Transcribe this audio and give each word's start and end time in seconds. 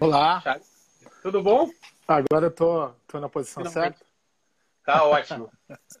Olá. 0.00 0.42
Tudo 1.20 1.42
bom? 1.42 1.70
Agora 2.08 2.46
eu 2.46 2.50
tô, 2.50 2.88
tô 3.06 3.20
na 3.20 3.28
posição 3.28 3.62
certa. 3.66 4.00
Tá 4.82 5.04
ótimo. 5.04 5.52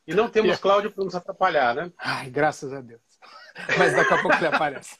E 0.06 0.14
não 0.14 0.30
temos 0.30 0.56
Cláudio 0.58 0.90
para 0.90 1.04
nos 1.04 1.14
atrapalhar, 1.14 1.74
né? 1.74 1.92
Ai, 1.98 2.30
graças 2.30 2.72
a 2.72 2.80
Deus. 2.80 3.02
Mas 3.78 3.94
daqui 3.94 4.14
a 4.14 4.22
pouco 4.22 4.38
ele 4.38 4.46
aparece. 4.46 4.96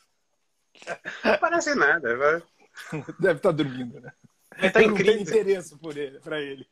Não 1.24 1.32
aparece 1.32 1.74
nada. 1.74 2.14
Vai. 2.14 2.42
Deve 3.18 3.38
estar 3.38 3.48
tá 3.48 3.52
dormindo, 3.52 3.98
né? 4.00 4.12
Ele 4.58 4.70
tá 4.70 4.82
eu 4.82 4.90
incrível. 4.90 5.16
não 5.16 5.24
tenho 5.24 5.40
interesse 5.40 5.78
por 5.78 5.96
ele, 5.96 6.20
para 6.20 6.38
ele. 6.38 6.68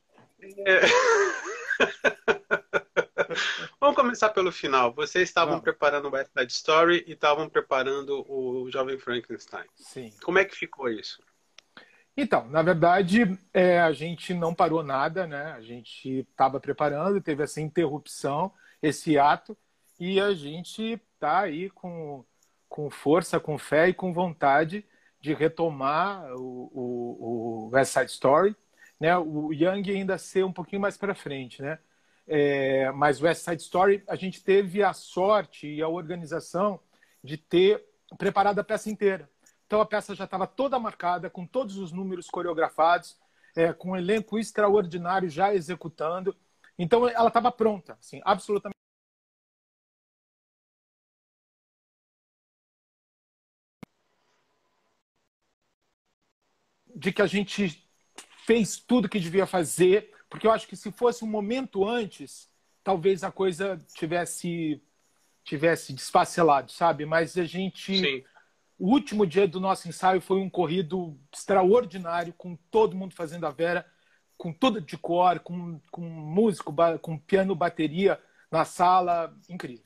É... 0.67 0.81
Vamos 3.81 3.97
começar 3.97 4.29
pelo 4.31 4.53
final. 4.53 4.93
Vocês 4.93 5.29
estavam 5.29 5.53
Vamos. 5.53 5.65
preparando 5.65 6.09
o 6.09 6.13
West 6.13 6.31
Side 6.37 6.53
Story 6.53 7.05
e 7.07 7.13
estavam 7.13 7.49
preparando 7.49 8.23
o 8.31 8.71
Jovem 8.71 8.99
Frankenstein. 8.99 9.65
Sim. 9.77 10.13
Como 10.23 10.39
é 10.39 10.45
que 10.45 10.55
ficou 10.55 10.91
isso? 10.91 11.23
Então, 12.21 12.49
na 12.49 12.63
verdade, 12.63 13.39
é, 13.55 13.79
a 13.79 13.93
gente 13.93 14.35
não 14.35 14.53
parou 14.53 14.83
nada, 14.83 15.25
né? 15.25 15.53
A 15.53 15.61
gente 15.61 16.27
estava 16.29 16.59
preparando, 16.59 17.21
teve 17.21 17.45
essa 17.45 17.61
interrupção, 17.61 18.53
esse 18.83 19.17
ato, 19.17 19.57
e 20.01 20.21
a 20.21 20.35
gente 20.35 21.01
está 21.15 21.43
aí 21.43 21.71
com, 21.71 22.25
com 22.69 22.91
força, 22.91 23.39
com 23.39 23.57
fé 23.57 23.91
e 23.91 23.95
com 23.95 24.13
vontade 24.13 24.85
de 25.21 25.33
retomar 25.33 26.35
o, 26.35 26.69
o, 26.75 27.69
o 27.69 27.71
West 27.73 27.93
Side 27.93 28.11
Story, 28.11 28.57
né? 28.99 29.17
O 29.17 29.53
Young 29.53 29.89
ainda 29.89 30.19
ser 30.19 30.45
um 30.45 30.53
pouquinho 30.53 30.83
mais 30.83 30.97
para 30.97 31.15
frente, 31.15 31.63
né? 31.63 31.79
É, 32.27 32.91
mas 32.91 33.23
West 33.23 33.45
Side 33.45 33.63
Story, 33.63 34.03
a 34.09 34.17
gente 34.17 34.43
teve 34.43 34.83
a 34.83 34.93
sorte 34.93 35.69
e 35.69 35.81
a 35.81 35.89
organização 35.89 36.81
de 37.23 37.37
ter 37.37 37.81
preparado 38.19 38.59
a 38.59 38.65
peça 38.65 38.91
inteira. 38.91 39.31
Então 39.69 39.83
a 39.83 39.87
peça 39.87 40.15
já 40.15 40.25
estava 40.25 40.47
toda 40.47 40.79
marcada, 40.79 41.29
com 41.29 41.47
todos 41.47 41.77
os 41.77 41.93
números 41.93 42.29
coreografados, 42.31 43.19
é, 43.55 43.71
com 43.71 43.91
um 43.91 43.97
elenco 43.97 44.39
extraordinário 44.39 45.29
já 45.29 45.55
executando. 45.55 46.35
Então 46.79 47.07
ela 47.07 47.29
estava 47.29 47.53
pronta, 47.53 47.93
assim, 48.01 48.19
absolutamente. 48.25 48.75
De 56.97 57.13
que 57.13 57.21
a 57.21 57.27
gente 57.27 57.87
fez 58.47 58.79
tudo 58.79 59.09
que 59.09 59.21
devia 59.21 59.47
fazer, 59.47 60.11
porque 60.31 60.47
eu 60.47 60.51
acho 60.51 60.67
que 60.67 60.77
se 60.77 60.91
fosse 60.91 61.23
um 61.23 61.29
momento 61.29 61.87
antes, 61.87 62.49
talvez 62.83 63.23
a 63.23 63.31
coisa 63.31 63.79
tivesse 63.95 64.83
tivesse 65.45 65.93
desfacelado, 65.95 66.71
sabe? 66.73 67.07
Mas 67.07 67.37
a 67.37 67.45
gente 67.45 67.99
Sim. 67.99 68.25
O 68.79 68.91
último 68.91 69.27
dia 69.27 69.49
do 69.49 69.59
nosso 69.59 69.89
ensaio 69.89 70.21
foi 70.21 70.39
um 70.39 70.49
corrido 70.49 71.19
extraordinário, 71.35 72.33
com 72.33 72.57
todo 72.71 72.97
mundo 72.97 73.15
fazendo 73.15 73.47
a 73.47 73.51
Vera, 73.51 73.85
com 74.37 74.53
tudo 74.53 74.81
de 74.81 74.97
cor, 74.97 75.41
com, 75.41 75.81
com 75.91 76.03
músico, 76.03 76.73
com 77.03 77.19
piano, 77.19 77.57
bateria 77.57 78.21
na 78.51 78.65
sala, 78.65 79.37
incrível. 79.49 79.85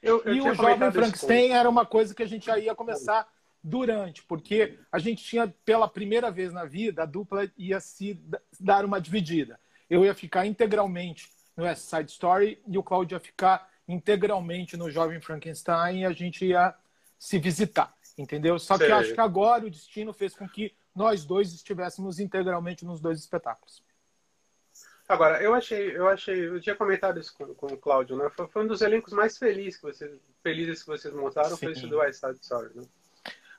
Eu, 0.00 0.22
eu 0.24 0.34
e 0.34 0.40
o 0.40 0.54
Jovem 0.54 0.90
Frankenstein 0.90 1.50
era 1.50 1.68
uma 1.68 1.84
coisa 1.84 2.14
que 2.14 2.22
a 2.22 2.26
gente 2.26 2.46
já 2.46 2.58
ia 2.58 2.74
começar 2.74 3.28
durante, 3.62 4.22
porque 4.24 4.78
a 4.90 4.98
gente 4.98 5.22
tinha, 5.22 5.46
pela 5.64 5.86
primeira 5.86 6.30
vez 6.30 6.52
na 6.52 6.64
vida, 6.64 7.02
a 7.02 7.06
dupla 7.06 7.48
ia 7.56 7.78
se 7.78 8.18
dar 8.58 8.84
uma 8.84 9.00
dividida. 9.00 9.60
Eu 9.88 10.04
ia 10.04 10.14
ficar 10.14 10.46
integralmente 10.46 11.28
no 11.56 11.64
West 11.64 11.82
Side 11.82 12.10
Story 12.10 12.60
e 12.66 12.76
o 12.76 12.82
Claudio 12.82 13.16
ia 13.16 13.20
ficar 13.20 13.70
integralmente 13.86 14.76
no 14.76 14.90
Jovem 14.90 15.20
Frankenstein 15.20 16.00
e 16.00 16.04
a 16.06 16.12
gente 16.12 16.46
ia 16.46 16.74
se 17.22 17.38
visitar, 17.38 17.94
entendeu? 18.18 18.58
Só 18.58 18.76
que 18.76 18.82
Sei. 18.82 18.92
eu 18.92 18.96
acho 18.96 19.14
que 19.14 19.20
agora 19.20 19.64
o 19.64 19.70
destino 19.70 20.12
fez 20.12 20.34
com 20.34 20.48
que 20.48 20.74
nós 20.92 21.24
dois 21.24 21.52
estivéssemos 21.54 22.18
integralmente 22.18 22.84
nos 22.84 23.00
dois 23.00 23.20
espetáculos. 23.20 23.80
Agora, 25.08 25.40
eu 25.40 25.54
achei, 25.54 25.96
eu 25.96 26.08
achei, 26.08 26.48
eu 26.48 26.60
tinha 26.60 26.74
comentado 26.74 27.20
isso 27.20 27.32
com, 27.38 27.54
com 27.54 27.66
o 27.66 27.76
Cláudio, 27.76 28.16
né? 28.16 28.28
Foi, 28.30 28.48
foi 28.48 28.64
um 28.64 28.66
dos 28.66 28.82
elencos 28.82 29.12
mais 29.12 29.38
felizes 29.38 29.76
que 29.76 29.84
vocês, 29.84 30.10
felizes 30.42 30.82
que 30.82 30.88
vocês 30.88 31.14
montaram, 31.14 31.56
foi 31.56 31.72
Sim. 31.72 31.80
esse 31.80 31.86
do 31.86 31.98
West 31.98 32.18
Side 32.18 32.40
Story, 32.42 32.70
né? 32.74 32.82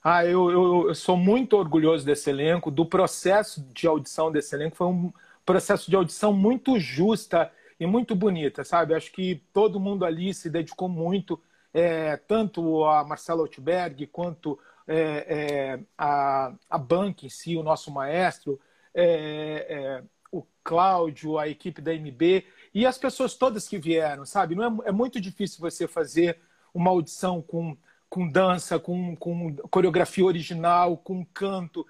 Ah, 0.03 0.25
eu, 0.25 0.51
eu, 0.51 0.87
eu 0.89 0.95
sou 0.95 1.15
muito 1.15 1.55
orgulhoso 1.55 2.05
desse 2.05 2.29
elenco, 2.29 2.69
do 2.69 2.85
processo 2.85 3.61
de 3.73 3.87
audição 3.87 4.29
desse 4.29 4.53
elenco. 4.53 4.75
Foi 4.75 4.87
um 4.87 5.13
processo 5.45 5.89
de 5.89 5.95
audição 5.95 6.33
muito 6.33 6.77
justa 6.77 7.49
e 7.79 7.85
muito 7.85 8.13
bonita, 8.13 8.65
sabe? 8.65 8.93
Acho 8.93 9.09
que 9.09 9.41
todo 9.53 9.79
mundo 9.79 10.03
ali 10.03 10.33
se 10.33 10.49
dedicou 10.49 10.89
muito, 10.89 11.41
é, 11.73 12.17
tanto 12.17 12.85
a 12.85 13.03
Marcela 13.03 13.41
Outberg 13.41 14.05
quanto 14.07 14.59
é, 14.87 14.95
é, 14.95 15.79
a, 15.97 16.53
a 16.69 16.77
Bank 16.77 17.25
em 17.25 17.29
si, 17.29 17.55
o 17.57 17.63
nosso 17.63 17.91
maestro, 17.91 18.59
é, 18.93 19.65
é, 19.69 20.03
o 20.31 20.45
Cláudio, 20.63 21.39
a 21.39 21.47
equipe 21.47 21.81
da 21.81 21.93
MB 21.93 22.45
e 22.73 22.85
as 22.85 22.97
pessoas 22.97 23.33
todas 23.35 23.67
que 23.67 23.77
vieram, 23.77 24.25
sabe? 24.25 24.55
Não 24.55 24.83
é, 24.83 24.89
é 24.89 24.91
muito 24.91 25.19
difícil 25.19 25.59
você 25.59 25.87
fazer 25.87 26.39
uma 26.73 26.91
audição 26.91 27.41
com 27.41 27.75
com 28.09 28.29
dança, 28.29 28.77
com, 28.77 29.15
com 29.15 29.55
coreografia 29.71 30.23
original, 30.23 30.97
com 30.97 31.25
canto, 31.25 31.83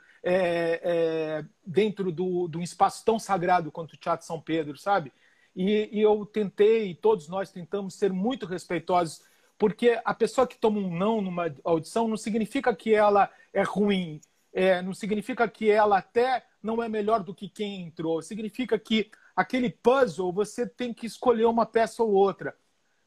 dentro 1.66 2.14
do, 2.14 2.48
de 2.48 2.58
um 2.58 2.62
espaço 2.62 3.04
tão 3.04 3.20
sagrado 3.20 3.70
quanto 3.70 3.92
o 3.92 3.98
Teatro 3.98 4.26
São 4.26 4.40
Pedro, 4.40 4.78
sabe? 4.78 5.12
E, 5.54 5.90
e 5.92 6.02
eu 6.02 6.26
tentei, 6.26 6.96
todos 6.96 7.28
nós 7.28 7.52
tentamos 7.52 7.96
ser 7.96 8.14
muito 8.14 8.46
respeitosos, 8.46 9.22
porque 9.64 9.98
a 10.04 10.14
pessoa 10.14 10.46
que 10.46 10.58
toma 10.58 10.78
um 10.78 10.94
não 10.94 11.22
numa 11.22 11.46
audição 11.64 12.06
não 12.06 12.18
significa 12.18 12.76
que 12.76 12.94
ela 12.94 13.32
é 13.54 13.64
ruim, 13.64 14.20
é, 14.52 14.82
não 14.82 14.94
significa 14.94 15.48
que 15.48 15.72
ela 15.72 16.00
até 16.00 16.44
não 16.62 16.84
é 16.84 16.90
melhor 16.90 17.24
do 17.24 17.34
que 17.34 17.48
quem 17.48 17.82
entrou, 17.82 18.22
significa 18.22 18.78
que 18.78 19.10
aquele 19.34 19.70
puzzle 19.70 20.34
você 20.34 20.68
tem 20.68 20.94
que 20.94 21.06
escolher 21.06 21.46
uma 21.46 21.66
peça 21.66 22.04
ou 22.04 22.12
outra 22.12 22.54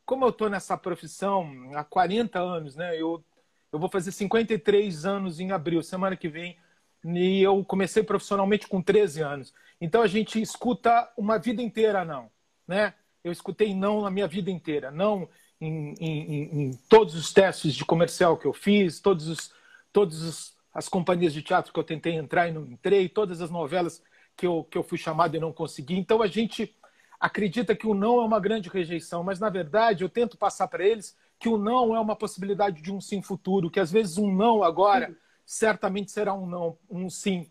como 0.06 0.24
eu 0.24 0.30
estou 0.30 0.48
nessa 0.48 0.78
profissão 0.78 1.46
há 1.74 1.84
40 1.84 2.38
anos, 2.38 2.74
né? 2.74 2.98
Eu, 2.98 3.22
eu 3.70 3.78
vou 3.78 3.90
fazer 3.90 4.10
53 4.10 5.04
anos 5.04 5.38
em 5.40 5.52
abril, 5.52 5.82
semana 5.82 6.16
que 6.16 6.26
vem, 6.30 6.56
e 7.04 7.42
eu 7.42 7.62
comecei 7.66 8.02
profissionalmente 8.02 8.66
com 8.66 8.80
13 8.80 9.20
anos. 9.20 9.52
Então 9.78 10.00
a 10.00 10.06
gente 10.06 10.40
escuta 10.40 11.12
uma 11.18 11.38
vida 11.38 11.60
inteira 11.60 12.02
não, 12.02 12.30
né? 12.66 12.94
Eu 13.22 13.30
escutei 13.30 13.74
não 13.74 14.00
na 14.00 14.10
minha 14.10 14.26
vida 14.26 14.50
inteira, 14.50 14.90
não 14.90 15.28
em, 15.60 15.94
em, 15.98 16.42
em 16.42 16.70
todos 16.88 17.14
os 17.14 17.32
testes 17.32 17.74
de 17.74 17.84
comercial 17.84 18.36
que 18.36 18.46
eu 18.46 18.52
fiz, 18.52 19.00
todos 19.00 19.28
os, 19.28 19.52
todos 19.92 20.22
os, 20.22 20.56
as 20.72 20.88
companhias 20.88 21.32
de 21.32 21.42
teatro 21.42 21.72
que 21.72 21.78
eu 21.78 21.84
tentei 21.84 22.14
entrar 22.14 22.48
e 22.48 22.52
não 22.52 22.66
entrei, 22.66 23.08
todas 23.08 23.40
as 23.40 23.50
novelas 23.50 24.02
que 24.36 24.46
eu, 24.46 24.64
que 24.64 24.76
eu 24.76 24.82
fui 24.82 24.98
chamado 24.98 25.36
e 25.36 25.40
não 25.40 25.52
consegui. 25.52 25.96
Então 25.96 26.20
a 26.20 26.26
gente 26.26 26.76
acredita 27.18 27.74
que 27.74 27.86
o 27.86 27.94
não 27.94 28.20
é 28.20 28.24
uma 28.24 28.38
grande 28.38 28.68
rejeição, 28.68 29.24
mas 29.24 29.40
na 29.40 29.48
verdade 29.48 30.04
eu 30.04 30.08
tento 30.08 30.36
passar 30.36 30.68
para 30.68 30.84
eles 30.84 31.16
que 31.38 31.48
o 31.48 31.56
não 31.56 31.94
é 31.94 32.00
uma 32.00 32.16
possibilidade 32.16 32.82
de 32.82 32.92
um 32.92 33.00
sim 33.00 33.22
futuro, 33.22 33.70
que 33.70 33.80
às 33.80 33.90
vezes 33.90 34.18
um 34.18 34.32
não 34.32 34.62
agora 34.62 35.16
certamente 35.44 36.10
será 36.10 36.34
um 36.34 36.46
não, 36.46 36.78
um 36.90 37.08
sim. 37.08 37.50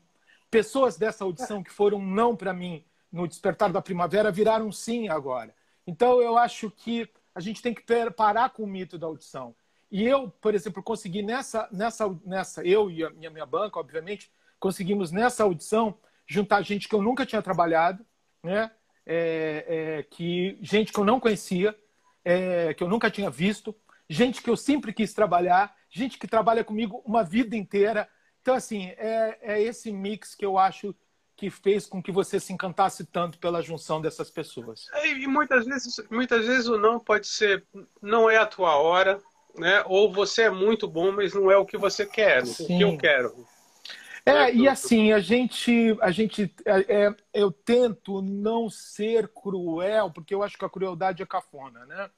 Pessoas 0.51 0.97
dessa 0.97 1.23
audição 1.23 1.63
que 1.63 1.71
foram 1.71 1.97
um 1.97 2.05
não 2.05 2.35
para 2.35 2.53
mim 2.53 2.83
no 3.11 3.27
despertar 3.27 3.71
da 3.71 3.81
primavera 3.81 4.31
viraram 4.31 4.67
um 4.67 4.71
sim 4.71 5.07
agora. 5.07 5.55
Então 5.87 6.21
eu 6.21 6.37
acho 6.37 6.69
que 6.69 7.09
a 7.35 7.39
gente 7.39 7.61
tem 7.61 7.73
que 7.73 7.83
parar 8.15 8.49
com 8.49 8.63
o 8.63 8.67
mito 8.67 8.97
da 8.97 9.05
audição. 9.05 9.53
E 9.91 10.03
eu, 10.03 10.29
por 10.29 10.55
exemplo, 10.55 10.81
consegui 10.81 11.21
nessa 11.21 11.69
nessa 11.71 12.09
nessa 12.25 12.65
eu 12.65 12.89
e 12.89 13.03
a 13.03 13.09
minha, 13.11 13.29
minha 13.29 13.45
banca, 13.45 13.79
obviamente, 13.79 14.31
conseguimos 14.59 15.11
nessa 15.11 15.43
audição 15.43 15.95
juntar 16.25 16.63
gente 16.63 16.87
que 16.87 16.95
eu 16.95 17.01
nunca 17.01 17.25
tinha 17.25 17.41
trabalhado, 17.41 18.03
né? 18.41 18.71
é, 19.05 19.65
é, 19.67 20.03
que 20.03 20.57
gente 20.61 20.91
que 20.91 20.99
eu 20.99 21.05
não 21.05 21.19
conhecia, 21.19 21.77
é, 22.23 22.73
que 22.73 22.83
eu 22.83 22.89
nunca 22.89 23.11
tinha 23.11 23.29
visto, 23.29 23.75
gente 24.09 24.41
que 24.41 24.49
eu 24.49 24.57
sempre 24.57 24.91
quis 24.91 25.13
trabalhar, 25.13 25.75
gente 25.89 26.17
que 26.17 26.27
trabalha 26.27 26.63
comigo 26.63 27.01
uma 27.05 27.23
vida 27.23 27.55
inteira. 27.55 28.09
Então, 28.41 28.55
assim, 28.55 28.87
é, 28.97 29.37
é 29.41 29.61
esse 29.61 29.91
mix 29.91 30.33
que 30.33 30.45
eu 30.45 30.57
acho 30.57 30.95
que 31.35 31.49
fez 31.49 31.85
com 31.85 32.01
que 32.01 32.11
você 32.11 32.39
se 32.39 32.53
encantasse 32.53 33.05
tanto 33.05 33.37
pela 33.37 33.61
junção 33.61 34.01
dessas 34.01 34.29
pessoas. 34.29 34.87
E 35.03 35.27
muitas 35.27 35.65
vezes, 35.65 35.99
muitas 36.09 36.45
vezes 36.45 36.67
o 36.67 36.77
não 36.77 36.99
pode 36.99 37.27
ser, 37.27 37.65
não 38.01 38.29
é 38.29 38.37
a 38.37 38.45
tua 38.45 38.77
hora, 38.77 39.19
né? 39.57 39.83
Ou 39.87 40.11
você 40.11 40.43
é 40.43 40.49
muito 40.49 40.87
bom, 40.87 41.11
mas 41.11 41.33
não 41.33 41.51
é 41.51 41.57
o 41.57 41.65
que 41.65 41.77
você 41.77 42.05
quer, 42.05 42.43
o 42.43 42.55
que 42.55 42.81
eu 42.81 42.97
quero. 42.97 43.45
É, 44.25 44.51
e 44.53 44.67
assim, 44.67 45.11
a 45.11 45.19
gente, 45.19 45.95
a 46.01 46.09
gente 46.09 46.51
é, 46.65 47.13
eu 47.31 47.51
tento 47.51 48.23
não 48.23 48.69
ser 48.69 49.27
cruel, 49.27 50.09
porque 50.09 50.33
eu 50.33 50.41
acho 50.41 50.57
que 50.57 50.65
a 50.65 50.69
crueldade 50.69 51.21
é 51.21 51.25
cafona, 51.25 51.85
né? 51.85 52.09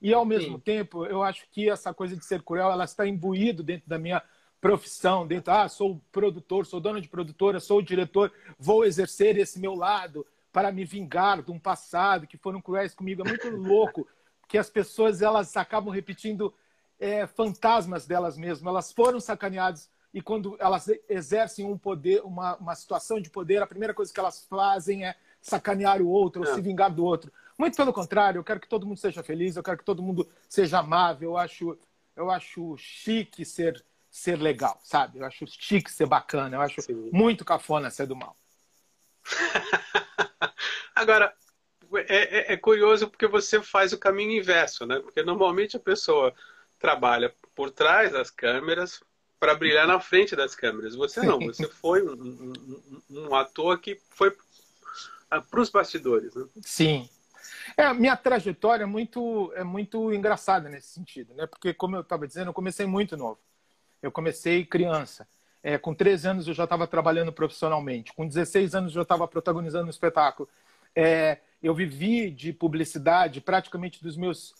E 0.00 0.12
ao 0.12 0.24
mesmo 0.24 0.58
Sim. 0.58 0.60
tempo, 0.60 1.06
eu 1.06 1.22
acho 1.22 1.44
que 1.50 1.68
essa 1.68 1.92
coisa 1.92 2.16
de 2.16 2.24
ser 2.24 2.42
cruel, 2.42 2.70
ela 2.70 2.84
está 2.84 3.06
imbuído 3.06 3.62
dentro 3.62 3.88
da 3.88 3.98
minha 3.98 4.22
profissão, 4.66 5.26
dentro, 5.26 5.52
ah, 5.52 5.68
sou 5.68 6.00
produtor, 6.10 6.66
sou 6.66 6.80
dono 6.80 7.00
de 7.00 7.08
produtora, 7.08 7.60
sou 7.60 7.80
diretor, 7.80 8.32
vou 8.58 8.84
exercer 8.84 9.38
esse 9.38 9.60
meu 9.60 9.74
lado 9.74 10.26
para 10.52 10.72
me 10.72 10.84
vingar 10.84 11.42
de 11.42 11.52
um 11.52 11.58
passado 11.58 12.26
que 12.26 12.36
foram 12.36 12.60
cruéis 12.60 12.94
comigo. 12.94 13.22
É 13.22 13.28
muito 13.28 13.48
louco 13.54 14.06
que 14.48 14.58
as 14.58 14.68
pessoas 14.68 15.22
elas 15.22 15.56
acabam 15.56 15.92
repetindo 15.92 16.52
é, 16.98 17.26
fantasmas 17.26 18.06
delas 18.06 18.36
mesmas. 18.36 18.68
Elas 18.68 18.92
foram 18.92 19.20
sacaneadas 19.20 19.88
e 20.12 20.20
quando 20.20 20.56
elas 20.58 20.88
exercem 21.08 21.64
um 21.64 21.76
poder, 21.78 22.22
uma, 22.24 22.56
uma 22.56 22.74
situação 22.74 23.20
de 23.20 23.30
poder, 23.30 23.62
a 23.62 23.66
primeira 23.66 23.94
coisa 23.94 24.12
que 24.12 24.18
elas 24.18 24.44
fazem 24.46 25.04
é 25.04 25.14
sacanear 25.40 26.02
o 26.02 26.08
outro, 26.08 26.42
ou 26.42 26.48
é. 26.48 26.54
se 26.54 26.60
vingar 26.60 26.92
do 26.92 27.04
outro. 27.04 27.30
Muito 27.56 27.76
pelo 27.76 27.92
contrário, 27.92 28.38
eu 28.38 28.44
quero 28.44 28.58
que 28.58 28.68
todo 28.68 28.86
mundo 28.86 28.98
seja 28.98 29.22
feliz, 29.22 29.56
eu 29.56 29.62
quero 29.62 29.78
que 29.78 29.84
todo 29.84 30.02
mundo 30.02 30.28
seja 30.48 30.80
amável, 30.80 31.30
eu 31.30 31.36
acho, 31.36 31.78
eu 32.16 32.30
acho 32.30 32.76
chique 32.76 33.44
ser, 33.44 33.84
ser 34.16 34.36
legal, 34.36 34.80
sabe? 34.82 35.18
Eu 35.18 35.26
acho 35.26 35.44
chique 35.46 35.92
ser 35.92 36.06
bacana, 36.06 36.56
eu 36.56 36.60
acho 36.62 36.80
Sim. 36.80 37.10
muito 37.12 37.44
cafona 37.44 37.90
ser 37.90 38.06
do 38.06 38.16
mal. 38.16 38.34
Agora, 40.96 41.34
é, 41.92 42.52
é, 42.52 42.52
é, 42.54 42.56
curioso 42.56 43.08
porque 43.08 43.26
você 43.26 43.60
faz 43.60 43.92
o 43.92 43.98
caminho 43.98 44.40
inverso, 44.40 44.86
né? 44.86 44.98
Porque 45.00 45.22
normalmente 45.22 45.76
a 45.76 45.80
pessoa 45.80 46.34
trabalha 46.78 47.34
por 47.54 47.70
trás 47.70 48.12
das 48.12 48.30
câmeras 48.30 49.02
para 49.38 49.54
brilhar 49.54 49.86
na 49.86 50.00
frente 50.00 50.34
das 50.34 50.54
câmeras. 50.54 50.94
Você 50.94 51.20
não, 51.20 51.38
você 51.38 51.68
foi 51.68 52.02
um, 52.02 52.14
um, 52.14 53.02
um 53.10 53.34
ator 53.34 53.78
que 53.78 54.00
foi 54.08 54.34
para 55.28 55.60
os 55.60 55.68
bastidores, 55.68 56.34
né? 56.34 56.46
Sim. 56.62 57.06
É, 57.76 57.84
a 57.84 57.92
minha 57.92 58.16
trajetória 58.16 58.84
é 58.84 58.86
muito, 58.86 59.52
é 59.54 59.62
muito 59.62 60.10
engraçada 60.10 60.70
nesse 60.70 60.88
sentido, 60.88 61.34
né? 61.34 61.46
Porque, 61.46 61.74
como 61.74 61.96
eu 61.96 62.00
estava 62.00 62.26
dizendo, 62.26 62.48
eu 62.48 62.54
comecei 62.54 62.86
muito 62.86 63.14
novo. 63.14 63.38
Eu 64.06 64.12
comecei 64.12 64.64
criança. 64.64 65.26
É, 65.62 65.76
com 65.76 65.92
13 65.92 66.28
anos 66.28 66.48
eu 66.48 66.54
já 66.54 66.64
estava 66.64 66.86
trabalhando 66.86 67.32
profissionalmente. 67.32 68.12
Com 68.12 68.26
16 68.26 68.74
anos 68.74 68.92
eu 68.92 68.96
já 68.96 69.02
estava 69.02 69.26
protagonizando 69.26 69.86
um 69.86 69.90
espetáculo. 69.90 70.48
É, 70.94 71.38
eu 71.62 71.74
vivi 71.74 72.30
de 72.30 72.52
publicidade 72.52 73.40
praticamente 73.40 74.02
dos 74.02 74.16
meus 74.16 74.54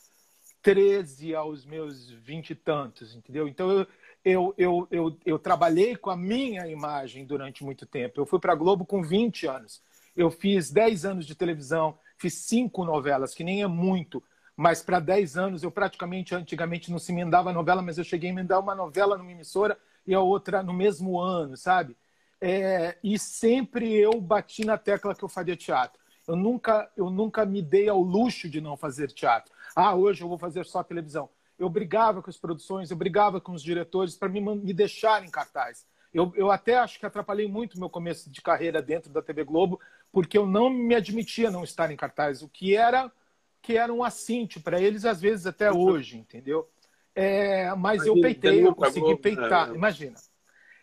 13 0.62 1.34
aos 1.34 1.64
meus 1.64 2.10
20 2.10 2.50
e 2.50 2.54
tantos, 2.56 3.14
entendeu? 3.14 3.46
Então 3.46 3.70
eu, 3.70 3.86
eu, 4.24 4.54
eu, 4.58 4.88
eu, 4.90 5.16
eu 5.24 5.38
trabalhei 5.38 5.94
com 5.94 6.10
a 6.10 6.16
minha 6.16 6.66
imagem 6.66 7.24
durante 7.24 7.62
muito 7.62 7.86
tempo. 7.86 8.20
Eu 8.20 8.26
fui 8.26 8.40
para 8.40 8.52
a 8.52 8.56
Globo 8.56 8.84
com 8.84 9.00
20 9.00 9.46
anos. 9.46 9.80
Eu 10.16 10.28
fiz 10.28 10.72
10 10.72 11.04
anos 11.04 11.26
de 11.26 11.36
televisão, 11.36 11.96
fiz 12.18 12.34
cinco 12.34 12.84
novelas, 12.84 13.32
que 13.32 13.44
nem 13.44 13.62
é 13.62 13.66
muito, 13.68 14.20
mas 14.56 14.82
para 14.82 14.98
10 14.98 15.36
anos 15.36 15.62
eu 15.62 15.70
praticamente, 15.70 16.34
antigamente 16.34 16.90
não 16.90 16.98
se 16.98 17.12
emendava 17.12 17.52
novela, 17.52 17.82
mas 17.82 17.98
eu 17.98 18.04
cheguei 18.04 18.30
a 18.30 18.32
emendar 18.32 18.58
uma 18.58 18.74
novela 18.74 19.18
numa 19.18 19.30
emissora 19.30 19.78
e 20.06 20.14
a 20.14 20.20
outra 20.20 20.62
no 20.62 20.72
mesmo 20.72 21.20
ano, 21.20 21.56
sabe? 21.56 21.96
É, 22.40 22.96
e 23.02 23.18
sempre 23.18 23.94
eu 23.94 24.20
bati 24.20 24.64
na 24.64 24.78
tecla 24.78 25.14
que 25.14 25.22
eu 25.22 25.28
faria 25.28 25.56
teatro. 25.56 26.00
Eu 26.26 26.36
nunca, 26.36 26.90
eu 26.96 27.10
nunca 27.10 27.44
me 27.44 27.62
dei 27.62 27.88
ao 27.88 28.00
luxo 28.00 28.48
de 28.48 28.60
não 28.60 28.76
fazer 28.76 29.08
teatro. 29.12 29.52
Ah, 29.74 29.94
hoje 29.94 30.22
eu 30.22 30.28
vou 30.28 30.38
fazer 30.38 30.64
só 30.64 30.82
televisão. 30.82 31.28
Eu 31.58 31.68
brigava 31.68 32.22
com 32.22 32.30
as 32.30 32.36
produções, 32.36 32.90
eu 32.90 32.96
brigava 32.96 33.40
com 33.40 33.52
os 33.52 33.62
diretores 33.62 34.16
para 34.16 34.28
me, 34.28 34.40
me 34.40 34.72
deixarem 34.72 35.30
cartaz. 35.30 35.86
Eu, 36.12 36.32
eu 36.34 36.50
até 36.50 36.78
acho 36.78 36.98
que 36.98 37.06
atrapalhei 37.06 37.46
muito 37.46 37.78
meu 37.78 37.90
começo 37.90 38.30
de 38.30 38.40
carreira 38.40 38.80
dentro 38.82 39.12
da 39.12 39.22
TV 39.22 39.44
Globo, 39.44 39.78
porque 40.10 40.36
eu 40.36 40.46
não 40.46 40.70
me 40.70 40.94
admitia 40.94 41.50
não 41.50 41.62
estar 41.62 41.90
em 41.90 41.96
cartaz, 41.96 42.42
o 42.42 42.48
que 42.48 42.74
era 42.74 43.12
que 43.66 43.76
era 43.76 43.92
um 43.92 44.04
assinte 44.04 44.60
para 44.60 44.80
eles, 44.80 45.04
às 45.04 45.20
vezes 45.20 45.44
até 45.44 45.72
hoje, 45.72 46.18
entendeu? 46.18 46.70
É, 47.12 47.74
mas 47.74 48.06
eu 48.06 48.14
peitei, 48.20 48.64
eu 48.64 48.72
consegui 48.72 49.16
peitar, 49.16 49.72
é. 49.72 49.74
imagina. 49.74 50.14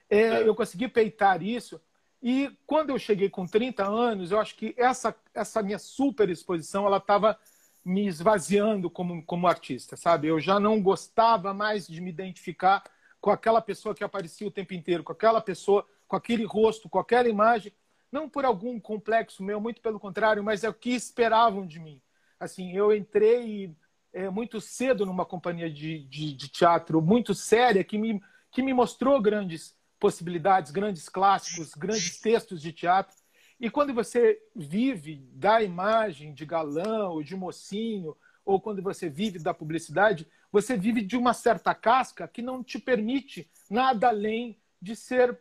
É, 0.10 0.20
é. 0.20 0.48
Eu 0.48 0.54
consegui 0.54 0.90
peitar 0.90 1.42
isso. 1.42 1.80
E 2.22 2.52
quando 2.68 2.90
eu 2.90 3.00
cheguei 3.00 3.30
com 3.30 3.48
30 3.48 3.86
anos, 3.86 4.32
eu 4.32 4.40
acho 4.40 4.54
que 4.58 4.74
essa, 4.76 5.16
essa 5.34 5.64
minha 5.64 5.80
super 5.80 6.30
exposição 6.30 6.86
ela 6.86 6.98
estava 6.98 7.40
me 7.86 8.06
esvaziando 8.06 8.90
como, 8.90 9.24
como 9.24 9.48
artista, 9.48 9.96
sabe? 9.96 10.28
Eu 10.28 10.42
já 10.42 10.60
não 10.60 10.82
gostava 10.82 11.54
mais 11.54 11.88
de 11.88 12.02
me 12.02 12.10
identificar 12.10 12.84
com 13.22 13.32
aquela 13.32 13.62
pessoa 13.62 13.96
que 13.96 14.04
aparecia 14.04 14.46
o 14.46 14.52
tempo 14.52 14.74
inteiro, 14.74 15.06
com 15.06 15.14
aquela 15.14 15.40
pessoa, 15.40 15.88
com 16.06 16.18
aquele 16.18 16.44
rosto, 16.44 16.90
com 16.90 17.00
aquela 17.00 17.30
imagem, 17.30 17.72
não 18.12 18.28
por 18.28 18.44
algum 18.44 18.78
complexo 18.78 19.42
meu, 19.42 19.62
muito 19.62 19.80
pelo 19.80 20.02
contrário, 20.02 20.44
mas 20.44 20.66
é 20.66 20.70
o 20.70 20.74
que 20.74 20.90
esperavam 20.90 21.66
de 21.66 21.80
mim. 21.80 22.02
Assim, 22.44 22.76
eu 22.76 22.94
entrei 22.94 23.74
é, 24.12 24.30
muito 24.30 24.60
cedo 24.60 25.06
numa 25.06 25.26
companhia 25.26 25.70
de, 25.70 26.00
de, 26.06 26.34
de, 26.34 26.50
teatro 26.50 27.02
muito 27.02 27.34
séria 27.34 27.84
que 27.84 27.98
me, 27.98 28.22
que 28.52 28.62
me 28.62 28.74
mostrou 28.74 29.22
grandes 29.22 29.76
possibilidades, 29.98 30.70
grandes 30.70 31.08
clássicos, 31.08 31.74
grandes 31.74 32.20
textos 32.20 32.62
de 32.62 32.74
teatro. 32.74 33.16
E 33.58 33.70
quando 33.70 33.94
você 33.94 34.38
vive 34.54 35.26
da 35.32 35.64
imagem 35.64 36.34
de 36.34 36.46
galã 36.46 37.08
ou 37.08 37.24
de 37.24 37.34
mocinho, 37.34 38.14
ou 38.44 38.60
quando 38.60 38.82
você 38.82 39.10
vive 39.10 39.40
da 39.40 39.54
publicidade, 39.54 40.28
você 40.52 40.76
vive 40.76 41.02
de 41.02 41.16
uma 41.16 41.34
certa 41.34 41.74
casca 41.74 42.28
que 42.28 42.42
não 42.42 42.62
te 42.62 42.78
permite 42.78 43.50
nada 43.70 44.10
além 44.10 44.60
de 44.82 44.98
ser 44.98 45.40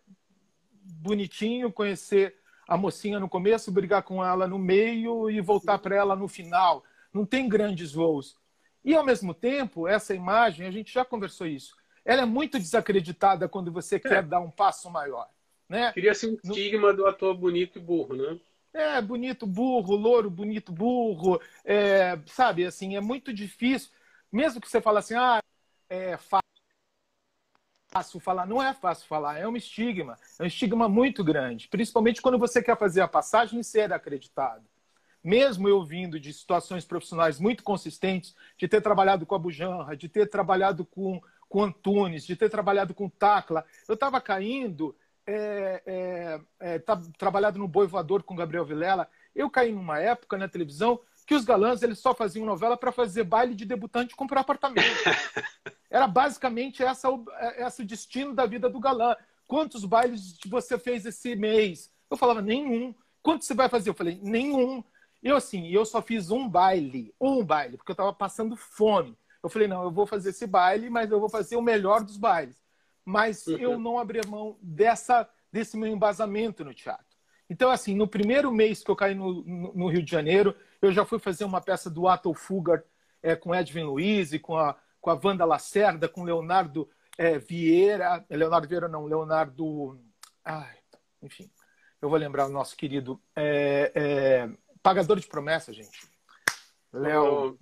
bonitinho, 0.84 1.72
conhecer 1.72 2.36
a 2.68 2.76
mocinha 2.76 3.18
no 3.18 3.28
começo, 3.28 3.72
brigar 3.72 4.04
com 4.04 4.24
ela 4.24 4.46
no 4.46 4.58
meio 4.58 5.28
e 5.28 5.40
voltar 5.40 5.78
para 5.78 5.96
ela 5.96 6.14
no 6.14 6.28
final. 6.28 6.84
Não 7.12 7.26
tem 7.26 7.48
grandes 7.48 7.92
voos. 7.92 8.36
E, 8.84 8.94
ao 8.94 9.04
mesmo 9.04 9.34
tempo, 9.34 9.86
essa 9.86 10.14
imagem, 10.14 10.66
a 10.66 10.70
gente 10.70 10.92
já 10.92 11.04
conversou 11.04 11.46
isso, 11.46 11.76
ela 12.04 12.22
é 12.22 12.26
muito 12.26 12.58
desacreditada 12.58 13.48
quando 13.48 13.70
você 13.70 13.96
é. 13.96 14.00
quer 14.00 14.22
dar 14.22 14.40
um 14.40 14.50
passo 14.50 14.90
maior. 14.90 15.28
Né? 15.68 15.92
Cria-se 15.92 16.26
um 16.26 16.36
estigma 16.44 16.92
do 16.92 17.06
ator 17.06 17.34
bonito 17.36 17.78
e 17.78 17.82
burro, 17.82 18.14
né? 18.14 18.38
É, 18.74 19.00
bonito, 19.00 19.46
burro, 19.46 19.94
louro, 19.94 20.30
bonito, 20.30 20.72
burro. 20.72 21.40
É, 21.64 22.18
sabe, 22.26 22.64
assim, 22.64 22.96
é 22.96 23.00
muito 23.00 23.32
difícil. 23.32 23.90
Mesmo 24.30 24.60
que 24.60 24.68
você 24.68 24.80
fale 24.80 24.98
assim, 24.98 25.14
ah, 25.14 25.40
é 25.88 26.16
fácil 27.92 28.18
falar. 28.18 28.46
Não 28.46 28.62
é 28.62 28.72
fácil 28.72 29.06
falar, 29.06 29.38
é 29.38 29.46
um 29.46 29.56
estigma. 29.56 30.18
É 30.38 30.42
um 30.42 30.46
estigma 30.46 30.88
muito 30.88 31.22
grande. 31.22 31.68
Principalmente 31.68 32.22
quando 32.22 32.38
você 32.38 32.62
quer 32.62 32.78
fazer 32.78 33.02
a 33.02 33.08
passagem 33.08 33.60
e 33.60 33.64
ser 33.64 33.92
acreditado 33.92 34.64
mesmo 35.22 35.68
eu 35.68 35.84
vindo 35.84 36.18
de 36.18 36.32
situações 36.32 36.84
profissionais 36.84 37.38
muito 37.38 37.62
consistentes, 37.62 38.34
de 38.58 38.66
ter 38.66 38.80
trabalhado 38.80 39.24
com 39.24 39.34
a 39.34 39.38
Bujanra, 39.38 39.96
de 39.96 40.08
ter 40.08 40.28
trabalhado 40.28 40.84
com, 40.84 41.20
com 41.48 41.62
Antunes, 41.62 42.24
de 42.24 42.36
ter 42.36 42.48
trabalhado 42.48 42.94
com 42.94 43.08
Tacla, 43.08 43.64
eu 43.88 43.94
estava 43.94 44.20
caindo, 44.20 44.96
é, 45.26 45.82
é, 45.86 46.40
é, 46.60 46.78
tá, 46.78 47.00
trabalhado 47.16 47.58
no 47.58 47.68
Boi 47.68 47.86
Voador 47.86 48.22
com 48.22 48.34
Gabriel 48.34 48.64
Vilela, 48.64 49.08
eu 49.34 49.48
caí 49.48 49.72
numa 49.72 49.98
época 49.98 50.36
na 50.36 50.48
televisão 50.48 51.00
que 51.26 51.34
os 51.34 51.44
galãs 51.44 51.82
eles 51.82 51.98
só 51.98 52.14
faziam 52.14 52.44
novela 52.44 52.76
para 52.76 52.92
fazer 52.92 53.24
baile 53.24 53.54
de 53.54 53.64
debutante 53.64 54.12
e 54.12 54.16
comprar 54.16 54.40
apartamento. 54.40 54.86
Era 55.88 56.06
basicamente 56.06 56.82
essa, 56.82 57.08
essa 57.56 57.82
o 57.82 57.86
destino 57.86 58.34
da 58.34 58.46
vida 58.46 58.68
do 58.68 58.80
galã. 58.80 59.14
Quantos 59.46 59.84
bailes 59.84 60.36
você 60.46 60.78
fez 60.78 61.06
esse 61.06 61.36
mês? 61.36 61.90
Eu 62.10 62.16
falava, 62.16 62.42
nenhum. 62.42 62.94
Quanto 63.22 63.44
você 63.44 63.54
vai 63.54 63.68
fazer? 63.68 63.90
Eu 63.90 63.94
falei, 63.94 64.18
nenhum. 64.22 64.82
Eu, 65.22 65.36
assim, 65.36 65.68
eu 65.68 65.84
só 65.84 66.02
fiz 66.02 66.30
um 66.30 66.48
baile, 66.48 67.14
um 67.20 67.44
baile, 67.44 67.76
porque 67.76 67.92
eu 67.92 67.94
estava 67.94 68.12
passando 68.12 68.56
fome. 68.56 69.16
Eu 69.42 69.48
falei, 69.48 69.68
não, 69.68 69.84
eu 69.84 69.90
vou 69.90 70.06
fazer 70.06 70.30
esse 70.30 70.46
baile, 70.46 70.90
mas 70.90 71.10
eu 71.10 71.20
vou 71.20 71.28
fazer 71.28 71.56
o 71.56 71.62
melhor 71.62 72.02
dos 72.02 72.16
bailes. 72.16 72.60
Mas 73.04 73.46
uhum. 73.46 73.56
eu 73.58 73.78
não 73.78 73.98
abri 73.98 74.20
mão 74.26 74.56
dessa, 74.60 75.28
desse 75.50 75.76
meu 75.76 75.88
embasamento 75.88 76.64
no 76.64 76.74
teatro. 76.74 77.06
Então, 77.48 77.70
assim, 77.70 77.94
no 77.94 78.08
primeiro 78.08 78.50
mês 78.50 78.82
que 78.82 78.90
eu 78.90 78.96
caí 78.96 79.14
no, 79.14 79.42
no 79.44 79.88
Rio 79.88 80.02
de 80.02 80.10
Janeiro, 80.10 80.56
eu 80.80 80.90
já 80.90 81.04
fui 81.04 81.18
fazer 81.18 81.44
uma 81.44 81.60
peça 81.60 81.88
do 81.88 82.08
Ato 82.08 82.32
Fugard 82.34 82.84
é, 83.22 83.36
com 83.36 83.54
Edwin 83.54 83.84
Luiz, 83.84 84.36
com 84.40 84.56
a, 84.56 84.76
com 85.00 85.10
a 85.10 85.20
Wanda 85.22 85.44
Lacerda, 85.44 86.08
com 86.08 86.24
Leonardo 86.24 86.88
é, 87.16 87.38
Vieira. 87.38 88.24
Leonardo 88.28 88.66
Vieira 88.66 88.88
não, 88.88 89.06
Leonardo... 89.06 90.00
Ai, 90.44 90.76
enfim, 91.22 91.48
eu 92.00 92.08
vou 92.08 92.18
lembrar 92.18 92.46
o 92.46 92.52
nosso 92.52 92.76
querido... 92.76 93.20
É, 93.36 93.92
é 93.94 94.61
Pagador 94.82 95.20
de 95.20 95.26
promessa, 95.26 95.72
gente. 95.72 96.08
Léo. 96.92 97.58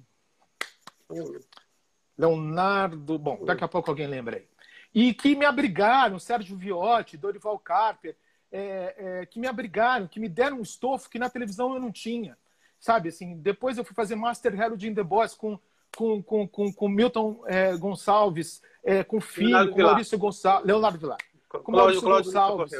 Leonardo. 2.17 3.19
Bom, 3.19 3.45
daqui 3.45 3.65
a 3.65 3.69
pouco 3.69 3.91
alguém 3.91 4.07
lembra 4.07 4.37
aí. 4.37 4.49
E 4.95 5.15
que 5.15 5.37
me 5.37 5.45
abrigaram, 5.45 6.19
Sérgio 6.19 6.57
Viotti, 6.57 7.17
Dorival 7.17 7.59
Carper, 7.59 8.17
é, 8.50 8.95
é, 8.97 9.27
que 9.27 9.39
me 9.39 9.47
abrigaram, 9.47 10.09
que 10.09 10.19
me 10.19 10.29
deram 10.29 10.59
um 10.59 10.62
estofo 10.62 11.09
que 11.09 11.19
na 11.19 11.31
televisão 11.31 11.75
eu 11.75 11.81
não 11.81 11.93
tinha. 11.93 12.37
Sabe, 12.79 13.11
assim, 13.11 13.37
depois 13.37 13.79
eu 13.79 13.85
fui 13.85 13.95
fazer 13.95 14.17
Master 14.17 14.59
Harold 14.61 14.89
in 14.89 14.95
the 14.95 15.03
Boss 15.03 15.35
com, 15.35 15.59
com, 15.97 16.23
com, 16.23 16.49
com, 16.49 16.73
com 16.73 16.89
Milton 16.89 17.43
é, 17.47 17.77
Gonçalves, 17.77 18.62
é, 18.83 19.05
com 19.05 19.21
Filho, 19.21 19.50
Leonardo 19.50 19.73
com 19.75 19.83
Maurício 19.83 20.19
Gonçalves, 20.19 20.67
Leonardo 20.67 20.99
Vilar. 20.99 21.19
Com 21.49 21.73
Maurício 21.73 22.03
Gonçalves. 22.03 22.73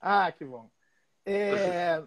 Ah, 0.00 0.32
que 0.32 0.44
bom. 0.44 0.70
É, 1.26 2.02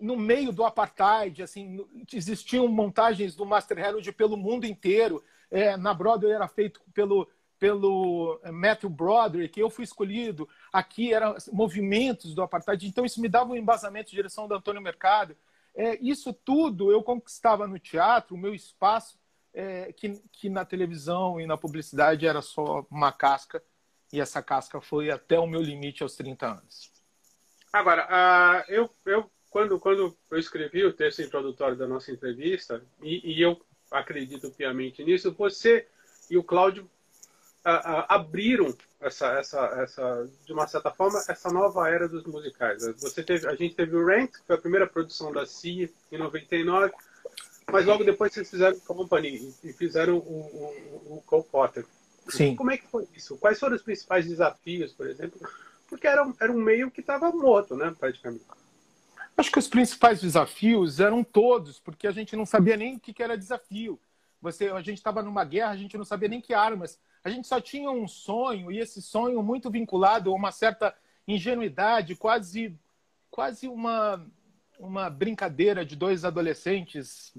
no 0.00 0.16
meio 0.16 0.52
do 0.52 0.64
apartheid, 0.64 1.42
assim, 1.42 1.84
existiam 2.12 2.66
montagens 2.68 3.34
do 3.34 3.44
Master 3.44 3.78
Herald 3.78 4.12
pelo 4.12 4.36
mundo 4.36 4.64
inteiro. 4.64 5.22
É, 5.50 5.76
na 5.76 5.92
Broadway 5.92 6.32
era 6.32 6.48
feito 6.48 6.80
pelo 6.94 7.28
pelo 7.60 8.40
é, 8.42 8.50
Matthew 8.50 8.88
Broderick, 8.88 9.60
eu 9.60 9.68
fui 9.68 9.84
escolhido. 9.84 10.48
Aqui 10.72 11.12
eram 11.12 11.36
movimentos 11.52 12.34
do 12.34 12.42
apartheid, 12.42 12.86
então 12.86 13.04
isso 13.04 13.20
me 13.20 13.28
dava 13.28 13.52
um 13.52 13.56
embasamento 13.56 14.08
de 14.10 14.16
direção 14.16 14.48
do 14.48 14.54
Antônio 14.54 14.80
Mercado. 14.80 15.36
É, 15.74 15.96
isso 16.00 16.32
tudo 16.32 16.90
eu 16.90 17.02
conquistava 17.02 17.68
no 17.68 17.78
teatro, 17.78 18.34
o 18.34 18.38
meu 18.38 18.54
espaço, 18.54 19.20
é, 19.52 19.92
que, 19.92 20.20
que 20.32 20.48
na 20.48 20.64
televisão 20.64 21.38
e 21.38 21.46
na 21.46 21.56
publicidade 21.56 22.26
era 22.26 22.40
só 22.40 22.86
uma 22.90 23.12
casca. 23.12 23.62
e 24.12 24.20
essa 24.20 24.42
casca 24.42 24.80
foi 24.80 25.10
até 25.10 25.38
o 25.38 25.46
meu 25.46 25.60
limite 25.60 26.02
aos 26.02 26.16
30 26.16 26.46
anos. 26.46 26.90
Agora, 27.72 28.08
uh, 28.08 28.72
eu, 28.72 28.90
eu 29.06 29.30
quando, 29.50 29.78
quando 29.78 30.16
eu 30.30 30.38
escrevi 30.38 30.84
o 30.84 30.92
texto 30.92 31.22
introdutório 31.22 31.76
da 31.76 31.86
nossa 31.86 32.12
entrevista, 32.12 32.82
e, 33.02 33.34
e 33.34 33.42
eu 33.42 33.60
acredito 33.90 34.50
piamente 34.50 35.04
nisso, 35.04 35.32
você 35.32 35.86
e 36.30 36.38
o 36.38 36.44
Cláudio 36.44 36.88
abriram 37.62 38.74
essa, 39.00 39.32
essa, 39.38 39.60
essa, 39.82 40.30
de 40.46 40.52
uma 40.52 40.66
certa 40.66 40.90
forma, 40.90 41.22
essa 41.28 41.50
nova 41.50 41.88
era 41.88 42.08
dos 42.08 42.24
musicais. 42.24 42.86
Você 43.00 43.22
teve, 43.22 43.46
a 43.46 43.54
gente 43.54 43.74
teve 43.74 43.94
o 43.94 44.06
Rent, 44.06 44.30
que 44.30 44.46
foi 44.46 44.56
a 44.56 44.60
primeira 44.60 44.86
produção 44.86 45.32
da 45.32 45.44
CIA 45.44 45.90
em 46.10 46.16
99, 46.18 46.92
mas 47.70 47.84
logo 47.84 48.04
depois 48.04 48.32
vocês 48.32 48.48
fizeram 48.48 48.78
Company 48.80 49.54
e 49.62 49.72
fizeram 49.72 50.16
o, 50.16 50.20
o, 50.20 51.16
o 51.16 51.22
Cole 51.26 51.44
Potter. 51.44 51.84
Sim. 52.28 52.54
Como 52.56 52.70
é 52.70 52.78
que 52.78 52.86
foi 52.86 53.06
isso? 53.14 53.36
Quais 53.36 53.58
foram 53.58 53.76
os 53.76 53.82
principais 53.82 54.26
desafios, 54.26 54.92
por 54.92 55.06
exemplo? 55.08 55.40
Porque 55.88 56.06
era, 56.06 56.24
um, 56.24 56.34
era 56.40 56.52
um 56.52 56.60
meio 56.60 56.90
que 56.90 57.00
estava 57.00 57.30
morto, 57.32 57.76
né, 57.76 57.94
praticamente. 57.98 58.44
Acho 59.40 59.50
que 59.50 59.58
os 59.58 59.68
principais 59.68 60.20
desafios 60.20 61.00
eram 61.00 61.24
todos, 61.24 61.80
porque 61.80 62.06
a 62.06 62.10
gente 62.10 62.36
não 62.36 62.44
sabia 62.44 62.76
nem 62.76 62.96
o 62.96 63.00
que 63.00 63.22
era 63.22 63.38
desafio. 63.38 63.98
Você, 64.38 64.68
a 64.68 64.82
gente 64.82 64.98
estava 64.98 65.22
numa 65.22 65.42
guerra, 65.46 65.70
a 65.70 65.76
gente 65.78 65.96
não 65.96 66.04
sabia 66.04 66.28
nem 66.28 66.42
que 66.42 66.52
armas. 66.52 67.00
A 67.24 67.30
gente 67.30 67.48
só 67.48 67.58
tinha 67.58 67.90
um 67.90 68.06
sonho, 68.06 68.70
e 68.70 68.78
esse 68.78 69.00
sonho 69.00 69.42
muito 69.42 69.70
vinculado 69.70 70.30
a 70.30 70.34
uma 70.34 70.52
certa 70.52 70.94
ingenuidade, 71.26 72.16
quase, 72.16 72.78
quase 73.30 73.66
uma, 73.66 74.26
uma 74.78 75.08
brincadeira 75.08 75.86
de 75.86 75.96
dois 75.96 76.22
adolescentes, 76.22 77.32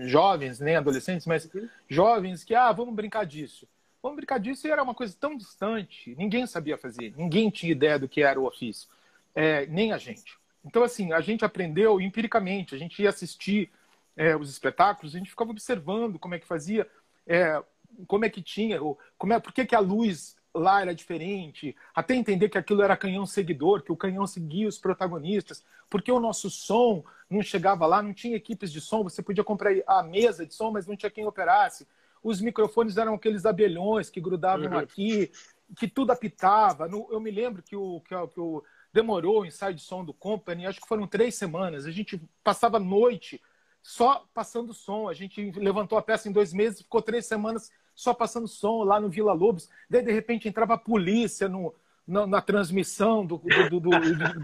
jovens, 0.00 0.60
nem 0.60 0.76
adolescentes, 0.76 1.26
mas 1.26 1.50
jovens, 1.88 2.44
que, 2.44 2.54
ah, 2.54 2.70
vamos 2.70 2.94
brincar 2.94 3.24
disso. 3.24 3.66
Vamos 4.02 4.16
brincar 4.16 4.38
disso 4.38 4.66
e 4.66 4.70
era 4.70 4.82
uma 4.82 4.94
coisa 4.94 5.16
tão 5.18 5.34
distante, 5.38 6.14
ninguém 6.18 6.46
sabia 6.46 6.76
fazer, 6.76 7.14
ninguém 7.16 7.48
tinha 7.48 7.72
ideia 7.72 7.98
do 7.98 8.06
que 8.06 8.22
era 8.22 8.38
o 8.38 8.46
ofício, 8.46 8.90
é, 9.34 9.64
nem 9.64 9.90
a 9.90 9.96
gente. 9.96 10.43
Então, 10.64 10.82
assim, 10.82 11.12
a 11.12 11.20
gente 11.20 11.44
aprendeu 11.44 12.00
empiricamente, 12.00 12.74
a 12.74 12.78
gente 12.78 13.02
ia 13.02 13.10
assistir 13.10 13.70
é, 14.16 14.36
os 14.36 14.50
espetáculos, 14.50 15.14
a 15.14 15.18
gente 15.18 15.30
ficava 15.30 15.50
observando 15.50 16.18
como 16.18 16.34
é 16.34 16.38
que 16.38 16.46
fazia, 16.46 16.88
é, 17.26 17.62
como 18.06 18.24
é 18.24 18.30
que 18.30 18.42
tinha, 18.42 18.78
como 19.18 19.32
é, 19.32 19.40
por 19.40 19.52
que, 19.52 19.66
que 19.66 19.74
a 19.74 19.80
luz 19.80 20.36
lá 20.54 20.80
era 20.80 20.94
diferente, 20.94 21.76
até 21.94 22.14
entender 22.14 22.48
que 22.48 22.56
aquilo 22.56 22.82
era 22.82 22.96
canhão 22.96 23.26
seguidor, 23.26 23.82
que 23.82 23.90
o 23.90 23.96
canhão 23.96 24.26
seguia 24.26 24.68
os 24.68 24.78
protagonistas, 24.78 25.64
porque 25.90 26.12
o 26.12 26.20
nosso 26.20 26.48
som 26.48 27.04
não 27.28 27.42
chegava 27.42 27.86
lá, 27.86 28.00
não 28.00 28.14
tinha 28.14 28.36
equipes 28.36 28.70
de 28.70 28.80
som, 28.80 29.02
você 29.02 29.22
podia 29.22 29.42
comprar 29.42 29.72
a 29.86 30.02
mesa 30.02 30.46
de 30.46 30.54
som, 30.54 30.70
mas 30.70 30.86
não 30.86 30.96
tinha 30.96 31.10
quem 31.10 31.26
operasse. 31.26 31.86
Os 32.22 32.40
microfones 32.40 32.96
eram 32.96 33.14
aqueles 33.14 33.44
abelhões 33.44 34.08
que 34.08 34.20
grudavam 34.20 34.70
uhum. 34.70 34.78
aqui, 34.78 35.30
que 35.76 35.88
tudo 35.88 36.12
apitava. 36.12 36.88
Eu 37.10 37.20
me 37.20 37.30
lembro 37.30 37.62
que 37.62 37.76
o, 37.76 38.00
que, 38.00 38.14
o, 38.14 38.28
que 38.28 38.40
o 38.40 38.62
demorou 38.94 39.40
o 39.40 39.44
ensaio 39.44 39.74
de 39.74 39.82
som 39.82 40.04
do 40.04 40.14
Company, 40.14 40.66
acho 40.66 40.80
que 40.80 40.86
foram 40.86 41.04
três 41.04 41.34
semanas. 41.34 41.84
A 41.84 41.90
gente 41.90 42.22
passava 42.44 42.78
noite 42.78 43.42
só 43.82 44.24
passando 44.32 44.72
som. 44.72 45.08
A 45.08 45.12
gente 45.12 45.50
levantou 45.56 45.98
a 45.98 46.02
peça 46.02 46.28
em 46.28 46.32
dois 46.32 46.52
meses, 46.52 46.82
ficou 46.82 47.02
três 47.02 47.26
semanas 47.26 47.72
só 47.92 48.14
passando 48.14 48.46
som 48.46 48.84
lá 48.84 49.00
no 49.00 49.10
Vila 49.10 49.32
Lobos. 49.32 49.68
Daí, 49.90 50.00
de 50.00 50.12
repente, 50.12 50.48
entrava 50.48 50.74
a 50.74 50.78
polícia 50.78 51.48
no, 51.48 51.74
na, 52.06 52.24
na 52.24 52.40
transmissão 52.40 53.26
do, 53.26 53.38
do, 53.38 53.80
do, 53.80 53.90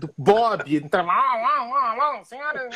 do, 0.01 0.15
Bob. 0.19 0.77
Entrava 0.77 1.07
lá, 1.07 1.65
lá, 1.65 1.95
lá, 1.95 2.25
senhora. 2.25 2.69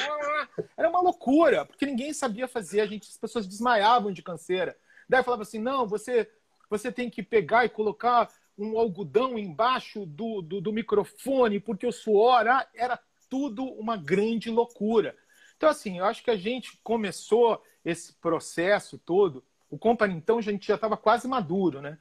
Era 0.76 0.88
uma 0.88 1.00
loucura, 1.00 1.64
porque 1.64 1.87
ninguém 1.87 2.12
sabia 2.12 2.47
fazer. 2.47 2.83
A 2.83 2.87
gente, 2.87 3.11
as 3.11 3.16
pessoas 3.16 3.49
desmaiavam 3.49 4.12
de 4.12 4.23
canseira. 4.23 4.76
Daí 5.09 5.25
falava 5.25 5.43
assim: 5.43 5.59
não, 5.59 5.88
você, 5.88 6.31
você 6.71 6.93
tem 6.93 7.11
que 7.11 7.21
pegar 7.21 7.64
e 7.64 7.69
colocar 7.69 8.31
um 8.56 8.78
algodão 8.78 9.38
embaixo 9.38 10.06
do, 10.06 10.40
do, 10.40 10.61
do 10.61 10.73
microfone, 10.73 11.61
porque 11.61 11.87
o 11.87 11.92
suor 11.92 12.46
ah, 12.46 12.66
era 12.75 12.99
tudo 13.28 13.64
uma 13.64 13.96
grande 13.96 14.50
loucura. 14.50 15.16
Então, 15.56 15.68
assim, 15.68 15.99
eu 15.99 16.04
acho 16.04 16.23
que 16.23 16.30
a 16.30 16.37
gente 16.37 16.78
começou 16.82 17.62
esse 17.84 18.12
processo 18.14 18.99
todo 18.99 19.44
o 19.75 19.78
Company, 19.78 20.14
então, 20.14 20.38
a 20.38 20.42
gente 20.42 20.68
já 20.68 20.76
estava 20.76 20.96
quase 20.96 21.26
maduro, 21.26 21.80
né? 21.80 21.99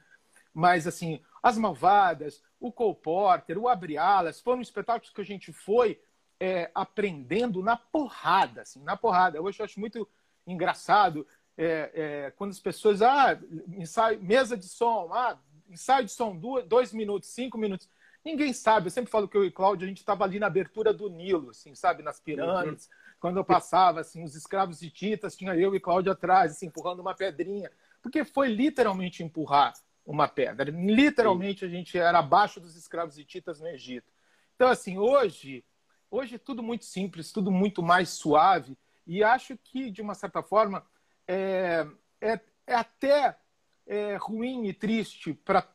Mas, 0.52 0.86
assim, 0.86 1.20
As 1.42 1.58
Malvadas, 1.58 2.40
o 2.60 2.70
Cole 2.70 2.94
Porter, 2.94 3.58
o 3.58 3.68
Abre 3.68 3.98
Alas, 3.98 4.40
foram 4.40 4.60
espetáculos 4.60 5.12
que 5.12 5.20
a 5.20 5.24
gente 5.24 5.52
foi 5.52 6.00
é, 6.38 6.70
aprendendo 6.72 7.62
na 7.62 7.76
porrada, 7.76 8.62
assim, 8.62 8.80
na 8.84 8.96
porrada. 8.96 9.42
Hoje 9.42 9.58
eu 9.58 9.64
acho 9.64 9.80
muito 9.80 10.08
engraçado 10.46 11.26
é, 11.56 11.90
é, 11.94 12.30
quando 12.32 12.50
as 12.50 12.60
pessoas, 12.60 13.02
ah, 13.02 13.38
ensaio, 13.68 14.22
mesa 14.22 14.56
de 14.56 14.68
som, 14.68 15.10
ah, 15.12 15.36
ensaio 15.68 16.04
de 16.04 16.12
som, 16.12 16.36
dois, 16.36 16.66
dois 16.66 16.92
minutos, 16.92 17.28
cinco 17.28 17.58
minutos. 17.58 17.88
Ninguém 18.24 18.52
sabe. 18.52 18.86
Eu 18.86 18.90
sempre 18.90 19.10
falo 19.10 19.28
que 19.28 19.36
eu 19.36 19.44
e 19.44 19.50
Cláudio, 19.50 19.84
a 19.84 19.88
gente 19.88 19.98
estava 19.98 20.24
ali 20.24 20.38
na 20.38 20.46
abertura 20.46 20.92
do 20.92 21.08
Nilo, 21.08 21.50
assim, 21.50 21.74
sabe? 21.74 22.02
Nas 22.02 22.20
pirâmides. 22.20 22.86
Uhum 22.86 23.04
quando 23.24 23.38
eu 23.38 23.44
passava, 23.44 24.02
assim, 24.02 24.22
os 24.22 24.34
escravos 24.34 24.78
de 24.78 24.90
Titas, 24.90 25.34
tinha 25.34 25.56
eu 25.56 25.74
e 25.74 25.80
Cláudio 25.80 26.12
atrás, 26.12 26.52
assim, 26.52 26.66
empurrando 26.66 27.00
uma 27.00 27.14
pedrinha. 27.14 27.72
Porque 28.02 28.22
foi 28.22 28.48
literalmente 28.48 29.22
empurrar 29.22 29.72
uma 30.04 30.28
pedra. 30.28 30.70
Literalmente 30.70 31.60
Sim. 31.60 31.64
a 31.64 31.68
gente 31.70 31.98
era 31.98 32.18
abaixo 32.18 32.60
dos 32.60 32.76
escravos 32.76 33.14
de 33.14 33.24
Titas 33.24 33.62
no 33.62 33.68
Egito. 33.68 34.12
Então, 34.54 34.68
assim, 34.68 34.98
hoje, 34.98 35.64
hoje 36.10 36.34
é 36.34 36.38
tudo 36.38 36.62
muito 36.62 36.84
simples, 36.84 37.32
tudo 37.32 37.50
muito 37.50 37.82
mais 37.82 38.10
suave. 38.10 38.76
E 39.06 39.24
acho 39.24 39.56
que, 39.56 39.90
de 39.90 40.02
uma 40.02 40.14
certa 40.14 40.42
forma, 40.42 40.84
é, 41.26 41.86
é, 42.20 42.38
é 42.66 42.74
até 42.74 43.38
é, 43.86 44.16
ruim 44.16 44.66
e 44.66 44.72
triste 44.72 45.34
para 45.34 45.66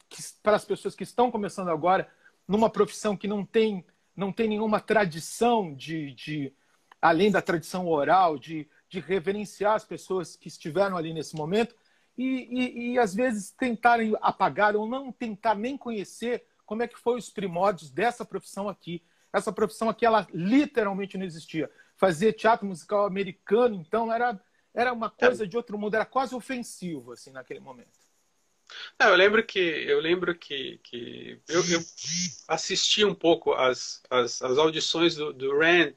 as 0.45 0.65
pessoas 0.65 0.95
que 0.95 1.03
estão 1.03 1.31
começando 1.31 1.69
agora 1.69 2.09
numa 2.47 2.69
profissão 2.69 3.15
que 3.15 3.27
não 3.27 3.45
tem, 3.45 3.85
não 4.15 4.31
tem 4.31 4.47
nenhuma 4.47 4.79
tradição 4.79 5.73
de, 5.73 6.13
de, 6.13 6.53
além 7.01 7.29
da 7.31 7.41
tradição 7.41 7.87
oral, 7.87 8.37
de, 8.37 8.67
de 8.89 8.99
reverenciar 8.99 9.75
as 9.75 9.85
pessoas 9.85 10.35
que 10.35 10.47
estiveram 10.47 10.97
ali 10.97 11.13
nesse 11.13 11.35
momento 11.35 11.75
e, 12.17 12.47
e, 12.51 12.91
e, 12.91 12.99
às 12.99 13.15
vezes 13.15 13.51
tentarem 13.51 14.13
apagar 14.21 14.75
ou 14.75 14.85
não 14.85 15.09
tentar 15.09 15.55
nem 15.55 15.77
conhecer 15.77 16.43
como 16.65 16.83
é 16.83 16.87
que 16.87 16.99
foi 16.99 17.17
os 17.17 17.29
primórdios 17.29 17.89
dessa 17.89 18.25
profissão 18.25 18.67
aqui. 18.67 19.01
Essa 19.31 19.53
profissão 19.53 19.89
aqui, 19.89 20.05
ela 20.05 20.27
literalmente 20.33 21.17
não 21.17 21.25
existia. 21.25 21.71
Fazer 21.95 22.33
teatro 22.33 22.67
musical 22.67 23.05
americano, 23.05 23.75
então, 23.75 24.11
era, 24.11 24.39
era 24.79 24.93
uma 24.93 25.09
coisa 25.09 25.47
de 25.47 25.57
outro 25.57 25.77
mundo, 25.77 25.95
era 25.95 26.05
quase 26.05 26.33
ofensivo, 26.33 27.11
assim, 27.11 27.31
naquele 27.31 27.59
momento. 27.59 27.99
Não, 28.99 29.09
eu 29.09 29.15
lembro 29.15 29.43
que 29.43 29.59
eu 29.59 29.99
lembro 29.99 30.35
que, 30.35 30.79
que 30.83 31.41
eu, 31.47 31.61
eu 31.65 31.79
assisti 32.47 33.03
um 33.03 33.15
pouco 33.15 33.53
as, 33.53 34.01
as, 34.09 34.41
as 34.41 34.57
audições 34.57 35.15
do, 35.15 35.33
do 35.33 35.57
Rand 35.57 35.93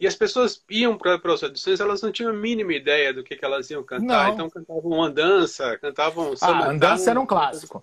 e 0.00 0.06
as 0.06 0.16
pessoas 0.16 0.62
iam 0.70 0.96
para 0.96 1.20
as 1.32 1.42
audições, 1.42 1.80
elas 1.80 2.02
não 2.02 2.10
tinham 2.10 2.30
a 2.30 2.34
mínima 2.34 2.72
ideia 2.72 3.12
do 3.12 3.22
que, 3.22 3.36
que 3.36 3.44
elas 3.44 3.70
iam 3.70 3.84
cantar. 3.84 4.26
Não. 4.28 4.34
Então 4.34 4.50
cantavam 4.50 5.02
andança, 5.02 5.78
cantavam. 5.78 6.34
Ah, 6.40 6.70
andança 6.70 7.10
era 7.10 7.20
um 7.20 7.26
clássico. 7.26 7.82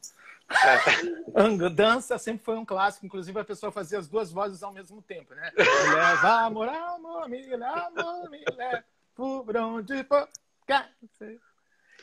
É. 0.50 1.40
Andança 1.40 2.18
sempre 2.18 2.44
foi 2.44 2.58
um 2.58 2.66
clássico, 2.66 3.06
inclusive 3.06 3.40
a 3.40 3.46
pessoa 3.46 3.72
fazia 3.72 4.00
as 4.00 4.08
duas 4.08 4.32
vozes 4.32 4.64
ao 4.64 4.74
mesmo 4.74 5.02
tempo, 5.02 5.36
né? 5.36 5.52
Leva 5.94 6.46
amor, 6.46 6.68
amor, 6.68 7.30
me 7.30 7.46
leva, 7.46 8.30
me 8.30 8.44
leva, 8.58 8.84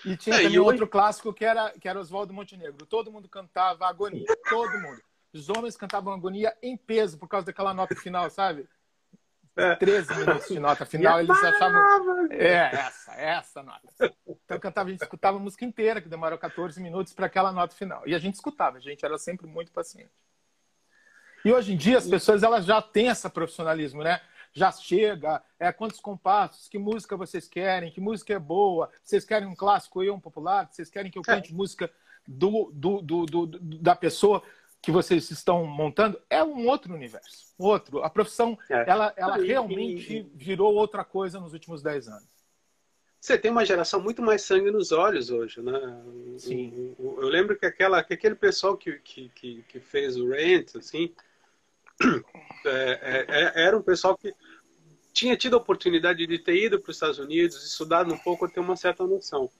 E 0.04 0.16
tinha 0.16 0.36
é, 0.36 0.42
também 0.42 0.58
outro 0.58 0.86
clássico 0.86 1.32
que 1.32 1.44
era, 1.44 1.70
que 1.70 1.88
era 1.88 1.98
Oswaldo 1.98 2.32
Montenegro. 2.32 2.84
Todo 2.86 3.10
mundo 3.10 3.28
cantava 3.28 3.86
agonia, 3.86 4.26
todo 4.48 4.78
mundo. 4.78 5.00
Os 5.32 5.48
homens 5.48 5.76
cantavam 5.76 6.12
agonia 6.12 6.54
em 6.62 6.76
peso 6.76 7.18
por 7.18 7.28
causa 7.28 7.46
daquela 7.46 7.72
nota 7.72 7.94
final, 7.94 8.28
sabe? 8.30 8.68
13 9.78 10.14
minutos 10.16 10.48
de 10.48 10.60
nota 10.60 10.84
final, 10.86 11.18
eles 11.18 11.30
achavam. 11.30 12.30
É, 12.30 12.74
essa, 12.74 13.12
essa 13.14 13.62
nota. 13.62 14.14
Então 14.44 14.58
cantava, 14.58 14.88
a 14.88 14.92
gente 14.92 15.02
escutava 15.02 15.38
a 15.38 15.40
música 15.40 15.64
inteira, 15.64 16.00
que 16.00 16.08
demorou 16.08 16.38
14 16.38 16.80
minutos 16.80 17.14
para 17.14 17.26
aquela 17.26 17.50
nota 17.50 17.74
final. 17.74 18.02
E 18.06 18.14
a 18.14 18.18
gente 18.18 18.34
escutava, 18.34 18.76
a 18.76 18.80
gente 18.80 19.04
era 19.04 19.16
sempre 19.16 19.46
muito 19.46 19.72
paciente. 19.72 20.12
E 21.44 21.52
hoje 21.52 21.72
em 21.72 21.76
dia 21.76 21.98
as 21.98 22.06
pessoas 22.06 22.42
elas 22.42 22.66
já 22.66 22.82
têm 22.82 23.08
esse 23.08 23.28
profissionalismo, 23.30 24.02
né? 24.02 24.20
Já 24.56 24.72
chega, 24.72 25.42
é 25.60 25.70
quantos 25.70 26.00
compassos, 26.00 26.66
que 26.66 26.78
música 26.78 27.14
vocês 27.14 27.46
querem, 27.46 27.92
que 27.92 28.00
música 28.00 28.32
é 28.32 28.38
boa, 28.38 28.90
vocês 29.04 29.22
querem 29.22 29.46
um 29.46 29.54
clássico 29.54 30.02
e 30.02 30.10
um 30.10 30.18
popular, 30.18 30.66
vocês 30.72 30.88
querem 30.88 31.10
que 31.10 31.18
eu 31.18 31.22
cante 31.22 31.52
é. 31.52 31.54
música 31.54 31.90
do, 32.26 32.70
do, 32.72 33.02
do, 33.02 33.26
do, 33.26 33.46
da 33.78 33.94
pessoa 33.94 34.42
que 34.80 34.90
vocês 34.90 35.30
estão 35.30 35.66
montando 35.66 36.18
é 36.30 36.42
um 36.42 36.66
outro 36.68 36.94
universo. 36.94 37.52
Outro. 37.58 38.02
A 38.02 38.08
profissão, 38.08 38.58
é. 38.70 38.88
ela, 38.88 39.12
ela 39.14 39.36
realmente 39.36 40.26
virou 40.34 40.74
outra 40.74 41.04
coisa 41.04 41.38
nos 41.38 41.52
últimos 41.52 41.82
10 41.82 42.08
anos. 42.08 42.36
Você 43.20 43.36
tem 43.36 43.50
uma 43.50 43.66
geração 43.66 44.00
muito 44.00 44.22
mais 44.22 44.40
sangue 44.40 44.70
nos 44.70 44.90
olhos 44.90 45.28
hoje, 45.28 45.60
né? 45.60 45.78
Sim. 46.38 46.94
Eu 46.98 47.28
lembro 47.28 47.58
que, 47.58 47.66
aquela, 47.66 48.02
que 48.02 48.14
aquele 48.14 48.36
pessoal 48.36 48.74
que, 48.74 48.92
que, 49.00 49.28
que, 49.34 49.62
que 49.68 49.80
fez 49.80 50.16
o 50.16 50.28
Rent, 50.30 50.76
assim, 50.76 51.12
é, 52.64 52.70
é, 52.70 53.26
é, 53.28 53.66
era 53.66 53.76
um 53.76 53.82
pessoal 53.82 54.16
que 54.16 54.34
tinha 55.16 55.34
tido 55.34 55.54
a 55.54 55.56
oportunidade 55.56 56.26
de 56.26 56.38
ter 56.38 56.66
ido 56.66 56.78
para 56.78 56.90
os 56.90 56.96
Estados 56.96 57.18
Unidos, 57.18 57.64
estudado 57.64 58.12
um 58.12 58.18
pouco, 58.18 58.46
ter 58.46 58.60
uma 58.60 58.76
certa 58.76 59.06
noção. 59.06 59.50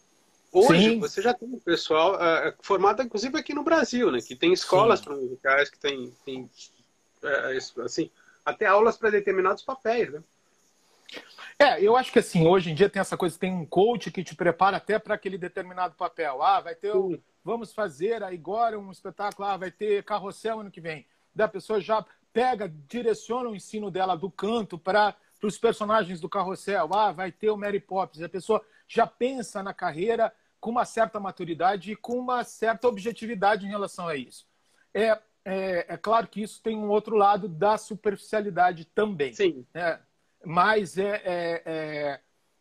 Hoje 0.53 0.91
Sim. 0.91 1.01
você 1.01 1.23
já 1.23 1.33
tem 1.33 1.49
um 1.49 1.59
pessoal 1.59 2.17
uh, 2.17 2.55
formado, 2.61 3.03
inclusive 3.03 3.39
aqui 3.39 3.55
no 3.55 3.65
Brasil, 3.65 4.13
né? 4.13 4.21
Que 4.21 4.37
tem 4.37 4.53
escolas 4.53 5.01
para 5.01 5.17
musicais, 5.17 5.71
que 5.71 5.79
tem, 5.79 6.13
tem 6.27 6.43
uh, 6.43 7.83
assim, 7.83 8.11
até 8.45 8.67
aulas 8.67 8.99
para 8.99 9.09
determinados 9.09 9.63
papéis, 9.63 10.13
né? 10.13 10.23
É, 11.59 11.83
eu 11.83 11.97
acho 11.97 12.13
que 12.13 12.19
assim, 12.19 12.47
hoje 12.47 12.71
em 12.71 12.75
dia 12.75 12.91
tem 12.91 13.01
essa 13.01 13.17
coisa, 13.17 13.39
tem 13.39 13.51
um 13.51 13.65
coach 13.65 14.11
que 14.11 14.23
te 14.23 14.35
prepara 14.35 14.77
até 14.77 14.99
para 14.99 15.15
aquele 15.15 15.39
determinado 15.39 15.95
papel. 15.95 16.43
Ah, 16.43 16.61
vai 16.61 16.75
ter, 16.75 16.95
um, 16.95 17.19
vamos 17.43 17.73
fazer 17.73 18.23
agora 18.23 18.79
um 18.79 18.93
espetáculo, 18.93 19.49
ah, 19.49 19.57
vai 19.57 19.71
ter 19.71 20.05
carrossel 20.05 20.61
ano 20.61 20.71
que 20.71 20.83
vem. 20.83 21.07
Da 21.35 21.49
pessoa 21.49 21.81
já 21.81 22.05
pega, 22.31 22.71
direciona 22.87 23.49
o 23.49 23.57
ensino 23.57 23.91
dela 23.91 24.15
do 24.15 24.31
canto 24.31 24.79
para 24.79 25.17
os 25.43 25.59
personagens 25.59 26.21
do 26.21 26.29
carrossel. 26.29 26.89
Ah, 26.95 27.13
vai 27.13 27.33
ter 27.33 27.51
o 27.51 27.57
Mary 27.57 27.81
Poppins. 27.81 28.23
A 28.23 28.29
pessoa 28.29 28.65
já 28.87 29.07
pensa 29.07 29.63
na 29.63 29.75
carreira 29.75 30.33
com 30.61 30.71
uma 30.71 30.85
certa 30.85 31.21
maturidade 31.21 31.93
e 31.93 31.97
com 31.97 32.19
uma 32.19 32.45
certa 32.45 32.89
objetividade 32.89 33.67
em 33.67 33.71
relação 33.71 34.09
a 34.09 34.17
isso. 34.17 34.47
É, 34.95 35.19
é, 35.45 35.87
é 35.89 35.97
claro 35.97 36.27
que 36.27 36.43
isso 36.43 36.63
tem 36.63 36.77
um 36.77 36.89
outro 36.89 37.17
lado 37.17 37.49
da 37.49 37.77
superficialidade 37.77 38.85
também. 38.87 39.35
Sim. 39.35 39.67
Né? 39.75 40.01
mas 40.47 40.97
é, 40.97 41.23
é, 41.25 41.63
é, 41.67 42.21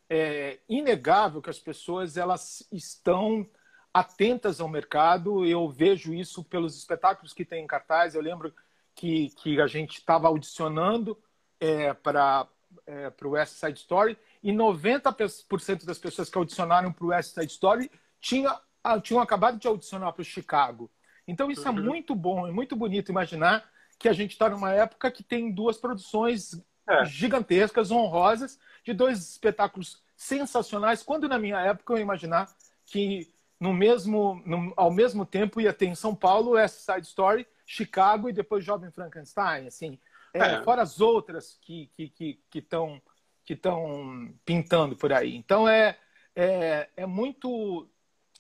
é, 0.09 0.59
inegável 0.67 1.39
que 1.41 1.51
as 1.51 1.59
pessoas 1.59 2.17
elas 2.17 2.67
estão 2.71 3.47
atentas 3.93 4.59
ao 4.59 4.67
mercado. 4.67 5.45
Eu 5.45 5.69
vejo 5.69 6.13
isso 6.13 6.43
pelos 6.43 6.75
espetáculos 6.75 7.31
que 7.31 7.45
tem 7.45 7.63
em 7.63 7.67
cartaz. 7.67 8.15
Eu 8.15 8.21
lembro 8.21 8.53
que, 8.95 9.29
que 9.37 9.61
a 9.61 9.67
gente 9.67 9.99
estava 9.99 10.27
audicionando 10.27 11.15
é, 11.59 11.93
para 11.93 12.47
é, 12.87 13.11
o 13.23 13.29
West 13.29 13.53
Side 13.53 13.79
Story 13.79 14.17
e 14.43 14.51
90% 14.51 15.85
das 15.85 15.97
pessoas 15.97 16.29
que 16.29 16.37
audicionaram 16.37 16.91
para 16.91 17.05
o 17.05 17.09
West 17.09 17.33
Side 17.33 17.51
Story 17.51 17.91
tinha, 18.19 18.57
ah, 18.83 18.99
tinham 18.99 19.21
acabado 19.21 19.57
de 19.57 19.67
audicionar 19.67 20.13
para 20.13 20.21
o 20.21 20.25
Chicago. 20.25 20.89
Então 21.27 21.49
isso 21.49 21.67
é 21.67 21.71
uhum. 21.71 21.79
é 21.79 21.81
muito 21.81 22.15
bom, 22.15 22.47
é 22.47 22.51
muito 22.51 22.75
bonito 22.75 23.11
imaginar 23.11 23.67
que 23.97 24.07
a 24.07 24.13
gente 24.13 24.31
está 24.31 24.49
numa 24.49 24.71
época 24.71 25.09
que 25.09 25.23
tem 25.23 25.51
duas 25.51 25.77
produções 25.77 26.61
é. 26.87 27.05
gigantescas, 27.05 27.91
honrosas, 27.91 28.59
de 28.83 28.93
dois 28.93 29.19
espetáculos 29.19 30.03
sensacionais, 30.15 31.01
quando 31.01 31.27
na 31.27 31.39
minha 31.39 31.59
época 31.59 31.93
eu 31.93 31.97
imaginar 31.97 32.49
que 32.85 33.33
no 33.59 33.73
mesmo, 33.73 34.41
no, 34.45 34.73
ao 34.75 34.91
mesmo 34.91 35.25
tempo 35.25 35.59
ia 35.59 35.73
ter 35.73 35.87
em 35.87 35.95
São 35.95 36.13
Paulo 36.13 36.51
West 36.51 36.79
Side 36.79 37.07
Story, 37.07 37.47
Chicago 37.65 38.29
e 38.29 38.33
depois 38.33 38.63
Jovem 38.63 38.91
Frankenstein, 38.91 39.67
assim, 39.67 39.97
é, 40.37 40.53
é. 40.55 40.63
fora 40.63 40.81
as 40.81 40.99
outras 41.01 41.57
que 41.61 41.89
que 41.95 42.39
que 42.49 42.59
estão 42.59 43.01
que 43.43 43.53
estão 43.53 44.33
pintando 44.43 44.95
por 44.95 45.13
aí. 45.13 45.35
Então 45.35 45.67
é, 45.67 45.97
é 46.35 46.89
é 46.95 47.05
muito 47.05 47.87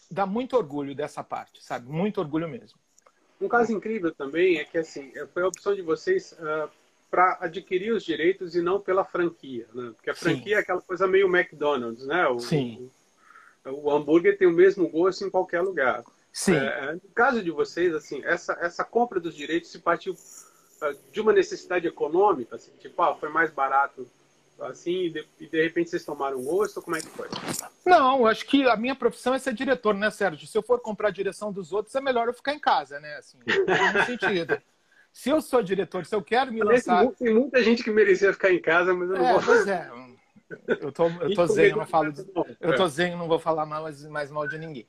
dá 0.09 0.25
muito 0.25 0.55
orgulho 0.55 0.95
dessa 0.95 1.23
parte, 1.23 1.63
sabe? 1.63 1.89
Muito 1.89 2.19
orgulho 2.19 2.47
mesmo. 2.47 2.79
Um 3.41 3.47
caso 3.47 3.73
incrível 3.73 4.13
também 4.13 4.57
é 4.57 4.65
que 4.65 4.77
assim 4.77 5.11
foi 5.33 5.43
a 5.43 5.47
opção 5.47 5.75
de 5.75 5.81
vocês 5.81 6.33
uh 6.33 6.69
para 7.15 7.37
adquirir 7.39 7.93
os 7.93 8.03
direitos 8.03 8.55
e 8.55 8.61
não 8.61 8.77
pela 8.77 9.05
franquia, 9.05 9.65
né? 9.73 9.93
Porque 9.95 10.09
a 10.09 10.15
franquia 10.15 10.43
Sim. 10.43 10.53
é 10.55 10.57
aquela 10.57 10.81
coisa 10.81 11.07
meio 11.07 11.33
McDonald's, 11.33 12.05
né? 12.05 12.27
O, 12.27 12.39
Sim. 12.39 12.91
O, 13.65 13.85
o 13.85 13.91
hambúrguer 13.91 14.37
tem 14.37 14.45
o 14.45 14.51
mesmo 14.51 14.89
gosto 14.89 15.23
em 15.23 15.29
qualquer 15.29 15.61
lugar. 15.61 16.03
Sim. 16.33 16.55
É, 16.55 16.91
no 16.91 17.09
caso 17.13 17.41
de 17.41 17.51
vocês, 17.51 17.93
assim, 17.95 18.21
essa, 18.25 18.57
essa 18.59 18.83
compra 18.83 19.17
dos 19.17 19.33
direitos 19.33 19.71
se 19.71 19.79
partiu 19.79 20.13
de 21.11 21.21
uma 21.21 21.33
necessidade 21.33 21.87
econômica, 21.87 22.55
assim, 22.55 22.71
tipo, 22.79 23.01
ah, 23.01 23.15
foi 23.15 23.29
mais 23.29 23.51
barato 23.51 24.07
assim, 24.59 25.05
e 25.05 25.09
de, 25.09 25.27
e 25.39 25.47
de, 25.47 25.63
repente 25.63 25.89
vocês 25.89 26.05
tomaram 26.05 26.41
gosto, 26.41 26.81
como 26.81 26.95
é 26.95 27.01
que 27.01 27.09
foi? 27.09 27.27
Não, 27.85 28.25
acho 28.25 28.45
que 28.45 28.67
a 28.67 28.77
minha 28.77 28.95
profissão 28.95 29.33
é 29.33 29.39
ser 29.39 29.53
diretor, 29.53 29.93
né, 29.93 30.09
Sérgio? 30.09 30.47
Se 30.47 30.57
eu 30.57 30.63
for 30.63 30.79
comprar 30.79 31.09
a 31.09 31.11
direção 31.11 31.51
dos 31.51 31.73
outros, 31.73 31.93
é 31.95 32.01
melhor 32.01 32.27
eu 32.27 32.33
ficar 32.33 32.53
em 32.53 32.59
casa, 32.59 32.99
né? 32.99 33.17
Assim, 33.17 33.37
no 33.45 34.05
sentido. 34.05 34.61
Se 35.11 35.29
eu 35.29 35.41
sou 35.41 35.61
diretor, 35.61 36.05
se 36.05 36.15
eu 36.15 36.21
quero 36.21 36.51
me 36.51 36.61
lançar. 36.61 37.05
Tem 37.11 37.33
muita 37.33 37.63
gente 37.63 37.83
que 37.83 37.91
merecia 37.91 38.33
ficar 38.33 38.51
em 38.51 38.61
casa, 38.61 38.93
mas 38.93 39.09
eu 39.09 39.17
não 39.17 39.27
é, 39.27 39.33
vou. 39.33 39.43
Pois 39.43 39.67
é. 39.67 39.89
Eu 40.67 40.91
tô, 40.91 41.07
eu 41.07 41.33
tô 41.33 41.47
zen, 41.47 41.69
eu 41.69 41.77
não 41.77 41.85
falo. 41.85 42.11
De... 42.11 42.25
Eu 42.59 42.75
tô 42.75 42.87
zen, 42.87 43.15
não 43.15 43.27
vou 43.27 43.39
falar 43.39 43.65
mais, 43.65 44.05
mais 44.05 44.29
mal 44.29 44.47
de 44.47 44.57
ninguém. 44.57 44.87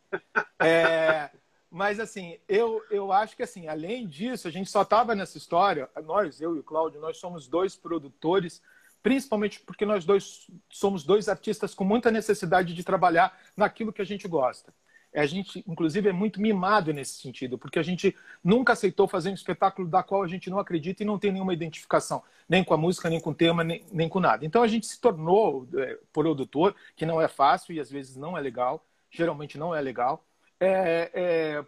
É, 0.61 1.31
mas 1.71 2.01
assim, 2.01 2.39
eu, 2.49 2.83
eu 2.91 3.13
acho 3.13 3.37
que 3.37 3.43
assim, 3.43 3.69
além 3.69 4.07
disso, 4.07 4.49
a 4.49 4.51
gente 4.51 4.71
só 4.71 4.83
estava 4.83 5.15
nessa 5.15 5.39
história, 5.39 5.89
nós, 6.05 6.41
eu 6.41 6.57
e 6.57 6.61
o 6.61 6.63
Cláudio, 6.63 7.01
nós 7.01 7.19
somos 7.19 7.49
dois 7.49 7.77
produtores, 7.77 8.63
principalmente 9.03 9.61
porque 9.61 9.85
nós 9.85 10.05
dois 10.05 10.47
somos 10.71 11.05
dois 11.05 11.29
artistas 11.29 11.75
com 11.75 11.85
muita 11.85 12.11
necessidade 12.11 12.75
de 12.75 12.85
trabalhar 12.85 13.39
naquilo 13.57 13.93
que 13.93 14.03
a 14.03 14.07
gente 14.07 14.27
gosta 14.27 14.73
a 15.21 15.27
gente, 15.27 15.65
inclusive, 15.67 16.09
é 16.09 16.13
muito 16.13 16.41
mimado 16.41 16.93
nesse 16.93 17.21
sentido, 17.21 17.57
porque 17.57 17.79
a 17.79 17.83
gente 17.83 18.15
nunca 18.45 18.73
aceitou 18.73 19.09
fazer 19.09 19.31
um 19.31 19.35
espetáculo 19.35 19.89
da 19.89 20.03
qual 20.03 20.23
a 20.23 20.29
gente 20.29 20.51
não 20.51 20.59
acredita 20.59 21.03
e 21.03 21.07
não 21.07 21.19
tem 21.19 21.33
nenhuma 21.33 21.55
identificação, 21.55 22.23
nem 22.49 22.63
com 22.63 22.75
a 22.75 22.77
música, 22.77 23.09
nem 23.09 23.21
com 23.21 23.31
o 23.31 23.35
tema, 23.35 23.65
nem, 23.65 23.85
nem 23.91 24.09
com 24.09 24.21
nada. 24.21 24.45
Então 24.45 24.63
a 24.63 24.69
gente 24.69 24.87
se 24.87 25.01
tornou 25.01 25.67
é, 25.77 25.99
produtor, 26.13 26.75
que 26.95 27.07
não 27.07 27.21
é 27.21 27.29
fácil 27.29 27.75
e 27.75 27.81
às 27.81 27.91
vezes 27.91 28.17
não 28.17 28.37
é 28.37 28.41
legal, 28.41 28.85
geralmente 29.11 29.59
não 29.59 29.75
é 29.75 29.81
legal, 29.81 30.26
é, 30.61 31.11
é, 31.15 31.65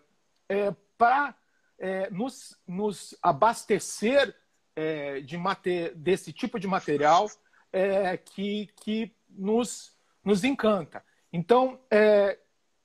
é 0.49 0.75
para 0.97 1.35
é, 1.79 2.11
nos, 2.11 2.59
nos 2.67 3.17
abastecer 3.23 4.35
é, 4.75 5.21
de 5.21 5.37
mate, 5.37 5.91
desse 5.95 6.33
tipo 6.33 6.59
de 6.59 6.67
material 6.67 7.29
que, 8.25 8.71
que 8.81 9.15
nos, 9.29 9.93
nos 10.25 10.43
encanta. 10.43 11.05
Então, 11.31 11.79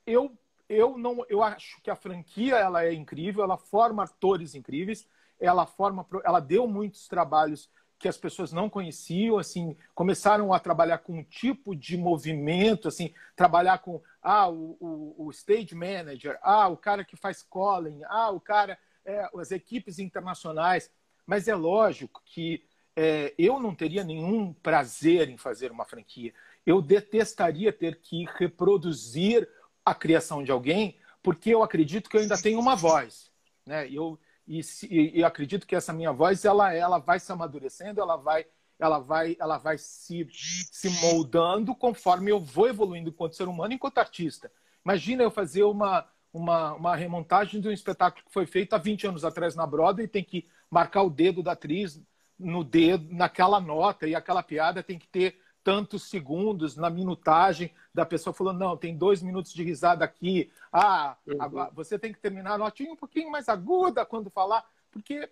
eu 0.06 0.36
eu 0.68 0.96
não, 0.96 1.24
eu 1.28 1.42
acho 1.42 1.80
que 1.82 1.90
a 1.90 1.96
franquia 1.96 2.56
ela 2.56 2.84
é 2.84 2.92
incrível, 2.92 3.44
ela 3.44 3.56
forma 3.56 4.04
atores 4.04 4.54
incríveis, 4.54 5.06
ela 5.38 5.66
forma, 5.66 6.06
ela 6.24 6.40
deu 6.40 6.66
muitos 6.66 7.06
trabalhos 7.06 7.70
que 7.98 8.08
as 8.08 8.16
pessoas 8.16 8.52
não 8.52 8.68
conheciam, 8.68 9.38
assim, 9.38 9.76
começaram 9.94 10.52
a 10.52 10.58
trabalhar 10.58 10.98
com 10.98 11.18
um 11.18 11.22
tipo 11.22 11.74
de 11.74 11.96
movimento, 11.96 12.88
assim, 12.88 13.14
trabalhar 13.36 13.78
com 13.78 14.02
ah, 14.24 14.48
o, 14.48 14.76
o, 14.80 15.26
o 15.26 15.30
stage 15.30 15.74
manager, 15.74 16.38
ah, 16.42 16.66
o 16.68 16.76
cara 16.78 17.04
que 17.04 17.14
faz 17.14 17.42
calling, 17.42 18.00
ah, 18.06 18.30
o 18.30 18.40
cara, 18.40 18.78
é, 19.04 19.28
as 19.36 19.50
equipes 19.50 19.98
internacionais. 19.98 20.90
Mas 21.26 21.46
é 21.46 21.54
lógico 21.54 22.22
que 22.24 22.64
é, 22.96 23.34
eu 23.36 23.60
não 23.60 23.74
teria 23.74 24.02
nenhum 24.02 24.52
prazer 24.54 25.28
em 25.28 25.36
fazer 25.36 25.70
uma 25.70 25.84
franquia. 25.84 26.32
Eu 26.64 26.80
detestaria 26.80 27.70
ter 27.70 28.00
que 28.00 28.24
reproduzir 28.36 29.46
a 29.84 29.94
criação 29.94 30.42
de 30.42 30.50
alguém, 30.50 30.98
porque 31.22 31.50
eu 31.50 31.62
acredito 31.62 32.08
que 32.08 32.16
eu 32.16 32.22
ainda 32.22 32.40
tenho 32.40 32.58
uma 32.58 32.74
voz, 32.74 33.30
né? 33.66 33.88
Eu 33.90 34.18
e, 34.46 34.60
e, 34.90 35.24
acredito 35.24 35.66
que 35.66 35.74
essa 35.74 35.92
minha 35.92 36.12
voz 36.12 36.44
ela 36.44 36.72
ela 36.72 36.98
vai 36.98 37.18
se 37.18 37.32
amadurecendo, 37.32 38.00
ela 38.00 38.16
vai 38.16 38.46
ela 38.78 38.98
vai 38.98 39.36
ela 39.38 39.58
vai 39.58 39.78
se 39.78 40.26
se 40.30 40.90
moldando 41.00 41.74
conforme 41.74 42.30
eu 42.30 42.40
vou 42.40 42.68
evoluindo 42.68 43.10
enquanto 43.10 43.36
ser 43.36 43.48
humano, 43.48 43.74
enquanto 43.74 43.98
artista. 43.98 44.50
Imagina 44.84 45.22
eu 45.22 45.30
fazer 45.30 45.64
uma 45.64 46.06
uma, 46.34 46.74
uma 46.74 46.96
remontagem 46.96 47.60
de 47.60 47.68
um 47.68 47.72
espetáculo 47.72 48.24
que 48.24 48.32
foi 48.32 48.44
feito 48.44 48.74
há 48.74 48.78
20 48.78 49.06
anos 49.06 49.24
atrás 49.24 49.54
na 49.54 49.64
Broadway 49.64 50.06
e 50.06 50.08
tem 50.08 50.24
que 50.24 50.48
marcar 50.68 51.02
o 51.02 51.10
dedo 51.10 51.44
da 51.44 51.52
atriz 51.52 52.02
no 52.36 52.64
dedo, 52.64 53.06
naquela 53.14 53.60
nota, 53.60 54.08
e 54.08 54.14
aquela 54.16 54.42
piada 54.42 54.82
tem 54.82 54.98
que 54.98 55.06
ter 55.06 55.40
tantos 55.62 56.10
segundos 56.10 56.76
na 56.76 56.90
minutagem 56.90 57.72
da 57.94 58.04
pessoa 58.04 58.34
falando, 58.34 58.58
não, 58.58 58.76
tem 58.76 58.96
dois 58.96 59.22
minutos 59.22 59.54
de 59.54 59.62
risada 59.62 60.04
aqui, 60.04 60.50
ah, 60.72 61.16
uhum. 61.26 61.70
você 61.72 61.98
tem 61.98 62.12
que 62.12 62.18
terminar 62.18 62.54
a 62.54 62.58
notinha 62.58 62.92
um 62.92 62.96
pouquinho 62.96 63.30
mais 63.30 63.48
aguda 63.48 64.04
quando 64.04 64.28
falar, 64.28 64.68
porque 64.90 65.30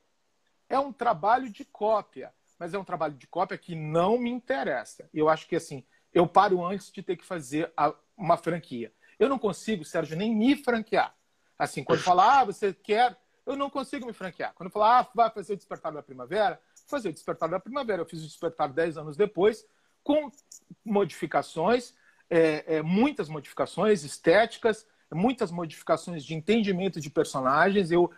é 0.68 0.78
um 0.78 0.92
trabalho 0.92 1.50
de 1.50 1.64
cópia, 1.64 2.32
mas 2.62 2.72
é 2.74 2.78
um 2.78 2.84
trabalho 2.84 3.14
de 3.14 3.26
cópia 3.26 3.58
que 3.58 3.74
não 3.74 4.16
me 4.16 4.30
interessa. 4.30 5.10
Eu 5.12 5.28
acho 5.28 5.48
que 5.48 5.56
assim, 5.56 5.84
eu 6.14 6.28
paro 6.28 6.64
antes 6.64 6.92
de 6.92 7.02
ter 7.02 7.16
que 7.16 7.24
fazer 7.24 7.72
a, 7.76 7.92
uma 8.16 8.36
franquia. 8.36 8.92
Eu 9.18 9.28
não 9.28 9.36
consigo, 9.36 9.84
Sérgio, 9.84 10.16
nem 10.16 10.32
me 10.32 10.54
franquear. 10.54 11.12
Assim, 11.58 11.82
quando 11.82 12.02
falar, 12.02 12.38
ah, 12.38 12.44
você 12.44 12.72
quer, 12.72 13.18
eu 13.44 13.56
não 13.56 13.68
consigo 13.68 14.06
me 14.06 14.12
franquear. 14.12 14.54
Quando 14.54 14.70
falar, 14.70 15.00
ah, 15.00 15.10
vai 15.12 15.28
fazer 15.28 15.54
o 15.54 15.56
Despertar 15.56 15.92
da 15.92 16.04
Primavera, 16.04 16.60
fazer 16.86 17.08
o 17.08 17.12
Despertar 17.12 17.48
da 17.48 17.58
Primavera. 17.58 18.02
Eu 18.02 18.06
fiz 18.06 18.20
o 18.20 18.28
Despertar 18.28 18.72
dez 18.72 18.96
anos 18.96 19.16
depois, 19.16 19.66
com 20.04 20.30
modificações, 20.84 21.92
é, 22.30 22.76
é, 22.76 22.82
muitas 22.82 23.28
modificações 23.28 24.04
estéticas, 24.04 24.86
muitas 25.12 25.50
modificações 25.50 26.24
de 26.24 26.32
entendimento 26.32 27.00
de 27.00 27.10
personagens. 27.10 27.90
Eu, 27.90 28.08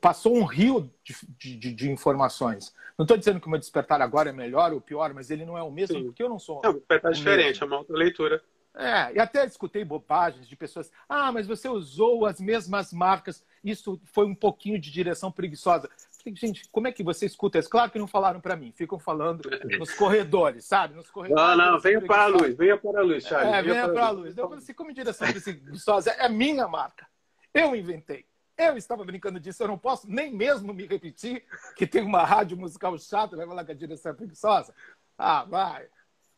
passou 0.00 0.34
um 0.34 0.44
rio 0.44 0.90
de, 1.02 1.56
de, 1.56 1.72
de 1.72 1.90
informações. 1.90 2.74
Não 2.96 3.04
estou 3.04 3.16
dizendo 3.16 3.40
que 3.40 3.46
o 3.46 3.50
meu 3.50 3.58
despertar 3.58 4.00
agora 4.00 4.30
é 4.30 4.32
melhor 4.32 4.72
ou 4.72 4.80
pior, 4.80 5.12
mas 5.12 5.30
ele 5.30 5.44
não 5.44 5.56
é 5.56 5.62
o 5.62 5.70
mesmo, 5.70 5.98
Sim. 5.98 6.04
porque 6.04 6.22
eu 6.22 6.28
não 6.28 6.38
sou. 6.38 6.62
É, 6.64 6.68
o 6.68 6.74
despertar 6.74 7.10
é 7.10 7.14
diferente, 7.14 7.60
mesmo. 7.60 7.64
é 7.64 7.66
uma 7.66 7.78
outra 7.78 7.96
leitura. 7.96 8.42
É, 8.78 9.14
e 9.14 9.18
até 9.18 9.44
escutei 9.46 9.84
bobagens 9.84 10.46
de 10.46 10.54
pessoas. 10.54 10.92
Ah, 11.08 11.32
mas 11.32 11.46
você 11.46 11.66
usou 11.66 12.26
as 12.26 12.38
mesmas 12.38 12.92
marcas. 12.92 13.42
Isso 13.64 13.98
foi 14.04 14.26
um 14.26 14.34
pouquinho 14.34 14.78
de 14.78 14.90
direção 14.90 15.32
preguiçosa. 15.32 15.88
gente, 16.34 16.68
como 16.70 16.86
é 16.86 16.92
que 16.92 17.02
você 17.02 17.24
escuta 17.24 17.58
isso? 17.58 17.70
Claro 17.70 17.90
que 17.90 17.98
não 17.98 18.06
falaram 18.06 18.38
para 18.38 18.54
mim, 18.54 18.72
ficam 18.76 18.98
falando 18.98 19.48
nos 19.78 19.94
corredores, 19.94 20.66
sabe? 20.66 20.94
Nos 20.94 21.10
corredores. 21.10 21.42
Não, 21.42 21.72
não, 21.72 21.80
venha 21.80 22.02
para 22.02 22.24
a 22.24 22.26
luz, 22.26 22.54
venha 22.54 22.76
para 22.76 23.00
a 23.00 23.02
luz, 23.02 23.24
Charles. 23.24 23.54
É, 23.54 23.62
venha, 23.62 23.88
para 23.88 24.06
a 24.06 24.10
luz. 24.10 24.26
luz. 24.26 24.38
Eu 24.38 24.44
falei 24.44 24.62
assim, 24.62 24.74
como 24.74 24.92
direção 24.92 25.26
preguiçosa, 25.32 26.10
é 26.10 26.28
minha 26.28 26.68
marca. 26.68 27.06
Eu 27.54 27.74
inventei. 27.74 28.26
Eu 28.56 28.76
estava 28.76 29.04
brincando 29.04 29.38
disso, 29.38 29.62
eu 29.62 29.68
não 29.68 29.78
posso 29.78 30.10
nem 30.10 30.32
mesmo 30.32 30.72
me 30.72 30.86
repetir 30.86 31.44
que 31.76 31.86
tem 31.86 32.02
uma 32.02 32.24
rádio 32.24 32.56
musical 32.56 32.96
chata, 32.98 33.36
vai 33.36 33.46
falar 33.46 33.64
que 33.64 33.72
a 33.72 33.74
direção 33.74 34.12
é 34.12 34.14
preguiçosa. 34.14 34.74
Ah, 35.18 35.44
vai. 35.44 35.86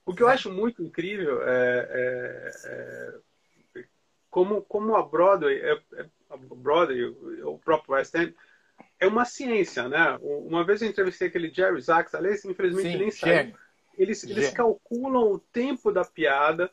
O 0.05 0.15
que 0.15 0.23
eu 0.23 0.29
acho 0.29 0.51
muito 0.51 0.83
incrível 0.83 1.43
é, 1.43 1.89
é, 1.91 2.51
é 2.65 3.19
como, 4.31 4.63
como 4.63 4.97
a 4.97 5.03
Broadway, 5.03 5.61
é, 5.61 5.81
é, 5.95 6.07
a 6.31 6.37
Broadway, 6.37 7.05
o 7.05 7.59
próprio 7.59 7.95
West 7.95 8.15
End, 8.15 8.35
é 9.01 9.07
uma 9.07 9.25
ciência, 9.25 9.89
né? 9.89 10.19
Uma 10.21 10.65
vez 10.65 10.83
eu 10.83 10.89
entrevistei 10.89 11.29
aquele 11.29 11.53
Jerry 11.53 11.81
Zaks, 11.81 12.15
aliás, 12.15 12.45
infelizmente 12.45 12.93
Sim, 12.93 12.99
nem 12.99 13.11
sabe. 13.11 13.55
Eles, 13.97 14.23
eles 14.25 14.51
calculam 14.51 15.33
o 15.33 15.39
tempo 15.39 15.91
da 15.93 16.05
piada 16.05 16.71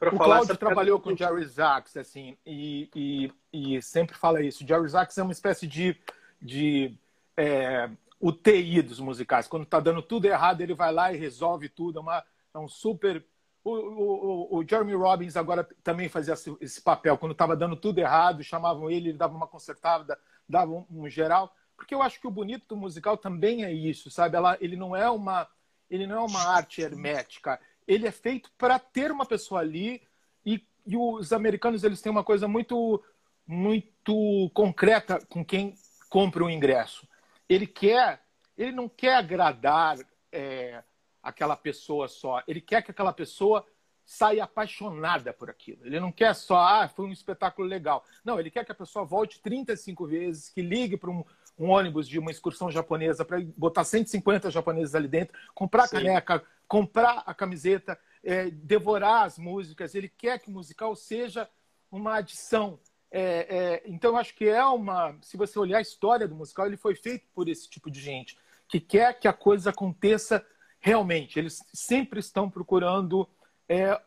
O 0.00 0.18
Claudio 0.18 0.56
trabalhou 0.56 1.00
com 1.00 1.10
o 1.10 1.16
Jerry 1.16 1.44
Zaks, 1.44 1.96
assim, 1.96 2.36
e, 2.46 2.88
e, 2.94 3.32
e, 3.52 3.82
sempre 3.82 4.16
fala 4.16 4.42
isso. 4.42 4.62
O 4.62 4.66
Jerry 4.66 4.88
Zaks 4.88 5.18
é 5.18 5.22
uma 5.22 5.32
espécie 5.32 5.66
de, 5.66 5.96
de 6.40 6.96
é, 7.36 7.90
UTI 8.20 8.82
dos 8.82 9.00
musicais. 9.00 9.48
Quando 9.48 9.64
está 9.64 9.80
dando 9.80 10.00
tudo 10.02 10.26
errado, 10.26 10.60
ele 10.60 10.74
vai 10.74 10.92
lá 10.92 11.12
e 11.12 11.16
resolve 11.16 11.68
tudo. 11.68 11.98
É, 11.98 12.02
uma, 12.02 12.24
é 12.54 12.58
um 12.58 12.68
super. 12.68 13.24
O, 13.64 13.70
o, 13.70 14.58
o, 14.58 14.66
Jeremy 14.66 14.94
Robbins 14.94 15.36
agora 15.36 15.66
também 15.82 16.08
fazia 16.08 16.34
esse, 16.34 16.56
esse 16.60 16.80
papel. 16.80 17.18
Quando 17.18 17.32
estava 17.32 17.56
dando 17.56 17.76
tudo 17.76 17.98
errado, 17.98 18.42
chamavam 18.42 18.88
ele, 18.88 19.10
ele 19.10 19.18
dava 19.18 19.36
uma 19.36 19.48
consertada, 19.48 20.18
dava 20.48 20.70
um, 20.70 20.86
um, 20.90 21.08
geral. 21.08 21.52
Porque 21.76 21.94
eu 21.94 22.02
acho 22.02 22.20
que 22.20 22.26
o 22.26 22.30
bonito 22.30 22.66
do 22.68 22.76
musical 22.76 23.16
também 23.16 23.64
é 23.64 23.72
isso, 23.72 24.10
sabe? 24.10 24.36
Ela, 24.36 24.56
ele 24.60 24.76
não 24.76 24.94
é 24.94 25.10
uma 25.10 25.48
ele 25.90 26.06
não 26.06 26.16
é 26.16 26.20
uma 26.20 26.48
arte 26.48 26.82
hermética 26.82 27.58
ele 27.88 28.06
é 28.06 28.12
feito 28.12 28.52
para 28.58 28.78
ter 28.78 29.10
uma 29.10 29.24
pessoa 29.24 29.60
ali 29.60 30.02
e, 30.44 30.62
e, 30.86 30.96
os 30.96 31.32
americanos 31.32 31.82
eles 31.82 32.02
têm 32.02 32.12
uma 32.12 32.22
coisa 32.22 32.46
muito 32.46 33.02
muito 33.46 34.50
concreta 34.52 35.18
com 35.26 35.42
quem 35.42 35.74
compra 36.10 36.44
o 36.44 36.50
ingresso. 36.50 37.08
Ele 37.48 37.66
quer, 37.66 38.20
ele 38.58 38.72
não 38.72 38.90
quer 38.90 39.14
agradar 39.14 39.96
é, 40.30 40.82
aquela 41.22 41.56
pessoa 41.56 42.08
só. 42.08 42.42
Ele 42.46 42.60
quer 42.60 42.82
que 42.82 42.90
aquela 42.90 43.12
pessoa 43.12 43.64
saia 44.04 44.44
apaixonada 44.44 45.32
por 45.32 45.48
aquilo. 45.48 45.86
Ele 45.86 45.98
não 45.98 46.12
quer 46.12 46.34
só, 46.34 46.58
ah, 46.58 46.88
foi 46.88 47.06
um 47.06 47.12
espetáculo 47.12 47.66
legal. 47.66 48.04
Não, 48.22 48.38
ele 48.38 48.50
quer 48.50 48.66
que 48.66 48.72
a 48.72 48.74
pessoa 48.74 49.04
volte 49.04 49.40
35 49.40 50.06
vezes, 50.06 50.50
que 50.50 50.60
ligue 50.60 50.98
para 50.98 51.10
um, 51.10 51.24
um 51.58 51.70
ônibus 51.70 52.06
de 52.06 52.18
uma 52.18 52.30
excursão 52.30 52.70
japonesa 52.70 53.24
para 53.24 53.40
botar 53.56 53.84
150 53.84 54.50
japoneses 54.50 54.94
ali 54.94 55.08
dentro, 55.08 55.38
comprar 55.54 55.86
Sim. 55.86 55.96
caneca, 55.96 56.44
comprar 56.68 57.22
a 57.26 57.34
camiseta, 57.34 57.98
é, 58.22 58.50
devorar 58.50 59.24
as 59.24 59.38
músicas. 59.38 59.94
Ele 59.94 60.08
quer 60.08 60.38
que 60.38 60.48
o 60.48 60.52
musical 60.52 60.94
seja 60.94 61.48
uma 61.90 62.16
adição. 62.16 62.78
É, 63.10 63.82
é, 63.82 63.82
então, 63.86 64.12
eu 64.12 64.16
acho 64.18 64.34
que 64.34 64.46
é 64.46 64.64
uma. 64.64 65.16
Se 65.22 65.36
você 65.36 65.58
olhar 65.58 65.78
a 65.78 65.82
história 65.82 66.28
do 66.28 66.34
musical, 66.34 66.66
ele 66.66 66.76
foi 66.76 66.94
feito 66.94 67.26
por 67.34 67.48
esse 67.48 67.68
tipo 67.68 67.90
de 67.90 68.00
gente 68.00 68.36
que 68.68 68.78
quer 68.78 69.18
que 69.18 69.26
a 69.26 69.32
coisa 69.32 69.70
aconteça 69.70 70.46
realmente. 70.78 71.38
Eles 71.38 71.64
sempre 71.72 72.20
estão 72.20 72.50
procurando 72.50 73.26
é, 73.66 73.98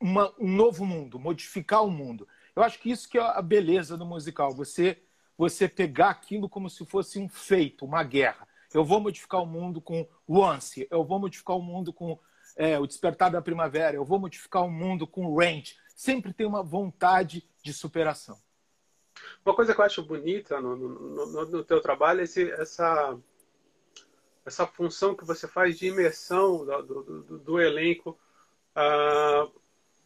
uma, 0.00 0.32
um 0.38 0.48
novo 0.48 0.86
mundo, 0.86 1.18
modificar 1.18 1.84
o 1.84 1.90
mundo. 1.90 2.26
Eu 2.54 2.62
acho 2.62 2.78
que 2.78 2.90
isso 2.90 3.08
que 3.08 3.18
é 3.18 3.20
a 3.20 3.42
beleza 3.42 3.96
do 3.96 4.06
musical. 4.06 4.54
Você 4.54 4.98
você 5.36 5.68
pegar 5.68 6.10
aquilo 6.10 6.48
como 6.48 6.70
se 6.70 6.84
fosse 6.86 7.18
um 7.18 7.28
feito, 7.28 7.84
uma 7.84 8.02
guerra. 8.02 8.48
Eu 8.76 8.84
vou 8.84 9.00
modificar 9.00 9.42
o 9.42 9.46
mundo 9.46 9.80
com 9.80 10.06
Once, 10.28 10.86
eu 10.90 11.02
vou 11.02 11.18
modificar 11.18 11.56
o 11.56 11.62
mundo 11.62 11.94
com 11.94 12.18
é, 12.54 12.78
o 12.78 12.86
Despertar 12.86 13.30
da 13.30 13.40
Primavera, 13.40 13.96
eu 13.96 14.04
vou 14.04 14.18
modificar 14.18 14.64
o 14.64 14.70
mundo 14.70 15.06
com 15.06 15.34
Range. 15.34 15.74
Sempre 15.94 16.34
tem 16.34 16.46
uma 16.46 16.62
vontade 16.62 17.48
de 17.62 17.72
superação. 17.72 18.38
Uma 19.42 19.54
coisa 19.54 19.74
que 19.74 19.80
eu 19.80 19.84
acho 19.84 20.02
bonita 20.02 20.60
no, 20.60 20.76
no, 20.76 21.26
no, 21.26 21.46
no 21.46 21.64
teu 21.64 21.80
trabalho 21.80 22.20
é 22.20 22.24
esse, 22.24 22.50
essa, 22.50 23.18
essa 24.44 24.66
função 24.66 25.14
que 25.14 25.24
você 25.24 25.48
faz 25.48 25.78
de 25.78 25.86
imersão 25.86 26.66
do, 26.66 26.82
do, 26.82 27.22
do, 27.22 27.38
do 27.38 27.60
elenco 27.60 28.18
uh, 28.76 29.50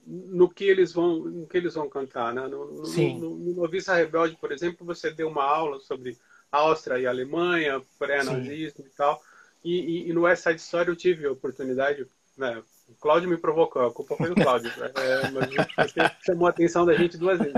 no 0.06 0.48
que 0.48 0.62
eles 0.62 0.92
vão, 0.92 1.18
no 1.18 1.46
que 1.48 1.56
eles 1.56 1.74
vão 1.74 1.88
cantar. 1.88 2.32
Né? 2.32 2.46
No, 2.46 2.84
Sim. 2.84 3.18
no, 3.18 3.30
no, 3.30 3.36
no 3.36 3.54
Noviça 3.62 3.96
Rebelde, 3.96 4.36
por 4.36 4.52
exemplo, 4.52 4.86
você 4.86 5.10
deu 5.10 5.28
uma 5.28 5.44
aula 5.44 5.80
sobre 5.80 6.16
Áustria 6.50 6.98
e 6.98 7.06
Alemanha, 7.06 7.82
pré-nazismo 7.98 8.84
e 8.86 8.90
tal. 8.90 9.20
E, 9.62 9.80
e, 9.80 10.10
e, 10.10 10.12
no 10.12 10.22
West 10.22 10.42
Side 10.42 10.60
Story 10.60 10.88
eu 10.88 10.96
tive 10.96 11.26
a 11.26 11.32
oportunidade, 11.32 12.06
né? 12.36 12.62
O 12.88 12.94
Cláudio 12.94 13.28
me 13.28 13.36
provocou, 13.36 13.86
a 13.86 13.92
culpa 13.92 14.16
foi 14.16 14.30
do 14.30 14.34
Cláudio. 14.34 14.70
é, 14.82 15.30
mas 15.30 15.92
chamou 16.24 16.46
a 16.46 16.50
atenção 16.50 16.84
da 16.84 16.94
gente 16.94 17.16
duas 17.16 17.38
vezes. 17.38 17.54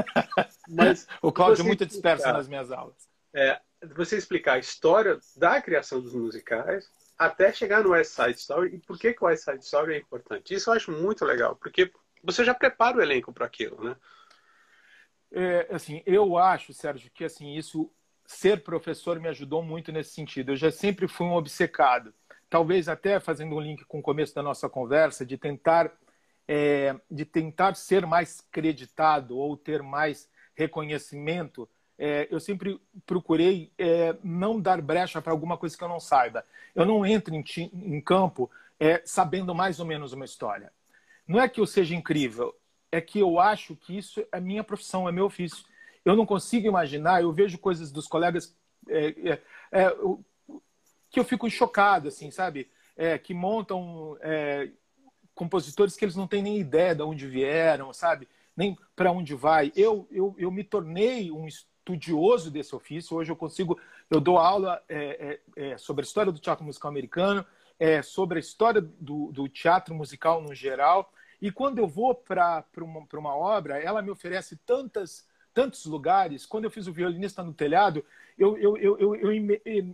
Mas, 0.68 1.06
o 1.22 1.32
Cláudio 1.32 1.62
é 1.62 1.66
muito 1.66 1.86
disperso 1.86 2.26
nas 2.26 2.48
minhas 2.48 2.70
aulas. 2.70 3.08
É, 3.34 3.58
você 3.94 4.16
explicar 4.16 4.54
a 4.54 4.58
história 4.58 5.18
da 5.36 5.60
criação 5.62 6.00
dos 6.00 6.12
musicais 6.12 6.90
até 7.18 7.52
chegar 7.52 7.82
no 7.82 7.90
West 7.90 8.12
Side 8.12 8.38
Story 8.38 8.74
e 8.74 8.78
por 8.78 8.98
que, 8.98 9.14
que 9.14 9.24
o 9.24 9.26
West 9.26 9.44
Side 9.44 9.64
Story 9.64 9.94
é 9.94 9.98
importante. 9.98 10.54
Isso 10.54 10.68
eu 10.68 10.74
acho 10.74 10.90
muito 10.90 11.24
legal, 11.24 11.56
porque 11.56 11.90
você 12.22 12.44
já 12.44 12.52
prepara 12.52 12.98
o 12.98 13.02
elenco 13.02 13.32
para 13.32 13.46
aquilo, 13.46 13.82
né? 13.82 13.96
É, 15.30 15.68
assim, 15.70 16.02
eu 16.04 16.36
acho, 16.36 16.74
Sérgio, 16.74 17.10
que 17.14 17.24
assim 17.24 17.56
isso 17.56 17.90
ser 18.32 18.62
professor 18.62 19.20
me 19.20 19.28
ajudou 19.28 19.62
muito 19.62 19.92
nesse 19.92 20.10
sentido. 20.10 20.52
Eu 20.52 20.56
já 20.56 20.70
sempre 20.70 21.06
fui 21.06 21.26
um 21.26 21.34
obcecado. 21.34 22.12
Talvez 22.48 22.88
até 22.88 23.18
fazendo 23.20 23.54
um 23.54 23.60
link 23.60 23.84
com 23.84 23.98
o 23.98 24.02
começo 24.02 24.34
da 24.34 24.42
nossa 24.42 24.68
conversa, 24.68 25.24
de 25.24 25.36
tentar, 25.38 25.90
é, 26.46 26.94
de 27.10 27.24
tentar 27.24 27.74
ser 27.76 28.06
mais 28.06 28.40
creditado 28.50 29.38
ou 29.38 29.56
ter 29.56 29.82
mais 29.82 30.28
reconhecimento. 30.54 31.68
É, 31.98 32.26
eu 32.30 32.40
sempre 32.40 32.80
procurei 33.06 33.70
é, 33.78 34.16
não 34.22 34.60
dar 34.60 34.80
brecha 34.82 35.22
para 35.22 35.32
alguma 35.32 35.56
coisa 35.56 35.76
que 35.76 35.84
eu 35.84 35.88
não 35.88 36.00
saiba. 36.00 36.44
Eu 36.74 36.84
não 36.84 37.06
entro 37.06 37.34
em, 37.34 37.44
em 37.72 38.00
campo 38.00 38.50
é, 38.78 39.00
sabendo 39.04 39.54
mais 39.54 39.78
ou 39.78 39.86
menos 39.86 40.12
uma 40.12 40.24
história. 40.24 40.72
Não 41.26 41.40
é 41.40 41.48
que 41.48 41.60
eu 41.60 41.66
seja 41.66 41.94
incrível, 41.94 42.54
é 42.90 43.00
que 43.00 43.20
eu 43.20 43.38
acho 43.38 43.76
que 43.76 43.96
isso 43.96 44.22
é 44.32 44.40
minha 44.40 44.64
profissão, 44.64 45.08
é 45.08 45.12
meu 45.12 45.26
ofício 45.26 45.64
eu 46.04 46.16
não 46.16 46.26
consigo 46.26 46.66
imaginar, 46.66 47.22
eu 47.22 47.32
vejo 47.32 47.58
coisas 47.58 47.92
dos 47.92 48.06
colegas 48.06 48.56
é, 48.88 49.06
é, 49.08 49.42
é 49.72 49.96
que 51.10 51.20
eu 51.20 51.24
fico 51.24 51.48
chocado, 51.48 52.08
assim, 52.08 52.30
sabe? 52.30 52.70
É, 52.96 53.18
que 53.18 53.34
montam 53.34 54.16
é, 54.20 54.70
compositores 55.34 55.96
que 55.96 56.04
eles 56.04 56.16
não 56.16 56.26
têm 56.26 56.42
nem 56.42 56.58
ideia 56.58 56.94
de 56.94 57.02
onde 57.02 57.26
vieram, 57.26 57.92
sabe? 57.92 58.28
Nem 58.56 58.76
para 58.96 59.12
onde 59.12 59.34
vai. 59.34 59.72
Eu, 59.76 60.06
eu, 60.10 60.34
eu 60.38 60.50
me 60.50 60.64
tornei 60.64 61.30
um 61.30 61.46
estudioso 61.46 62.50
desse 62.50 62.74
ofício. 62.74 63.16
Hoje 63.16 63.30
eu 63.30 63.36
consigo, 63.36 63.78
eu 64.10 64.20
dou 64.20 64.38
aula 64.38 64.82
é, 64.88 65.38
sobre 65.78 66.02
a 66.02 66.06
história 66.06 66.32
do 66.32 66.38
teatro 66.38 66.64
musical 66.64 66.90
americano, 66.90 67.46
sobre 68.04 68.38
a 68.38 68.40
história 68.40 68.80
do, 68.80 69.32
do 69.32 69.48
teatro 69.48 69.94
musical 69.94 70.42
no 70.42 70.54
geral. 70.54 71.12
E 71.40 71.50
quando 71.50 71.78
eu 71.78 71.88
vou 71.88 72.14
para 72.14 72.64
uma, 72.78 73.06
uma 73.14 73.36
obra, 73.36 73.82
ela 73.82 74.02
me 74.02 74.10
oferece 74.10 74.56
tantas 74.56 75.26
tantos 75.52 75.84
lugares. 75.86 76.46
Quando 76.46 76.64
eu 76.64 76.70
fiz 76.70 76.86
o 76.86 76.92
violinista 76.92 77.42
no 77.42 77.52
telhado, 77.52 78.04
eu, 78.38 78.56
eu, 78.56 78.76
eu, 78.76 79.16
eu, 79.16 79.32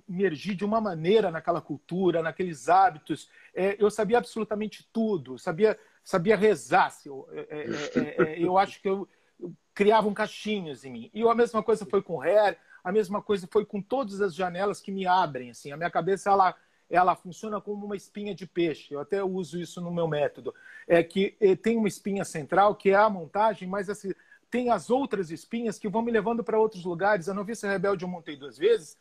emergi 0.09 0.55
de 0.55 0.65
uma 0.65 0.81
maneira 0.81 1.31
naquela 1.31 1.61
cultura, 1.61 2.23
naqueles 2.23 2.69
hábitos. 2.69 3.29
É, 3.55 3.77
eu 3.79 3.91
sabia 3.91 4.19
absolutamente 4.19 4.89
tudo, 4.93 5.39
sabia, 5.39 5.79
sabia 6.03 6.37
rezar. 6.37 6.93
Eu, 7.05 7.29
é 7.33 7.41
é, 7.41 7.65
é, 8.01 8.23
é, 8.23 8.43
eu 8.43 8.57
acho 8.57 8.81
que 8.81 8.89
eu, 8.89 9.09
eu 9.41 9.53
criavam 9.75 10.15
caixinhas 10.15 10.85
em 10.85 10.93
mim. 10.93 11.11
E 11.13 11.23
a 11.23 11.35
mesma 11.35 11.63
coisa 11.63 11.85
foi 11.85 12.03
com 12.03 12.17
o 12.17 12.23
Hair, 12.23 12.57
a 12.83 12.93
mesma 12.93 13.21
coisa 13.21 13.49
foi 13.51 13.65
com 13.65 13.83
todas 13.83 14.21
as 14.21 14.35
janelas 14.35 14.81
que 14.81 14.93
me 14.93 15.07
abrem. 15.07 15.51
Assim, 15.51 15.73
a 15.73 15.77
minha 15.77 15.91
cabeça 15.91 16.31
ela 16.31 16.55
ela 16.91 17.15
funciona 17.15 17.61
como 17.61 17.85
uma 17.85 17.97
espinha 17.97 18.35
de 18.35 18.47
peixe. 18.47 18.95
Eu 18.95 19.01
até 19.01 19.23
uso 19.23 19.61
isso 19.61 19.81
no 19.81 19.91
meu 19.91 20.09
método. 20.09 20.55
É 20.87 21.03
que 21.03 21.37
é, 21.39 21.55
tem 21.55 21.77
uma 21.77 21.89
espinha 21.89 22.25
central 22.25 22.75
que 22.75 22.91
é 22.91 22.95
a 22.95 23.11
montagem, 23.11 23.69
mas 23.69 23.91
assim, 23.91 24.13
tem 24.51 24.71
as 24.71 24.91
outras 24.91 25.31
espinhas 25.31 25.79
que 25.79 25.89
vão 25.89 26.03
me 26.03 26.11
levando 26.11 26.43
para 26.43 26.59
outros 26.59 26.85
lugares. 26.85 27.29
A 27.29 27.35
Noviça 27.35 27.69
Rebelde 27.69 28.05
eu 28.05 28.09
montei 28.09 28.37
duas 28.37 28.57
vezes, 28.59 28.97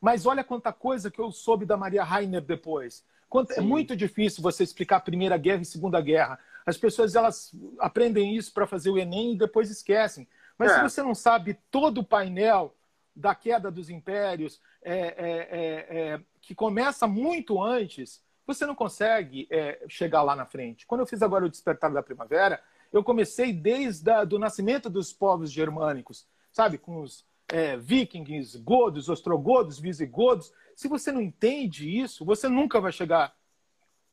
mas 0.00 0.26
olha 0.26 0.44
quanta 0.44 0.72
coisa 0.72 1.10
que 1.10 1.20
eu 1.20 1.30
soube 1.32 1.64
da 1.64 1.76
Maria 1.76 2.04
Rainer 2.04 2.42
depois. 2.42 3.04
Quanto, 3.28 3.52
é 3.52 3.60
muito 3.60 3.96
difícil 3.96 4.42
você 4.42 4.64
explicar 4.64 4.96
a 4.96 5.00
Primeira 5.00 5.36
Guerra 5.36 5.62
e 5.62 5.64
Segunda 5.64 6.00
Guerra. 6.00 6.38
As 6.66 6.76
pessoas 6.76 7.14
elas 7.14 7.54
aprendem 7.78 8.36
isso 8.36 8.52
para 8.52 8.66
fazer 8.66 8.90
o 8.90 8.98
Enem 8.98 9.32
e 9.34 9.38
depois 9.38 9.70
esquecem. 9.70 10.26
Mas 10.58 10.72
é. 10.72 10.74
se 10.74 10.82
você 10.82 11.02
não 11.02 11.14
sabe 11.14 11.58
todo 11.70 11.98
o 11.98 12.04
painel 12.04 12.74
da 13.14 13.34
queda 13.34 13.70
dos 13.70 13.88
impérios, 13.88 14.60
é, 14.82 14.94
é, 14.94 14.98
é, 14.98 16.12
é 16.14 16.20
que 16.40 16.54
começa 16.54 17.06
muito 17.06 17.62
antes, 17.62 18.20
você 18.46 18.66
não 18.66 18.74
consegue 18.74 19.46
é, 19.50 19.80
chegar 19.88 20.22
lá 20.22 20.34
na 20.34 20.44
frente. 20.44 20.86
Quando 20.86 21.02
eu 21.02 21.06
fiz 21.06 21.22
agora 21.22 21.44
o 21.44 21.48
Despertar 21.48 21.92
da 21.92 22.02
Primavera, 22.02 22.60
eu 22.92 23.04
comecei 23.04 23.52
desde 23.52 24.10
o 24.34 24.38
nascimento 24.38 24.90
dos 24.90 25.12
povos 25.12 25.50
germânicos, 25.50 26.26
sabe? 26.52 26.78
Com 26.78 27.02
os 27.02 27.24
é, 27.48 27.76
vikings, 27.76 28.58
godos, 28.58 29.08
ostrogodos, 29.08 29.78
visigodos. 29.78 30.52
Se 30.74 30.88
você 30.88 31.12
não 31.12 31.20
entende 31.20 31.88
isso, 31.88 32.24
você 32.24 32.48
nunca 32.48 32.80
vai 32.80 32.92
chegar 32.92 33.34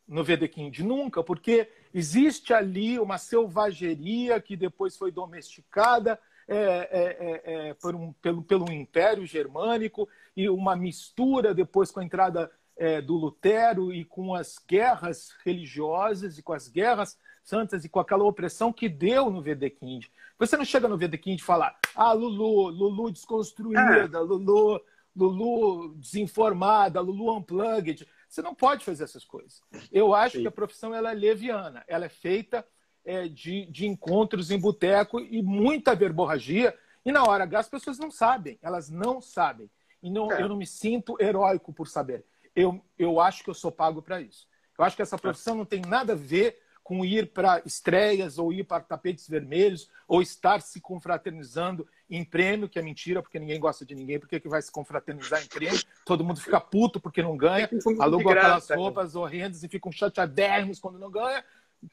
no 0.08 0.24
Vedekind, 0.24 0.80
nunca, 0.80 1.22
porque 1.22 1.70
existe 1.94 2.54
ali 2.54 2.98
uma 2.98 3.18
selvageria 3.18 4.40
que 4.40 4.56
depois 4.56 4.96
foi 4.96 5.12
domesticada 5.12 6.20
é, 6.48 6.56
é, 6.56 7.18
é, 7.20 7.70
é, 7.70 7.74
por 7.74 7.94
um, 7.94 8.13
pelo, 8.13 8.42
pelo 8.42 8.72
Império 8.72 9.26
Germânico 9.26 10.08
e 10.36 10.50
uma 10.50 10.78
mistura 10.78 11.54
depois 11.54 11.92
com 11.92 12.00
a 12.00 12.06
entrada 12.06 12.50
é, 12.78 13.02
do 13.02 13.16
Lutero 13.16 13.94
e 13.94 14.06
com 14.06 14.36
as 14.36 14.58
guerras 14.68 15.34
religiosas 15.44 16.38
e 16.38 16.44
com 16.44 16.54
as 16.54 16.68
guerras 16.68 17.18
santas 17.44 17.86
e 17.86 17.90
com 17.90 18.00
aquela 18.00 18.24
opressão 18.24 18.72
que 18.74 18.88
deu 18.88 19.30
no 19.30 19.42
Vedekind. 19.42 20.06
Você 20.38 20.56
não 20.58 20.66
chega 20.66 20.88
no 20.88 20.98
Vedekind 20.98 21.40
e 21.40 21.44
fala, 21.44 21.76
ah, 21.96 22.12
Lulu, 22.12 22.70
Lulu 22.70 23.12
desconstruída, 23.12 24.20
Lulu, 24.20 24.82
Lulu 25.16 25.96
desinformada, 25.96 27.02
Lulu 27.02 27.38
unplugged. 27.38 28.08
Você 28.30 28.42
não 28.42 28.54
pode 28.54 28.84
fazer 28.86 29.06
essas 29.06 29.24
coisas. 29.24 29.62
Eu 29.92 30.13
acho 30.13 30.36
Sim. 30.36 30.42
que 30.44 30.48
a 30.48 30.52
profissão 30.52 30.94
ela 30.94 31.12
é 31.12 31.16
leviana, 31.16 31.84
ela 31.88 32.06
é 32.06 32.10
feita 32.10 32.66
é, 33.04 33.28
de, 33.28 33.66
de 33.68 33.88
encontros 33.88 34.52
em 34.52 34.60
boteco 34.60 35.20
e 35.20 35.42
muita 35.42 35.96
verborragia. 35.96 36.78
E 37.06 37.12
na 37.12 37.24
hora 37.24 37.46
H 37.46 37.60
as 37.60 37.70
pessoas 37.70 37.98
não 37.98 38.12
sabem, 38.12 38.60
elas 38.62 38.90
não 38.90 39.22
sabem. 39.22 39.70
E 40.04 40.12
não, 40.12 40.32
é. 40.32 40.42
eu 40.42 40.50
não 40.50 40.58
me 40.58 40.68
sinto 40.68 41.16
heróico 41.20 41.74
por 41.74 41.88
saber. 41.88 42.26
Eu, 42.58 42.84
eu 42.98 43.20
acho 43.20 43.43
que 43.43 43.50
eu 43.52 43.54
sou 43.54 43.72
pago 43.72 44.02
para 44.02 44.20
isso. 44.20 44.48
Eu 44.78 44.84
acho 44.84 44.96
que 44.96 45.02
essa 45.04 45.17
profissão 45.17 45.54
não 45.54 45.63
tem 45.63 45.80
nada 45.80 46.13
a 46.13 46.15
ver 46.15 46.58
com 46.84 47.06
ir 47.06 47.32
para 47.32 47.62
estreias 47.65 48.39
ou 48.39 48.52
ir 48.52 48.63
para 48.63 48.82
tapetes 48.82 49.28
vermelhos 49.28 49.91
ou 50.08 50.22
estar 50.22 50.62
se 50.62 50.82
confraternizando 50.82 51.88
em 52.10 52.24
prêmio, 52.24 52.67
que 52.67 52.80
é 52.80 52.82
mentira, 52.82 53.22
porque 53.22 53.38
ninguém 53.38 53.60
gosta 53.60 53.86
de 53.86 53.93
ninguém, 53.93 54.20
porque 54.20 54.39
que 54.39 54.50
vai 54.50 54.62
se 54.62 54.72
confraternizar 54.72 55.43
em 55.43 55.48
prêmio? 55.48 55.80
Todo 56.04 56.24
mundo 56.24 56.39
fica 56.39 56.60
puto 56.60 57.00
porque 57.00 57.22
não 57.22 57.38
ganha, 57.38 57.70
alugam 58.00 58.32
aquelas 58.32 58.70
roupas 58.70 59.15
horrendas 59.15 59.62
e 59.63 59.67
ficam 59.67 59.91
chateadérrimos 59.91 60.80
quando 60.80 60.98
não 60.98 61.12
ganha, 61.12 61.43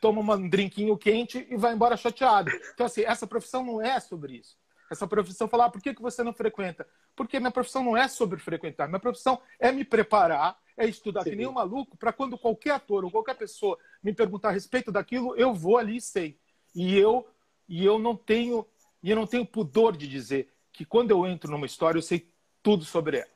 toma 0.01 0.35
um 0.35 0.49
drinquinho 0.49 0.97
quente 0.97 1.47
e 1.51 1.57
vai 1.57 1.75
embora 1.75 1.97
chateado. 1.97 2.51
Então, 2.73 2.87
assim, 2.87 3.03
essa 3.03 3.27
profissão 3.27 3.63
não 3.65 3.83
é 3.83 4.01
sobre 4.01 4.35
isso. 4.35 4.57
Essa 4.91 5.07
profissão 5.07 5.49
falar, 5.49 5.67
ah, 5.67 5.71
por 5.71 5.81
que, 5.83 5.95
que 5.95 6.03
você 6.03 6.23
não 6.23 6.33
frequenta? 6.33 6.87
Porque 7.17 7.41
minha 7.41 7.51
profissão 7.51 7.83
não 7.83 7.97
é 7.97 8.07
sobre 8.09 8.39
frequentar. 8.39 8.87
Minha 8.87 9.01
profissão 9.01 9.41
é 9.59 9.73
me 9.73 9.85
preparar, 9.85 10.59
é 10.77 10.87
estudar 10.87 11.23
Sim. 11.23 11.31
que 11.31 11.37
nem 11.37 11.47
um 11.47 11.53
maluco, 11.53 11.97
para 11.97 12.13
quando 12.13 12.39
qualquer 12.39 12.73
ator 12.73 13.05
ou 13.05 13.11
qualquer 13.11 13.35
pessoa 13.35 13.79
me 14.03 14.13
perguntar 14.13 14.49
a 14.49 14.53
respeito 14.53 14.93
daquilo, 14.93 15.35
eu 15.37 15.55
vou 15.55 15.79
ali 15.79 15.97
e 15.97 16.01
sei. 16.01 16.39
E 16.75 16.97
eu, 16.99 17.27
e 17.69 17.85
eu 17.85 17.99
não 17.99 18.17
tenho 18.17 18.67
e 19.05 19.11
eu 19.11 19.17
não 19.17 19.27
tenho 19.27 19.45
pudor 19.45 19.95
de 19.95 20.09
dizer 20.09 20.51
que 20.73 20.83
quando 20.83 21.11
eu 21.11 21.27
entro 21.27 21.51
numa 21.51 21.67
história, 21.67 21.99
eu 21.99 22.03
sei 22.03 22.27
tudo 22.63 22.87
sobre 22.87 23.19
ela. 23.19 23.29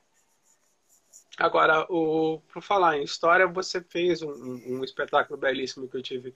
Agora, 1.37 1.87
o, 1.93 2.41
por 2.51 2.63
falar 2.63 2.97
em 2.97 3.05
história, 3.05 3.47
você 3.47 3.83
fez 3.83 4.23
um, 4.23 4.33
um 4.33 4.83
espetáculo 4.83 5.39
belíssimo 5.39 5.87
que 5.87 5.99
eu 5.99 6.03
tive 6.03 6.31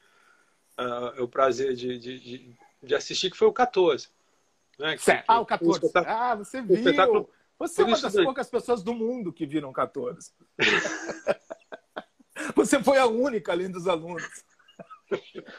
uh, 0.79 1.23
o 1.23 1.27
prazer 1.27 1.75
de, 1.75 1.99
de, 1.99 2.55
de, 2.83 2.95
assistir, 2.95 3.31
que 3.31 3.37
foi 3.39 3.49
o 3.49 3.53
14. 3.53 4.11
Né? 4.79 4.97
Que, 4.97 5.25
ah, 5.27 5.41
o 5.41 5.47
14. 5.47 5.87
Um 5.87 5.91
ah, 5.95 6.35
você 6.35 6.63
viu. 6.63 6.77
Espetáculo... 6.77 7.29
Você 7.59 7.83
é 7.83 7.85
uma 7.85 8.01
das 8.01 8.15
poucas 8.15 8.51
pessoas 8.51 8.83
do 8.83 8.93
mundo 8.93 9.33
que 9.33 9.47
viram 9.47 9.73
14. 9.73 10.33
você 12.57 12.83
foi 12.83 12.99
a 12.99 13.07
única, 13.07 13.53
além 13.53 13.71
dos 13.71 13.87
alunos. 13.87 14.25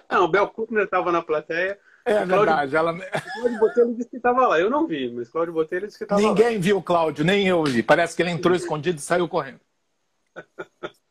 Não, 0.10 0.26
o 0.26 0.28
Bel 0.28 0.50
Kuttner 0.50 0.84
estava 0.84 1.12
na 1.12 1.22
plateia 1.22 1.80
é 2.06 2.26
verdade. 2.26 2.76
Ela... 2.76 2.94
Cláudio 2.94 3.60
Botelho 3.60 3.96
disse 3.96 4.10
que 4.10 4.18
estava 4.18 4.48
lá. 4.48 4.60
Eu 4.60 4.70
não 4.70 4.86
vi, 4.86 5.10
mas 5.10 5.30
Cláudio 5.30 5.54
Botelho 5.54 5.88
disse 5.88 5.98
que 5.98 6.04
estava 6.04 6.22
lá. 6.22 6.28
Ninguém 6.28 6.60
viu 6.60 6.78
o 6.78 6.84
Cláudio, 6.84 7.24
nem 7.24 7.48
eu 7.48 7.64
vi. 7.64 7.82
Parece 7.82 8.16
que 8.16 8.22
ele 8.22 8.32
entrou 8.32 8.56
escondido 8.56 8.98
e 8.98 9.02
saiu 9.02 9.28
correndo. 9.28 9.62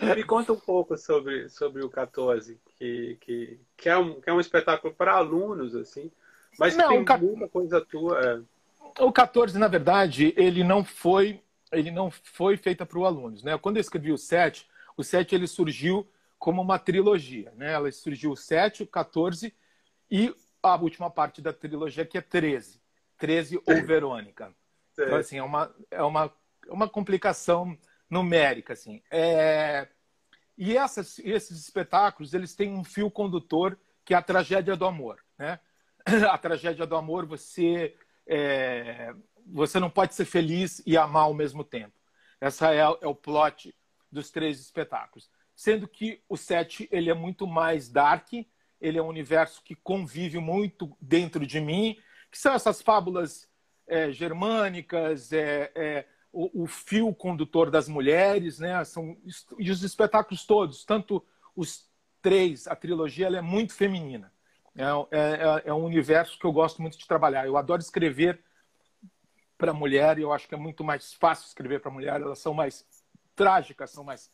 Me 0.00 0.22
conta 0.24 0.52
um 0.52 0.58
pouco 0.58 0.98
sobre, 0.98 1.48
sobre 1.48 1.82
o 1.82 1.88
14, 1.88 2.60
que, 2.76 3.16
que, 3.20 3.60
que, 3.76 3.88
é, 3.88 3.96
um, 3.96 4.20
que 4.20 4.28
é 4.28 4.32
um 4.32 4.40
espetáculo 4.40 4.92
para 4.92 5.14
alunos, 5.14 5.74
assim, 5.74 6.12
mas 6.58 6.76
não, 6.76 6.88
tem 6.88 7.04
14... 7.04 7.30
muita 7.30 7.48
coisa 7.48 7.80
tua. 7.80 8.20
É... 8.20 9.02
O 9.02 9.12
14, 9.12 9.58
na 9.58 9.68
verdade, 9.68 10.34
ele 10.36 10.62
não 10.62 10.84
foi 10.84 11.40
ele 11.72 11.90
não 11.90 12.10
foi 12.10 12.56
feita 12.56 12.84
para 12.84 12.98
os 12.98 13.06
alunos. 13.06 13.42
Né? 13.42 13.56
Quando 13.56 13.78
eu 13.78 13.80
escrevi 13.80 14.12
o 14.12 14.18
7, 14.18 14.68
o 14.96 15.02
7 15.02 15.34
ele 15.34 15.46
surgiu 15.46 16.06
como 16.38 16.60
uma 16.60 16.78
trilogia. 16.78 17.52
Né? 17.56 17.72
Ela 17.72 17.90
surgiu 17.90 18.32
o 18.32 18.36
7, 18.36 18.82
o 18.82 18.86
14 18.86 19.54
e 20.10 20.34
a 20.62 20.76
última 20.76 21.10
parte 21.10 21.40
da 21.40 21.52
trilogia, 21.52 22.04
que 22.04 22.18
é 22.18 22.20
13. 22.20 22.80
13 23.16 23.62
ou 23.66 23.82
Verônica. 23.82 24.54
Então, 24.92 25.16
assim, 25.16 25.38
é 25.38 25.42
uma, 25.42 25.74
é 25.90 26.02
uma, 26.02 26.32
uma 26.68 26.88
complicação 26.88 27.76
numérica. 28.10 28.74
Assim. 28.74 29.02
É... 29.10 29.88
E 30.58 30.76
essas, 30.76 31.18
esses 31.20 31.58
espetáculos, 31.58 32.34
eles 32.34 32.54
têm 32.54 32.74
um 32.74 32.84
fio 32.84 33.10
condutor 33.10 33.78
que 34.04 34.12
é 34.12 34.16
a 34.16 34.22
tragédia 34.22 34.76
do 34.76 34.84
amor. 34.84 35.24
Né? 35.38 35.58
A 36.30 36.38
tragédia 36.38 36.86
do 36.86 36.96
amor, 36.96 37.26
você, 37.26 37.96
é... 38.26 39.14
você 39.46 39.78
não 39.78 39.90
pode 39.90 40.14
ser 40.14 40.24
feliz 40.24 40.82
e 40.86 40.96
amar 40.96 41.24
ao 41.24 41.34
mesmo 41.34 41.64
tempo. 41.64 41.94
Essa 42.40 42.74
é, 42.74 42.78
é 42.78 43.06
o 43.06 43.14
plot 43.14 43.74
dos 44.10 44.30
três 44.30 44.60
espetáculos 44.60 45.30
sendo 45.54 45.86
que 45.86 46.20
o 46.28 46.36
7 46.36 46.88
ele 46.90 47.10
é 47.10 47.14
muito 47.14 47.46
mais 47.46 47.88
dark, 47.88 48.32
ele 48.80 48.98
é 48.98 49.02
um 49.02 49.08
universo 49.08 49.62
que 49.62 49.74
convive 49.74 50.38
muito 50.38 50.96
dentro 51.00 51.46
de 51.46 51.60
mim, 51.60 51.96
que 52.30 52.38
são 52.38 52.52
essas 52.52 52.82
fábulas 52.82 53.48
é, 53.86 54.10
germânicas, 54.10 55.32
é, 55.32 55.70
é, 55.74 56.06
o, 56.32 56.64
o, 56.64 56.66
fio 56.66 57.14
condutor 57.14 57.70
das 57.70 57.88
mulheres, 57.88 58.58
né? 58.58 58.82
São, 58.84 59.16
e 59.58 59.70
os 59.70 59.82
espetáculos 59.82 60.44
todos, 60.44 60.84
tanto 60.84 61.24
os 61.54 61.88
três, 62.20 62.66
a 62.66 62.74
trilogia, 62.74 63.26
ela 63.26 63.38
é 63.38 63.42
muito 63.42 63.74
feminina. 63.74 64.31
É, 64.76 64.84
é, 65.10 65.20
é, 65.20 65.62
é 65.66 65.74
um 65.74 65.84
universo 65.84 66.38
que 66.38 66.44
eu 66.44 66.52
gosto 66.52 66.80
muito 66.80 66.98
de 66.98 67.06
trabalhar. 67.06 67.46
Eu 67.46 67.56
adoro 67.56 67.80
escrever 67.80 68.42
para 69.58 69.72
mulher, 69.72 70.18
e 70.18 70.22
eu 70.22 70.32
acho 70.32 70.48
que 70.48 70.54
é 70.54 70.58
muito 70.58 70.82
mais 70.82 71.14
fácil 71.14 71.46
escrever 71.46 71.80
para 71.80 71.90
mulher, 71.90 72.20
elas 72.20 72.40
são 72.40 72.52
mais 72.52 72.84
trágicas, 73.36 73.90
são 73.90 74.02
mais 74.02 74.28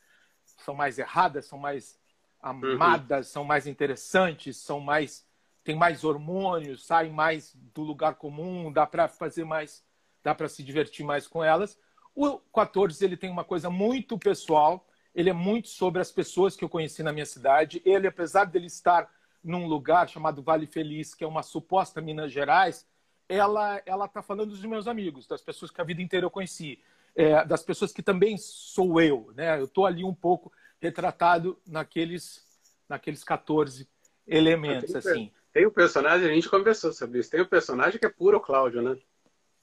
são 0.65 0.75
mais 0.75 0.99
erradas, 0.99 1.45
são 1.45 1.59
mais 1.59 1.99
amadas, 2.41 3.27
uhum. 3.27 3.33
são 3.33 3.45
mais 3.45 3.67
interessantes, 3.67 4.57
são 4.57 4.81
mais 4.81 5.27
tem 5.63 5.77
mais 5.77 6.03
hormônios, 6.03 6.87
saem 6.87 7.13
mais 7.13 7.55
do 7.75 7.83
lugar 7.83 8.15
comum, 8.15 8.73
dá 8.73 8.87
para 8.87 9.07
fazer 9.07 9.45
mais, 9.45 9.85
dá 10.25 10.35
para 10.35 10.49
se 10.49 10.63
divertir 10.63 11.05
mais 11.05 11.29
com 11.29 11.45
elas. 11.45 11.79
O 12.15 12.39
14 12.39 13.05
ele 13.05 13.19
tem 13.19 13.29
uma 13.29 13.45
coisa 13.45 13.69
muito 13.69 14.19
pessoal, 14.19 14.89
ele 15.15 15.29
é 15.29 15.35
muito 15.35 15.69
sobre 15.69 16.01
as 16.01 16.11
pessoas 16.11 16.57
que 16.57 16.65
eu 16.65 16.71
conheci 16.71 17.03
na 17.03 17.13
minha 17.13 17.27
cidade. 17.27 17.83
Ele, 17.85 18.07
apesar 18.07 18.47
dele 18.47 18.67
estar 18.67 19.11
num 19.49 19.67
lugar 19.67 20.09
chamado 20.09 20.43
Vale 20.43 20.67
Feliz, 20.67 21.15
que 21.15 21.25
é 21.25 21.27
uma 21.27 21.43
suposta 21.43 22.01
Minas 22.01 22.31
Gerais, 22.31 22.87
ela 23.29 23.83
ela 23.85 24.05
está 24.05 24.23
falando 24.23 24.51
dos 24.51 24.65
meus 24.65 24.87
amigos, 24.87 25.27
das 25.27 25.43
pessoas 25.43 25.71
que 25.71 25.81
a 25.81 25.85
vida 25.85 26.03
inteira 26.03 26.27
eu 26.27 26.31
conheci 26.31 26.79
é, 27.19 27.45
das 27.45 27.65
pessoas 27.65 27.93
que 27.93 28.01
também 28.01 28.37
sou 28.39 29.01
eu, 29.01 29.33
né? 29.35 29.59
Eu 29.59 29.65
estou 29.65 29.87
ali 29.87 30.05
um 30.05 30.15
pouco 30.15 30.53
retratado 30.81 31.61
naqueles, 31.67 32.47
naqueles 32.89 33.25
14 33.25 33.89
elementos, 34.25 34.93
tem, 34.93 34.99
assim. 34.99 35.33
Tem 35.53 35.67
o 35.67 35.69
um 35.69 35.73
personagem, 35.73 36.31
a 36.31 36.35
gente 36.35 36.49
conversou 36.49 36.93
sobre 36.93 37.19
isso, 37.19 37.29
tem 37.29 37.41
o 37.41 37.45
um 37.45 37.49
personagem 37.49 37.99
que 37.99 38.07
é 38.07 38.09
puro 38.09 38.39
Cláudio, 38.39 38.83
né? 38.83 38.97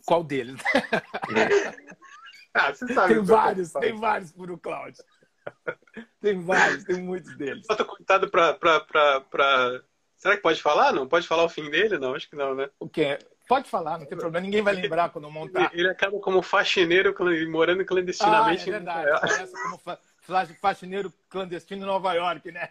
Qual 0.05 0.21
deles? 0.21 0.59
ah, 2.53 2.73
você 2.73 2.93
sabe. 2.93 3.13
Tem 3.13 3.23
vários, 3.23 3.71
tem 3.71 3.95
vários 3.95 4.33
puro 4.33 4.57
Cláudio. 4.57 5.01
Tem 6.21 6.41
vários, 6.43 6.83
tem 6.83 7.01
muitos 7.01 7.37
deles. 7.37 7.65
Falta 7.67 7.85
contado 7.85 8.29
para 8.29 8.53
pra... 8.55 9.81
Será 10.17 10.35
que 10.35 10.41
pode 10.41 10.61
falar? 10.61 10.91
Não? 10.91 11.07
Pode 11.07 11.27
falar 11.27 11.43
o 11.43 11.49
fim 11.49 11.69
dele? 11.69 11.99
Não, 11.99 12.15
acho 12.15 12.27
que 12.27 12.35
não, 12.35 12.55
né? 12.55 12.69
O 12.79 12.89
quê? 12.89 13.19
Pode 13.47 13.69
falar, 13.69 13.99
não 13.99 14.05
tem 14.05 14.17
problema. 14.17 14.43
Ninguém 14.43 14.63
vai 14.63 14.73
lembrar 14.73 15.09
quando 15.09 15.29
montar. 15.29 15.69
Ele 15.73 15.87
acaba 15.87 16.19
como 16.19 16.41
faxineiro 16.41 17.15
morando 17.49 17.85
clandestinamente. 17.85 18.63
Ah, 18.63 18.67
é 18.67 18.71
verdade. 18.71 19.19
Começa 19.21 19.63
como 19.63 19.77
fa 19.77 19.99
faxineiro 20.59 21.13
clandestino 21.29 21.83
em 21.83 21.85
Nova 21.85 22.13
York, 22.13 22.51
né? 22.51 22.69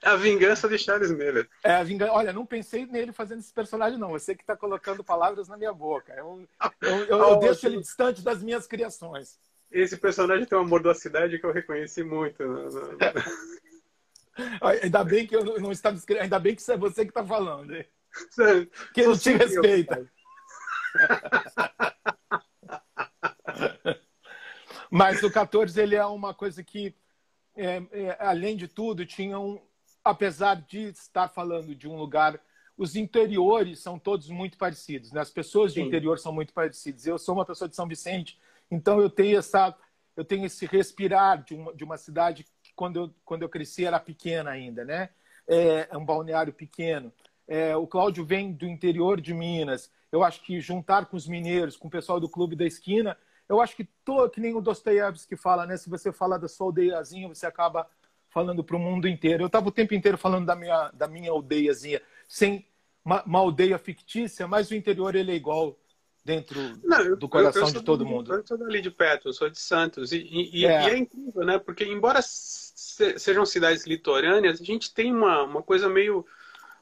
É 0.00 0.08
a 0.08 0.16
vingança 0.16 0.68
de 0.68 0.78
Charles 0.78 1.10
Miller. 1.10 1.48
É 1.62 1.74
a 1.74 1.82
vingança. 1.82 2.12
Olha, 2.12 2.32
não 2.32 2.46
pensei 2.46 2.86
nele 2.86 3.12
fazendo 3.12 3.40
esse 3.40 3.52
personagem, 3.52 3.98
não. 3.98 4.10
Você 4.10 4.34
que 4.34 4.42
está 4.42 4.56
colocando 4.56 5.04
palavras 5.04 5.48
na 5.48 5.56
minha 5.56 5.72
boca. 5.72 6.12
Eu, 6.14 6.46
eu, 6.82 7.04
eu, 7.06 7.18
eu 7.18 7.36
deixo 7.38 7.66
ele 7.66 7.80
distante 7.80 8.22
das 8.22 8.42
minhas 8.42 8.66
criações. 8.66 9.38
Esse 9.74 9.96
personagem 9.96 10.46
tem 10.46 10.56
um 10.56 10.60
amor 10.60 10.80
da 10.80 10.94
cidade 10.94 11.36
que 11.36 11.44
eu 11.44 11.52
reconheci 11.52 12.04
muito. 12.04 12.46
Né? 12.46 12.68
Ainda 14.82 15.02
bem 15.02 15.26
que 15.26 15.34
eu 15.34 15.58
não 15.58 15.72
estava 15.72 15.96
escrevendo, 15.96 16.22
ainda 16.22 16.38
bem 16.38 16.54
que 16.54 16.70
é 16.70 16.76
você 16.76 17.04
que 17.04 17.10
está 17.10 17.24
falando. 17.24 17.74
Que 18.94 19.00
ele 19.00 19.18
te 19.18 19.32
respeita. 19.32 20.08
Mas 24.88 25.20
o 25.24 25.32
14 25.32 25.80
ele 25.80 25.96
é 25.96 26.06
uma 26.06 26.32
coisa 26.32 26.62
que, 26.62 26.94
é, 27.56 27.82
é, 27.90 28.16
além 28.20 28.56
de 28.56 28.68
tudo, 28.68 29.04
tinha 29.04 29.40
um, 29.40 29.60
apesar 30.04 30.54
de 30.54 30.90
estar 30.90 31.28
falando 31.28 31.74
de 31.74 31.88
um 31.88 31.96
lugar 31.96 32.40
os 32.76 32.96
interiores 32.96 33.80
são 33.80 33.98
todos 33.98 34.28
muito 34.28 34.58
parecidos, 34.58 35.12
né? 35.12 35.20
As 35.20 35.30
pessoas 35.30 35.72
de 35.72 35.80
Sim. 35.80 35.86
interior 35.86 36.18
são 36.18 36.32
muito 36.32 36.52
parecidas. 36.52 37.06
Eu 37.06 37.18
sou 37.18 37.34
uma 37.34 37.44
pessoa 37.44 37.68
de 37.68 37.76
São 37.76 37.86
Vicente, 37.86 38.38
então 38.70 39.00
eu 39.00 39.10
tenho 39.10 39.38
essa, 39.38 39.74
eu 40.16 40.24
tenho 40.24 40.46
esse 40.46 40.66
respirar 40.66 41.42
de 41.44 41.54
uma, 41.54 41.74
de 41.74 41.84
uma 41.84 41.96
cidade 41.96 42.44
que 42.62 42.72
quando 42.74 42.96
eu, 42.96 43.14
quando 43.24 43.42
eu 43.42 43.48
cresci 43.48 43.84
era 43.84 44.00
pequena 44.00 44.50
ainda, 44.50 44.84
né? 44.84 45.10
É, 45.46 45.88
é 45.90 45.96
um 45.96 46.04
balneário 46.04 46.52
pequeno. 46.52 47.12
É, 47.46 47.76
o 47.76 47.86
Cláudio 47.86 48.24
vem 48.24 48.52
do 48.52 48.66
interior 48.66 49.20
de 49.20 49.34
Minas. 49.34 49.90
Eu 50.10 50.24
acho 50.24 50.42
que 50.42 50.60
juntar 50.60 51.06
com 51.06 51.16
os 51.16 51.26
mineiros, 51.26 51.76
com 51.76 51.88
o 51.88 51.90
pessoal 51.90 52.18
do 52.18 52.28
Clube 52.28 52.56
da 52.56 52.64
Esquina, 52.64 53.16
eu 53.48 53.60
acho 53.60 53.76
que, 53.76 53.84
tô, 54.04 54.28
que 54.30 54.40
nem 54.40 54.54
o 54.54 54.60
Dostoiévski 54.60 55.36
fala, 55.36 55.66
né? 55.66 55.76
Se 55.76 55.90
você 55.90 56.12
fala 56.12 56.38
da 56.38 56.48
sua 56.48 56.68
aldeiazinha, 56.68 57.28
você 57.28 57.46
acaba 57.46 57.86
falando 58.30 58.64
para 58.64 58.76
o 58.76 58.80
mundo 58.80 59.06
inteiro. 59.06 59.42
Eu 59.42 59.46
estava 59.46 59.68
o 59.68 59.72
tempo 59.72 59.94
inteiro 59.94 60.16
falando 60.18 60.46
da 60.46 60.56
minha, 60.56 60.90
da 60.92 61.06
minha 61.06 61.30
aldeiazinha, 61.30 62.00
sem 62.26 62.66
uma, 63.04 63.22
uma, 63.22 63.38
aldeia 63.38 63.78
fictícia, 63.78 64.48
mas 64.48 64.70
o 64.70 64.74
interior 64.74 65.14
ele 65.14 65.30
é 65.30 65.34
igual 65.34 65.78
dentro 66.24 66.58
Não, 66.82 67.16
do 67.16 67.28
coração 67.28 67.62
eu, 67.62 67.68
eu 67.68 67.74
de 67.74 67.82
todo 67.82 68.06
mundo. 68.06 68.32
Eu 68.32 68.46
sou 68.46 68.56
dali 68.56 68.80
de 68.80 68.90
perto, 68.90 69.28
eu 69.28 69.32
sou 69.32 69.50
de 69.50 69.58
Santos. 69.58 70.12
E, 70.12 70.26
e, 70.52 70.66
é. 70.66 70.88
e 70.88 70.90
é 70.90 70.96
incrível, 70.96 71.44
né? 71.44 71.58
Porque 71.58 71.84
embora 71.84 72.20
sejam 72.22 73.44
cidades 73.44 73.86
litorâneas, 73.86 74.60
a 74.60 74.64
gente 74.64 74.92
tem 74.92 75.12
uma, 75.12 75.42
uma 75.42 75.62
coisa 75.62 75.88
meio 75.88 76.24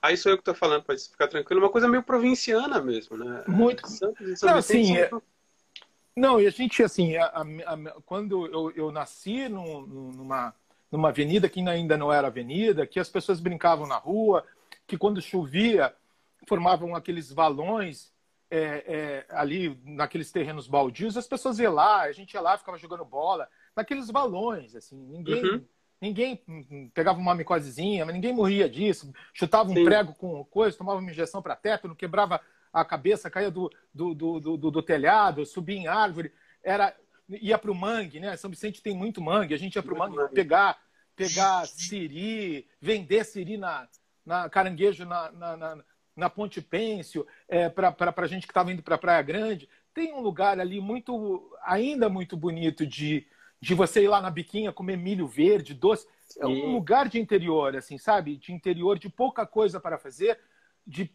Aí 0.03 0.17
sou 0.17 0.33
eu 0.33 0.37
que 0.37 0.41
estou 0.41 0.55
falando, 0.55 0.83
pode 0.83 1.09
ficar 1.09 1.29
tranquilo, 1.29 1.63
uma 1.63 1.71
coisa 1.71 1.87
meio 1.87 2.03
provinciana 2.03 2.83
mesmo, 2.83 3.17
né? 3.17 3.45
Muito. 3.47 3.89
Santos 3.89 4.29
e 4.29 4.37
São 4.37 4.51
não, 4.51 4.59
assim, 4.59 4.97
é... 4.97 5.09
não, 6.17 6.41
e 6.41 6.47
a 6.49 6.51
gente, 6.51 6.83
assim, 6.83 7.17
a, 7.17 7.27
a, 7.27 7.43
a, 7.43 8.01
quando 8.05 8.45
eu, 8.47 8.73
eu 8.73 8.91
nasci 8.91 9.49
num, 9.49 9.87
numa, 9.87 10.53
numa 10.91 11.11
avenida 11.11 11.49
que 11.49 11.61
ainda 11.61 11.97
não 11.97 12.13
era 12.13 12.27
avenida, 12.27 12.85
que 12.85 12.99
as 12.99 13.09
pessoas 13.09 13.39
brincavam 13.39 13.87
na 13.87 13.97
rua, 13.97 14.45
que 14.89 14.99
quando 14.99 15.23
chovia 15.23 15.95
formavam 16.49 16.97
aqueles 16.97 17.33
valões 17.33 18.13
é, 18.55 18.85
é, 18.87 19.27
ali 19.31 19.81
naqueles 19.83 20.31
terrenos 20.31 20.69
baldios, 20.69 21.17
as 21.17 21.27
pessoas 21.27 21.59
iam 21.59 21.73
lá, 21.73 22.03
a 22.03 22.13
gente 22.13 22.35
ia 22.35 22.41
lá, 22.41 22.59
ficava 22.59 22.77
jogando 22.77 23.03
bola, 23.03 23.49
naqueles 23.75 24.11
valões, 24.11 24.77
assim, 24.77 24.95
ninguém, 24.95 25.43
uhum. 25.43 25.65
ninguém 25.99 26.91
pegava 26.93 27.19
uma 27.19 27.35
micosezinha, 27.35 28.05
mas 28.05 28.15
ninguém 28.15 28.35
morria 28.35 28.69
disso, 28.69 29.11
chutava 29.33 29.71
um 29.71 29.75
Sim. 29.75 29.85
prego 29.87 30.13
com 30.13 30.45
coisa, 30.45 30.77
tomava 30.77 31.01
uma 31.01 31.11
injeção 31.11 31.41
para 31.41 31.57
teto, 31.57 31.89
não 31.89 31.95
quebrava 31.95 32.43
a 32.71 32.85
cabeça, 32.85 33.31
caía 33.31 33.51
do, 33.51 33.71
do, 33.93 34.15
do, 34.15 34.41
do, 34.41 34.71
do 34.71 34.83
telhado, 34.83 35.47
subia 35.47 35.79
em 35.79 35.87
árvore, 35.87 36.31
era 36.63 36.95
ia 37.29 37.57
para 37.57 37.71
o 37.71 37.75
mangue, 37.75 38.21
né? 38.21 38.37
São 38.37 38.51
Vicente 38.51 38.83
tem 38.83 38.95
muito 38.95 39.23
mangue, 39.23 39.55
a 39.55 39.59
gente 39.59 39.77
ia 39.77 39.83
para 39.83 39.95
o 39.95 39.99
mangue, 39.99 40.17
mangue 40.17 40.35
pegar, 40.35 40.79
pegar 41.17 41.67
siri, 41.67 42.69
vender 42.79 43.25
siri 43.25 43.57
na, 43.57 43.89
na 44.27 44.51
caranguejo 44.51 45.07
na, 45.07 45.33
na, 45.33 45.57
na, 45.57 45.85
na 46.17 46.29
Ponte 46.29 46.61
Pêncio, 46.61 47.27
é, 47.49 47.69
para 47.69 47.95
a 48.17 48.27
gente 48.27 48.47
que 48.47 48.51
estava 48.51 48.73
indo 48.73 48.83
para 48.83 48.97
a 48.97 48.99
Praia 48.99 49.23
Grande. 49.23 49.69
Tem 49.95 50.13
um 50.13 50.21
lugar 50.21 50.59
ali 50.61 50.81
muito, 50.81 51.51
ainda 51.65 52.09
muito 52.09 52.37
bonito 52.37 52.87
de, 52.87 53.27
de 53.61 53.75
você 53.75 54.03
ir 54.03 54.09
lá 54.09 54.21
na 54.21 54.31
biquinha 54.31 54.73
comer 54.73 54.97
milho 54.97 55.27
verde, 55.27 55.75
doce. 55.75 56.07
É 56.39 56.47
um 56.47 56.73
lugar 56.73 57.09
de 57.09 57.21
interior, 57.21 57.77
assim, 57.77 57.99
sabe? 57.99 58.37
De 58.37 58.53
interior, 58.53 58.99
de 58.99 59.09
pouca 59.09 59.47
coisa 59.47 59.79
para 59.79 59.99
fazer, 59.99 60.39
de 60.87 61.11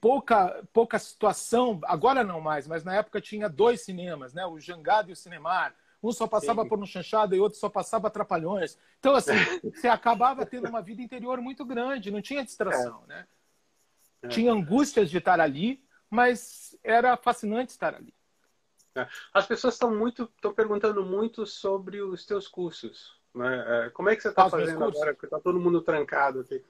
pouca, 0.00 0.62
pouca 0.72 0.98
situação, 0.98 1.80
agora 1.84 2.22
não 2.22 2.40
mais, 2.40 2.66
mas 2.66 2.84
na 2.84 2.94
época 2.94 3.20
tinha 3.20 3.48
dois 3.48 3.82
cinemas, 3.82 4.32
né? 4.32 4.44
o 4.46 4.58
Jangada 4.58 5.10
e 5.10 5.12
o 5.12 5.16
Cinemar. 5.16 5.74
Um 6.02 6.10
só 6.10 6.26
passava 6.26 6.62
Sim. 6.62 6.68
por 6.68 6.80
um 6.80 6.86
chanchado 6.86 7.34
e 7.34 7.40
outro 7.40 7.58
só 7.58 7.68
passava 7.68 8.08
atrapalhões. 8.08 8.76
Então, 8.98 9.14
assim, 9.14 9.32
você 9.72 9.86
acabava 9.86 10.44
tendo 10.44 10.68
uma 10.68 10.82
vida 10.82 11.00
interior 11.00 11.40
muito 11.40 11.64
grande, 11.64 12.10
não 12.10 12.20
tinha 12.20 12.44
distração, 12.44 13.02
é. 13.04 13.08
né? 13.08 13.26
É. 14.22 14.28
Tinha 14.28 14.52
angústias 14.52 15.10
de 15.10 15.18
estar 15.18 15.40
ali, 15.40 15.84
mas 16.08 16.78
era 16.82 17.16
fascinante 17.16 17.70
estar 17.70 17.94
ali. 17.94 18.14
É. 18.94 19.06
As 19.32 19.46
pessoas 19.46 19.74
estão 19.74 19.94
muito, 19.94 20.30
estão 20.36 20.52
perguntando 20.52 21.04
muito 21.04 21.46
sobre 21.46 22.02
os 22.02 22.26
teus 22.26 22.46
cursos. 22.46 23.18
Né? 23.34 23.86
É, 23.86 23.90
como 23.90 24.10
é 24.10 24.16
que 24.16 24.22
você 24.22 24.28
está 24.28 24.48
fazendo 24.48 24.84
agora? 24.84 25.14
Porque 25.14 25.26
está 25.26 25.40
todo 25.40 25.58
mundo 25.58 25.80
trancado 25.80 26.40
aqui. 26.40 26.62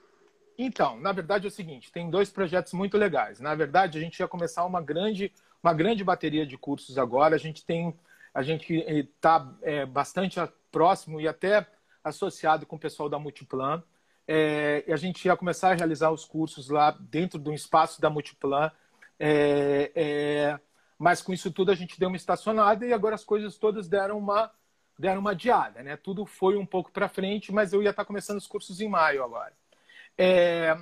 Então, 0.57 0.99
na 1.01 1.13
verdade 1.13 1.47
é 1.47 1.49
o 1.49 1.53
seguinte, 1.53 1.91
tem 1.91 2.11
dois 2.11 2.31
projetos 2.31 2.73
muito 2.73 2.97
legais. 2.97 3.41
Na 3.41 3.55
verdade, 3.55 3.99
a 3.99 4.01
gente 4.01 4.21
ia 4.21 4.29
começar 4.29 4.65
uma 4.65 4.81
grande, 4.81 5.33
uma 5.63 5.73
grande 5.73 6.05
bateria 6.05 6.47
de 6.47 6.57
cursos 6.57 6.99
agora. 6.99 7.35
A 7.35 7.39
gente 7.39 7.65
tem, 7.65 7.99
a 8.33 8.43
gente 8.43 8.75
está 8.75 9.53
é, 9.63 9.85
bastante 9.87 10.39
próximo 10.71 11.21
e 11.21 11.27
até 11.27 11.67
associado 12.05 12.67
com 12.67 12.77
o 12.77 12.81
pessoal 12.81 13.09
da 13.09 13.19
Multiplan. 13.19 13.83
É, 14.27 14.85
a 14.89 14.97
gente 14.97 15.25
ia 15.25 15.37
começar 15.37 15.71
a 15.71 15.75
realizar 15.75 16.11
os 16.11 16.25
cursos 16.25 16.69
lá 16.69 16.91
dentro 16.91 17.39
do 17.39 17.53
espaço 17.53 18.01
da 18.01 18.11
Multiplan. 18.11 18.71
É, 19.19 19.93
é, 19.95 20.61
mas 20.99 21.23
com 21.23 21.33
isso 21.33 21.51
tudo 21.51 21.71
a 21.71 21.75
gente 21.75 21.99
deu 21.99 22.09
uma 22.09 22.17
estacionada 22.17 22.87
e 22.87 22.93
agora 22.93 23.15
as 23.15 23.25
coisas 23.25 23.57
todas 23.57 23.89
deram 23.89 24.19
uma 24.19 24.51
deram 24.99 25.21
uma 25.21 25.33
adiada, 25.33 25.83
né? 25.83 25.97
Tudo 25.97 26.25
foi 26.25 26.57
um 26.57 26.67
pouco 26.67 26.93
para 26.93 27.09
frente, 27.09 27.51
mas 27.53 27.73
eu 27.73 27.83
ia 27.83 27.91
estar 27.91 28.05
começando 28.05 28.39
os 28.39 28.47
cursos 28.47 28.81
em 28.81 28.89
maio 28.89 29.25
agora. 29.25 29.53
É, 30.17 30.77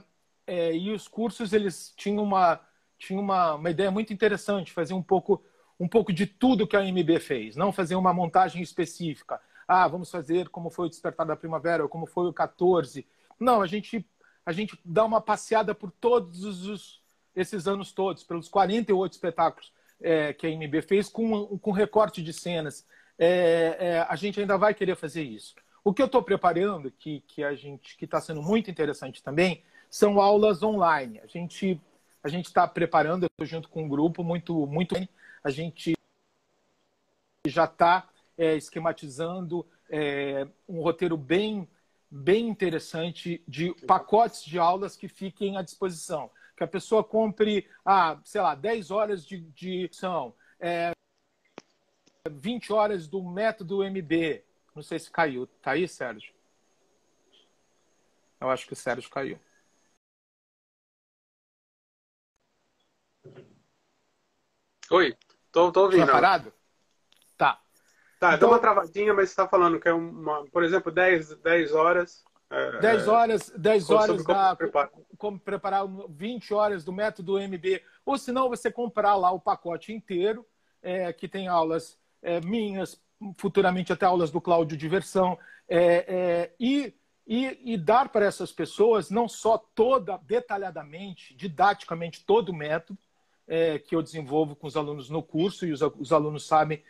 é, 0.47 0.75
e 0.77 0.91
os 0.91 1.09
cursos 1.09 1.53
eles 1.53 1.95
tinham 1.97 2.23
uma 2.23 2.61
tinham 2.99 3.23
uma, 3.23 3.55
uma 3.55 3.71
ideia 3.71 3.91
muito 3.91 4.13
interessante, 4.13 4.73
fazer 4.73 4.93
um 4.95 5.03
pouco 5.03 5.43
um 5.79 5.89
pouco 5.89 6.13
de 6.13 6.27
tudo 6.27 6.67
que 6.67 6.77
a 6.77 6.85
MB 6.85 7.19
fez, 7.21 7.57
não 7.57 7.73
fazer 7.73 7.95
uma 7.95 8.13
montagem 8.13 8.61
específica. 8.61 9.41
Ah, 9.67 9.89
vamos 9.89 10.11
fazer 10.11 10.51
como 10.51 10.69
foi 10.69 10.87
o 10.87 10.91
Despertar 10.91 11.25
da 11.27 11.37
Primavera 11.37 11.83
ou 11.83 11.89
como 11.89 12.05
foi 12.05 12.29
o 12.29 12.33
14. 12.33 13.07
Não, 13.41 13.63
a 13.63 13.67
gente 13.67 14.07
a 14.45 14.53
gente 14.53 14.79
dá 14.85 15.05
uma 15.05 15.21
passeada 15.21 15.75
por 15.75 15.91
todos 15.91 16.45
os, 16.67 17.01
esses 17.37 17.67
anos 17.67 17.93
todos, 17.93 18.25
pelos 18.25 18.49
48 18.49 19.13
espetáculos 19.13 19.73
é, 20.01 20.33
que 20.33 20.47
a 20.47 20.51
MB 20.51 20.83
fez, 20.83 21.09
com, 21.09 21.59
com 21.59 21.71
recorte 21.71 22.23
de 22.23 22.33
cenas. 22.33 22.87
É, 23.19 23.77
é, 23.79 24.07
a 24.09 24.17
gente 24.17 24.41
ainda 24.41 24.57
vai 24.57 24.75
querer 24.75 24.97
fazer 24.97 25.23
isso. 25.23 25.55
O 25.85 25.93
que 25.93 26.03
eu 26.03 26.07
estou 26.07 26.23
preparando, 26.23 26.91
que, 26.91 27.21
que 27.27 27.45
a 27.45 27.55
gente 27.55 27.97
que 27.97 28.05
está 28.05 28.21
sendo 28.21 28.43
muito 28.43 28.71
interessante 28.71 29.23
também, 29.23 29.63
são 29.89 30.21
aulas 30.21 30.63
online. 30.63 31.21
A 31.21 31.27
gente 31.27 31.81
a 32.23 32.29
gente 32.29 32.47
está 32.47 32.69
preparando, 32.69 33.25
eu 33.25 33.29
estou 33.29 33.47
junto 33.47 33.69
com 33.69 33.85
um 33.85 33.89
grupo 33.89 34.23
muito 34.23 34.67
muito 34.67 34.95
a 35.43 35.51
gente 35.51 35.95
já 37.47 37.65
está 37.65 38.09
é, 38.37 38.57
esquematizando 38.57 39.67
é, 39.89 40.47
um 40.69 40.83
roteiro 40.83 41.17
bem 41.17 41.67
bem 42.11 42.49
interessante 42.49 43.43
de 43.47 43.73
pacotes 43.87 44.45
de 44.45 44.59
aulas 44.59 44.97
que 44.97 45.09
fiquem 45.09 45.57
à 45.57 45.63
disposição. 45.63 46.31
Que 46.57 46.65
a 46.65 46.69
pessoa 46.69 47.05
compre, 47.05 47.69
ah, 47.85 48.21
sei 48.25 48.41
lá, 48.41 48.55
10 48.55 48.91
horas 48.91 49.25
de, 49.25 49.41
de 49.53 49.89
são, 49.93 50.35
é, 50.59 50.93
20 52.29 52.73
horas 52.73 53.07
do 53.07 53.23
método 53.23 53.83
MB, 53.85 54.45
não 54.75 54.83
sei 54.83 54.99
se 54.99 55.11
caiu. 55.11 55.47
Tá 55.47 55.73
aí, 55.73 55.89
Sérgio? 55.89 56.35
Eu 58.41 58.51
acho 58.51 58.67
que 58.67 58.73
o 58.73 58.77
Sérgio 58.77 59.11
caiu. 59.11 59.39
Oi, 64.91 65.17
tô, 65.53 65.71
tô 65.71 65.85
ouvindo. 65.85 66.07
Tá 66.07 66.13
parado? 66.13 66.53
Tá. 68.21 68.35
Então, 68.35 68.41
deu 68.41 68.49
uma 68.51 68.59
travadinha, 68.59 69.15
mas 69.15 69.31
você 69.31 69.33
está 69.33 69.49
falando 69.49 69.81
que 69.81 69.89
é 69.89 69.95
uma, 69.95 70.45
por 70.53 70.63
exemplo, 70.63 70.93
10, 70.93 71.37
10 71.37 71.73
horas. 71.73 72.23
É, 72.51 72.79
10 72.79 73.09
horas, 73.09 73.51
10 73.57 73.91
horas 73.91 74.23
como, 74.23 74.25
da, 74.25 74.55
preparar. 74.55 74.91
como 75.17 75.41
preparar 75.41 75.87
20 76.11 76.53
horas 76.53 76.85
do 76.85 76.93
método 76.93 77.39
MB. 77.39 77.83
Ou 78.05 78.19
se 78.19 78.31
não, 78.31 78.51
você 78.51 78.71
comprar 78.71 79.15
lá 79.15 79.31
o 79.31 79.41
pacote 79.41 79.91
inteiro, 79.91 80.45
é, 80.83 81.11
que 81.15 81.27
tem 81.27 81.49
aulas 81.49 81.99
é, 82.21 82.43
minhas, 82.43 83.01
futuramente 83.39 83.91
até 83.91 84.05
aulas 84.05 84.31
do 84.31 84.41
Cláudio 84.41 84.77
Diversão, 84.77 85.39
é, 85.67 86.05
é, 86.07 86.55
e, 86.61 86.93
e, 87.27 87.73
e, 87.73 87.79
dar 87.79 88.11
para 88.11 88.27
essas 88.27 88.53
pessoas 88.53 89.09
não 89.09 89.29
só 89.29 89.57
toda, 89.57 90.19
detalhadamente, 90.19 91.35
didaticamente, 91.35 92.23
todo 92.27 92.51
o 92.51 92.55
método 92.55 92.99
é, 93.49 93.79
que 93.79 93.97
eu 93.97 94.03
desenvolvo 94.03 94.55
com 94.55 94.67
os 94.67 94.77
alunos 94.77 95.09
no 95.09 95.23
curso, 95.23 95.65
e 95.65 95.73
os, 95.73 95.81
os 95.81 96.13
alunos 96.13 96.47
sabem 96.47 96.83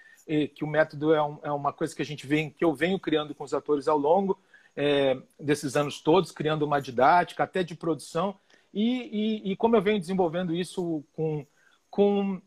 que 0.55 0.65
o 0.65 0.67
método 0.67 1.13
é, 1.13 1.23
um, 1.23 1.39
é, 1.43 1.51
uma 1.51 1.73
coisa 1.73 1.95
que 1.95 2.03
a 2.03 2.05
gente 2.05 2.27
vem, 2.27 2.51
que 2.51 2.65
eu 2.65 2.75
venho 2.75 2.99
criando 2.99 3.35
com 3.35 3.45
os 3.45 3.55
atores 3.55 3.89
ao 3.89 3.99
longo 3.99 4.39
é, 4.77 5.17
desses 5.39 5.77
anos 5.77 6.01
todos, 6.01 6.33
criando 6.33 6.63
uma 6.65 6.81
didática, 6.81 7.45
até 7.45 7.63
de 7.63 7.75
produção, 7.75 8.39
e, 8.73 9.43
e, 9.47 9.53
e 9.53 9.57
como 9.57 9.77
eu 9.77 9.83
venho 9.83 9.99
desenvolvendo 9.99 10.55
isso 10.55 11.05
com, 11.13 11.45
com 11.91 12.41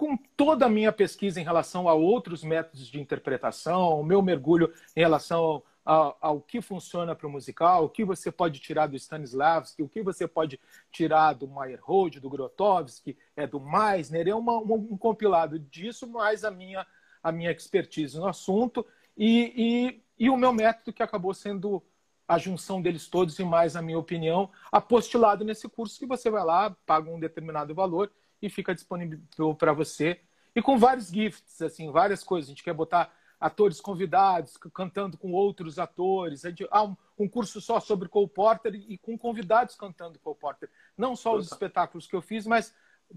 com 0.00 0.16
toda 0.34 0.64
a 0.64 0.68
minha 0.68 0.90
pesquisa 0.90 1.38
em 1.38 1.44
relação 1.44 1.86
a 1.86 1.92
outros 1.92 2.42
métodos 2.42 2.86
de 2.86 2.98
interpretação, 2.98 4.00
o 4.00 4.02
meu 4.02 4.22
mergulho 4.22 4.72
em 4.96 5.00
relação 5.00 5.62
ao, 5.84 6.16
ao 6.22 6.40
que 6.40 6.62
funciona 6.62 7.14
para 7.14 7.26
o 7.26 7.30
musical, 7.30 7.84
o 7.84 7.88
que 7.90 8.02
você 8.02 8.32
pode 8.32 8.60
tirar 8.60 8.86
do 8.86 8.96
Stanislavski, 8.96 9.82
o 9.82 9.88
que 9.90 10.02
você 10.02 10.26
pode 10.26 10.58
tirar 10.90 11.34
do 11.34 11.46
Meyerhold, 11.46 12.18
do 12.18 12.30
Grotowski, 12.30 13.14
é, 13.36 13.46
do 13.46 13.60
Meisner, 13.60 14.28
é 14.28 14.34
uma, 14.34 14.58
um, 14.58 14.88
um 14.92 14.96
compilado 14.96 15.58
disso, 15.58 16.08
mais 16.08 16.44
a 16.44 16.50
minha, 16.50 16.86
a 17.22 17.30
minha 17.30 17.50
expertise 17.50 18.18
no 18.18 18.26
assunto 18.26 18.86
e, 19.16 20.02
e, 20.18 20.24
e 20.26 20.30
o 20.30 20.36
meu 20.36 20.52
método 20.52 20.92
que 20.92 21.02
acabou 21.02 21.34
sendo 21.34 21.82
a 22.26 22.38
junção 22.38 22.80
deles 22.80 23.08
todos 23.08 23.38
e 23.38 23.44
mais, 23.44 23.74
na 23.74 23.82
minha 23.82 23.98
opinião, 23.98 24.50
apostilado 24.70 25.44
nesse 25.44 25.68
curso 25.68 25.98
que 25.98 26.06
você 26.06 26.30
vai 26.30 26.44
lá, 26.44 26.70
paga 26.86 27.10
um 27.10 27.18
determinado 27.18 27.74
valor 27.74 28.10
e 28.40 28.48
fica 28.48 28.74
disponível 28.74 29.54
para 29.54 29.72
você. 29.72 30.20
E 30.54 30.62
com 30.62 30.78
vários 30.78 31.08
gifts, 31.08 31.60
assim, 31.60 31.90
várias 31.90 32.22
coisas. 32.22 32.48
A 32.48 32.52
gente 32.52 32.62
quer 32.62 32.72
botar 32.72 33.12
atores 33.40 33.80
convidados, 33.80 34.56
cantando 34.72 35.18
com 35.18 35.32
outros 35.32 35.78
atores. 35.78 36.44
A 36.44 36.50
gente, 36.50 36.68
há 36.70 36.84
um, 36.84 36.96
um 37.18 37.28
curso 37.28 37.60
só 37.60 37.80
sobre 37.80 38.08
Cole 38.08 38.28
Porter 38.28 38.74
e 38.74 38.96
com 38.98 39.18
convidados 39.18 39.74
cantando 39.74 40.18
Cole 40.18 40.38
Porter. 40.38 40.70
Não 40.96 41.16
só 41.16 41.34
os 41.34 41.50
espetáculos 41.50 42.06
que 42.06 42.14
eu 42.14 42.22
fiz, 42.22 42.46
mas 42.46 42.72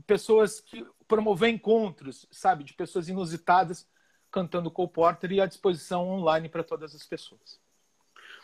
pessoas 0.07 0.59
que 0.59 0.85
promover 1.07 1.49
encontros, 1.49 2.27
sabe, 2.31 2.63
de 2.63 2.73
pessoas 2.73 3.09
inusitadas 3.09 3.87
cantando 4.34 4.71
Cole 4.71 4.89
Porter 4.89 5.31
e 5.31 5.39
à 5.39 5.45
disposição 5.45 6.09
online 6.09 6.49
para 6.49 6.63
todas 6.63 6.95
as 6.95 7.05
pessoas. 7.05 7.61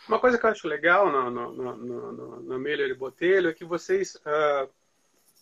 Uma 0.08 0.20
coisa 0.20 0.38
que 0.38 0.46
eu 0.46 0.50
acho 0.50 0.68
legal 0.68 1.10
no, 1.10 1.30
no, 1.30 1.52
no, 1.52 1.76
no, 1.76 2.40
no 2.40 2.58
Miller 2.58 2.88
e 2.88 2.94
Botelho 2.94 3.50
é 3.50 3.52
que 3.52 3.64
vocês 3.64 4.14
uh, 4.14 4.70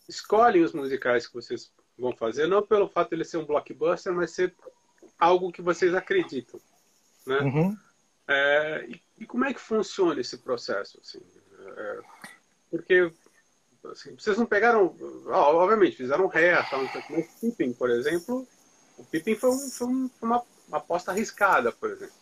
escolhem 0.08 0.62
os 0.62 0.72
musicais 0.72 1.26
que 1.26 1.34
vocês 1.34 1.70
vão 1.98 2.12
fazer, 2.16 2.46
não 2.46 2.62
pelo 2.62 2.88
fato 2.88 3.10
de 3.10 3.16
ele 3.16 3.24
ser 3.24 3.36
um 3.36 3.44
blockbuster, 3.44 4.12
mas 4.12 4.30
ser 4.30 4.54
algo 5.18 5.52
que 5.52 5.60
vocês 5.60 5.94
acreditam. 5.94 6.58
Né? 7.26 7.40
Uhum. 7.40 7.76
É, 8.26 8.86
e, 8.88 9.02
e, 9.18 9.26
como 9.26 9.44
é 9.44 9.52
que 9.52 9.60
funciona 9.60 10.20
esse 10.20 10.38
processo? 10.38 10.98
Assim? 11.00 11.20
É, 11.76 12.00
porque 12.70 13.12
assim, 13.90 14.14
vocês 14.14 14.38
não 14.38 14.46
pegaram, 14.46 14.94
obviamente, 15.26 15.96
fizeram 15.96 16.26
ré, 16.26 16.62
tal, 16.70 16.82
mas 16.82 17.40
Pippin, 17.40 17.72
por 17.72 17.90
exemplo, 17.90 18.46
o 18.98 19.04
Pippin 19.04 19.34
foi, 19.34 19.50
um, 19.50 19.68
foi 19.68 19.88
uma, 20.22 20.42
uma 20.66 20.78
aposta 20.78 21.12
arriscada, 21.12 21.72
por 21.72 21.90
exemplo. 21.90 22.14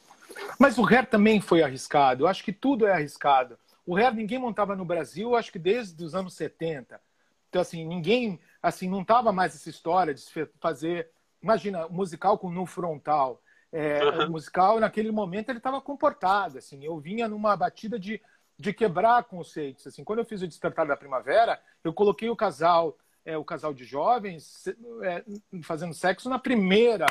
Mas 0.58 0.78
o 0.78 0.86
Hair 0.86 1.06
também 1.06 1.40
foi 1.40 1.62
arriscado. 1.62 2.24
Eu 2.24 2.28
acho 2.28 2.44
que 2.44 2.52
tudo 2.52 2.86
é 2.86 2.92
arriscado. 2.92 3.58
O 3.84 3.96
Hair 3.96 4.14
ninguém 4.14 4.38
montava 4.38 4.74
no 4.74 4.84
Brasil, 4.84 5.36
acho 5.36 5.52
que 5.52 5.58
desde 5.58 6.02
os 6.02 6.14
anos 6.14 6.34
70. 6.34 7.00
Então, 7.48 7.62
assim, 7.62 7.86
ninguém, 7.86 8.40
assim, 8.62 8.88
não 8.88 9.04
tava 9.04 9.32
mais 9.32 9.54
essa 9.54 9.70
história 9.70 10.12
de 10.12 10.22
fazer, 10.60 11.08
imagina, 11.42 11.88
musical 11.88 12.38
com 12.38 12.50
no 12.50 12.66
frontal. 12.66 13.40
É, 13.72 14.04
uhum. 14.04 14.26
O 14.26 14.30
musical, 14.32 14.80
naquele 14.80 15.10
momento, 15.10 15.50
ele 15.50 15.58
estava 15.58 15.80
comportado, 15.80 16.58
assim. 16.58 16.84
Eu 16.84 16.98
vinha 16.98 17.28
numa 17.28 17.56
batida 17.56 17.98
de, 17.98 18.20
de 18.58 18.72
quebrar 18.72 19.24
conceitos, 19.24 19.86
assim. 19.86 20.04
Quando 20.04 20.20
eu 20.20 20.24
fiz 20.24 20.42
o 20.42 20.48
Despertar 20.48 20.86
da 20.86 20.96
Primavera, 20.96 21.60
eu 21.84 21.92
coloquei 21.92 22.28
o 22.28 22.36
casal, 22.36 22.96
é, 23.26 23.36
o 23.36 23.44
casal 23.44 23.74
de 23.74 23.84
jovens 23.84 24.64
é, 25.02 25.24
fazendo 25.62 25.92
sexo 25.92 26.30
na 26.30 26.38
primeira 26.38 27.06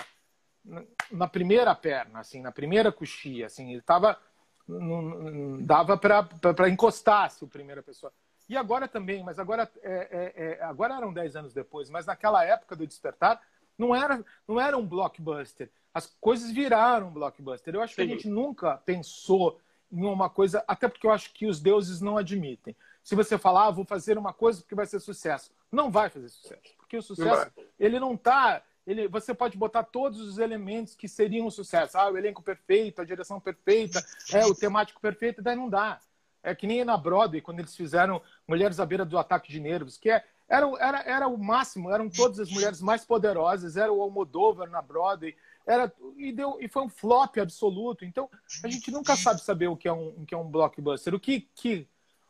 na 1.12 1.28
primeira 1.28 1.76
perna, 1.76 2.22
assim, 2.22 2.42
na 2.42 2.52
primeira 2.52 2.92
coxia, 2.92 3.46
assim, 3.46 3.74
ele 3.74 3.84
tava 3.84 4.18
dava 5.62 5.96
para 5.96 6.70
encostar 6.70 7.30
se 7.30 7.44
o 7.44 7.48
primeira 7.48 7.84
pessoa. 7.84 8.12
E 8.50 8.58
agora 8.58 8.88
também, 8.88 9.24
mas 9.24 9.38
agora 9.38 9.70
é, 9.84 9.94
é, 9.94 10.58
é, 10.60 10.64
agora 10.64 10.96
eram 10.96 11.14
10 11.14 11.36
anos 11.36 11.54
depois, 11.54 11.88
mas 11.90 12.08
naquela 12.08 12.44
época 12.44 12.76
do 12.76 12.88
despertar 12.88 13.40
não 13.78 13.94
era 13.96 14.26
não 14.48 14.60
era 14.60 14.76
um 14.76 14.88
blockbuster. 14.88 15.70
As 15.94 16.08
coisas 16.20 16.52
viraram 16.52 17.12
blockbuster. 17.12 17.76
Eu 17.76 17.82
acho 17.82 17.94
Sim. 17.94 18.02
que 18.08 18.14
a 18.14 18.16
gente 18.16 18.28
nunca 18.28 18.78
pensou 18.78 19.60
em 19.92 20.04
uma 20.04 20.30
coisa, 20.32 20.64
até 20.68 20.88
porque 20.88 21.06
eu 21.06 21.12
acho 21.12 21.32
que 21.32 21.46
os 21.46 21.60
deuses 21.60 22.02
não 22.02 22.18
admitem. 22.18 22.76
Se 23.06 23.14
você 23.14 23.38
falar, 23.38 23.68
ah, 23.68 23.72
vou 23.72 23.86
fazer 23.86 24.18
uma 24.18 24.34
coisa 24.34 24.62
porque 24.62 24.74
vai 24.74 24.88
ser 24.88 25.00
sucesso, 25.00 25.52
não 25.72 25.92
vai 25.92 26.10
fazer 26.10 26.28
sucesso, 26.28 26.76
porque 26.76 26.98
o 26.98 27.04
sucesso 27.04 27.52
não 27.56 27.64
ele 27.80 28.00
não 28.00 28.16
está 28.16 28.64
ele, 28.86 29.08
você 29.08 29.32
pode 29.32 29.58
botar 29.58 29.84
todos 29.84 30.20
os 30.20 30.40
elementos 30.40 30.96
que 30.96 31.08
seriam 31.08 31.46
um 31.46 31.52
sucesso. 31.52 31.98
Ah, 31.98 32.10
o 32.10 32.18
elenco 32.18 32.42
perfeito, 32.42 33.02
a 33.02 33.06
direção 33.06 33.40
perfeita, 33.40 34.04
é, 34.32 34.46
o 34.46 34.56
temático 34.56 35.00
perfeito, 35.00 35.42
daí 35.42 35.56
não 35.56 35.70
dá. 35.70 36.00
É 36.42 36.54
que 36.54 36.66
nem 36.66 36.84
na 36.84 36.98
Broadway, 36.98 37.42
quando 37.42 37.60
eles 37.60 37.76
fizeram 37.76 38.22
Mulheres 38.48 38.80
à 38.80 38.86
Beira 38.86 39.06
do 39.06 39.18
Ataque 39.18 39.52
de 39.52 39.60
Nervos, 39.60 39.98
que 39.98 40.10
é, 40.10 40.24
era, 40.48 40.68
era, 40.80 41.02
era 41.02 41.28
o 41.28 41.38
máximo, 41.38 41.92
eram 41.92 42.10
todas 42.10 42.40
as 42.40 42.52
mulheres 42.52 42.82
mais 42.82 43.06
poderosas, 43.06 43.78
era 43.78 43.92
o 43.92 44.02
Almodóvar 44.02 44.70
na 44.70 44.82
Broadway, 44.82 45.36
era, 45.66 45.92
e, 46.18 46.32
deu, 46.32 46.58
e 46.60 46.68
foi 46.68 46.84
um 46.84 46.90
flop 46.90 47.38
absoluto. 47.38 48.06
Então, 48.06 48.30
a 48.64 48.68
gente 48.68 48.92
nunca 48.92 49.16
sabe 49.16 49.42
saber 49.42 49.68
o 49.68 49.78
que 49.78 49.88
é 49.88 49.94
um, 49.94 50.10
o 50.10 50.26
que 50.26 50.36
é 50.36 50.38
um 50.38 50.50
blockbuster. 50.50 51.16
O 51.16 51.20
que, 51.20 51.50
que, 51.56 51.88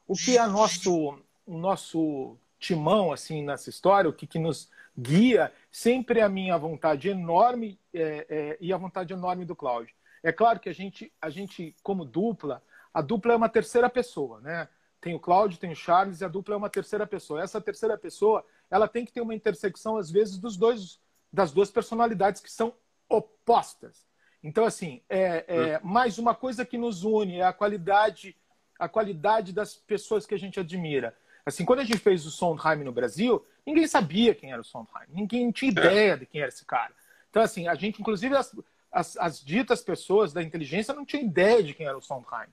o 0.08 0.16
que 0.16 0.38
é 0.38 0.46
nosso, 0.48 1.18
o 1.46 1.58
nosso 1.58 2.38
timão 2.60 3.12
assim 3.12 3.44
nessa 3.44 3.70
história, 3.70 4.10
o 4.10 4.14
que, 4.14 4.28
que 4.28 4.40
nos 4.40 4.70
guia 4.98 5.52
sempre 5.72 6.22
a 6.22 6.30
minha 6.30 6.58
vontade 6.58 7.10
enorme 7.10 7.80
é, 7.94 8.26
é, 8.30 8.58
e 8.62 8.72
a 8.72 8.78
vontade 8.78 9.14
enorme 9.14 9.46
do 9.46 9.56
Cláudio. 9.56 9.96
É 10.24 10.32
claro 10.32 10.60
que 10.60 10.70
a 10.70 10.74
gente, 10.74 11.12
a 11.22 11.30
gente, 11.30 11.76
como 11.84 12.06
dupla, 12.06 12.64
a 12.94 13.02
dupla 13.02 13.34
é 13.34 13.36
uma 13.36 13.50
terceira 13.50 13.90
pessoa, 13.90 14.40
né? 14.42 14.68
Tem 15.02 15.14
o 15.14 15.20
Cláudio, 15.20 15.60
tem 15.60 15.72
o 15.72 15.76
Charles 15.76 16.22
e 16.22 16.26
a 16.26 16.28
dupla 16.28 16.56
é 16.56 16.58
uma 16.58 16.70
terceira 16.70 17.06
pessoa. 17.06 17.44
Essa 17.44 17.62
terceira 17.62 17.96
pessoa, 17.98 18.44
ela 18.72 18.88
tem 18.88 19.06
que 19.06 19.12
ter 19.12 19.22
uma 19.22 19.36
intersecção, 19.36 19.98
às 19.98 20.10
vezes, 20.10 20.38
dos 20.40 20.58
dois, 20.58 21.00
das 21.32 21.52
duas 21.52 21.70
personalidades 21.70 22.42
que 22.42 22.52
são 22.52 22.74
opostas. 23.08 24.08
Então, 24.42 24.66
assim, 24.66 25.04
é, 25.10 25.46
é 25.48 25.78
hum. 25.78 25.82
mais 25.84 26.18
uma 26.18 26.34
coisa 26.34 26.66
que 26.66 26.78
nos 26.78 27.04
une 27.04 27.40
é 27.40 27.44
a 27.44 27.54
qualidade, 27.54 28.36
a 28.80 28.90
qualidade 28.90 29.54
das 29.54 29.76
pessoas 29.76 30.26
que 30.26 30.34
a 30.34 30.40
gente 30.40 30.60
admira. 30.60 31.16
Assim, 31.46 31.64
quando 31.64 31.80
a 31.80 31.84
gente 31.84 32.00
fez 32.00 32.26
o 32.26 32.32
Sondheim 32.32 32.84
no 32.84 32.92
Brasil, 32.92 33.46
ninguém 33.66 33.88
sabia 33.88 34.34
quem 34.34 34.52
era 34.52 34.62
o 34.62 34.66
Sondheim, 34.66 35.06
ninguém 35.10 35.52
tinha 35.52 35.70
é. 35.70 35.72
ideia 35.72 36.18
de 36.18 36.26
quem 36.26 36.42
era 36.42 36.50
esse 36.50 36.66
cara. 36.66 36.94
Então, 37.30 37.44
assim, 37.44 37.68
a 37.68 37.76
gente, 37.76 38.02
inclusive, 38.02 38.36
as, 38.36 38.56
as, 38.92 39.18
as 39.18 39.44
ditas 39.44 39.82
pessoas 39.82 40.34
da 40.34 40.42
inteligência 40.42 40.94
não 40.94 41.06
tinham 41.06 41.24
ideia 41.24 41.62
de 41.62 41.74
quem 41.74 41.86
era 41.86 41.98
o 41.98 42.02
Sondheim. 42.02 42.48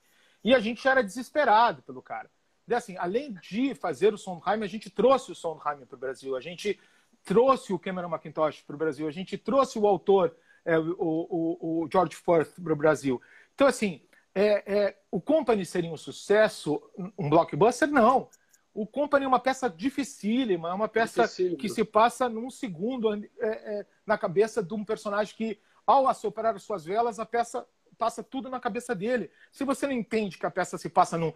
E 0.44 0.54
a 0.54 0.58
gente 0.58 0.86
era 0.86 1.02
desesperado 1.02 1.82
pelo 1.82 2.02
cara. 2.02 2.28
E, 2.66 2.74
assim, 2.74 2.96
além 2.96 3.32
de 3.34 3.74
fazer 3.74 4.12
o 4.12 4.18
Sondheim, 4.18 4.62
a 4.62 4.66
gente 4.66 4.90
trouxe 4.90 5.32
o 5.32 5.34
Sondheim 5.34 5.86
para 5.86 5.96
o 5.96 5.98
Brasil, 5.98 6.36
a 6.36 6.40
gente 6.40 6.78
trouxe 7.24 7.72
o 7.72 7.78
Cameron 7.78 8.08
McIntosh 8.08 8.62
para 8.62 8.74
o 8.74 8.78
Brasil, 8.78 9.06
a 9.06 9.12
gente 9.12 9.38
trouxe 9.38 9.78
o 9.78 9.86
autor, 9.86 10.34
é, 10.64 10.78
o, 10.78 10.96
o, 10.98 11.82
o, 11.82 11.88
George 11.90 12.16
Firth 12.16 12.60
para 12.62 12.72
o 12.72 12.76
Brasil. 12.76 13.20
Então, 13.54 13.66
assim, 13.66 14.00
é, 14.34 14.74
é, 14.74 14.98
o 15.10 15.20
Company 15.20 15.64
seria 15.64 15.90
um 15.90 15.96
sucesso, 15.96 16.82
um 17.18 17.28
blockbuster? 17.28 17.88
Não 17.88 18.28
o 18.74 18.86
Company 18.86 19.24
é 19.24 19.28
uma 19.28 19.40
peça 19.40 19.68
dificílima, 19.68 20.70
é 20.70 20.72
uma 20.72 20.88
peça 20.88 21.28
que 21.56 21.68
se 21.68 21.84
passa 21.84 22.28
num 22.28 22.50
segundo 22.50 23.12
é, 23.14 23.28
é, 23.40 23.86
na 24.06 24.16
cabeça 24.16 24.62
de 24.62 24.72
um 24.72 24.84
personagem 24.84 25.34
que, 25.36 25.60
ao 25.86 26.08
assoprar 26.08 26.54
as 26.54 26.62
suas 26.62 26.84
velas, 26.84 27.18
a 27.18 27.26
peça 27.26 27.66
passa 27.98 28.22
tudo 28.22 28.48
na 28.48 28.58
cabeça 28.58 28.94
dele. 28.94 29.30
Se 29.50 29.64
você 29.64 29.86
não 29.86 29.92
entende 29.92 30.38
que 30.38 30.46
a 30.46 30.50
peça 30.50 30.78
se 30.78 30.88
passa 30.88 31.18
num. 31.18 31.32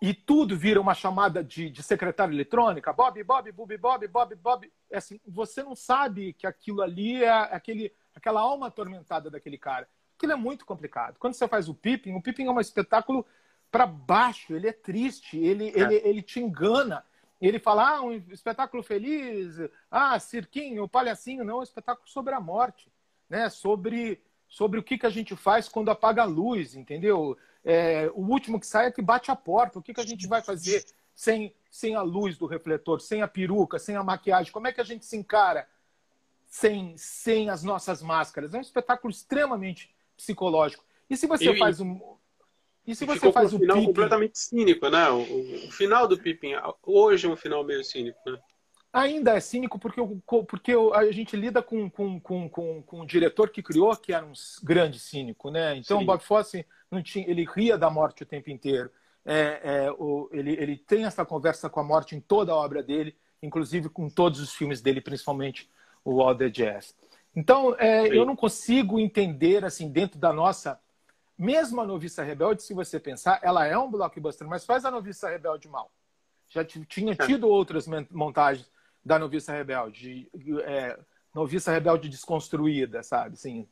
E 0.00 0.14
tudo 0.14 0.56
vira 0.56 0.80
uma 0.80 0.94
chamada 0.94 1.42
de, 1.42 1.70
de 1.70 1.82
secretária 1.82 2.32
eletrônica, 2.32 2.92
Bob, 2.92 3.22
Bob, 3.24 3.50
Bob, 3.50 3.76
Bob, 3.76 4.08
Bob, 4.08 4.34
Bob. 4.36 4.72
É 4.90 4.98
assim, 4.98 5.20
você 5.26 5.62
não 5.62 5.74
sabe 5.74 6.34
que 6.34 6.46
aquilo 6.46 6.82
ali 6.82 7.24
é 7.24 7.30
aquele, 7.30 7.92
aquela 8.14 8.40
alma 8.40 8.68
atormentada 8.68 9.30
daquele 9.30 9.58
cara. 9.58 9.88
Aquilo 10.24 10.32
é 10.32 10.36
muito 10.36 10.64
complicado. 10.64 11.18
Quando 11.18 11.34
você 11.34 11.46
faz 11.46 11.68
o 11.68 11.74
Pippin, 11.74 12.14
o 12.14 12.22
Pippin 12.22 12.46
é 12.46 12.50
um 12.50 12.58
espetáculo 12.58 13.26
para 13.70 13.86
baixo, 13.86 14.54
ele 14.54 14.68
é 14.68 14.72
triste, 14.72 15.36
ele, 15.36 15.68
é. 15.68 15.78
ele, 15.78 15.94
ele 15.96 16.22
te 16.22 16.40
engana. 16.40 17.04
Ele 17.40 17.58
fala, 17.58 17.96
ah, 17.96 18.02
um 18.02 18.12
espetáculo 18.12 18.82
feliz, 18.82 19.58
ah, 19.90 20.18
cirquinho, 20.18 20.88
palhacinho. 20.88 21.44
Não, 21.44 21.56
é 21.56 21.60
um 21.60 21.62
espetáculo 21.62 22.08
sobre 22.08 22.32
a 22.32 22.40
morte, 22.40 22.90
né? 23.28 23.50
sobre, 23.50 24.22
sobre 24.48 24.80
o 24.80 24.82
que, 24.82 24.96
que 24.96 25.04
a 25.04 25.10
gente 25.10 25.36
faz 25.36 25.68
quando 25.68 25.90
apaga 25.90 26.22
a 26.22 26.26
luz, 26.26 26.74
entendeu? 26.74 27.36
É, 27.62 28.10
o 28.14 28.22
último 28.22 28.58
que 28.58 28.66
sai 28.66 28.86
é 28.86 28.90
que 28.90 29.02
bate 29.02 29.30
a 29.30 29.36
porta. 29.36 29.78
O 29.78 29.82
que, 29.82 29.92
que 29.92 30.00
a 30.00 30.06
gente 30.06 30.26
vai 30.26 30.40
fazer 30.40 30.86
sem, 31.14 31.54
sem 31.70 31.94
a 31.94 32.02
luz 32.02 32.38
do 32.38 32.46
refletor, 32.46 32.98
sem 33.02 33.20
a 33.20 33.28
peruca, 33.28 33.78
sem 33.78 33.94
a 33.94 34.02
maquiagem? 34.02 34.52
Como 34.52 34.66
é 34.66 34.72
que 34.72 34.80
a 34.80 34.84
gente 34.84 35.04
se 35.04 35.18
encara 35.18 35.68
sem, 36.46 36.96
sem 36.96 37.50
as 37.50 37.62
nossas 37.62 38.00
máscaras? 38.00 38.54
É 38.54 38.58
um 38.58 38.62
espetáculo 38.62 39.10
extremamente 39.10 39.93
psicológico. 40.16 40.84
E 41.08 41.16
se 41.16 41.26
você 41.26 41.56
faz 41.56 41.80
um 41.80 42.00
e 42.86 42.94
se 42.94 43.06
você 43.06 43.32
faz 43.32 43.52
um 43.54 43.58
final 43.58 43.76
Pippin... 43.76 43.86
completamente 43.86 44.38
cínico, 44.38 44.88
né? 44.90 45.08
O, 45.08 45.20
o, 45.66 45.70
final 45.70 46.06
do 46.06 46.18
Pippin 46.18 46.52
hoje 46.82 47.26
é 47.26 47.30
um 47.30 47.36
final 47.36 47.64
meio 47.64 47.82
cínico, 47.82 48.18
né? 48.26 48.38
Ainda 48.92 49.34
é 49.34 49.40
cínico 49.40 49.78
porque, 49.78 50.00
porque 50.46 50.72
a 50.92 51.10
gente 51.10 51.34
lida 51.34 51.62
com, 51.62 51.90
com, 51.90 52.20
com, 52.20 52.48
com, 52.48 52.82
com 52.82 53.00
o 53.00 53.06
diretor 53.06 53.48
que 53.48 53.62
criou, 53.62 53.96
que 53.96 54.12
era 54.12 54.24
um 54.24 54.32
grande 54.62 54.98
cínico, 54.98 55.50
né? 55.50 55.76
Então 55.76 55.98
Sim. 55.98 56.04
o 56.04 56.06
Bob 56.06 56.22
Fosse 56.22 56.66
não 56.90 57.02
tinha, 57.02 57.28
ele 57.28 57.44
ria 57.44 57.76
da 57.76 57.90
morte 57.90 58.22
o 58.22 58.26
tempo 58.26 58.50
inteiro. 58.50 58.90
É, 59.24 59.60
é, 59.86 59.90
o, 59.92 60.28
ele, 60.30 60.52
ele 60.52 60.76
tem 60.76 61.06
essa 61.06 61.24
conversa 61.24 61.70
com 61.70 61.80
a 61.80 61.84
morte 61.84 62.14
em 62.14 62.20
toda 62.20 62.52
a 62.52 62.56
obra 62.56 62.82
dele, 62.82 63.16
inclusive 63.42 63.88
com 63.88 64.08
todos 64.08 64.40
os 64.40 64.54
filmes 64.54 64.82
dele, 64.82 65.00
principalmente 65.00 65.68
o 66.04 66.20
All 66.20 66.36
the 66.36 66.50
Jazz. 66.50 66.94
Então, 67.36 67.74
é, 67.78 68.06
eu 68.06 68.24
não 68.24 68.36
consigo 68.36 68.98
entender, 68.98 69.64
assim, 69.64 69.90
dentro 69.90 70.18
da 70.18 70.32
nossa 70.32 70.78
mesmo 71.36 71.80
a 71.80 71.86
Noviça 71.86 72.22
Rebelde, 72.22 72.62
se 72.62 72.72
você 72.72 73.00
pensar, 73.00 73.40
ela 73.42 73.66
é 73.66 73.76
um 73.76 73.90
blockbuster, 73.90 74.46
mas 74.46 74.64
faz 74.64 74.84
a 74.84 74.90
Noviça 74.90 75.28
Rebelde 75.28 75.68
mal. 75.68 75.90
Já 76.48 76.64
tinha 76.64 77.16
tido 77.16 77.48
outras 77.48 77.88
montagens 78.10 78.70
da 79.04 79.18
Noviça 79.18 79.52
Rebelde, 79.52 80.30
é, 80.64 80.96
Noviça 81.34 81.72
Rebelde 81.72 82.08
desconstruída, 82.08 83.02
sabe? 83.02 83.34
Assim, 83.34 83.66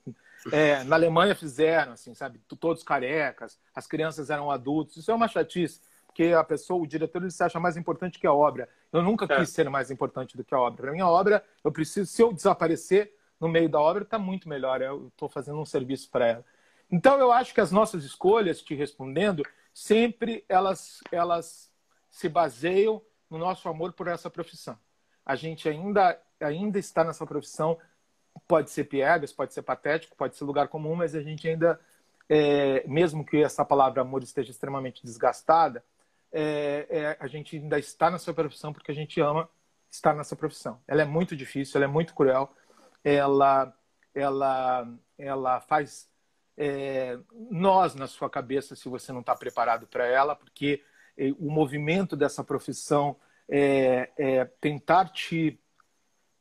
É, 0.50 0.82
na 0.82 0.96
Alemanha 0.96 1.36
fizeram, 1.36 1.92
assim, 1.92 2.14
sabe? 2.14 2.40
Todos 2.58 2.82
carecas, 2.82 3.60
as 3.72 3.86
crianças 3.86 4.28
eram 4.28 4.50
adultos. 4.50 4.96
Isso 4.96 5.10
é 5.10 5.14
uma 5.14 5.28
chatice, 5.28 5.80
porque 6.04 6.32
a 6.32 6.42
pessoa, 6.42 6.82
o 6.82 6.86
diretor, 6.86 7.22
ele 7.22 7.30
se 7.30 7.44
acha 7.44 7.60
mais 7.60 7.76
importante 7.76 8.18
que 8.18 8.26
a 8.26 8.32
obra. 8.32 8.68
Eu 8.92 9.02
nunca 9.02 9.28
quis 9.28 9.50
ser 9.50 9.70
mais 9.70 9.88
importante 9.88 10.36
do 10.36 10.42
que 10.42 10.52
a 10.52 10.58
obra. 10.58 10.82
Para 10.82 10.92
mim, 10.92 11.00
a 11.00 11.08
obra, 11.08 11.44
eu 11.62 11.70
preciso, 11.70 12.10
se 12.10 12.20
eu 12.20 12.32
desaparecer 12.32 13.14
no 13.42 13.48
meio 13.48 13.68
da 13.68 13.80
obra, 13.80 14.04
está 14.04 14.18
muito 14.18 14.48
melhor. 14.48 14.80
Eu 14.80 15.08
estou 15.08 15.28
fazendo 15.28 15.58
um 15.58 15.66
serviço 15.66 16.08
para 16.08 16.28
ela. 16.28 16.44
Então, 16.90 17.18
eu 17.18 17.32
acho 17.32 17.52
que 17.52 17.60
as 17.60 17.72
nossas 17.72 18.04
escolhas, 18.04 18.62
te 18.62 18.74
respondendo, 18.74 19.42
sempre 19.74 20.44
elas, 20.48 21.00
elas 21.10 21.72
se 22.08 22.28
baseiam 22.28 23.02
no 23.28 23.38
nosso 23.38 23.68
amor 23.68 23.92
por 23.94 24.06
essa 24.06 24.30
profissão. 24.30 24.78
A 25.26 25.34
gente 25.34 25.68
ainda, 25.68 26.20
ainda 26.40 26.78
está 26.78 27.02
nessa 27.02 27.26
profissão 27.26 27.78
pode 28.46 28.70
ser 28.70 28.84
piegas, 28.84 29.32
pode 29.32 29.52
ser 29.52 29.62
patético, 29.62 30.16
pode 30.16 30.36
ser 30.36 30.44
lugar 30.44 30.68
comum, 30.68 30.94
mas 30.94 31.14
a 31.14 31.22
gente 31.22 31.48
ainda, 31.48 31.80
é, 32.28 32.86
mesmo 32.86 33.24
que 33.24 33.42
essa 33.42 33.64
palavra 33.64 34.02
amor 34.02 34.22
esteja 34.22 34.50
extremamente 34.50 35.04
desgastada, 35.04 35.84
é, 36.30 36.86
é, 36.88 37.16
a 37.20 37.26
gente 37.26 37.56
ainda 37.56 37.78
está 37.78 38.10
nessa 38.10 38.32
profissão 38.32 38.72
porque 38.72 38.90
a 38.90 38.94
gente 38.94 39.20
ama 39.20 39.48
estar 39.90 40.14
nessa 40.14 40.34
profissão. 40.34 40.80
Ela 40.88 41.02
é 41.02 41.04
muito 41.04 41.36
difícil, 41.36 41.78
ela 41.78 41.84
é 41.84 41.92
muito 41.92 42.14
cruel, 42.14 42.54
ela, 43.04 43.72
ela, 44.14 44.88
ela 45.18 45.60
faz 45.60 46.08
é, 46.56 47.18
nós 47.50 47.94
na 47.94 48.06
sua 48.06 48.28
cabeça 48.28 48.76
se 48.76 48.88
você 48.88 49.12
não 49.12 49.20
está 49.20 49.34
preparado 49.34 49.86
para 49.86 50.06
ela, 50.06 50.36
porque 50.36 50.82
é, 51.16 51.32
o 51.38 51.50
movimento 51.50 52.16
dessa 52.16 52.44
profissão 52.44 53.16
é, 53.48 54.10
é 54.16 54.44
tentar 54.44 55.08
te 55.08 55.58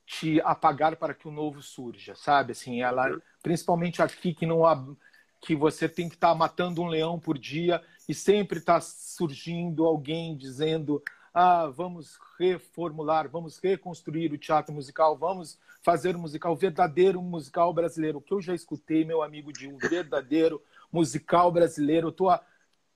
te 0.05 0.41
apagar 0.41 0.97
para 0.97 1.13
que 1.13 1.25
o 1.25 1.31
novo 1.31 1.61
surja, 1.61 2.15
sabe? 2.15 2.51
Assim, 2.51 2.81
ela, 2.81 3.09
uhum. 3.09 3.21
principalmente 3.41 4.01
aqui 4.01 4.33
que 4.33 4.45
não 4.45 4.65
há, 4.65 4.85
que 5.39 5.55
você 5.55 5.87
tem 5.87 6.09
que 6.09 6.15
estar 6.15 6.29
tá 6.29 6.35
matando 6.35 6.81
um 6.81 6.87
leão 6.87 7.17
por 7.17 7.37
dia 7.37 7.81
e 8.09 8.13
sempre 8.13 8.59
está 8.59 8.81
surgindo 8.81 9.85
alguém 9.85 10.35
dizendo 10.35 11.01
ah, 11.33 11.67
vamos 11.67 12.17
reformular, 12.37 13.29
vamos 13.29 13.57
reconstruir 13.57 14.33
o 14.33 14.37
teatro 14.37 14.73
musical, 14.73 15.17
vamos 15.17 15.57
fazer 15.81 16.15
um 16.15 16.19
musical 16.19 16.55
verdadeiro 16.55 17.21
musical 17.21 17.73
brasileiro. 17.73 18.17
O 18.17 18.21
que 18.21 18.33
eu 18.33 18.41
já 18.41 18.53
escutei, 18.53 19.05
meu 19.05 19.23
amigo, 19.23 19.53
de 19.53 19.67
um 19.67 19.77
verdadeiro 19.77 20.61
musical 20.91 21.51
brasileiro. 21.51 22.07
Eu 22.07 22.11
estou 22.11 22.29
há 22.29 22.43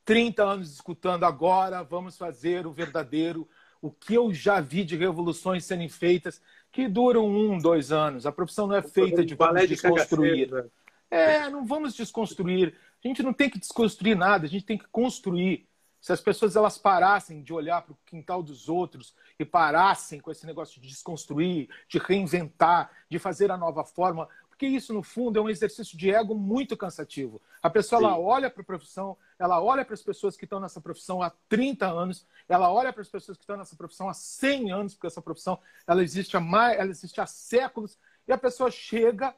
30 0.03 0.43
anos 0.43 0.71
escutando 0.73 1.23
agora, 1.23 1.83
vamos 1.83 2.17
fazer 2.17 2.67
o 2.67 2.73
verdadeiro. 2.73 3.47
O 3.81 3.89
que 3.89 4.13
eu 4.15 4.33
já 4.33 4.59
vi 4.59 4.83
de 4.83 4.95
revoluções 4.97 5.63
sendo 5.63 5.87
feitas 5.89 6.41
que 6.71 6.87
duram 6.87 7.25
um, 7.25 7.57
dois 7.57 7.91
anos. 7.91 8.25
A 8.25 8.31
profissão 8.31 8.67
não 8.67 8.75
é 8.75 8.81
feita 8.81 9.23
de 9.23 9.33
vamos 9.35 9.67
desconstruir. 9.67 10.49
De 10.49 10.69
é, 11.09 11.49
não 11.49 11.65
vamos 11.65 11.95
desconstruir. 11.95 12.75
A 13.03 13.07
gente 13.07 13.23
não 13.23 13.31
tem 13.31 13.49
que 13.49 13.59
desconstruir 13.59 14.17
nada, 14.17 14.45
a 14.45 14.49
gente 14.49 14.65
tem 14.65 14.77
que 14.77 14.87
construir. 14.87 15.67
Se 16.05 16.13
as 16.13 16.21
pessoas 16.21 16.55
elas 16.55 16.77
parassem 16.77 17.41
de 17.41 17.51
olhar 17.51 17.81
para 17.81 17.93
o 17.93 17.97
quintal 18.05 18.43
dos 18.43 18.69
outros 18.69 19.15
e 19.39 19.43
parassem 19.43 20.19
com 20.19 20.29
esse 20.29 20.45
negócio 20.45 20.79
de 20.79 20.87
desconstruir, 20.87 21.67
de 21.87 21.97
reinventar, 21.97 22.91
de 23.09 23.17
fazer 23.17 23.49
a 23.49 23.57
nova 23.57 23.83
forma, 23.83 24.29
porque 24.47 24.67
isso, 24.67 24.93
no 24.93 25.01
fundo, 25.01 25.39
é 25.39 25.41
um 25.41 25.49
exercício 25.49 25.97
de 25.97 26.11
ego 26.11 26.35
muito 26.35 26.77
cansativo. 26.77 27.41
A 27.59 27.71
pessoa 27.71 27.99
ela 27.99 28.19
olha 28.19 28.51
para 28.51 28.61
a 28.61 28.65
profissão, 28.65 29.17
ela 29.39 29.59
olha 29.59 29.83
para 29.83 29.95
as 29.95 30.03
pessoas 30.03 30.37
que 30.37 30.43
estão 30.43 30.59
nessa 30.59 30.79
profissão 30.79 31.23
há 31.23 31.31
30 31.49 31.87
anos, 31.87 32.27
ela 32.47 32.71
olha 32.71 32.93
para 32.93 33.01
as 33.01 33.09
pessoas 33.09 33.35
que 33.35 33.43
estão 33.43 33.57
nessa 33.57 33.75
profissão 33.75 34.07
há 34.07 34.13
100 34.13 34.71
anos, 34.71 34.93
porque 34.93 35.07
essa 35.07 35.23
profissão 35.23 35.57
ela 35.87 36.03
existe 36.03 36.37
há, 36.37 36.39
mais, 36.39 36.77
ela 36.77 36.91
existe 36.91 37.19
há 37.19 37.25
séculos, 37.25 37.97
e 38.27 38.31
a 38.31 38.37
pessoa 38.37 38.69
chega 38.69 39.35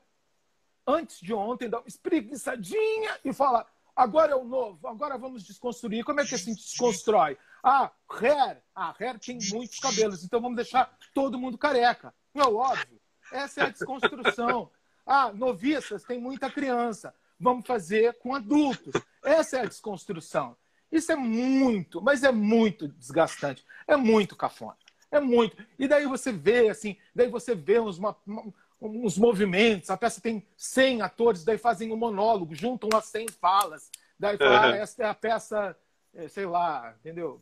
antes 0.86 1.22
de 1.22 1.34
ontem, 1.34 1.70
dá 1.70 1.80
uma 1.80 1.88
espreguiçadinha 1.88 3.18
e 3.24 3.32
fala: 3.32 3.66
agora 3.98 4.32
é 4.32 4.36
o 4.36 4.44
novo, 4.44 4.88
agora 4.88 5.18
vamos 5.18 5.44
desconstruir. 5.44 6.06
Como 6.06 6.22
é 6.22 6.26
que 6.26 6.36
assim 6.36 6.54
desconstrói? 6.54 7.38
Ah, 7.64 7.92
hair. 8.10 8.64
Ah, 8.76 8.96
hair 8.98 9.20
tem 9.20 9.40
muitos 9.52 9.80
cabelos, 9.80 10.24
então 10.24 10.40
vamos 10.40 10.56
deixar 10.56 10.96
todo 11.14 11.40
mundo 11.40 11.58
careca. 11.58 12.14
Não 12.34 12.46
é 12.46 12.48
óbvio? 12.48 13.02
Essa 13.34 13.62
é 13.62 13.64
a 13.66 13.70
desconstrução. 13.70 14.70
Ah, 15.10 15.32
noviças, 15.32 16.04
tem 16.04 16.20
muita 16.20 16.52
criança. 16.52 17.16
Vamos 17.40 17.66
fazer 17.66 18.20
com 18.20 18.36
adultos. 18.36 18.94
Essa 19.24 19.60
é 19.60 19.62
a 19.62 19.66
desconstrução. 19.66 20.58
Isso 20.92 21.14
é 21.14 21.16
muito, 21.16 22.02
mas 22.02 22.24
é 22.24 22.32
muito 22.34 22.90
desgastante. 22.90 23.66
É 23.88 23.96
muito 23.96 24.36
cafona. 24.36 24.76
É 25.10 25.22
muito. 25.22 25.56
E 25.80 25.88
daí 25.88 26.06
você 26.06 26.32
vê, 26.32 26.68
assim, 26.68 26.98
daí 27.16 27.30
você 27.30 27.56
vê 27.56 27.80
uns, 27.80 27.98
uma, 27.98 28.18
uns 28.82 29.18
movimentos. 29.18 29.90
A 29.90 29.98
peça 29.98 30.22
tem 30.22 30.46
100 30.56 31.02
atores, 31.02 31.44
daí 31.44 31.58
fazem 31.58 31.92
um 31.92 31.98
monólogo, 31.98 32.56
juntam 32.56 32.90
as 32.98 33.06
100 33.06 33.28
falas. 33.40 33.90
Daí 34.20 34.38
fala, 34.38 34.68
uhum. 34.68 34.74
ah, 34.74 34.78
essa 34.78 35.04
é 35.04 35.06
a 35.06 35.14
peça, 35.14 35.78
é, 36.14 36.28
sei 36.28 36.46
lá, 36.46 36.96
entendeu? 37.00 37.42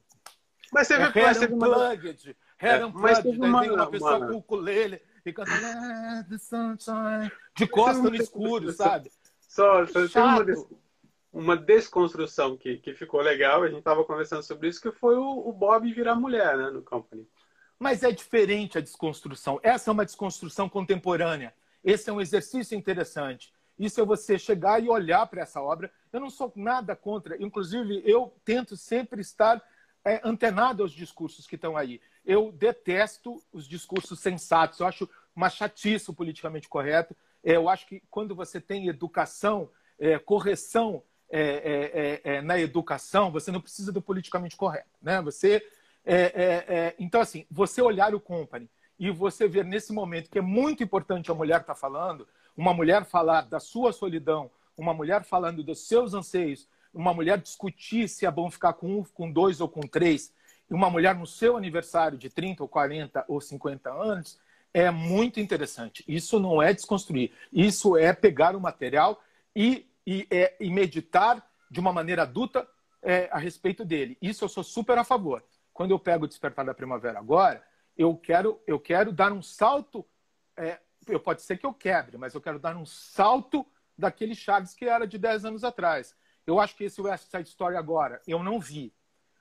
Mas 0.71 0.87
você 0.87 0.95
é 0.95 0.97
é, 0.97 1.11
mas 1.13 1.37
uma... 1.41 1.67
Unplugged, 1.67 2.37
é, 2.59 2.85
mas 2.87 3.23
daí 3.23 3.37
uma, 3.37 3.61
tem 3.61 3.71
uma 3.71 3.89
pessoa 3.89 4.17
uma... 4.17 4.27
com 4.27 4.33
o 4.33 4.37
ukulele 4.37 5.01
e 5.25 5.33
canta 5.33 5.51
the 6.29 6.37
sunshine 6.37 7.31
de 7.55 7.67
costa 7.67 8.01
no 8.01 8.15
escuro, 8.15 8.71
sabe? 8.71 9.11
Só, 9.39 9.85
só 9.87 10.07
tem 10.07 10.21
uma, 10.21 10.43
des... 10.43 10.65
uma 11.31 11.57
desconstrução 11.57 12.57
que, 12.57 12.77
que 12.77 12.93
ficou 12.93 13.21
legal, 13.21 13.63
a 13.63 13.67
gente 13.67 13.79
estava 13.79 14.03
conversando 14.03 14.43
sobre 14.43 14.67
isso, 14.67 14.81
que 14.81 14.91
foi 14.91 15.15
o, 15.15 15.47
o 15.47 15.53
Bob 15.53 15.91
virar 15.93 16.15
mulher 16.15 16.57
né, 16.57 16.69
no 16.69 16.81
Company. 16.81 17.27
Mas 17.77 18.03
é 18.03 18.11
diferente 18.11 18.77
a 18.77 18.81
desconstrução. 18.81 19.59
Essa 19.61 19.89
é 19.89 19.93
uma 19.93 20.05
desconstrução 20.05 20.69
contemporânea. 20.69 21.53
Esse 21.83 22.09
é 22.09 22.13
um 22.13 22.21
exercício 22.21 22.77
interessante. 22.77 23.53
Isso 23.77 23.99
é 23.99 24.05
você 24.05 24.39
chegar 24.39 24.81
e 24.81 24.89
olhar 24.89 25.27
para 25.27 25.41
essa 25.41 25.61
obra. 25.61 25.91
Eu 26.11 26.19
não 26.19 26.29
sou 26.29 26.51
nada 26.55 26.95
contra. 26.95 27.41
Inclusive, 27.41 28.01
eu 28.05 28.33
tento 28.45 28.77
sempre 28.77 29.21
estar 29.21 29.61
é, 30.03 30.21
antenado 30.23 30.83
aos 30.83 30.91
discursos 30.91 31.45
que 31.45 31.55
estão 31.55 31.75
aí. 31.75 31.99
Eu 32.25 32.51
detesto 32.51 33.41
os 33.51 33.67
discursos 33.67 34.19
sensatos. 34.19 34.79
Eu 34.79 34.87
acho 34.87 35.09
uma 35.35 35.49
chatice 35.49 36.09
o 36.09 36.13
politicamente 36.13 36.69
correto. 36.69 37.15
É, 37.43 37.55
eu 37.57 37.67
acho 37.67 37.85
que 37.85 38.01
quando 38.09 38.33
você 38.33 38.61
tem 38.61 38.87
educação, 38.87 39.69
é, 39.99 40.17
correção 40.17 41.03
é, 41.29 42.21
é, 42.23 42.35
é, 42.35 42.41
na 42.41 42.57
educação, 42.59 43.31
você 43.31 43.51
não 43.51 43.59
precisa 43.59 43.91
do 43.91 44.01
politicamente 44.01 44.55
correto. 44.55 44.89
Né? 45.01 45.21
Você, 45.21 45.61
então, 46.99 47.21
assim, 47.21 47.45
você 47.49 47.81
olhar 47.81 48.13
o 48.13 48.19
company 48.19 48.69
e 48.99 49.09
você 49.11 49.47
ver 49.47 49.65
nesse 49.65 49.91
momento 49.91 50.29
que 50.29 50.39
é 50.39 50.41
muito 50.41 50.83
importante 50.83 51.31
a 51.31 51.33
mulher 51.33 51.61
estar 51.61 51.73
tá 51.73 51.79
falando, 51.79 52.27
uma 52.55 52.73
mulher 52.73 53.05
falar 53.05 53.41
da 53.41 53.59
sua 53.59 53.91
solidão, 53.91 54.49
uma 54.77 54.93
mulher 54.93 55.23
falando 55.23 55.63
dos 55.63 55.87
seus 55.87 56.13
anseios, 56.13 56.67
uma 56.93 57.13
mulher 57.13 57.37
discutir 57.37 58.07
se 58.07 58.25
é 58.25 58.31
bom 58.31 58.49
ficar 58.49 58.73
com 58.73 58.99
um, 58.99 59.03
com 59.03 59.29
dois 59.31 59.59
ou 59.59 59.67
com 59.67 59.81
três, 59.81 60.33
e 60.69 60.73
uma 60.73 60.89
mulher 60.89 61.15
no 61.15 61.27
seu 61.27 61.57
aniversário 61.57 62.17
de 62.17 62.29
30 62.29 62.63
ou 62.63 62.69
40 62.69 63.25
ou 63.27 63.39
50 63.41 63.91
anos, 63.91 64.39
é 64.73 64.89
muito 64.91 65.39
interessante. 65.39 66.03
Isso 66.07 66.39
não 66.39 66.61
é 66.61 66.73
desconstruir. 66.73 67.31
Isso 67.51 67.95
é 67.95 68.11
pegar 68.11 68.55
o 68.55 68.59
material 68.59 69.21
e, 69.55 69.85
e, 70.05 70.27
é, 70.29 70.55
e 70.59 70.69
meditar 70.69 71.45
de 71.69 71.79
uma 71.79 71.93
maneira 71.93 72.23
adulta 72.23 72.67
é, 73.01 73.29
a 73.31 73.37
respeito 73.37 73.85
dele. 73.85 74.17
Isso 74.21 74.43
eu 74.43 74.49
sou 74.49 74.63
super 74.63 74.97
a 74.97 75.03
favor. 75.03 75.43
Quando 75.75 75.91
eu 75.91 75.99
pego 75.99 76.23
o 76.23 76.27
Despertar 76.27 76.63
da 76.63 76.73
Primavera 76.73 77.19
agora, 77.19 77.61
eu 77.97 78.15
quero, 78.15 78.61
eu 78.65 78.79
quero 78.79 79.11
dar 79.11 79.33
um 79.33 79.41
salto. 79.41 80.05
É, 80.55 80.79
eu, 81.05 81.19
pode 81.19 81.41
ser 81.41 81.57
que 81.57 81.65
eu 81.65 81.73
quebre, 81.73 82.17
mas 82.17 82.33
eu 82.33 82.39
quero 82.39 82.57
dar 82.57 82.77
um 82.77 82.85
salto 82.85 83.67
daquele 83.97 84.33
Chaves 84.33 84.73
que 84.73 84.85
era 84.85 85.05
de 85.05 85.17
10 85.17 85.43
anos 85.43 85.65
atrás. 85.65 86.15
Eu 86.47 86.61
acho 86.61 86.77
que 86.77 86.85
esse 86.85 87.01
West 87.01 87.29
Side 87.29 87.49
Story 87.49 87.75
agora, 87.75 88.21
eu 88.25 88.41
não 88.41 88.57
vi. 88.57 88.93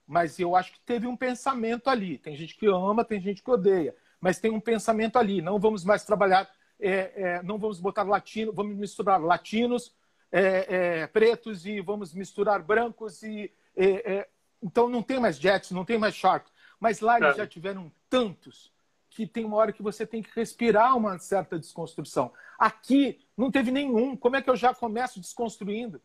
Mas 0.05 0.41
eu 0.41 0.57
acho 0.57 0.73
que 0.73 0.81
teve 0.81 1.07
um 1.07 1.17
pensamento 1.17 1.89
ali. 1.89 2.19
Tem 2.19 2.35
gente 2.35 2.57
que 2.57 2.67
ama, 2.67 3.05
tem 3.05 3.21
gente 3.21 3.41
que 3.41 3.51
odeia. 3.51 3.95
Mas 4.21 4.41
tem 4.41 4.51
um 4.51 4.61
pensamento 4.61 5.17
ali. 5.17 5.41
Não 5.41 5.61
vamos 5.61 5.85
mais 5.85 6.05
trabalhar, 6.05 6.51
é, 6.81 7.13
é, 7.15 7.43
não 7.45 7.59
vamos 7.59 7.79
botar 7.79 8.03
latino, 8.03 8.53
vamos 8.53 8.77
misturar 8.77 9.23
latinos, 9.23 9.95
é, 10.33 11.03
é 11.03 11.07
pretos 11.07 11.65
e 11.65 11.81
vamos 11.81 12.13
misturar 12.13 12.61
brancos. 12.61 13.23
e 13.23 13.53
é, 13.77 14.15
é, 14.15 14.29
Então 14.65 14.89
não 14.89 15.03
tem 15.03 15.21
mais 15.21 15.37
Jets, 15.37 15.71
não 15.71 15.85
tem 15.85 15.99
mais 15.99 16.15
Shark. 16.15 16.51
Mas 16.81 17.01
lá 17.01 17.19
eles 17.19 17.37
já 17.37 17.47
tiveram 17.47 17.93
tantos 18.11 18.73
que 19.11 19.27
tem 19.27 19.45
uma 19.45 19.57
hora 19.57 19.73
que 19.73 19.83
você 19.83 20.05
tem 20.05 20.23
que 20.23 20.31
respirar 20.35 20.97
uma 20.97 21.19
certa 21.19 21.57
desconstrução. 21.57 22.33
Aqui 22.59 23.21
não 23.37 23.51
teve 23.51 23.71
nenhum. 23.71 24.17
Como 24.17 24.35
é 24.35 24.43
que 24.43 24.51
eu 24.51 24.57
já 24.57 24.75
começo 24.75 25.21
desconstruindo? 25.21 26.01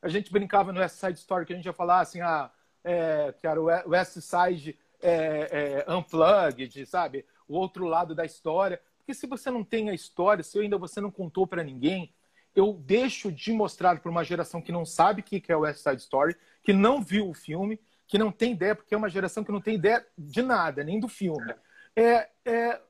a 0.00 0.08
gente 0.08 0.32
brincava 0.32 0.72
no 0.72 0.80
West 0.80 0.96
Side 0.96 1.18
Story 1.18 1.44
que 1.44 1.52
a 1.52 1.56
gente 1.56 1.66
ia 1.66 1.72
falar 1.72 2.00
assim, 2.00 2.20
ah, 2.20 2.50
é, 2.84 3.32
que 3.32 3.46
era 3.46 3.60
o 3.60 3.64
West 3.64 4.18
Side 4.20 4.78
é, 5.02 5.84
é, 5.86 5.92
Unplugged, 5.92 6.86
sabe? 6.86 7.24
O 7.46 7.56
outro 7.56 7.86
lado 7.86 8.14
da 8.14 8.24
história. 8.24 8.80
Porque 8.98 9.14
se 9.14 9.26
você 9.26 9.50
não 9.50 9.64
tem 9.64 9.90
a 9.90 9.94
história, 9.94 10.44
se 10.44 10.58
ainda 10.58 10.78
você 10.78 11.00
não 11.00 11.10
contou 11.10 11.46
para 11.46 11.64
ninguém, 11.64 12.12
eu 12.54 12.72
deixo 12.72 13.32
de 13.32 13.52
mostrar 13.52 14.00
para 14.00 14.10
uma 14.10 14.24
geração 14.24 14.60
que 14.60 14.72
não 14.72 14.84
sabe 14.84 15.20
o 15.20 15.24
que 15.24 15.42
é 15.48 15.56
o 15.56 15.60
West 15.60 15.82
Side 15.82 16.02
Story, 16.02 16.36
que 16.62 16.72
não 16.72 17.02
viu 17.02 17.28
o 17.28 17.34
filme, 17.34 17.80
que 18.08 18.16
não 18.16 18.32
tem 18.32 18.52
ideia, 18.52 18.74
porque 18.74 18.94
é 18.94 18.98
uma 18.98 19.10
geração 19.10 19.44
que 19.44 19.52
não 19.52 19.60
tem 19.60 19.74
ideia 19.74 20.04
de 20.16 20.40
nada, 20.40 20.82
nem 20.82 20.98
do 20.98 21.08
filme. 21.08 21.54
É, 21.94 22.30
é 22.44 22.80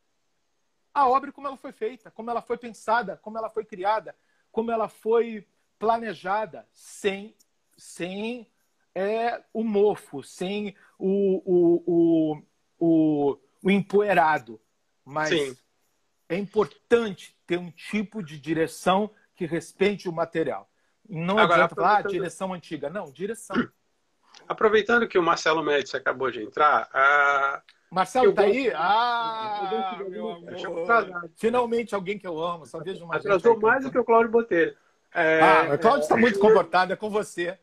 a 0.94 1.08
obra 1.08 1.32
como 1.32 1.48
ela 1.48 1.56
foi 1.56 1.72
feita, 1.72 2.10
como 2.10 2.30
ela 2.30 2.40
foi 2.40 2.56
pensada, 2.56 3.16
como 3.16 3.36
ela 3.36 3.50
foi 3.50 3.64
criada, 3.64 4.14
como 4.50 4.70
ela 4.70 4.88
foi 4.88 5.46
planejada, 5.76 6.66
sem, 6.72 7.36
sem 7.76 8.48
é, 8.94 9.42
o 9.52 9.64
mofo, 9.64 10.22
sem 10.22 10.76
o, 10.96 11.42
o, 11.44 11.82
o, 11.86 12.42
o, 12.78 13.38
o 13.62 13.70
empoeirado. 13.70 14.60
Mas 15.04 15.30
Sim. 15.30 15.56
é 16.28 16.36
importante 16.36 17.36
ter 17.44 17.58
um 17.58 17.70
tipo 17.72 18.22
de 18.22 18.38
direção 18.38 19.10
que 19.34 19.46
respeite 19.46 20.08
o 20.08 20.12
material. 20.12 20.70
Não 21.08 21.38
Agora, 21.38 21.64
adianta 21.64 21.74
falar 21.74 21.98
ah, 21.98 22.02
direção 22.02 22.52
antiga. 22.52 22.88
Não, 22.90 23.10
direção. 23.10 23.56
Aproveitando 24.46 25.08
que 25.08 25.18
o 25.18 25.22
Marcelo 25.22 25.62
Médici 25.62 25.96
acabou 25.96 26.30
de 26.30 26.42
entrar, 26.42 26.88
a... 26.92 27.62
Marcelo 27.90 28.32
tá 28.34 28.42
aí? 28.42 28.70
Ah, 28.74 29.98
meu 30.08 30.30
amor. 30.30 31.30
Finalmente 31.36 31.94
alguém 31.94 32.18
que 32.18 32.26
eu 32.26 32.38
amo. 32.38 32.66
Só 32.66 32.78
vejo 32.80 33.04
uma 33.04 33.16
Atrasou 33.16 33.58
mais 33.58 33.82
do 33.82 33.90
que 33.90 33.98
o 33.98 34.04
Cláudio 34.04 34.30
Botelho. 34.30 34.76
É... 35.14 35.40
Ah, 35.40 35.74
o 35.74 35.78
Cláudio 35.78 36.02
está 36.02 36.16
é... 36.16 36.20
muito 36.20 36.38
comportado, 36.38 36.92
é 36.92 36.96
com 36.96 37.08
você. 37.08 37.58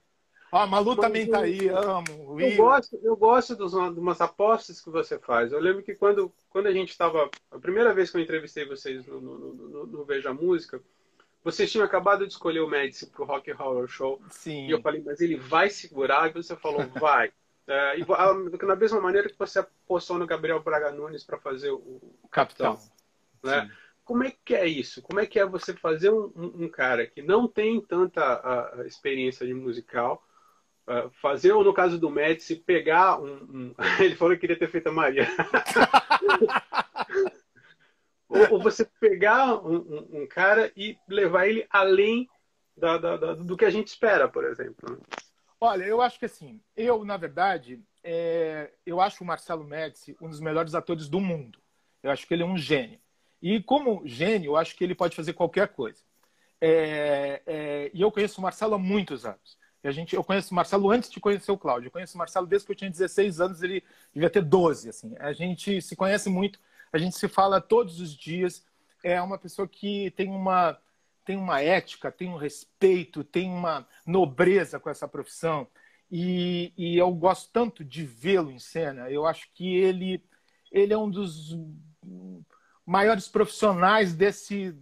Ó, 0.52 0.60
a 0.60 0.68
Malu 0.68 0.96
Mas, 0.96 1.06
também 1.06 1.28
tá 1.28 1.40
aí, 1.40 1.68
amo. 1.68 2.40
Eu 2.40 2.56
gosto, 2.56 3.00
eu 3.04 3.16
gosto 3.16 3.56
dos, 3.56 3.72
de 3.72 4.00
umas 4.00 4.22
apostas 4.22 4.80
que 4.80 4.90
você 4.90 5.20
faz. 5.20 5.52
Eu 5.52 5.60
lembro 5.60 5.84
que 5.84 5.94
quando, 5.94 6.32
quando 6.50 6.68
a 6.68 6.72
gente 6.72 6.92
estava. 6.92 7.30
A 7.52 7.60
primeira 7.60 7.94
vez 7.94 8.10
que 8.10 8.18
eu 8.18 8.22
entrevistei 8.22 8.66
vocês 8.66 9.06
no, 9.06 9.20
no, 9.20 9.54
no, 9.54 9.86
no 9.86 10.06
Veja 10.06 10.34
Música, 10.34 10.82
vocês 11.46 11.72
tinham 11.72 11.86
acabado 11.86 12.26
de 12.26 12.34
escolher 12.34 12.62
o 12.62 12.68
Médici 12.68 13.06
para 13.06 13.22
o 13.22 13.26
Rock 13.26 13.52
Horror 13.52 13.88
Show. 13.88 14.20
Sim. 14.32 14.66
E 14.66 14.72
eu 14.72 14.82
falei, 14.82 15.04
mas 15.06 15.22
ele 15.22 15.36
vai 15.36 15.70
segurar? 15.70 16.28
E 16.28 16.34
você 16.34 16.56
falou, 16.56 16.84
vai. 17.00 17.32
É, 17.68 18.00
e, 18.00 18.66
na 18.66 18.76
mesma 18.76 19.00
maneira 19.00 19.30
que 19.30 19.38
você 19.38 19.60
apostou 19.60 20.18
no 20.18 20.26
Gabriel 20.26 20.60
Braga 20.64 20.92
Nunes 20.92 21.24
para 21.24 21.38
fazer 21.38 21.70
o, 21.70 21.78
o 22.24 22.28
Capitão. 22.32 22.80
Né? 23.44 23.72
Como 24.04 24.24
é 24.24 24.34
que 24.44 24.56
é 24.56 24.66
isso? 24.66 25.04
Como 25.04 25.20
é 25.20 25.28
que 25.28 25.40
é 25.40 25.46
você 25.46 25.72
fazer 25.74 26.10
um, 26.10 26.32
um, 26.36 26.68
cara 26.68 27.06
que 27.06 27.22
não 27.22 27.48
tem 27.48 27.80
tanta 27.80 28.24
a, 28.24 28.82
a 28.82 28.88
experiência 28.88 29.46
de 29.46 29.54
musical, 29.54 30.26
uh, 30.88 31.12
fazer, 31.22 31.52
ou 31.52 31.64
no 31.64 31.76
caso 31.76 32.00
do 32.00 32.10
Médici, 32.10 32.56
pegar 32.56 33.22
um, 33.22 33.34
um... 33.34 33.76
Ele 34.04 34.16
falou 34.16 34.34
que 34.34 34.42
queria 34.42 34.58
ter 34.58 34.68
feito 34.68 34.88
a 34.88 34.92
Maria. 34.92 35.28
ou, 38.28 38.54
ou, 38.54 38.60
você 38.60 38.86
pegar 39.00 39.56
um, 39.66 40.26
cara 40.28 40.72
e 40.76 40.98
levar 41.08 41.48
ele 41.48 41.66
além 41.70 42.28
da, 42.76 42.98
da, 42.98 43.18
da, 43.18 43.34
do 43.34 43.56
que 43.56 43.66
a 43.66 43.70
gente 43.70 43.88
espera, 43.88 44.28
por 44.28 44.44
exemplo. 44.44 44.92
Né? 44.92 44.98
Olha, 45.60 45.84
eu 45.84 46.02
acho 46.02 46.20
que 46.20 46.26
assim, 46.26 46.60
eu, 46.76 47.06
na 47.06 47.18
verdade, 47.18 47.82
é, 48.04 48.72
eu 48.86 49.00
acho 49.00 49.24
o 49.24 49.28
Marcelo 49.28 49.64
Médici 49.64 50.16
um 50.22 50.30
dos 50.30 50.40
melhores 50.40 50.76
atores 50.76 51.08
do 51.08 51.20
mundo. 51.20 51.60
Eu 52.04 52.12
acho 52.12 52.28
que 52.28 52.34
ele 52.34 52.44
é 52.44 52.46
um 52.46 52.58
gênio. 52.58 53.00
E 53.42 53.62
como 53.62 54.02
gênio, 54.06 54.50
eu 54.50 54.58
acho 54.58 54.76
que 54.76 54.84
ele 54.84 54.96
pode 54.96 55.16
fazer 55.16 55.34
qualquer 55.34 55.70
coisa. 55.70 56.02
É, 56.62 57.42
é, 57.46 57.92
e 57.94 58.02
eu 58.02 58.12
conheço 58.12 58.40
o 58.40 58.44
Marcelo 58.44 58.76
há 58.76 58.80
muitos 58.80 59.26
anos. 59.26 59.58
E 59.84 59.88
a 59.88 59.92
gente, 59.92 60.16
eu 60.16 60.24
conheço 60.24 60.52
o 60.52 60.56
Marcelo 60.56 60.90
antes 60.90 61.12
de 61.12 61.20
conhecer 61.20 61.52
o 61.52 61.58
Cláudio. 61.58 61.88
Eu 61.88 61.92
conheço 61.92 62.16
o 62.16 62.18
Marcelo 62.18 62.48
desde 62.48 62.66
que 62.66 62.72
eu 62.72 62.76
tinha 62.76 62.90
16 62.90 63.40
anos, 63.40 63.62
ele 63.62 63.84
devia 64.14 64.30
ter 64.30 64.42
12. 64.42 64.90
Assim. 64.90 65.16
A 65.20 65.32
gente 65.32 65.82
se 65.82 65.96
conhece 65.96 66.30
muito, 66.30 66.60
a 66.96 66.98
gente 66.98 67.18
se 67.18 67.28
fala 67.28 67.60
todos 67.60 68.00
os 68.00 68.16
dias. 68.16 68.66
É 69.04 69.22
uma 69.22 69.38
pessoa 69.38 69.68
que 69.68 70.12
tem 70.12 70.30
uma, 70.30 70.80
tem 71.26 71.36
uma 71.36 71.62
ética, 71.62 72.10
tem 72.10 72.30
um 72.30 72.38
respeito, 72.38 73.22
tem 73.22 73.50
uma 73.50 73.86
nobreza 74.08 74.80
com 74.80 74.90
essa 74.90 75.06
profissão. 75.06 75.68
E, 76.10 76.72
e 76.78 76.98
eu 76.98 77.12
gosto 77.12 77.52
tanto 77.52 77.84
de 77.84 78.06
vê-lo 78.06 78.50
em 78.50 78.60
cena. 78.60 79.12
Eu 79.12 79.26
acho 79.26 79.50
que 79.54 79.76
ele, 79.76 80.24
ele 80.72 80.94
é 80.94 80.98
um 80.98 81.10
dos 81.10 81.58
maiores 82.86 83.28
profissionais 83.28 84.16
desse 84.16 84.74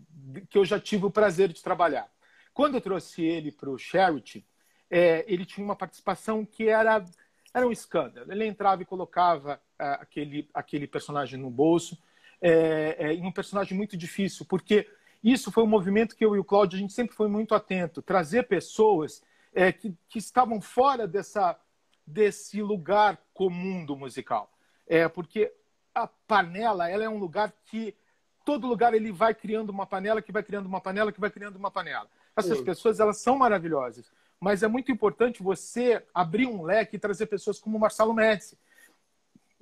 que 0.51 0.57
eu 0.57 0.66
já 0.66 0.80
tive 0.80 1.05
o 1.05 1.11
prazer 1.11 1.51
de 1.51 1.64
trabalhar. 1.64 2.07
Quando 2.53 2.76
eu 2.76 2.82
trouxe 2.82 3.24
ele 3.24 3.51
para 3.51 3.72
o 3.72 3.78
Charity, 3.78 4.45
é, 4.88 5.26
ele 5.28 5.47
tinha 5.47 5.66
uma 5.66 5.76
participação 5.76 6.45
que 6.45 6.68
era, 6.70 7.03
era 7.51 7.68
um 7.68 7.72
escândalo. 7.72 8.32
Ele 8.32 8.45
entrava 8.45 8.84
e 8.84 8.86
colocava 8.86 9.59
aquele, 9.91 10.49
aquele 10.53 10.88
personagem 10.88 11.39
no 11.39 11.49
bolso, 11.49 11.97
é, 12.41 12.95
é, 12.99 13.13
um 13.25 13.31
personagem 13.31 13.75
muito 13.77 13.95
difícil, 13.95 14.45
porque 14.45 14.89
isso 15.23 15.51
foi 15.51 15.63
um 15.63 15.67
movimento 15.67 16.15
que 16.15 16.25
eu 16.25 16.36
e 16.36 16.39
o 16.39 16.43
Cláudio, 16.43 16.77
a 16.77 16.79
gente 16.79 16.93
sempre 16.93 17.15
foi 17.15 17.27
muito 17.27 17.55
atento, 17.55 18.01
trazer 18.01 18.47
pessoas 18.47 19.23
é, 19.53 19.71
que, 19.71 19.95
que 20.09 20.19
estavam 20.19 20.59
fora 20.59 21.07
dessa, 21.07 21.57
desse 22.05 22.61
lugar 22.61 23.17
comum 23.34 23.86
do 23.86 23.95
musical. 23.95 24.51
É, 24.86 25.07
porque 25.07 25.53
a 25.95 26.07
panela 26.07 26.89
ela 26.89 27.03
é 27.03 27.09
um 27.09 27.17
lugar 27.17 27.53
que 27.65 27.95
todo 28.43 28.67
lugar 28.67 28.93
ele 28.93 29.11
vai 29.11 29.34
criando 29.34 29.69
uma 29.69 29.86
panela 29.86 30.21
que 30.21 30.31
vai 30.31 30.43
criando 30.43 30.65
uma 30.65 30.81
panela 30.81 31.11
que 31.11 31.19
vai 31.19 31.29
criando 31.29 31.55
uma 31.55 31.71
panela. 31.71 32.09
Essas 32.36 32.59
pessoas 32.61 32.99
elas 32.99 33.17
são 33.17 33.38
maravilhosas, 33.38 34.11
mas 34.39 34.63
é 34.63 34.67
muito 34.67 34.91
importante 34.91 35.41
você 35.41 36.03
abrir 36.13 36.47
um 36.47 36.63
leque 36.63 36.95
e 36.95 36.99
trazer 36.99 37.27
pessoas 37.27 37.59
como 37.59 37.77
o 37.77 37.79
Marcelo 37.79 38.13
Médici. 38.13 38.57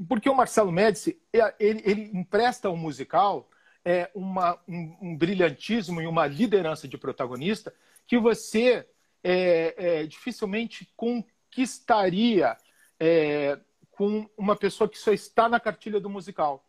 Porque 0.08 0.30
o 0.30 0.36
Marcelo 0.36 0.72
Médici, 0.72 1.20
é, 1.34 1.54
ele, 1.60 1.82
ele 1.86 2.12
empresta 2.14 2.68
ao 2.68 2.78
musical 2.78 3.50
é, 3.84 4.10
uma, 4.14 4.60
um, 4.68 4.98
um, 5.02 5.18
brilhantismo 5.18 6.02
e 6.02 6.08
uma 6.08 6.28
liderança 6.28 6.88
de 6.88 6.98
protagonista 6.98 7.74
que 8.08 8.18
você 8.18 8.88
é, 9.24 9.76
é, 9.78 10.06
dificilmente 10.06 10.92
conquistaria 10.96 12.58
é, 13.00 13.60
com 13.92 14.30
uma 14.38 14.56
pessoa 14.56 14.90
que 14.90 14.98
só 14.98 15.12
está 15.12 15.48
na 15.48 15.60
cartilha 15.60 16.00
do 16.00 16.10
musical. 16.10 16.66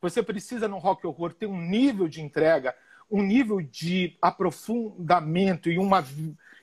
Você 0.00 0.22
precisa 0.22 0.66
no 0.66 0.78
rock 0.78 1.06
horror 1.06 1.34
ter 1.34 1.46
um 1.46 1.60
nível 1.60 2.08
de 2.08 2.22
entrega, 2.22 2.74
um 3.10 3.22
nível 3.22 3.60
de 3.60 4.16
aprofundamento 4.22 5.68
e 5.68 5.78
uma, 5.78 6.04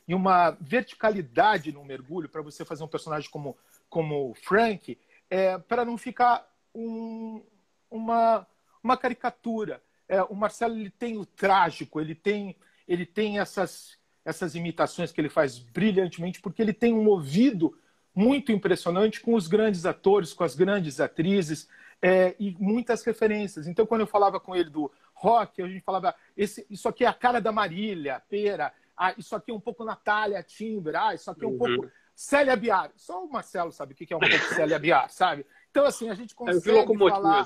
e 0.07 0.15
uma 0.15 0.51
verticalidade 0.61 1.72
no 1.72 1.86
mergulho 1.86 2.30
para 2.30 2.41
você 2.41 2.65
fazer 2.65 2.84
um 2.84 2.88
personagem 2.88 3.30
como, 3.30 3.55
como 3.89 4.34
Frank, 4.43 4.97
é, 5.30 5.57
para 5.57 5.86
não 5.86 5.97
ficar 5.97 6.47
um, 6.73 7.41
uma, 7.89 8.47
uma 8.84 8.97
caricatura. 8.97 9.82
É, 10.07 10.21
o 10.23 10.36
Marcelo 10.36 10.75
ele 10.75 10.89
tem 10.89 11.17
o 11.17 11.25
trágico, 11.25 11.99
ele 11.99 12.15
tem, 12.15 12.55
ele 12.88 13.05
tem 13.05 13.39
essas, 13.39 13.97
essas 14.23 14.55
imitações 14.55 15.11
que 15.11 15.19
ele 15.19 15.30
faz 15.30 15.59
brilhantemente, 15.59 16.41
porque 16.41 16.61
ele 16.61 16.73
tem 16.73 16.93
um 16.93 17.07
ouvido 17.07 17.78
muito 18.15 18.51
impressionante 18.51 19.21
com 19.21 19.36
os 19.36 19.47
grandes 19.47 19.86
atores, 19.86 20.34
com 20.34 20.43
as 20.43 20.55
grandes 20.55 20.99
atrizes 20.99 21.67
é, 22.01 22.36
e 22.39 22.55
muitas 22.59 23.03
referências. 23.03 23.67
Então, 23.67 23.86
quando 23.86 24.01
eu 24.01 24.07
falava 24.07 24.39
com 24.39 24.55
ele 24.55 24.69
do 24.69 24.91
rock, 25.13 25.61
a 25.61 25.67
gente 25.67 25.84
falava: 25.84 26.15
esse, 26.36 26.65
isso 26.69 26.88
aqui 26.88 27.03
é 27.03 27.07
a 27.07 27.13
cara 27.13 27.39
da 27.39 27.51
Marília, 27.51 28.21
Pera, 28.30 28.73
ah, 28.95 29.13
isso 29.17 29.36
aqui 29.36 29.51
é 29.51 29.53
um 29.53 29.59
pouco 29.59 29.84
Natália 29.84 30.41
Timber, 30.41 30.95
ah, 30.95 31.13
isso 31.13 31.30
aqui 31.30 31.43
é 31.43 31.47
um 31.47 31.51
uhum. 31.51 31.57
pouco 31.57 31.91
Célia 32.18 32.55
Biar. 32.55 32.91
Só 32.95 33.24
o 33.24 33.30
Marcelo 33.30 33.72
sabe 33.72 33.93
o 33.93 33.95
que 33.95 34.11
é 34.11 34.18
um 34.18 34.20
pouco 34.20 34.55
Célia 34.55 34.80
Biar, 34.80 35.07
sabe? 35.11 35.45
Então, 35.70 35.86
assim, 35.86 36.09
a 36.09 36.15
gente 36.15 36.34
é 36.34 36.36
consegue 36.36 36.97
falar... 36.97 37.45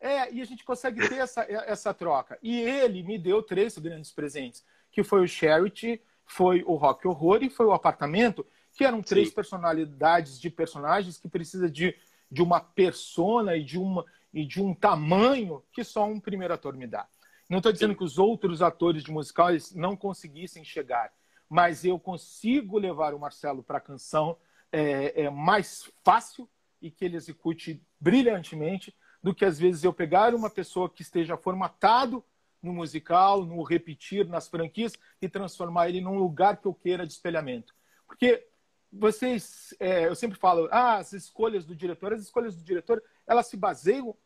É, 0.00 0.30
e 0.32 0.42
a 0.42 0.44
gente 0.44 0.64
consegue 0.64 1.08
ter 1.08 1.18
essa, 1.18 1.46
essa 1.48 1.94
troca. 1.94 2.36
E 2.42 2.60
ele 2.60 3.04
me 3.04 3.16
deu 3.16 3.40
três 3.44 3.78
grandes 3.78 4.10
presentes, 4.10 4.64
que 4.90 5.04
foi 5.04 5.22
o 5.22 5.28
Charity, 5.28 6.02
foi 6.24 6.64
o 6.66 6.74
Rock 6.74 7.06
Horror 7.06 7.44
e 7.44 7.48
foi 7.48 7.64
o 7.64 7.72
Apartamento, 7.72 8.44
que 8.72 8.84
eram 8.84 9.00
três 9.00 9.28
Sim. 9.28 9.34
personalidades 9.36 10.40
de 10.40 10.50
personagens 10.50 11.16
que 11.16 11.28
precisa 11.28 11.70
de, 11.70 11.96
de 12.28 12.42
uma 12.42 12.58
persona 12.58 13.56
e 13.56 13.62
de, 13.62 13.78
uma, 13.78 14.04
e 14.34 14.44
de 14.44 14.60
um 14.60 14.74
tamanho 14.74 15.62
que 15.72 15.84
só 15.84 16.04
um 16.04 16.18
primeiro 16.18 16.52
ator 16.52 16.76
me 16.76 16.88
dá. 16.88 17.06
Não 17.48 17.58
estou 17.58 17.72
dizendo 17.72 17.94
que 17.94 18.02
os 18.02 18.18
outros 18.18 18.62
atores 18.62 19.04
de 19.04 19.12
musicais 19.12 19.72
não 19.72 19.96
conseguissem 19.96 20.64
chegar, 20.64 21.12
mas 21.48 21.84
eu 21.84 21.98
consigo 21.98 22.78
levar 22.78 23.14
o 23.14 23.18
Marcelo 23.18 23.62
para 23.62 23.78
a 23.78 23.80
canção 23.80 24.36
é, 24.72 25.22
é, 25.22 25.30
mais 25.30 25.90
fácil 26.04 26.48
e 26.80 26.90
que 26.90 27.04
ele 27.04 27.16
execute 27.16 27.82
brilhantemente 28.00 28.94
do 29.22 29.34
que 29.34 29.44
às 29.44 29.58
vezes 29.58 29.84
eu 29.84 29.92
pegar 29.92 30.34
uma 30.34 30.50
pessoa 30.50 30.90
que 30.90 31.02
esteja 31.02 31.36
formatado 31.36 32.24
no 32.62 32.72
musical, 32.72 33.44
no 33.44 33.62
repetir, 33.62 34.26
nas 34.26 34.48
franquias 34.48 34.92
e 35.20 35.28
transformar 35.28 35.88
ele 35.88 36.00
num 36.00 36.18
lugar 36.18 36.56
que 36.56 36.66
eu 36.66 36.74
queira 36.74 37.06
de 37.06 37.12
espelhamento. 37.12 37.74
Porque 38.06 38.46
vocês, 38.92 39.74
é, 39.78 40.06
eu 40.06 40.14
sempre 40.14 40.38
falo, 40.38 40.68
ah, 40.70 40.96
as 40.96 41.12
escolhas 41.12 41.64
do 41.64 41.74
diretor, 41.74 42.12
as 42.12 42.22
escolhas 42.22 42.56
do 42.56 42.62
diretor, 42.62 43.02
elas 43.26 43.46
se 43.46 43.56
baseiam 43.56 44.16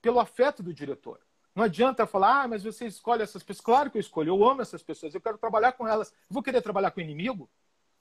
pelo 0.00 0.20
afeto 0.20 0.62
do 0.62 0.72
diretor. 0.72 1.20
Não 1.56 1.64
adianta 1.64 2.06
falar, 2.06 2.42
ah, 2.42 2.48
mas 2.48 2.62
você 2.62 2.86
escolhe 2.86 3.22
essas 3.22 3.42
pessoas. 3.42 3.64
Claro 3.64 3.90
que 3.90 3.96
eu 3.96 4.00
escolho, 4.00 4.28
eu 4.28 4.46
amo 4.46 4.60
essas 4.60 4.82
pessoas, 4.82 5.14
eu 5.14 5.20
quero 5.22 5.38
trabalhar 5.38 5.72
com 5.72 5.88
elas. 5.88 6.12
Vou 6.28 6.42
querer 6.42 6.60
trabalhar 6.60 6.90
com 6.90 7.00
inimigo? 7.00 7.48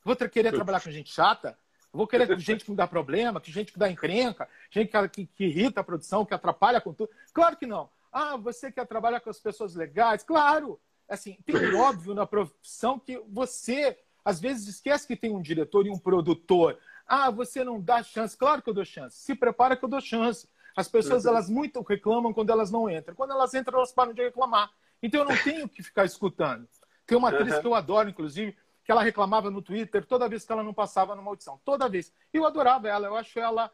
vou 0.03 0.16
querer 0.16 0.51
trabalhar 0.51 0.82
com 0.82 0.91
gente 0.91 1.12
chata? 1.12 1.58
Vou 1.91 2.06
querer 2.06 2.38
gente 2.38 2.66
que 2.66 2.70
me 2.70 2.76
dá 2.76 2.86
problema, 2.86 3.39
que 3.39 3.49
gente 3.51 3.72
que 3.72 3.80
dá 3.80 3.89
encrenca, 3.89 4.47
gente 4.70 4.91
que, 4.91 5.10
que, 5.10 5.26
que 5.26 5.45
irrita 5.45 5.80
a 5.80 5.84
produção, 5.84 6.26
que 6.26 6.34
atrapalha 6.34 6.82
com 6.82 6.93
tudo. 6.93 7.10
Claro 7.34 7.56
que 7.56 7.66
não. 7.66 7.89
Ah, 8.12 8.36
você 8.36 8.70
quer 8.70 8.86
trabalhar 8.86 9.22
com 9.22 9.30
as 9.30 9.39
pessoas 9.39 9.74
legais? 9.74 10.22
Claro! 10.22 10.78
Assim, 11.08 11.38
tem 11.45 11.74
óbvio 11.76 12.14
na 12.14 12.26
profissão 12.26 12.99
que 12.99 13.18
você 13.30 13.97
às 14.26 14.39
vezes 14.39 14.68
esquece 14.68 15.08
que 15.08 15.16
tem 15.16 15.32
um 15.32 15.41
diretor 15.41 15.88
e 15.88 15.89
um 15.89 15.97
produtor. 15.97 16.78
Ah, 17.08 17.32
você 17.32 17.64
não 17.64 17.80
dá 17.80 18.03
chance. 18.03 18.36
Claro 18.36 18.62
que 18.62 18.70
eu 18.70 18.74
dou 18.74 18.84
chance. 18.84 19.18
Se 19.18 19.34
prepara 19.34 19.78
que 19.78 19.86
eu 19.86 19.89
dou 19.89 20.01
chance. 20.01 20.49
As 20.76 20.88
pessoas, 20.88 21.23
uhum. 21.23 21.32
elas 21.32 21.49
muito 21.49 21.82
reclamam 21.82 22.34
quando 22.34 22.49
elas 22.49 22.69
não 22.69 22.89
entram. 22.89 23.15
Quando 23.15 23.32
elas 23.32 23.53
entram, 23.53 23.78
elas 23.78 23.93
param 23.93 24.13
de 24.13 24.21
reclamar. 24.21 24.69
Então 25.01 25.21
eu 25.21 25.30
não 25.30 25.38
tenho 25.38 25.69
que 25.69 25.82
ficar 25.82 26.03
escutando. 26.03 26.67
Tem 27.05 27.17
uma 27.17 27.30
atriz 27.30 27.53
uhum. 27.55 27.61
que 27.61 27.67
eu 27.67 27.76
adoro, 27.76 28.09
inclusive, 28.09 28.57
que 28.84 28.91
ela 28.91 29.01
reclamava 29.01 29.49
no 29.49 29.61
Twitter 29.61 30.05
toda 30.05 30.28
vez 30.28 30.45
que 30.45 30.51
ela 30.51 30.63
não 30.63 30.73
passava 30.73 31.15
numa 31.15 31.32
audição. 31.32 31.59
Toda 31.63 31.88
vez. 31.88 32.11
E 32.34 32.38
eu 32.38 32.45
adorava 32.45 32.88
ela, 32.88 33.07
eu 33.07 33.15
acho 33.15 33.39
ela, 33.39 33.71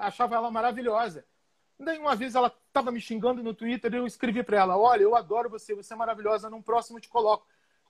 achava 0.00 0.36
ela 0.36 0.50
maravilhosa. 0.50 1.24
Daí 1.78 1.98
uma 1.98 2.16
vez 2.16 2.34
ela 2.34 2.54
estava 2.68 2.90
me 2.90 3.00
xingando 3.00 3.42
no 3.42 3.52
Twitter 3.52 3.92
e 3.92 3.96
eu 3.98 4.06
escrevi 4.06 4.42
para 4.42 4.58
ela: 4.58 4.78
Olha, 4.78 5.02
eu 5.02 5.14
adoro 5.14 5.50
você, 5.50 5.74
você 5.74 5.92
é 5.92 5.96
maravilhosa, 5.96 6.48
num 6.48 6.62
próximo 6.62 7.00
te 7.00 7.08
coloco. 7.08 7.46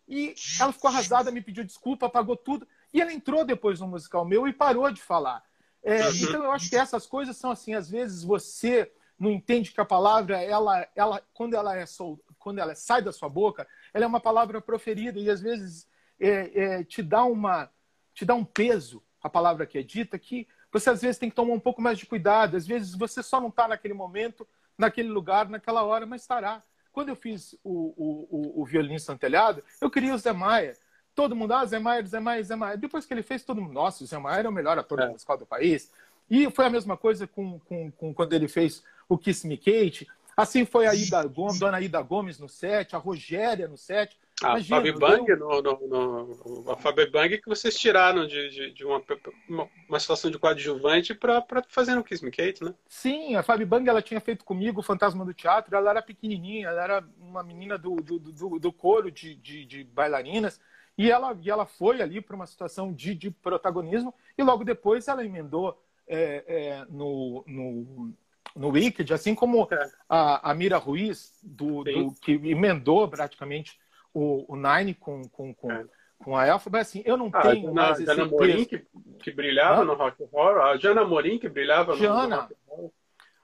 E 0.08 0.34
ela 0.60 0.72
ficou 0.72 0.88
arrasada, 0.88 1.30
me 1.30 1.40
pediu 1.40 1.64
desculpa, 1.64 2.06
apagou 2.06 2.36
tudo. 2.36 2.66
E 2.92 3.00
ela 3.00 3.12
entrou 3.12 3.44
depois 3.44 3.80
no 3.80 3.88
musical 3.88 4.24
meu 4.24 4.46
e 4.48 4.52
parou 4.52 4.90
de 4.90 5.00
falar. 5.00 5.44
É, 5.86 6.10
então 6.10 6.42
eu 6.42 6.50
acho 6.50 6.68
que 6.68 6.74
essas 6.76 7.06
coisas 7.06 7.36
são 7.36 7.52
assim, 7.52 7.72
às 7.74 7.88
vezes 7.88 8.24
você 8.24 8.92
não 9.16 9.30
entende 9.30 9.72
que 9.72 9.80
a 9.80 9.84
palavra, 9.84 10.42
ela, 10.42 10.86
ela, 10.96 11.22
quando 11.32 11.54
ela 11.54 11.76
é 11.76 11.86
sol, 11.86 12.20
quando 12.40 12.58
ela 12.58 12.74
sai 12.74 13.00
da 13.00 13.12
sua 13.12 13.28
boca, 13.28 13.66
ela 13.94 14.04
é 14.04 14.08
uma 14.08 14.20
palavra 14.20 14.60
proferida 14.60 15.18
e 15.20 15.30
às 15.30 15.40
vezes 15.40 15.88
é, 16.18 16.60
é, 16.60 16.84
te 16.84 17.02
dá 17.02 17.24
uma, 17.24 17.70
te 18.12 18.24
dá 18.24 18.34
um 18.34 18.44
peso 18.44 19.00
a 19.22 19.30
palavra 19.30 19.64
que 19.64 19.78
é 19.78 19.82
dita 19.82 20.18
que 20.18 20.48
você 20.72 20.90
às 20.90 21.00
vezes 21.00 21.18
tem 21.18 21.30
que 21.30 21.36
tomar 21.36 21.54
um 21.54 21.60
pouco 21.60 21.80
mais 21.80 21.98
de 21.98 22.06
cuidado. 22.06 22.56
Às 22.56 22.66
vezes 22.66 22.94
você 22.94 23.22
só 23.22 23.40
não 23.40 23.48
está 23.48 23.68
naquele 23.68 23.94
momento, 23.94 24.46
naquele 24.76 25.08
lugar, 25.08 25.48
naquela 25.48 25.84
hora, 25.84 26.04
mas 26.04 26.22
estará. 26.22 26.62
Quando 26.92 27.10
eu 27.10 27.16
fiz 27.16 27.54
o, 27.62 27.94
o, 27.96 28.28
o, 28.30 28.62
o 28.62 28.64
violino 28.64 28.98
santelhado, 28.98 29.62
eu 29.80 29.90
queria 29.90 30.14
o 30.14 30.18
Zé 30.18 30.32
Maia. 30.32 30.76
Todo 31.16 31.34
mundo, 31.34 31.54
ah, 31.54 31.64
Zé 31.64 31.78
Maia, 31.78 32.04
Zé 32.04 32.20
Maia, 32.20 32.42
Zé 32.44 32.54
Maia. 32.54 32.76
Depois 32.76 33.06
que 33.06 33.14
ele 33.14 33.22
fez, 33.22 33.42
todo 33.42 33.60
mundo, 33.60 33.72
nossa, 33.72 34.04
o 34.04 34.06
Zé 34.06 34.18
Maia 34.18 34.42
é 34.42 34.48
o 34.48 34.52
melhor 34.52 34.78
ator 34.78 35.00
é. 35.00 35.08
musical 35.08 35.38
do 35.38 35.46
país. 35.46 35.90
E 36.30 36.50
foi 36.50 36.66
a 36.66 36.70
mesma 36.70 36.94
coisa 36.94 37.26
com, 37.26 37.58
com, 37.60 37.90
com 37.90 38.12
quando 38.12 38.34
ele 38.34 38.46
fez 38.46 38.84
o 39.08 39.16
Kiss 39.16 39.46
Me 39.46 39.56
Kate. 39.56 40.06
Assim 40.36 40.66
foi 40.66 40.86
a 40.86 40.94
Ida 40.94 41.24
Gomes, 41.26 41.58
Dona 41.58 41.80
Ida 41.80 42.02
Gomes 42.02 42.38
no 42.38 42.50
set, 42.50 42.94
a 42.94 42.98
Rogéria 42.98 43.66
no 43.66 43.78
set. 43.78 44.18
A 44.42 44.62
Fabi 44.62 44.92
Bang, 44.92 45.24
eu... 45.30 45.38
no, 45.38 45.62
no, 45.62 45.88
no, 45.88 46.70
a 46.70 46.76
Fabi 46.76 47.10
Bang 47.10 47.38
que 47.38 47.48
vocês 47.48 47.74
tiraram 47.78 48.26
de, 48.26 48.50
de, 48.50 48.70
de 48.72 48.84
uma, 48.84 49.02
uma, 49.48 49.68
uma, 49.88 49.98
situação 49.98 50.30
de 50.30 50.38
coadjuvante 50.38 51.14
para 51.14 51.42
fazer 51.70 51.94
no 51.94 52.04
Kiss 52.04 52.22
Me 52.22 52.30
Kate, 52.30 52.62
né? 52.62 52.74
Sim, 52.86 53.34
a 53.34 53.42
Fabi 53.42 53.64
Bang 53.64 53.88
ela 53.88 54.02
tinha 54.02 54.20
feito 54.20 54.44
comigo 54.44 54.80
o 54.80 54.82
Fantasma 54.82 55.24
do 55.24 55.32
Teatro, 55.32 55.74
ela 55.74 55.88
era 55.88 56.02
pequenininha, 56.02 56.68
ela 56.68 56.84
era 56.84 57.04
uma 57.18 57.42
menina 57.42 57.78
do, 57.78 57.96
do, 57.96 58.18
do, 58.18 58.58
do 58.58 58.72
coro 58.72 59.10
de, 59.10 59.34
de, 59.36 59.64
de 59.64 59.84
bailarinas. 59.84 60.60
E 60.98 61.10
ela, 61.10 61.36
e 61.42 61.50
ela 61.50 61.66
foi 61.66 62.00
ali 62.00 62.20
para 62.20 62.36
uma 62.36 62.46
situação 62.46 62.92
de, 62.92 63.14
de 63.14 63.30
protagonismo, 63.30 64.14
e 64.36 64.42
logo 64.42 64.64
depois 64.64 65.08
ela 65.08 65.24
emendou 65.24 65.78
é, 66.08 66.44
é, 66.46 66.84
no, 66.88 67.44
no, 67.46 68.14
no 68.54 68.68
Wicked, 68.68 69.12
assim 69.12 69.34
como 69.34 69.68
é. 69.70 69.90
a, 70.08 70.50
a 70.50 70.54
Mira 70.54 70.78
Ruiz, 70.78 71.38
do, 71.42 71.84
do, 71.84 72.14
que 72.22 72.32
emendou 72.32 73.06
praticamente 73.08 73.78
o, 74.14 74.54
o 74.54 74.56
Nine 74.56 74.94
com, 74.94 75.22
com, 75.28 75.52
com, 75.54 75.70
é. 75.70 75.84
com 76.18 76.36
a 76.36 76.46
Elfa, 76.46 76.70
mas 76.70 76.88
assim, 76.88 77.02
eu 77.04 77.16
não 77.16 77.30
ah, 77.32 77.42
tenho 77.42 77.68
a 77.68 77.72
mais 77.72 77.98
Jana 77.98 78.24
Morim 78.24 78.64
que, 78.64 78.86
que 79.22 79.30
brilhava 79.30 79.82
ah? 79.82 79.84
no 79.84 79.94
Rock 79.94 80.22
Horror, 80.32 80.62
a 80.62 80.76
Jana 80.78 81.04
Morim 81.04 81.38
que 81.38 81.48
brilhava 81.48 81.94
Jana. 81.96 82.26
no 82.26 82.42
Rock 82.42 82.54
Horror. 82.68 82.90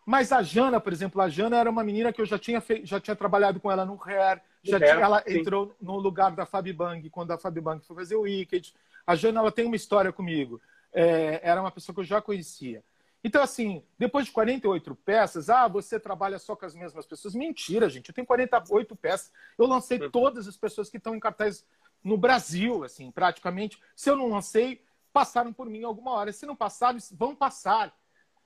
Mas 0.05 0.33
a 0.33 0.43
Jana, 0.43 0.81
por 0.81 0.93
exemplo, 0.93 1.21
a 1.21 1.29
Jana 1.29 1.57
era 1.57 1.71
uma 1.71 1.85
menina 1.85 2.13
que 2.13 2.21
eu 2.21 2.27
já 2.27 2.39
tinha, 2.39 2.61
fe... 2.61 2.83
já 2.85 2.99
tinha 3.01 3.15
trabalhado 3.15 3.61
com 3.61 3.71
ela 3.71 3.85
no 3.85 4.01
Hair, 4.05 4.41
já 4.63 4.79
tinha, 4.79 4.91
ela 4.91 5.23
sim. 5.23 5.39
entrou 5.39 5.75
no 5.81 5.97
lugar 5.97 6.33
da 6.33 6.45
Fabi 6.45 6.73
Bang 6.73 7.09
quando 7.11 7.31
a 7.31 7.39
Fabi 7.39 7.61
Bang 7.61 7.85
foi 7.85 7.97
fazer 7.97 8.17
o 8.17 8.23
Wicked. 8.23 8.75
A 9.07 9.15
Jana 9.15 9.41
ela 9.41 9.53
tem 9.53 9.65
uma 9.65 9.77
história 9.77 10.13
comigo. 10.13 10.61
É, 10.93 11.41
era 11.43 11.61
uma 11.61 11.71
pessoa 11.71 11.95
que 11.95 12.01
eu 12.01 12.05
já 12.05 12.21
conhecia. 12.21 12.83
Então, 13.25 13.41
assim, 13.41 13.83
depois 13.97 14.27
de 14.27 14.33
48 14.33 14.95
peças, 14.97 15.49
ah, 15.49 15.69
você 15.69 15.99
trabalha 16.01 16.39
só 16.39 16.57
com 16.57 16.67
as 16.67 16.75
mesmas 16.75 17.07
pessoas. 17.07 17.35
Mentira, 17.35 17.89
gente. 17.89 18.09
Eu 18.09 18.15
tenho 18.15 18.27
48 18.27 18.97
peças. 18.97 19.33
Eu 19.57 19.67
lancei 19.67 20.01
uhum. 20.01 20.11
todas 20.11 20.49
as 20.49 20.57
pessoas 20.57 20.91
que 20.91 20.97
estão 20.97 21.15
em 21.15 21.21
cartaz 21.21 21.65
no 22.03 22.19
Brasil, 22.19 22.83
assim, 22.83 23.13
praticamente. 23.13 23.81
Se 23.95 24.11
eu 24.11 24.17
não 24.17 24.29
lancei, 24.29 24.83
passaram 25.13 25.53
por 25.53 25.67
mim 25.71 25.85
alguma 25.85 26.11
hora. 26.13 26.33
Se 26.33 26.45
não 26.45 26.57
passaram, 26.57 26.99
vão 27.13 27.35
passar. 27.35 27.95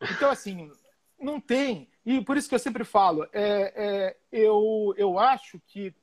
Então, 0.03 0.31
assim, 0.31 0.71
não 1.19 1.41
tem. 1.41 1.89
E 2.05 2.21
por 2.21 2.37
isso 2.37 2.49
que 2.49 2.55
eu 2.55 2.59
sempre 2.59 2.85
falo, 2.85 3.25
é, 3.33 3.73
é, 3.75 4.17
eu, 4.31 4.95
eu 4.97 5.19
acho 5.19 5.61
que 5.67 5.95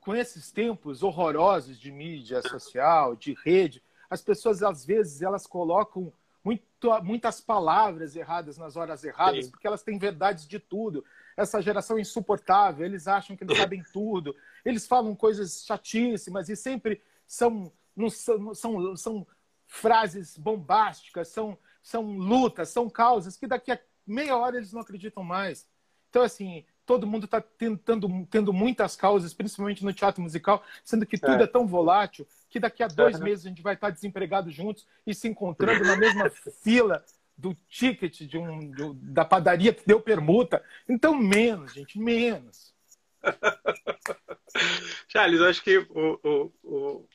com 0.00 0.14
esses 0.14 0.50
tempos 0.50 1.02
horrorosos 1.02 1.78
de 1.78 1.90
mídia 1.90 2.40
social, 2.42 3.14
de 3.14 3.34
rede, 3.34 3.82
as 4.08 4.22
pessoas, 4.22 4.62
às 4.62 4.84
vezes, 4.84 5.22
elas 5.22 5.46
colocam 5.46 6.12
muito, 6.44 6.64
muitas 7.02 7.40
palavras 7.40 8.16
erradas 8.16 8.58
nas 8.58 8.76
horas 8.76 9.04
erradas, 9.04 9.46
Sim. 9.46 9.50
porque 9.50 9.66
elas 9.66 9.82
têm 9.82 9.98
verdades 9.98 10.46
de 10.46 10.58
tudo. 10.58 11.04
Essa 11.36 11.62
geração 11.62 11.96
é 11.96 12.00
insuportável, 12.00 12.84
eles 12.84 13.06
acham 13.06 13.36
que 13.36 13.44
eles 13.44 13.56
sabem 13.56 13.82
tudo, 13.92 14.34
eles 14.64 14.86
falam 14.86 15.14
coisas 15.14 15.64
chatíssimas 15.64 16.48
e 16.48 16.56
sempre 16.56 17.00
são, 17.26 17.72
não, 17.96 18.10
são, 18.10 18.54
são, 18.54 18.96
são 18.96 19.26
frases 19.66 20.36
bombásticas, 20.36 21.28
são, 21.28 21.56
são 21.82 22.02
lutas, 22.18 22.68
são 22.68 22.90
causas 22.90 23.36
que 23.36 23.46
daqui 23.46 23.72
a 23.72 23.80
meia 24.06 24.36
hora 24.36 24.56
eles 24.56 24.72
não 24.72 24.80
acreditam 24.80 25.22
mais. 25.22 25.66
Então, 26.10 26.22
assim, 26.22 26.64
todo 26.84 27.06
mundo 27.06 27.24
está 27.24 27.40
tentando 27.40 28.26
tendo 28.30 28.52
muitas 28.52 28.96
causas, 28.96 29.32
principalmente 29.32 29.84
no 29.84 29.92
teatro 29.92 30.22
musical, 30.22 30.62
sendo 30.84 31.06
que 31.06 31.18
tudo 31.18 31.40
é, 31.40 31.44
é 31.44 31.46
tão 31.46 31.66
volátil 31.66 32.26
que 32.50 32.60
daqui 32.60 32.82
a 32.82 32.88
dois 32.88 33.16
uhum. 33.16 33.24
meses 33.24 33.46
a 33.46 33.48
gente 33.48 33.62
vai 33.62 33.74
estar 33.74 33.90
desempregado 33.90 34.50
juntos 34.50 34.86
e 35.06 35.14
se 35.14 35.26
encontrando 35.26 35.84
na 35.84 35.96
mesma 35.96 36.28
fila 36.62 37.02
do 37.36 37.56
ticket 37.68 38.20
de 38.22 38.36
um, 38.36 38.70
de, 38.70 38.94
da 38.94 39.24
padaria 39.24 39.72
que 39.72 39.86
deu 39.86 40.00
permuta. 40.00 40.62
Então, 40.88 41.14
menos, 41.16 41.72
gente, 41.72 41.98
menos. 41.98 42.74
Charles, 45.08 45.40
acho 45.40 45.62
que 45.62 45.78
o, 45.78 46.20
o, 46.22 46.52
o, 46.62 47.08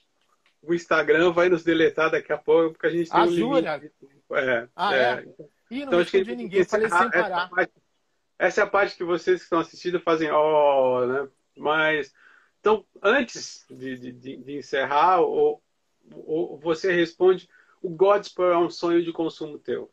o, 0.63 0.73
Instagram 0.73 1.31
vai 1.31 1.49
nos 1.49 1.63
deletar 1.63 2.09
daqui 2.09 2.33
a 2.33 2.37
pouco, 2.37 2.71
porque 2.71 2.87
a 2.87 2.89
gente 2.89 3.11
tem 3.11 3.19
ah, 3.19 3.23
um 3.23 3.29
limite. 3.29 3.67
É, 4.31 4.67
ah, 4.75 4.95
é. 4.95 4.99
é. 4.99 5.25
Ih, 5.69 5.79
não 5.79 5.87
então, 5.87 5.99
respondi 5.99 6.35
ninguém, 6.35 6.63
falei 6.63 6.89
sem 6.89 7.11
parar. 7.11 7.45
Essa, 7.45 7.49
parte, 7.49 7.73
essa 8.39 8.61
é 8.61 8.63
a 8.63 8.67
parte 8.67 8.95
que 8.95 9.03
vocês 9.03 9.39
que 9.39 9.43
estão 9.43 9.59
assistindo 9.59 9.99
fazem, 9.99 10.29
ó, 10.31 11.01
oh, 11.01 11.05
né? 11.05 11.29
Mas 11.57 12.13
então, 12.59 12.85
antes 13.01 13.65
de, 13.69 13.97
de, 13.97 14.37
de 14.37 14.57
encerrar, 14.57 15.21
ou, 15.21 15.63
ou, 16.11 16.59
você 16.59 16.93
responde: 16.93 17.49
o 17.81 17.89
Godspell 17.89 18.51
é 18.51 18.57
um 18.57 18.69
sonho 18.69 19.03
de 19.03 19.13
consumo 19.13 19.57
teu? 19.57 19.91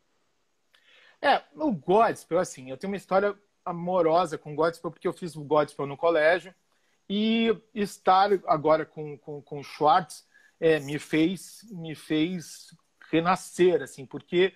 É, 1.21 1.41
o 1.55 1.71
Godspell, 1.71 2.39
assim, 2.39 2.69
eu 2.69 2.77
tenho 2.77 2.91
uma 2.91 2.97
história 2.97 3.33
amorosa 3.63 4.37
com 4.37 4.51
o 4.51 4.55
Godspell, 4.55 4.91
porque 4.91 5.07
eu 5.07 5.13
fiz 5.13 5.35
o 5.35 5.43
Godspell 5.43 5.87
no 5.87 5.97
colégio, 5.97 6.53
e 7.09 7.55
estar 7.73 8.29
agora 8.45 8.85
com, 8.85 9.17
com, 9.17 9.41
com 9.41 9.59
o 9.59 9.63
Schwartz 9.63 10.27
é, 10.59 10.79
me 10.79 10.99
fez 10.99 11.61
me 11.71 11.95
fez 11.95 12.75
renascer, 13.09 13.81
assim, 13.81 14.05
porque 14.05 14.53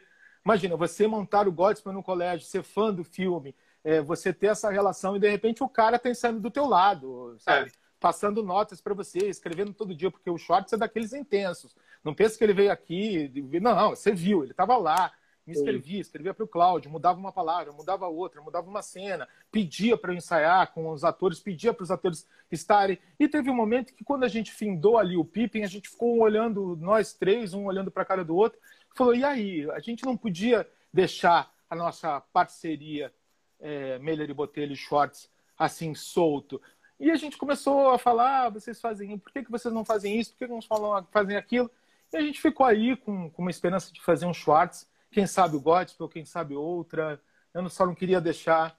imagina, 0.50 0.76
você 0.76 1.08
montar 1.08 1.48
o 1.48 1.52
Godspell 1.52 1.94
no 1.94 2.04
colégio, 2.04 2.46
ser 2.46 2.64
fã 2.64 2.94
do 2.94 3.04
filme, 3.04 3.56
é, 3.84 4.02
você 4.02 4.34
ter 4.34 4.48
essa 4.48 4.70
relação 4.70 5.16
e 5.16 5.20
de 5.20 5.30
repente 5.30 5.64
o 5.64 5.70
cara 5.70 6.00
tá 6.00 6.14
saindo 6.14 6.40
do 6.40 6.52
teu 6.52 6.66
lado, 6.66 7.36
sabe? 7.40 7.70
É 7.70 7.90
passando 8.00 8.42
notas 8.42 8.80
para 8.80 8.94
você, 8.94 9.20
escrevendo 9.28 9.74
todo 9.74 9.94
dia, 9.94 10.10
porque 10.10 10.30
o 10.30 10.38
Schwartz 10.38 10.72
é 10.72 10.78
daqueles 10.78 11.12
intensos. 11.12 11.76
Não 12.04 12.14
pensa 12.14 12.38
que 12.38 12.44
ele 12.44 12.54
veio 12.54 12.72
aqui. 12.72 13.30
Não, 13.62 13.76
não 13.76 13.90
você 13.90 14.14
viu, 14.14 14.42
ele 14.42 14.52
estava 14.52 14.78
lá, 14.78 15.12
me 15.46 15.54
escrevia, 15.54 16.00
escrevia 16.00 16.34
para 16.34 16.46
o 16.46 16.48
Cláudio, 16.48 16.92
mudava 16.92 17.20
uma 17.20 17.32
palavra, 17.32 17.74
mudava 17.74 18.08
outra, 18.08 18.42
mudava 18.42 18.70
uma 18.70 18.82
cena, 18.82 19.28
pedia 19.52 19.98
para 19.98 20.14
eu 20.14 20.18
ensaiar 20.18 20.72
com 20.72 20.92
os 20.92 21.04
atores, 21.04 21.40
pedia 21.40 21.74
para 21.74 21.84
os 21.84 21.92
atores 21.92 22.28
estarem. 22.52 23.00
E 23.20 23.28
teve 23.28 23.50
um 23.50 23.56
momento 23.56 23.94
que, 23.94 24.04
quando 24.04 24.24
a 24.24 24.28
gente 24.28 24.52
findou 24.52 24.98
ali 24.98 25.18
o 25.18 25.26
Pippin, 25.26 25.64
a 25.64 25.68
gente 25.68 25.90
ficou 25.90 26.20
olhando, 26.20 26.78
nós 26.80 27.14
três, 27.14 27.54
um 27.54 27.66
olhando 27.66 27.92
para 27.92 28.04
a 28.04 28.06
cara 28.06 28.24
do 28.24 28.36
outro, 28.36 28.60
falou: 28.96 29.16
e 29.16 29.24
aí? 29.24 29.70
A 29.72 29.80
gente 29.80 30.06
não 30.06 30.18
podia 30.18 30.68
deixar 30.94 31.54
a 31.70 31.76
nossa 31.76 32.20
parceria 32.34 33.14
é, 33.60 34.00
Meller 34.00 34.30
e 34.30 34.34
Botelho 34.34 34.74
e 34.74 34.76
Schwartz 34.76 35.30
assim 35.58 35.94
solto. 35.94 36.62
E 37.00 37.12
a 37.12 37.16
gente 37.16 37.38
começou 37.38 37.92
a 37.92 37.98
falar, 37.98 38.46
ah, 38.46 38.50
vocês 38.50 38.80
fazem, 38.80 39.18
por 39.18 39.32
que, 39.32 39.44
que 39.44 39.52
vocês 39.52 39.74
não 39.74 39.86
fazem 39.86 40.20
isso? 40.20 40.32
Por 40.32 40.40
que, 40.40 40.48
que 40.48 40.54
não 40.54 40.62
falam, 40.62 41.06
fazem 41.12 41.38
aquilo? 41.38 41.70
E 42.12 42.18
a 42.18 42.22
gente 42.22 42.42
ficou 42.42 42.66
aí 42.66 42.96
com, 42.96 43.30
com 43.30 43.42
uma 43.42 43.52
esperança 43.52 43.94
de 43.94 44.02
fazer 44.02 44.26
um 44.26 44.34
Schwartz, 44.34 44.90
quem 45.12 45.26
sabe 45.26 45.56
o 45.56 45.62
Gospel, 45.62 46.10
quem 46.10 46.26
sabe 46.26 46.56
outra. 46.56 47.22
Eu 47.54 47.68
só 47.70 47.86
não 47.86 47.96
queria 47.96 48.20
deixar 48.20 48.78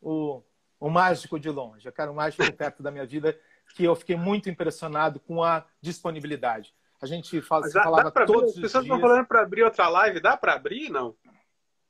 o, 0.00 0.42
o 0.78 0.90
mágico 0.90 1.38
de 1.38 1.48
longe. 1.50 1.86
Eu 1.86 1.92
quero 1.92 2.12
o 2.12 2.14
mágico 2.14 2.52
perto 2.52 2.82
da 2.82 2.90
minha 2.90 3.06
vida, 3.06 3.38
que 3.74 3.84
eu 3.84 3.94
fiquei 3.96 4.16
muito 4.16 4.50
impressionado 4.50 5.18
com 5.20 5.42
a 5.42 5.64
disponibilidade. 5.80 6.74
A 7.04 7.06
gente 7.06 7.42
fala, 7.42 7.68
dá, 7.68 7.82
falava 7.82 8.10
dá 8.10 8.24
todos 8.24 8.54
As 8.54 8.58
pessoas 8.58 8.84
estão 8.84 8.98
falando 8.98 9.26
para 9.26 9.42
abrir 9.42 9.62
outra 9.62 9.88
live. 9.88 10.20
Dá 10.20 10.38
para 10.38 10.54
abrir, 10.54 10.88
não? 10.88 11.14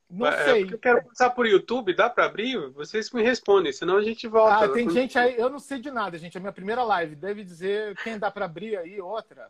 Não 0.09 0.27
é, 0.27 0.43
sei. 0.43 0.63
eu 0.69 0.77
quero 0.77 1.05
passar 1.05 1.29
por 1.29 1.47
YouTube, 1.47 1.95
dá 1.95 2.09
para 2.09 2.25
abrir? 2.25 2.69
Vocês 2.71 3.09
me 3.11 3.23
respondem, 3.23 3.71
senão 3.71 3.95
a 3.95 4.03
gente 4.03 4.27
volta. 4.27 4.65
Ah, 4.65 4.69
tem 4.69 4.89
gente 4.89 5.17
aí, 5.17 5.37
eu 5.37 5.49
não 5.49 5.57
sei 5.57 5.79
de 5.79 5.89
nada, 5.89 6.17
gente. 6.17 6.35
É 6.35 6.37
a 6.37 6.41
minha 6.41 6.51
primeira 6.51 6.83
live. 6.83 7.15
Deve 7.15 7.45
dizer 7.45 7.95
quem 8.03 8.19
dá 8.19 8.29
para 8.29 8.43
abrir 8.43 8.77
aí, 8.77 8.99
outra. 8.99 9.49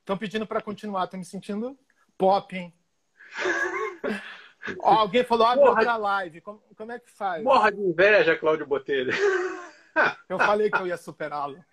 Estão 0.00 0.18
pedindo 0.18 0.48
para 0.48 0.60
continuar. 0.60 1.06
Tô 1.06 1.16
me 1.16 1.24
sentindo 1.24 1.78
pop, 2.18 2.56
hein? 2.56 2.74
Ó, 4.82 4.94
alguém 4.94 5.22
falou, 5.22 5.46
abre 5.46 5.64
Morra 5.64 5.78
outra 5.78 5.96
live. 5.96 6.40
Como, 6.40 6.60
como, 6.76 6.90
é 6.90 6.98
que 6.98 7.10
faz? 7.10 7.44
Morra 7.44 7.70
de 7.70 7.80
inveja, 7.80 8.36
Cláudio 8.36 8.66
Botelho. 8.66 9.12
eu 10.28 10.38
falei 10.40 10.72
que 10.72 10.78
eu 10.78 10.88
ia 10.88 10.96
superá-lo. 10.96 11.64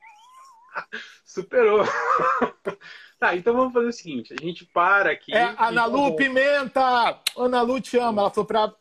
Superou. 1.26 1.84
tá, 3.20 3.36
então 3.36 3.53
vamos 3.53 3.74
fazer 3.74 3.88
o 3.88 3.93
seguinte: 3.93 4.34
a 4.34 4.43
gente 4.43 4.65
para 4.65 5.11
aqui. 5.11 5.34
É, 5.34 5.55
Ana 5.57 5.86
Lu 5.86 6.15
Pimenta! 6.15 7.20
Ana 7.38 7.61
Lu 7.61 7.80
te 7.80 7.97
ama. 7.97 8.22
Ela 8.24 8.32
falou 8.32 8.45
para 8.45 8.74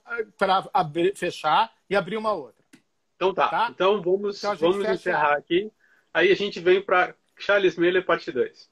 fechar 1.14 1.72
e 1.89 1.97
abrir 1.97 2.16
uma 2.16 2.32
outra. 2.32 2.64
Então 3.16 3.34
tá. 3.34 3.49
tá? 3.49 3.68
Então 3.70 4.01
vamos, 4.01 4.39
então 4.39 4.57
vamos 4.57 4.89
encerrar 4.89 5.36
aqui. 5.36 5.70
Aí 6.14 6.30
a 6.30 6.36
gente 6.36 6.61
vem 6.61 6.80
para 6.80 7.14
Charles 7.39 7.76
Miller, 7.76 8.05
parte 8.05 8.30
2. 8.30 8.70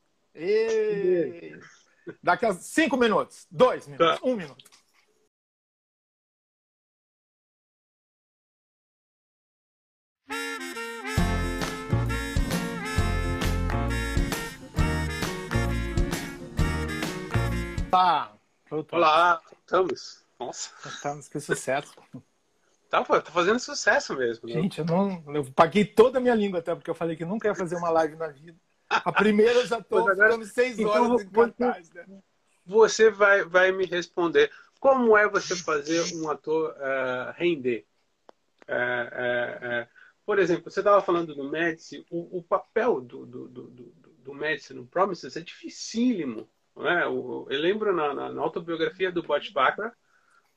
Daqui 2.23 2.47
a 2.47 2.53
cinco 2.53 2.97
minutos. 2.97 3.47
Dois 3.51 3.87
minutos. 3.87 4.21
Tá. 4.21 4.27
Um 4.27 4.37
minuto. 4.37 4.65
Tá. 17.97 18.31
Olá, 18.93 19.41
estamos. 19.59 20.23
Nossa. 20.39 20.71
Estamos, 20.87 21.29
que 21.29 21.41
sucesso. 21.41 21.95
Tá, 22.91 23.03
tá 23.03 23.33
fazendo 23.33 23.59
sucesso 23.59 24.15
mesmo. 24.15 24.47
Né? 24.47 24.53
Gente, 24.53 24.81
eu 24.81 24.85
não. 24.85 25.25
Eu 25.35 25.51
paguei 25.53 25.83
toda 25.83 26.19
a 26.19 26.21
minha 26.21 26.35
língua 26.35 26.59
até, 26.59 26.75
porque 26.75 26.91
eu 26.91 26.95
falei 26.95 27.17
que 27.17 27.25
nunca 27.25 27.49
ia 27.49 27.55
fazer 27.55 27.75
uma 27.77 27.89
live 27.89 28.17
na 28.17 28.29
vida. 28.29 28.55
A 28.91 29.11
primeira 29.11 29.61
eu 29.61 29.67
já 29.67 29.83
tô 29.83 30.05
ficando 30.13 30.45
seis 30.45 30.79
então, 30.79 31.11
horas 31.11 31.23
em 31.23 31.31
cartaz, 31.31 31.91
né? 31.91 32.05
Você 32.67 33.11
vai, 33.11 33.45
vai 33.45 33.73
me 33.73 33.87
responder. 33.87 34.53
Como 34.79 35.17
é 35.17 35.27
você 35.27 35.57
fazer 35.57 36.17
um 36.17 36.29
ator 36.29 36.73
uh, 36.73 37.33
render? 37.35 37.87
Uh, 38.69 39.85
uh, 39.85 39.89
por 40.27 40.39
exemplo, 40.39 40.71
você 40.71 40.81
estava 40.81 41.01
falando 41.01 41.35
do 41.35 41.49
Médici, 41.49 42.05
o, 42.11 42.41
o 42.41 42.43
papel 42.43 43.01
do, 43.01 43.25
do, 43.25 43.49
do, 43.49 43.63
do, 43.69 43.95
do 44.19 44.35
Médici 44.35 44.75
no 44.75 44.85
Promises 44.85 45.35
é 45.35 45.41
dificílimo. 45.41 46.47
Né? 46.77 47.05
Eu, 47.05 47.47
eu 47.51 47.61
lembro 47.61 47.95
na, 47.95 48.15
na, 48.15 48.33
na, 48.33 48.43
autobiografia 48.43 49.11
do 49.11 49.23
Butch 49.23 49.53
Baccarat, 49.53 49.95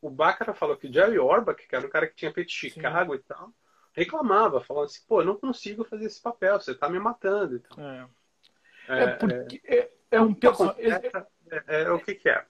o 0.01 0.09
Baccarat 0.09 0.57
falou 0.57 0.77
que 0.77 0.91
Jerry 0.91 1.19
Orbach, 1.19 1.65
que 1.67 1.75
era 1.75 1.85
um 1.85 1.89
cara 1.89 2.07
que 2.07 2.15
tinha 2.15 2.33
feito 2.33 2.51
Chicago 2.51 3.13
Sim. 3.13 3.19
e 3.19 3.23
tal, 3.23 3.53
reclamava, 3.93 4.61
falando 4.61 4.85
assim, 4.85 5.01
pô, 5.07 5.21
eu 5.21 5.25
não 5.25 5.35
consigo 5.35 5.83
fazer 5.83 6.05
esse 6.05 6.21
papel, 6.21 6.59
você 6.59 6.71
está 6.71 6.89
me 6.89 6.99
matando. 6.99 7.55
Então. 7.55 7.83
É. 7.83 8.07
É, 8.89 9.03
é 9.03 9.07
porque 9.07 9.61
é, 9.65 9.89
é 10.11 10.21
um 10.21 10.33
personagem. 10.33 10.83
É, 11.67 11.83
é, 11.83 11.91
o 11.91 11.99
que, 11.99 12.15
que, 12.15 12.29
é? 12.29 12.43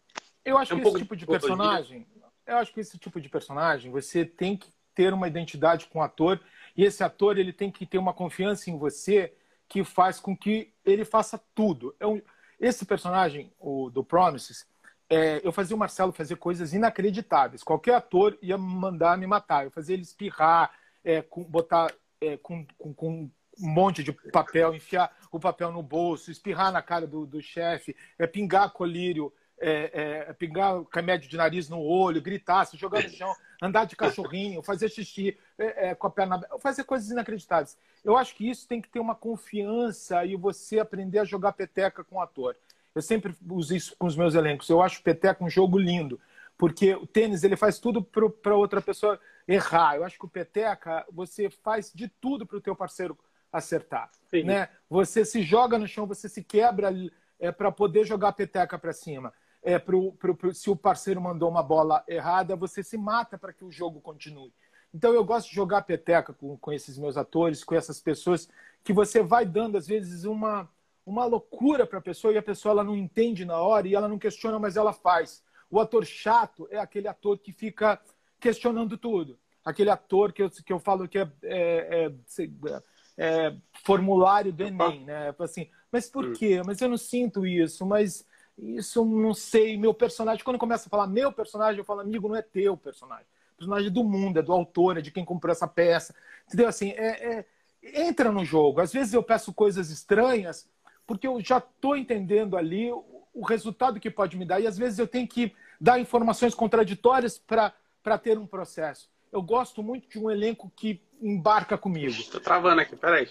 Eu 0.46 0.58
acho 0.58 0.76
que 0.76 0.82
um 0.82 0.88
esse 0.88 0.98
tipo 1.00 1.16
de 1.16 1.26
personagem, 1.26 2.08
eu 2.48 2.58
acho 2.58 2.74
que 2.74 2.80
esse 2.80 2.98
tipo 2.98 3.20
de 3.20 3.30
personagem, 3.30 3.92
você 3.92 4.26
tem 4.26 4.56
que 4.56 4.72
ter 4.96 5.14
uma 5.14 5.28
identidade 5.28 5.88
com 5.88 6.00
o 6.00 6.02
ator 6.02 6.40
e 6.76 6.84
esse 6.84 7.04
ator 7.04 7.38
ele 7.38 7.54
tem 7.54 7.72
que 7.72 7.86
ter 7.86 7.98
uma 7.98 8.14
confiança 8.14 8.70
em 8.70 8.78
você 8.78 9.34
que 9.68 9.84
faz 9.84 10.20
com 10.20 10.36
que 10.36 10.74
ele 10.84 11.06
faça 11.06 11.40
tudo. 11.54 11.96
É 12.00 12.08
um, 12.08 12.22
esse 12.60 12.86
personagem, 12.86 13.51
o 13.60 13.89
do 13.89 14.03
Promises, 14.03 14.68
é, 15.10 15.41
eu 15.43 15.51
fazia 15.51 15.76
o 15.76 15.80
Marcelo 15.80 16.12
fazer 16.12 16.36
coisas 16.36 16.74
inacreditáveis. 16.74 17.64
Qualquer 17.64 17.95
ator 17.95 18.38
ia 18.41 18.57
mandar 18.57 19.18
me 19.18 19.26
matar. 19.26 19.66
Eu 19.66 19.72
fazia 19.72 19.95
ele 19.95 20.03
espirrar, 20.03 20.72
é, 21.03 21.22
com, 21.22 21.43
botar 21.43 21.91
é, 22.22 22.38
com, 22.38 22.66
com, 22.78 22.93
com, 22.93 23.32
um 23.62 23.70
monte 23.70 24.03
de 24.03 24.14
papel, 24.14 24.74
enfiar 24.74 25.14
o 25.32 25.39
papel 25.39 25.72
no 25.72 25.84
bolso, 25.84 26.32
espirrar 26.32 26.72
na 26.72 26.82
cara 26.82 27.05
do, 27.05 27.26
do 27.26 27.41
chefe, 27.41 27.95
é, 28.18 28.26
pingar 28.26 28.72
colírio, 28.72 29.34
é, 29.60 30.28
é, 30.30 30.34
pingar 30.34 30.82
remédio 30.93 31.30
de 31.30 31.36
nariz 31.36 31.68
no 31.68 31.82
olho, 31.82 32.22
gritar, 32.22 32.66
se 32.66 32.78
jogar 32.78 33.03
no 33.03 33.10
chão, 33.10 33.36
andar 33.62 33.86
de 33.86 33.95
cachorrinho, 33.95 34.62
fazer 34.64 34.89
xixi 34.89 35.38
é, 35.57 35.89
é, 35.89 35.95
com 35.95 36.07
a 36.07 36.10
perna 36.10 36.41
fazer 36.60 36.84
coisas 36.84 37.10
inacreditáveis. 37.10 37.78
Eu 38.03 38.18
acho 38.18 38.36
que 38.36 38.49
isso 38.49 38.68
tem 38.68 38.82
que 38.82 38.89
ter 38.89 38.99
uma 38.99 39.16
confiança 39.16 40.26
e 40.26 40.36
você 40.36 40.80
aprender 40.80 41.20
a 41.20 41.26
jogar 41.26 41.53
peteca 41.53 42.03
com 42.03 42.16
o 42.16 42.22
ator. 42.22 42.55
Eu 42.95 43.01
sempre 43.01 43.36
uso 43.49 43.76
isso 43.76 43.95
com 43.97 44.07
os 44.07 44.16
meus 44.16 44.34
elencos. 44.34 44.70
Eu 44.70 44.82
acho 44.82 45.03
peteca 45.03 45.43
um 45.43 45.49
jogo 45.49 45.78
lindo, 45.78 46.20
porque 46.57 46.95
o 46.95 47.05
tênis 47.05 47.43
ele 47.43 47.55
faz 47.55 47.80
tudo 47.80 48.01
para 48.03 48.55
outra 48.55 48.82
pessoa 48.82 49.20
errar. 49.47 49.95
Eu 49.95 50.03
acho 50.03 50.18
que 50.18 50.26
o 50.26 50.30
peteca 50.30 51.05
você 51.12 51.49
faz 51.49 51.91
de 51.93 52.07
tudo 52.07 52.45
para 52.45 52.57
o 52.57 52.62
teu 52.62 52.76
parceiro 52.76 53.18
acertar, 53.51 54.12
Sim. 54.30 54.43
né? 54.43 54.70
Você 54.89 55.26
se 55.26 55.41
joga 55.41 55.78
no 55.78 55.88
chão, 55.88 56.05
você 56.05 56.30
se 56.30 56.43
quebra 56.43 56.91
é, 57.39 57.51
para 57.51 57.72
poder 57.72 58.05
jogar 58.05 58.30
a 58.30 58.34
peteca 58.34 58.78
para 58.78 58.93
cima 58.93 59.34
é, 59.62 59.78
pro, 59.78 60.14
pro, 60.14 60.36
pro, 60.36 60.53
se 60.53 60.70
o 60.70 60.76
parceiro 60.76 61.22
mandou 61.22 61.49
uma 61.49 61.64
bola 61.64 62.03
errada, 62.07 62.55
você 62.55 62.84
se 62.84 62.97
mata 62.97 63.38
para 63.38 63.53
que 63.53 63.64
o 63.64 63.72
jogo 63.72 63.99
continue. 63.99 64.53
Então 64.93 65.14
eu 65.14 65.24
gosto 65.24 65.49
de 65.49 65.55
jogar 65.55 65.84
peteca 65.84 66.34
com, 66.34 66.57
com 66.57 66.72
esses 66.72 66.97
meus 66.97 67.18
atores, 67.18 67.64
com 67.64 67.76
essas 67.76 67.99
pessoas, 67.99 68.49
que 68.84 68.93
você 68.93 69.22
vai 69.22 69.45
dando, 69.45 69.78
às 69.78 69.88
vezes, 69.88 70.24
uma, 70.24 70.70
uma 71.05 71.26
loucura 71.26 71.86
para 71.86 71.99
a 71.99 72.01
pessoa 72.01 72.34
e 72.34 72.38
a 72.38 72.43
pessoa 72.43 72.72
ela 72.72 72.84
não 72.84 72.95
entende 72.95 73.45
na 73.45 73.57
hora 73.57 73.88
e 73.88 73.95
ela 73.95 74.07
não 74.07 74.18
questiona, 74.18 74.57
mas 74.57 74.78
ela 74.78 74.93
faz. 74.93 75.43
O 75.70 75.80
ator 75.80 76.05
chato 76.05 76.68
é 76.72 76.80
aquele 76.80 77.07
ator 77.07 77.38
que 77.38 77.51
fica 77.51 78.01
questionando 78.39 78.97
tudo. 78.97 79.38
Aquele 79.64 79.89
ator 79.89 80.32
que 80.34 80.41
eu, 80.41 80.49
que 80.49 80.74
eu 80.74 80.80
falo 80.80 81.07
que 81.07 81.20
é, 81.20 81.30
é, 81.43 82.12
é, 82.39 82.82
é 83.18 83.55
formulário 83.84 84.51
do 84.51 84.64
Enem, 84.64 85.05
né? 85.05 85.36
Assim, 85.38 85.70
mas 85.91 86.10
por 86.10 86.26
hum. 86.26 86.34
quê? 86.34 86.62
Mas 86.66 86.82
eu 86.82 86.89
não 86.89 86.97
sinto 86.97 87.45
isso, 87.45 87.86
mas 87.86 88.26
isso 88.62 88.99
eu 88.99 89.05
não 89.05 89.34
sei. 89.34 89.78
Meu 89.78 89.93
personagem, 89.93 90.43
quando 90.43 90.60
começa 90.60 90.88
a 90.88 90.89
falar 90.89 91.07
meu 91.07 91.32
personagem, 91.32 91.80
eu 91.80 91.86
falo, 91.86 92.01
amigo, 92.01 92.28
não 92.28 92.36
é 92.36 92.41
teu 92.41 92.76
personagem. 92.76 93.26
O 93.53 93.57
personagem 93.57 93.88
é 93.88 93.91
do 93.91 94.03
mundo, 94.03 94.39
é 94.39 94.41
do 94.41 94.53
autor, 94.53 94.97
é 94.97 95.01
de 95.01 95.12
quem 95.12 95.26
comprou 95.26 95.51
essa 95.51 95.68
peça. 95.68 96.14
Entendeu? 96.47 96.68
Assim, 96.68 96.91
é, 96.91 97.38
é, 97.38 97.45
entra 97.84 98.32
no 98.32 98.43
jogo. 98.43 98.82
Às 98.82 98.91
vezes 98.91 99.14
eu 99.14 99.24
peço 99.24 99.53
coisas 99.53 99.89
estranhas, 99.89 100.70
porque 101.07 101.28
eu 101.28 101.39
já 101.41 101.57
estou 101.57 101.95
entendendo 101.95 102.57
ali 102.57 102.91
o, 102.91 103.26
o, 103.34 103.45
resultado 103.45 103.99
que 103.99 104.10
pode 104.10 104.38
me 104.38 104.45
dar. 104.45 104.60
E 104.60 104.68
às 104.68 104.78
vezes 104.78 104.99
eu 104.99 105.07
tenho 105.07 105.28
que 105.28 105.55
dar 105.80 105.99
informações 105.99 106.53
contraditórias 106.53 107.38
para 107.38 108.18
ter 108.18 108.38
um 108.38 108.47
processo. 108.47 109.10
Eu 109.32 109.41
gosto 109.41 109.82
muito 109.84 110.10
de 110.10 110.20
um 110.20 110.30
elenco 110.30 110.72
que 110.76 111.01
embarca 111.22 111.78
comigo. 111.78 112.12
Estou 112.12 112.41
travando 112.41 112.82
aqui, 112.82 112.95
peraí. 112.95 113.30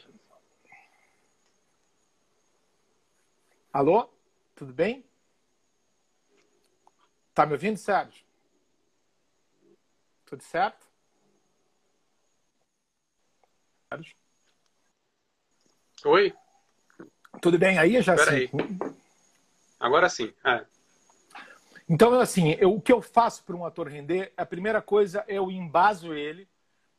Alô? 3.73 4.09
Tudo 4.55 4.73
bem? 4.73 5.08
Tá 7.39 7.47
me 7.47 7.53
ouvindo, 7.53 7.77
Sérgio? 7.77 8.25
Tudo 10.27 10.43
certo? 10.43 10.85
Sérgio? 13.89 14.17
Oi? 16.05 16.35
Tudo 17.41 17.57
bem 17.57 17.79
aí, 17.79 18.03
já 18.03 18.17
Aí. 18.29 18.51
Agora 19.79 20.09
sim. 20.09 20.35
É. 20.45 20.67
Então, 21.89 22.13
assim, 22.19 22.57
eu, 22.59 22.75
o 22.75 22.81
que 22.81 22.93
eu 22.93 23.01
faço 23.01 23.45
para 23.45 23.55
um 23.55 23.65
ator 23.65 23.87
render, 23.87 24.33
a 24.37 24.45
primeira 24.45 24.83
coisa 24.83 25.25
é 25.29 25.39
eu 25.39 25.49
embaso 25.49 26.13
ele, 26.13 26.49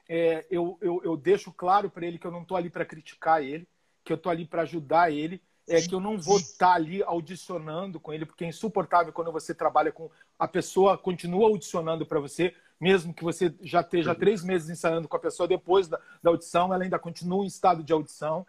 é, 0.08 0.46
eu, 0.50 0.78
eu, 0.80 1.02
eu 1.04 1.18
deixo 1.18 1.52
claro 1.52 1.90
para 1.90 2.06
ele 2.06 2.18
que 2.18 2.26
eu 2.26 2.32
não 2.32 2.44
estou 2.44 2.56
ali 2.56 2.70
para 2.70 2.86
criticar 2.86 3.44
ele, 3.44 3.68
que 4.06 4.14
eu 4.14 4.16
estou 4.16 4.32
ali 4.32 4.46
para 4.46 4.62
ajudar 4.62 5.12
ele, 5.12 5.44
é 5.70 5.82
que 5.82 5.93
eu 5.93 5.99
não 5.99 6.17
vou 6.17 6.38
estar 6.38 6.70
tá 6.70 6.74
ali 6.74 7.03
audicionando 7.03 7.99
com 7.99 8.11
ele, 8.11 8.26
porque 8.26 8.43
é 8.43 8.47
insuportável 8.47 9.13
quando 9.13 9.32
você 9.32 9.53
trabalha 9.53 9.91
com 9.91 10.09
a 10.38 10.47
pessoa 10.47 10.97
continua 10.97 11.47
audicionando 11.47 12.05
para 12.05 12.20
você, 12.20 12.53
mesmo 12.80 13.13
que 13.13 13.24
você 13.24 13.53
já 13.61 13.82
esteja 13.82 14.15
três 14.15 14.43
meses 14.43 14.70
ensaiando 14.70 15.07
com 15.07 15.15
a 15.15 15.20
pessoa 15.20 15.47
depois 15.47 15.88
da, 15.88 15.99
da 16.24 16.32
audição, 16.32 16.74
ela 16.74 16.84
ainda 16.84 16.97
continua 16.97 17.43
em 17.43 17.47
estado 17.47 17.84
de 17.84 17.93
audição. 17.93 18.45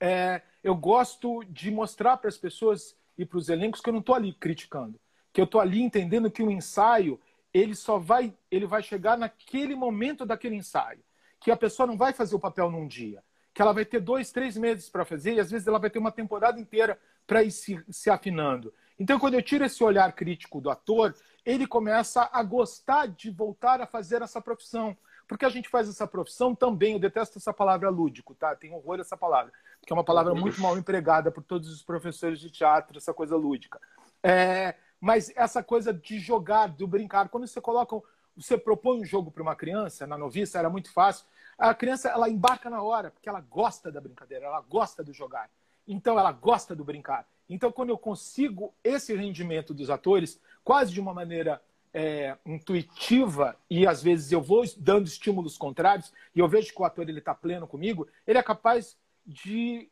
É, 0.00 0.42
eu 0.62 0.74
gosto 0.74 1.44
de 1.44 1.70
mostrar 1.70 2.16
para 2.16 2.28
as 2.28 2.36
pessoas 2.36 2.96
e 3.16 3.24
para 3.24 3.38
os 3.38 3.48
elencos 3.48 3.80
que 3.80 3.88
eu 3.88 3.92
não 3.92 4.00
estou 4.00 4.14
ali 4.14 4.32
criticando, 4.32 4.98
que 5.32 5.40
eu 5.40 5.44
estou 5.44 5.60
ali 5.60 5.80
entendendo 5.80 6.30
que 6.30 6.42
o 6.42 6.50
ensaio 6.50 7.20
ele 7.52 7.76
só 7.76 7.98
vai 7.98 8.34
ele 8.50 8.66
vai 8.66 8.82
chegar 8.82 9.16
naquele 9.16 9.76
momento 9.76 10.26
daquele 10.26 10.56
ensaio, 10.56 11.00
que 11.38 11.50
a 11.52 11.56
pessoa 11.56 11.86
não 11.86 11.96
vai 11.96 12.12
fazer 12.12 12.34
o 12.34 12.40
papel 12.40 12.70
num 12.70 12.88
dia 12.88 13.22
que 13.54 13.62
ela 13.62 13.72
vai 13.72 13.84
ter 13.84 14.00
dois, 14.00 14.32
três 14.32 14.56
meses 14.56 14.90
para 14.90 15.04
fazer, 15.04 15.34
e 15.34 15.40
às 15.40 15.50
vezes 15.50 15.66
ela 15.66 15.78
vai 15.78 15.88
ter 15.88 16.00
uma 16.00 16.10
temporada 16.10 16.60
inteira 16.60 16.98
para 17.24 17.44
ir 17.44 17.52
se, 17.52 17.82
se 17.88 18.10
afinando. 18.10 18.74
Então, 18.98 19.18
quando 19.18 19.34
eu 19.34 19.42
tiro 19.42 19.64
esse 19.64 19.82
olhar 19.82 20.12
crítico 20.12 20.60
do 20.60 20.68
ator, 20.68 21.14
ele 21.46 21.66
começa 21.66 22.28
a 22.32 22.42
gostar 22.42 23.06
de 23.06 23.30
voltar 23.30 23.80
a 23.80 23.86
fazer 23.86 24.22
essa 24.22 24.40
profissão. 24.40 24.96
Porque 25.26 25.44
a 25.44 25.48
gente 25.48 25.68
faz 25.68 25.88
essa 25.88 26.06
profissão 26.06 26.54
também, 26.54 26.94
eu 26.94 26.98
detesto 26.98 27.38
essa 27.38 27.52
palavra 27.52 27.88
lúdico, 27.88 28.34
tá? 28.34 28.54
Tenho 28.54 28.74
horror 28.74 29.00
essa 29.00 29.16
palavra, 29.16 29.52
porque 29.80 29.92
é 29.92 29.96
uma 29.96 30.04
palavra 30.04 30.34
muito 30.34 30.60
mal 30.60 30.76
empregada 30.76 31.30
por 31.30 31.42
todos 31.42 31.70
os 31.70 31.82
professores 31.82 32.38
de 32.38 32.50
teatro, 32.50 32.98
essa 32.98 33.14
coisa 33.14 33.34
lúdica. 33.34 33.80
É, 34.22 34.74
mas 35.00 35.32
essa 35.34 35.62
coisa 35.62 35.94
de 35.94 36.18
jogar, 36.18 36.68
de 36.68 36.86
brincar, 36.86 37.28
quando 37.30 37.46
você 37.46 37.60
coloca, 37.60 37.96
você 38.36 38.58
propõe 38.58 39.00
um 39.00 39.04
jogo 39.04 39.30
para 39.30 39.42
uma 39.42 39.56
criança, 39.56 40.06
na 40.06 40.18
noviça 40.18 40.58
era 40.58 40.68
muito 40.68 40.92
fácil, 40.92 41.24
a 41.58 41.74
criança 41.74 42.08
ela 42.08 42.28
embarca 42.28 42.68
na 42.68 42.82
hora, 42.82 43.10
porque 43.10 43.28
ela 43.28 43.40
gosta 43.40 43.90
da 43.90 44.00
brincadeira, 44.00 44.46
ela 44.46 44.60
gosta 44.60 45.02
do 45.02 45.12
jogar. 45.12 45.50
Então 45.86 46.18
ela 46.18 46.32
gosta 46.32 46.74
do 46.74 46.84
brincar. 46.84 47.26
Então 47.48 47.70
quando 47.70 47.90
eu 47.90 47.98
consigo 47.98 48.74
esse 48.82 49.14
rendimento 49.14 49.74
dos 49.74 49.90
atores, 49.90 50.40
quase 50.62 50.92
de 50.92 51.00
uma 51.00 51.12
maneira 51.12 51.60
é, 51.92 52.36
intuitiva 52.44 53.56
e 53.70 53.86
às 53.86 54.02
vezes 54.02 54.32
eu 54.32 54.40
vou 54.40 54.64
dando 54.78 55.06
estímulos 55.06 55.56
contrários 55.56 56.12
e 56.34 56.40
eu 56.40 56.48
vejo 56.48 56.74
que 56.74 56.82
o 56.82 56.84
ator 56.84 57.08
está 57.08 57.34
pleno 57.34 57.68
comigo, 57.68 58.08
ele 58.26 58.38
é 58.38 58.42
capaz 58.42 58.96
de 59.24 59.88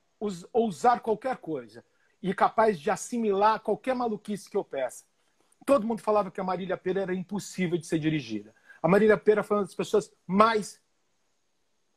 ousar 0.52 1.00
qualquer 1.00 1.36
coisa 1.36 1.84
e 2.22 2.34
capaz 2.34 2.78
de 2.78 2.90
assimilar 2.90 3.60
qualquer 3.60 3.94
maluquice 3.94 4.50
que 4.50 4.56
eu 4.56 4.64
peça. 4.64 5.04
Todo 5.64 5.86
mundo 5.86 6.00
falava 6.00 6.30
que 6.30 6.40
a 6.40 6.44
Marília 6.44 6.76
Pera 6.76 7.02
era 7.02 7.14
impossível 7.14 7.78
de 7.78 7.86
ser 7.86 7.98
dirigida. 7.98 8.54
A 8.82 8.88
Marília 8.88 9.16
Pera 9.16 9.42
foi 9.42 9.56
uma 9.56 9.64
das 9.64 9.74
pessoas 9.74 10.12
mais 10.26 10.80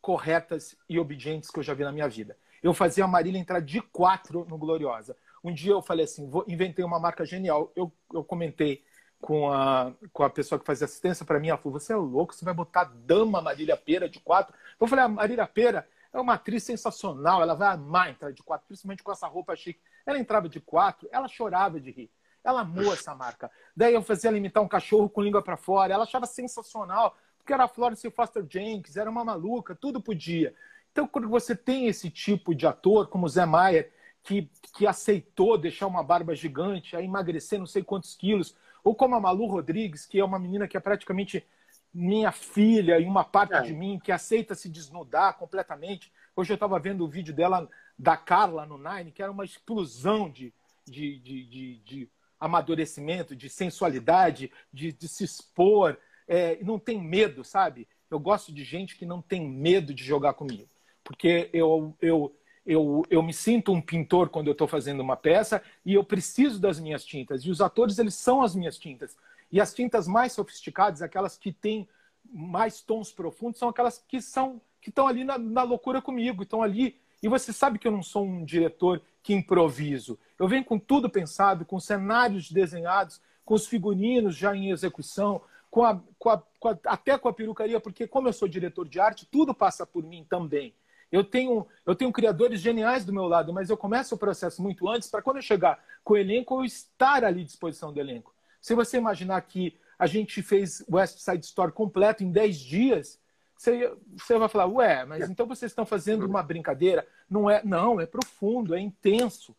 corretas 0.05 0.77
e 0.87 0.99
obedientes 0.99 1.49
que 1.49 1.57
eu 1.57 1.63
já 1.63 1.73
vi 1.73 1.83
na 1.83 1.91
minha 1.91 2.07
vida. 2.07 2.37
Eu 2.61 2.75
fazia 2.75 3.03
a 3.03 3.07
Marília 3.07 3.39
entrar 3.39 3.59
de 3.59 3.81
quatro 3.81 4.45
no 4.47 4.55
Gloriosa. 4.55 5.17
Um 5.43 5.51
dia 5.51 5.71
eu 5.71 5.81
falei 5.81 6.05
assim, 6.05 6.29
vou, 6.29 6.45
inventei 6.47 6.85
uma 6.85 6.99
marca 6.99 7.25
genial. 7.25 7.71
Eu, 7.75 7.91
eu 8.13 8.23
comentei 8.23 8.83
com 9.19 9.51
a, 9.51 9.91
com 10.13 10.21
a 10.21 10.29
pessoa 10.29 10.59
que 10.59 10.65
fazia 10.65 10.85
assistência 10.85 11.25
para 11.25 11.39
mim, 11.39 11.47
ela 11.47 11.57
falou, 11.57 11.79
você 11.79 11.91
é 11.91 11.95
louco, 11.95 12.35
você 12.35 12.45
vai 12.45 12.53
botar 12.53 12.83
dama 12.83 13.41
Marília 13.41 13.75
Pera 13.75 14.07
de 14.07 14.19
quatro? 14.19 14.53
Eu 14.79 14.85
falei, 14.85 15.05
a 15.05 15.07
Marília 15.07 15.47
Pera 15.47 15.87
é 16.13 16.19
uma 16.19 16.35
atriz 16.35 16.63
sensacional, 16.63 17.41
ela 17.41 17.55
vai 17.55 17.69
amar 17.69 18.11
entrar 18.11 18.31
de 18.31 18.43
quatro, 18.43 18.67
principalmente 18.67 19.01
com 19.01 19.11
essa 19.11 19.25
roupa 19.25 19.55
chique. 19.55 19.81
Ela 20.05 20.19
entrava 20.19 20.47
de 20.47 20.59
quatro, 20.59 21.09
ela 21.11 21.27
chorava 21.27 21.79
de 21.79 21.89
rir. 21.89 22.11
Ela 22.43 22.61
amou 22.61 22.93
essa 22.93 23.15
marca. 23.15 23.49
Daí 23.75 23.95
eu 23.95 24.03
fazia 24.03 24.29
ela 24.29 24.37
imitar 24.37 24.61
um 24.61 24.67
cachorro 24.67 25.09
com 25.09 25.23
língua 25.23 25.41
para 25.41 25.57
fora. 25.57 25.91
Ela 25.91 26.03
achava 26.03 26.27
sensacional, 26.27 27.17
porque 27.45 27.53
era 27.53 27.65
a 27.65 27.67
Florence 27.67 28.09
Foster 28.09 28.43
Jenkins, 28.49 28.97
era 28.97 29.07
uma 29.07 29.23
maluca, 29.23 29.75
tudo 29.75 30.01
podia. 30.01 30.55
Então, 30.91 31.07
quando 31.07 31.29
você 31.29 31.55
tem 31.55 31.85
esse 31.85 32.09
tipo 32.09 32.55
de 32.55 32.65
ator, 32.65 33.07
como 33.07 33.27
o 33.27 33.29
Zé 33.29 33.45
Maier, 33.45 33.91
que, 34.23 34.49
que 34.73 34.87
aceitou 34.87 35.55
deixar 35.55 35.85
uma 35.85 36.01
barba 36.01 36.33
gigante, 36.35 36.95
a 36.95 37.03
emagrecer 37.03 37.59
não 37.59 37.67
sei 37.67 37.83
quantos 37.83 38.15
quilos, 38.15 38.55
ou 38.83 38.95
como 38.95 39.13
a 39.13 39.19
Malu 39.19 39.45
Rodrigues, 39.45 40.07
que 40.07 40.19
é 40.19 40.25
uma 40.25 40.39
menina 40.39 40.67
que 40.67 40.75
é 40.75 40.79
praticamente 40.79 41.45
minha 41.93 42.31
filha 42.31 42.99
e 42.99 43.05
uma 43.05 43.23
parte 43.23 43.53
é. 43.53 43.61
de 43.61 43.73
mim 43.73 43.99
que 44.03 44.11
aceita 44.11 44.55
se 44.55 44.67
desnudar 44.67 45.37
completamente. 45.37 46.11
Hoje 46.35 46.51
eu 46.51 46.55
estava 46.55 46.79
vendo 46.79 47.05
o 47.05 47.07
vídeo 47.07 47.33
dela, 47.33 47.69
da 47.97 48.17
Carla, 48.17 48.65
no 48.65 48.79
Nine, 48.79 49.11
que 49.11 49.21
era 49.21 49.31
uma 49.31 49.45
explosão 49.45 50.31
de, 50.31 50.51
de, 50.83 51.19
de, 51.19 51.45
de, 51.45 51.77
de 51.77 52.09
amadurecimento, 52.39 53.35
de 53.35 53.49
sensualidade, 53.49 54.51
de, 54.73 54.91
de 54.91 55.07
se 55.07 55.23
expor. 55.23 55.95
É, 56.27 56.57
não 56.63 56.79
tem 56.79 57.01
medo, 57.01 57.43
sabe? 57.43 57.87
Eu 58.09 58.19
gosto 58.19 58.53
de 58.53 58.63
gente 58.63 58.97
que 58.97 59.05
não 59.05 59.21
tem 59.21 59.47
medo 59.47 59.93
de 59.93 60.03
jogar 60.03 60.33
comigo. 60.33 60.69
Porque 61.03 61.49
eu, 61.53 61.95
eu, 62.01 62.35
eu, 62.65 63.03
eu 63.09 63.21
me 63.21 63.33
sinto 63.33 63.71
um 63.71 63.81
pintor 63.81 64.29
quando 64.29 64.47
eu 64.47 64.53
estou 64.53 64.67
fazendo 64.67 65.01
uma 65.01 65.15
peça 65.15 65.61
e 65.85 65.93
eu 65.93 66.03
preciso 66.03 66.59
das 66.59 66.79
minhas 66.79 67.05
tintas. 67.05 67.43
E 67.43 67.49
os 67.49 67.61
atores, 67.61 67.99
eles 67.99 68.15
são 68.15 68.41
as 68.41 68.55
minhas 68.55 68.77
tintas. 68.77 69.15
E 69.51 69.61
as 69.61 69.73
tintas 69.73 70.07
mais 70.07 70.33
sofisticadas, 70.33 71.01
aquelas 71.01 71.37
que 71.37 71.51
têm 71.51 71.87
mais 72.31 72.81
tons 72.81 73.11
profundos, 73.11 73.59
são 73.59 73.69
aquelas 73.69 74.03
que 74.07 74.19
são 74.21 74.59
que 74.81 74.89
estão 74.89 75.07
ali 75.07 75.23
na, 75.23 75.37
na 75.39 75.63
loucura 75.63 75.99
comigo, 75.99 76.43
estão 76.43 76.61
ali. 76.61 76.99
E 77.21 77.27
você 77.27 77.51
sabe 77.51 77.79
que 77.79 77.87
eu 77.87 77.91
não 77.91 78.03
sou 78.03 78.23
um 78.23 78.45
diretor 78.45 79.01
que 79.23 79.33
improviso. 79.33 80.19
Eu 80.37 80.47
venho 80.47 80.63
com 80.63 80.77
tudo 80.77 81.09
pensado, 81.09 81.65
com 81.65 81.79
cenários 81.79 82.51
desenhados, 82.51 83.19
com 83.43 83.55
os 83.55 83.65
figurinos 83.65 84.35
já 84.35 84.55
em 84.55 84.69
execução, 84.69 85.41
com 85.75 85.83
a, 85.83 86.01
com 86.17 86.29
a, 86.29 86.41
com 86.57 86.69
a, 86.69 86.79
até 86.85 87.17
com 87.17 87.27
a 87.27 87.33
perucaria, 87.33 87.81
porque 87.81 88.07
como 88.07 88.29
eu 88.29 88.33
sou 88.33 88.47
diretor 88.47 88.87
de 88.87 88.97
arte, 88.97 89.27
tudo 89.29 89.53
passa 89.53 89.85
por 89.85 90.05
mim 90.05 90.25
também. 90.29 90.73
Eu 91.11 91.21
tenho, 91.21 91.67
eu 91.85 91.93
tenho 91.93 92.13
criadores 92.13 92.61
geniais 92.61 93.03
do 93.03 93.11
meu 93.11 93.27
lado, 93.27 93.51
mas 93.51 93.69
eu 93.69 93.75
começo 93.75 94.15
o 94.15 94.17
processo 94.17 94.63
muito 94.63 94.87
antes 94.87 95.09
para 95.09 95.21
quando 95.21 95.35
eu 95.35 95.41
chegar 95.41 95.83
com 96.01 96.13
o 96.13 96.17
elenco, 96.17 96.55
eu 96.55 96.63
estar 96.63 97.25
ali 97.25 97.41
à 97.41 97.43
disposição 97.43 97.91
do 97.91 97.99
elenco. 97.99 98.33
Se 98.61 98.73
você 98.73 98.95
imaginar 98.95 99.41
que 99.41 99.77
a 99.99 100.07
gente 100.07 100.41
fez 100.41 100.81
West 100.89 101.17
Side 101.17 101.43
Story 101.43 101.73
completo 101.73 102.23
em 102.23 102.31
10 102.31 102.57
dias, 102.57 103.19
você, 103.57 103.93
você 104.15 104.37
vai 104.37 104.47
falar, 104.47 104.67
ué, 104.67 105.03
mas 105.03 105.29
então 105.29 105.45
vocês 105.45 105.73
estão 105.73 105.85
fazendo 105.85 106.25
uma 106.25 106.41
brincadeira? 106.41 107.05
Não 107.29 107.49
é, 107.49 107.61
não, 107.65 107.99
é 107.99 108.05
profundo, 108.05 108.73
é 108.73 108.79
intenso. 108.79 109.53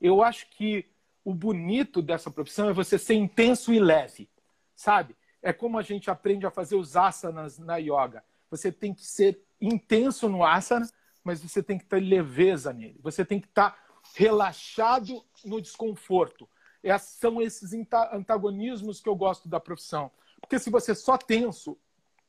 Eu 0.00 0.20
acho 0.20 0.50
que 0.50 0.84
o 1.24 1.32
bonito 1.32 2.02
dessa 2.02 2.28
profissão 2.28 2.68
é 2.68 2.72
você 2.72 2.98
ser 2.98 3.14
intenso 3.14 3.72
e 3.72 3.78
leve, 3.78 4.28
sabe? 4.74 5.14
É 5.42 5.52
como 5.52 5.78
a 5.78 5.82
gente 5.82 6.10
aprende 6.10 6.46
a 6.46 6.50
fazer 6.50 6.76
os 6.76 6.96
asanas 6.96 7.58
na 7.58 7.76
yoga. 7.76 8.22
Você 8.50 8.70
tem 8.70 8.92
que 8.92 9.04
ser 9.04 9.40
intenso 9.60 10.28
no 10.28 10.44
asana, 10.44 10.88
mas 11.22 11.40
você 11.40 11.62
tem 11.62 11.78
que 11.78 11.84
ter 11.84 12.00
leveza 12.00 12.72
nele. 12.72 12.98
Você 13.02 13.24
tem 13.24 13.40
que 13.40 13.46
estar 13.46 13.78
relaxado 14.14 15.24
no 15.44 15.60
desconforto. 15.60 16.48
É, 16.82 16.96
são 16.98 17.40
esses 17.40 17.72
antagonismos 18.12 19.00
que 19.00 19.08
eu 19.08 19.14
gosto 19.14 19.48
da 19.48 19.60
profissão. 19.60 20.10
Porque 20.40 20.58
se 20.58 20.70
você 20.70 20.92
é 20.92 20.94
só 20.94 21.18
tenso, 21.18 21.78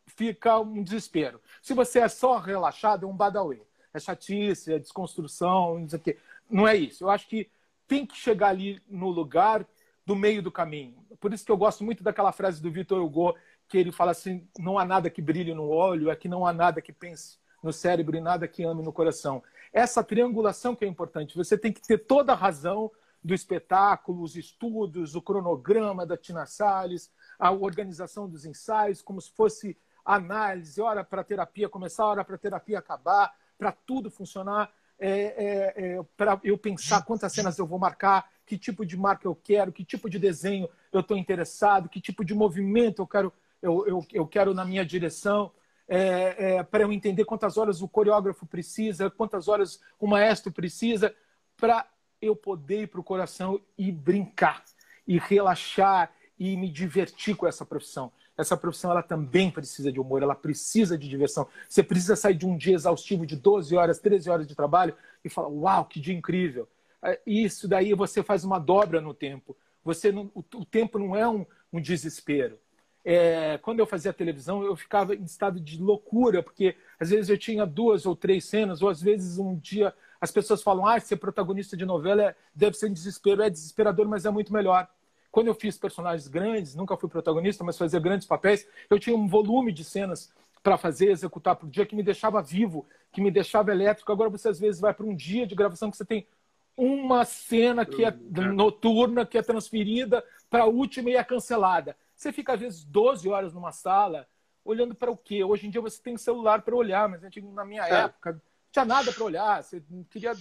fica 0.06 0.60
um 0.60 0.84
desespero. 0.84 1.42
Se 1.62 1.74
você 1.74 2.00
é 2.00 2.08
só 2.08 2.38
relaxado, 2.38 3.06
é 3.06 3.10
um 3.10 3.16
badauê. 3.16 3.62
É 3.94 4.00
chatice, 4.00 4.74
é 4.74 4.80
desconstrução, 4.80 5.80
não 5.80 5.90
sei 5.90 6.00
o 6.00 6.02
quê. 6.02 6.18
Não 6.50 6.68
é 6.68 6.76
isso. 6.76 7.04
Eu 7.04 7.10
acho 7.10 7.28
que 7.28 7.50
tem 7.88 8.06
que 8.06 8.16
chegar 8.16 8.50
ali 8.50 8.82
no 8.88 9.10
lugar 9.10 9.66
do 10.06 10.16
meio 10.16 10.42
do 10.42 10.52
caminho. 10.52 11.06
Por 11.20 11.34
isso 11.34 11.46
que 11.46 11.52
eu 11.52 11.58
gosto 11.58 11.84
muito 11.84 12.04
daquela 12.04 12.32
frase 12.32 12.62
do 12.62 12.72
Vitor 12.72 13.02
Hugo, 13.02 13.36
que 13.68 13.78
ele 13.78 13.92
fala 13.92 14.12
assim: 14.12 14.48
não 14.58 14.78
há 14.78 14.86
nada 14.86 15.10
que 15.10 15.22
brilhe 15.22 15.54
no 15.54 15.68
olho, 15.68 16.10
é 16.10 16.16
que 16.16 16.28
não 16.28 16.46
há 16.46 16.54
nada 16.54 16.82
que 16.82 16.92
pense 16.92 17.40
no 17.62 17.72
cérebro 17.72 18.18
e 18.18 18.22
nada 18.22 18.48
que 18.48 18.64
ame 18.64 18.84
no 18.84 18.92
coração. 18.92 19.44
Essa 19.72 20.04
triangulação 20.04 20.76
que 20.76 20.84
é 20.84 20.88
importante. 20.88 21.38
Você 21.38 21.58
tem 21.58 21.72
que 21.72 21.82
ter 21.82 22.00
toda 22.00 22.34
a 22.34 22.36
razão 22.36 22.92
do 23.24 23.34
espetáculo, 23.34 24.24
os 24.24 24.36
estudos, 24.36 25.16
o 25.16 25.22
cronograma 25.22 26.06
da 26.06 26.18
Tina 26.18 26.46
Salles, 26.46 27.12
a 27.38 27.52
organização 27.52 28.28
dos 28.28 28.46
ensaios, 28.46 29.02
como 29.02 29.22
se 29.22 29.32
fosse 29.32 29.78
análise, 30.04 30.82
hora 30.82 31.04
para 31.04 31.22
a 31.22 31.24
terapia 31.24 31.70
começar, 31.70 32.06
hora 32.06 32.26
para 32.26 32.36
a 32.36 32.40
terapia 32.40 32.80
acabar, 32.80 33.32
para 33.58 33.72
tudo 33.72 34.10
funcionar, 34.10 34.74
é, 34.98 35.12
é, 35.12 35.74
é, 35.76 36.04
para 36.18 36.40
eu 36.44 36.58
pensar 36.58 37.04
quantas 37.04 37.32
cenas 37.32 37.58
eu 37.58 37.66
vou 37.66 37.80
marcar, 37.80 38.28
que 38.52 38.58
tipo 38.58 38.86
de 38.86 38.98
marca 38.98 39.26
eu 39.26 39.34
quero, 39.34 39.72
que 39.72 39.86
tipo 39.86 40.10
de 40.10 40.20
desenho 40.20 40.68
eu 40.92 41.00
estou 41.00 41.16
interessado, 41.16 41.88
que 41.88 42.02
tipo 42.02 42.26
de 42.26 42.34
movimento 42.34 43.02
eu 43.02 43.08
quero, 43.08 43.32
eu, 43.62 43.88
eu, 43.88 44.06
eu 44.12 44.28
quero 44.28 44.54
na 44.54 44.66
minha 44.66 44.86
direção. 44.86 45.54
É, 45.88 46.58
é, 46.58 46.64
para 46.64 46.84
eu 46.84 46.92
entender 46.92 47.24
quantas 47.24 47.58
horas 47.58 47.82
o 47.82 47.88
coreógrafo 47.88 48.46
precisa, 48.46 49.10
quantas 49.10 49.48
horas 49.48 49.80
o 49.98 50.06
maestro 50.06 50.52
precisa, 50.52 51.16
para 51.56 51.88
eu 52.22 52.36
poder 52.36 52.82
ir 52.82 52.88
para 52.88 53.00
o 53.00 53.04
coração 53.06 53.62
e 53.78 53.90
brincar, 53.90 54.62
e 55.08 55.18
relaxar, 55.18 56.12
e 56.38 56.58
me 56.58 56.70
divertir 56.70 57.38
com 57.38 57.48
essa 57.48 57.66
profissão. 57.66 58.12
Essa 58.38 58.58
profissão 58.58 58.92
ela 58.92 59.04
também 59.04 59.50
precisa 59.50 59.94
de 59.94 60.00
humor, 60.00 60.24
ela 60.24 60.36
precisa 60.36 60.98
de 60.98 61.08
diversão. 61.08 61.48
Você 61.70 61.82
precisa 61.82 62.18
sair 62.18 62.36
de 62.36 62.46
um 62.46 62.58
dia 62.58 62.76
exaustivo 62.76 63.26
de 63.26 63.38
12 63.38 63.78
horas, 63.78 64.00
13 64.00 64.30
horas 64.30 64.46
de 64.46 64.56
trabalho 64.56 64.94
e 65.24 65.30
falar: 65.30 65.48
Uau, 65.48 65.86
que 65.86 66.02
dia 66.02 66.14
incrível! 66.14 66.68
É, 67.04 67.20
isso 67.26 67.68
daí 67.68 67.94
você 67.94 68.22
faz 68.22 68.44
uma 68.44 68.60
dobra 68.60 69.02
no 69.02 69.14
tempo. 69.14 69.58
Você 69.84 70.12
não, 70.12 70.32
o, 70.36 70.44
o 70.56 70.66
tempo 70.66 71.00
não 71.00 71.16
é 71.16 71.28
um, 71.28 71.46
um 71.74 71.82
desespero. 71.82 72.60
É, 73.04 73.58
quando 73.58 73.80
eu 73.80 73.88
fazia 73.88 74.14
televisão, 74.14 74.64
eu 74.64 74.76
ficava 74.76 75.16
em 75.16 75.24
estado 75.24 75.60
de 75.60 75.82
loucura, 75.82 76.44
porque 76.44 76.76
às 77.00 77.10
vezes 77.10 77.30
eu 77.30 77.38
tinha 77.38 77.66
duas 77.66 78.06
ou 78.06 78.16
três 78.16 78.46
cenas, 78.46 78.82
ou 78.82 78.90
às 78.90 79.02
vezes 79.02 79.40
um 79.40 79.56
dia 79.58 79.94
as 80.20 80.32
pessoas 80.32 80.62
falam, 80.62 80.86
ah, 80.86 81.00
ser 81.00 81.18
protagonista 81.18 81.76
de 81.76 81.84
novela 81.84 82.22
é, 82.22 82.36
deve 82.54 82.78
ser 82.78 82.88
um 82.88 82.94
desespero. 82.94 83.42
É 83.42 83.50
desesperador, 83.50 84.08
mas 84.08 84.26
é 84.26 84.30
muito 84.30 84.54
melhor. 84.54 84.88
Quando 85.32 85.48
eu 85.48 85.56
fiz 85.56 85.78
personagens 85.78 86.28
grandes, 86.28 86.76
nunca 86.76 86.96
fui 86.96 87.10
protagonista, 87.10 87.64
mas 87.64 87.78
fazia 87.78 88.00
grandes 88.00 88.28
papéis, 88.28 88.68
eu 88.90 89.00
tinha 89.00 89.16
um 89.16 89.28
volume 89.28 89.72
de 89.72 89.84
cenas 89.84 90.32
para 90.62 90.78
fazer, 90.78 91.10
executar 91.10 91.56
por 91.56 91.68
dia, 91.68 91.88
que 91.88 91.96
me 91.96 92.04
deixava 92.04 92.40
vivo, 92.42 92.86
que 93.12 93.20
me 93.20 93.32
deixava 93.32 93.72
elétrico. 93.72 94.12
Agora 94.12 94.30
você 94.30 94.50
às 94.50 94.60
vezes 94.60 94.80
vai 94.80 94.94
para 94.94 95.06
um 95.06 95.16
dia 95.16 95.48
de 95.48 95.56
gravação 95.56 95.90
que 95.90 95.98
você 95.98 96.06
tem 96.06 96.28
uma 96.76 97.26
cena 97.26 97.86
que 97.86 98.04
é 98.04 98.12
noturna, 98.12 99.26
que 99.26 99.38
é 99.38 99.42
transferida 99.42 100.24
para 100.50 100.64
a 100.64 100.68
última 100.68 101.10
e 101.10 101.16
é 101.16 101.24
cancelada. 101.24 101.96
Você 102.16 102.32
fica 102.32 102.54
às 102.54 102.60
vezes 102.60 102.84
12 102.84 103.28
horas 103.30 103.54
numa 103.54 103.72
sala, 103.72 104.28
olhando 104.64 104.94
para 104.96 105.12
o 105.12 105.18
quê? 105.18 105.44
Hoje 105.44 105.68
em 105.68 105.70
dia 105.70 105.82
você 105.82 106.02
tem 106.02 106.18
celular 106.18 106.62
para 106.62 106.76
olhar, 106.76 107.10
mas 107.10 107.22
na 107.54 107.66
minha 107.66 107.88
é. 107.88 108.04
época 108.04 108.42
tinha 108.72 108.86
nada 108.86 109.12
para 109.12 109.24
olhar. 109.24 109.64
Você 109.64 109.84
queria 110.10 110.34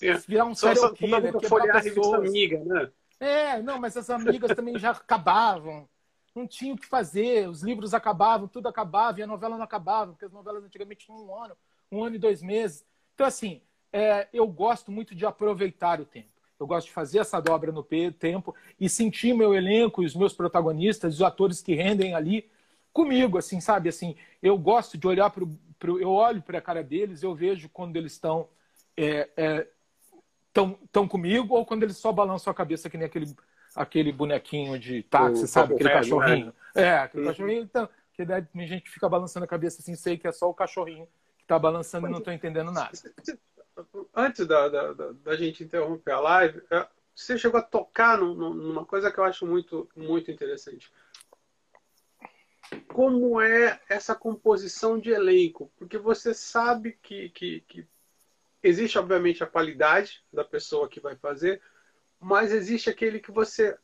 é. 0.00 0.14
virar 0.14 0.44
um 0.44 0.54
serial 0.54 0.88
só, 0.88 0.92
killer, 0.92 1.38
quebrar 1.38 1.76
a 1.76 1.80
revista 1.80 2.16
amiga, 2.16 2.64
né? 2.64 2.90
É, 3.18 3.62
não, 3.62 3.78
mas 3.78 3.96
as 3.96 4.10
amigas 4.10 4.54
também 4.54 4.78
já 4.78 4.90
acabavam. 4.90 5.88
Não 6.34 6.46
tinha 6.46 6.74
o 6.74 6.78
que 6.78 6.86
fazer, 6.86 7.48
os 7.48 7.62
livros 7.62 7.92
acabavam, 7.92 8.48
tudo 8.48 8.66
acabava 8.66 9.20
e 9.20 9.22
a 9.22 9.26
novela 9.26 9.56
não 9.56 9.64
acabava, 9.64 10.12
porque 10.12 10.24
as 10.24 10.32
novelas 10.32 10.64
antigamente 10.64 11.04
tinham 11.04 11.26
um 11.26 11.34
ano, 11.34 11.56
um 11.90 12.02
ano 12.02 12.16
e 12.16 12.18
dois 12.18 12.42
meses. 12.42 12.84
Então, 13.14 13.26
assim, 13.26 13.62
é, 13.92 14.28
eu 14.32 14.46
gosto 14.46 14.90
muito 14.90 15.14
de 15.14 15.26
aproveitar 15.26 16.00
o 16.00 16.04
tempo. 16.04 16.28
Eu 16.58 16.66
gosto 16.66 16.86
de 16.86 16.92
fazer 16.92 17.18
essa 17.18 17.40
dobra 17.40 17.72
no 17.72 17.82
tempo 17.82 18.54
e 18.80 18.88
sentir 18.88 19.34
meu 19.34 19.52
elenco 19.52 20.02
e 20.02 20.06
os 20.06 20.14
meus 20.14 20.32
protagonistas, 20.32 21.14
os 21.14 21.22
atores 21.22 21.60
que 21.60 21.74
rendem 21.74 22.14
ali 22.14 22.48
comigo, 22.92 23.36
assim, 23.36 23.60
sabe? 23.60 23.88
Assim, 23.88 24.16
eu 24.40 24.56
gosto 24.56 24.96
de 24.96 25.06
olhar 25.06 25.28
para 25.30 25.44
eu 25.98 26.10
olho 26.10 26.40
para 26.40 26.58
a 26.58 26.62
cara 26.62 26.82
deles, 26.82 27.24
eu 27.24 27.34
vejo 27.34 27.68
quando 27.68 27.96
eles 27.96 28.12
estão 28.12 28.48
é, 28.96 29.28
é, 29.36 29.66
tão, 30.52 30.78
tão 30.92 31.08
comigo 31.08 31.56
ou 31.56 31.66
quando 31.66 31.82
eles 31.82 31.96
só 31.96 32.12
balançam 32.12 32.50
a 32.50 32.54
cabeça 32.54 32.88
que 32.88 32.96
nem 32.96 33.06
aquele, 33.06 33.34
aquele 33.74 34.12
bonequinho 34.12 34.78
de 34.78 35.02
táxi, 35.02 35.44
o 35.44 35.48
sabe? 35.48 35.74
Aquele 35.74 35.88
velho, 35.88 36.00
cachorrinho. 36.00 36.46
Né? 36.46 36.52
É, 36.74 36.98
aquele 36.98 37.24
uhum. 37.24 37.28
cachorrinho. 37.30 37.62
Então, 37.62 37.88
que 38.12 38.24
daí 38.24 38.46
a 38.54 38.66
gente 38.66 38.90
fica 38.90 39.08
balançando 39.08 39.44
a 39.44 39.48
cabeça 39.48 39.80
assim, 39.80 39.96
sei 39.96 40.16
que 40.16 40.28
é 40.28 40.32
só 40.32 40.48
o 40.48 40.54
cachorrinho 40.54 41.08
que 41.36 41.42
está 41.42 41.58
balançando 41.58 42.02
Mas, 42.02 42.10
e 42.10 42.12
não 42.12 42.18
estou 42.18 42.32
entendendo 42.32 42.70
nada. 42.70 42.92
Antes 44.14 44.46
da, 44.46 44.68
da, 44.68 44.92
da, 44.92 45.36
gente 45.36 45.64
interromper 45.64 46.12
a 46.12 46.20
live, 46.20 46.62
é, 46.70 46.86
você 47.14 47.38
chegou 47.38 47.60
a 47.60 47.62
tocar 47.62 48.18
numa 48.18 48.84
coisa 48.84 49.10
que 49.10 49.18
eu 49.18 49.24
acho 49.24 49.46
muito, 49.46 49.88
muito 49.94 50.30
interessante. 50.30 50.92
Como 52.88 53.40
é 53.40 53.80
essa 53.88 54.14
composição 54.14 54.98
de 54.98 55.10
elenco? 55.10 55.70
Porque 55.76 55.98
você 55.98 56.32
sabe 56.32 56.98
que, 57.02 57.28
que, 57.30 57.60
que 57.62 57.86
existe, 58.62 58.98
obviamente, 58.98 59.44
a 59.44 59.46
qualidade 59.46 60.24
da 60.32 60.44
pessoa 60.44 60.88
que 60.88 61.00
vai 61.00 61.16
fazer, 61.16 61.60
mas 62.18 62.52
existe 62.52 62.88
aquele 62.88 63.20
que 63.20 63.30
você 63.30 63.76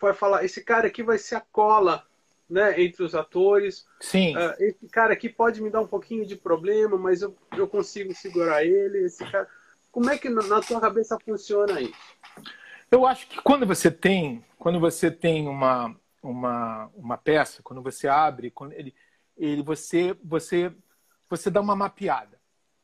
vai 0.00 0.12
falar: 0.12 0.44
esse 0.44 0.62
cara 0.62 0.88
aqui 0.88 1.02
vai 1.02 1.18
ser 1.18 1.36
a 1.36 1.40
cola 1.40 2.06
né, 2.48 2.80
entre 2.80 3.02
os 3.02 3.14
atores. 3.14 3.86
Sim. 4.00 4.36
Uh, 4.36 4.54
esse 4.60 4.88
cara 4.88 5.12
aqui 5.12 5.28
pode 5.28 5.60
me 5.60 5.70
dar 5.70 5.80
um 5.80 5.86
pouquinho 5.86 6.26
de 6.26 6.36
problema, 6.36 6.96
mas 6.96 7.22
eu, 7.22 7.36
eu 7.56 7.66
consigo 7.66 8.14
segurar 8.14 8.64
ele. 8.64 9.04
Esse 9.04 9.24
cara... 9.30 9.48
Como 9.90 10.10
é 10.10 10.18
que 10.18 10.28
na 10.28 10.60
tua 10.60 10.78
cabeça 10.78 11.18
funciona 11.24 11.80
isso? 11.80 11.94
Eu 12.90 13.06
acho 13.06 13.26
que 13.26 13.40
quando 13.40 13.66
você 13.66 13.90
tem, 13.90 14.44
quando 14.58 14.78
você 14.78 15.10
tem 15.10 15.48
uma, 15.48 15.96
uma, 16.22 16.90
uma 16.94 17.16
peça, 17.16 17.62
quando 17.62 17.82
você 17.82 18.06
abre, 18.06 18.50
quando 18.50 18.72
ele, 18.74 18.94
ele 19.36 19.62
você, 19.62 20.14
você, 20.22 20.70
você 21.30 21.50
dá 21.50 21.62
uma 21.62 21.74
mapeada. 21.74 22.38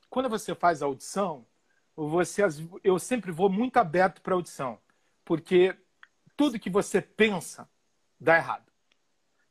Quando 0.08 0.28
você 0.30 0.54
faz 0.54 0.82
a 0.82 0.86
audição, 0.86 1.46
você, 1.94 2.42
eu 2.82 2.98
sempre 2.98 3.30
vou 3.30 3.50
muito 3.50 3.76
aberto 3.76 4.22
para 4.22 4.34
audição, 4.34 4.78
porque 5.22 5.76
tudo 6.34 6.58
que 6.58 6.70
você 6.70 7.02
pensa 7.02 7.68
dá 8.18 8.36
errado. 8.36 8.71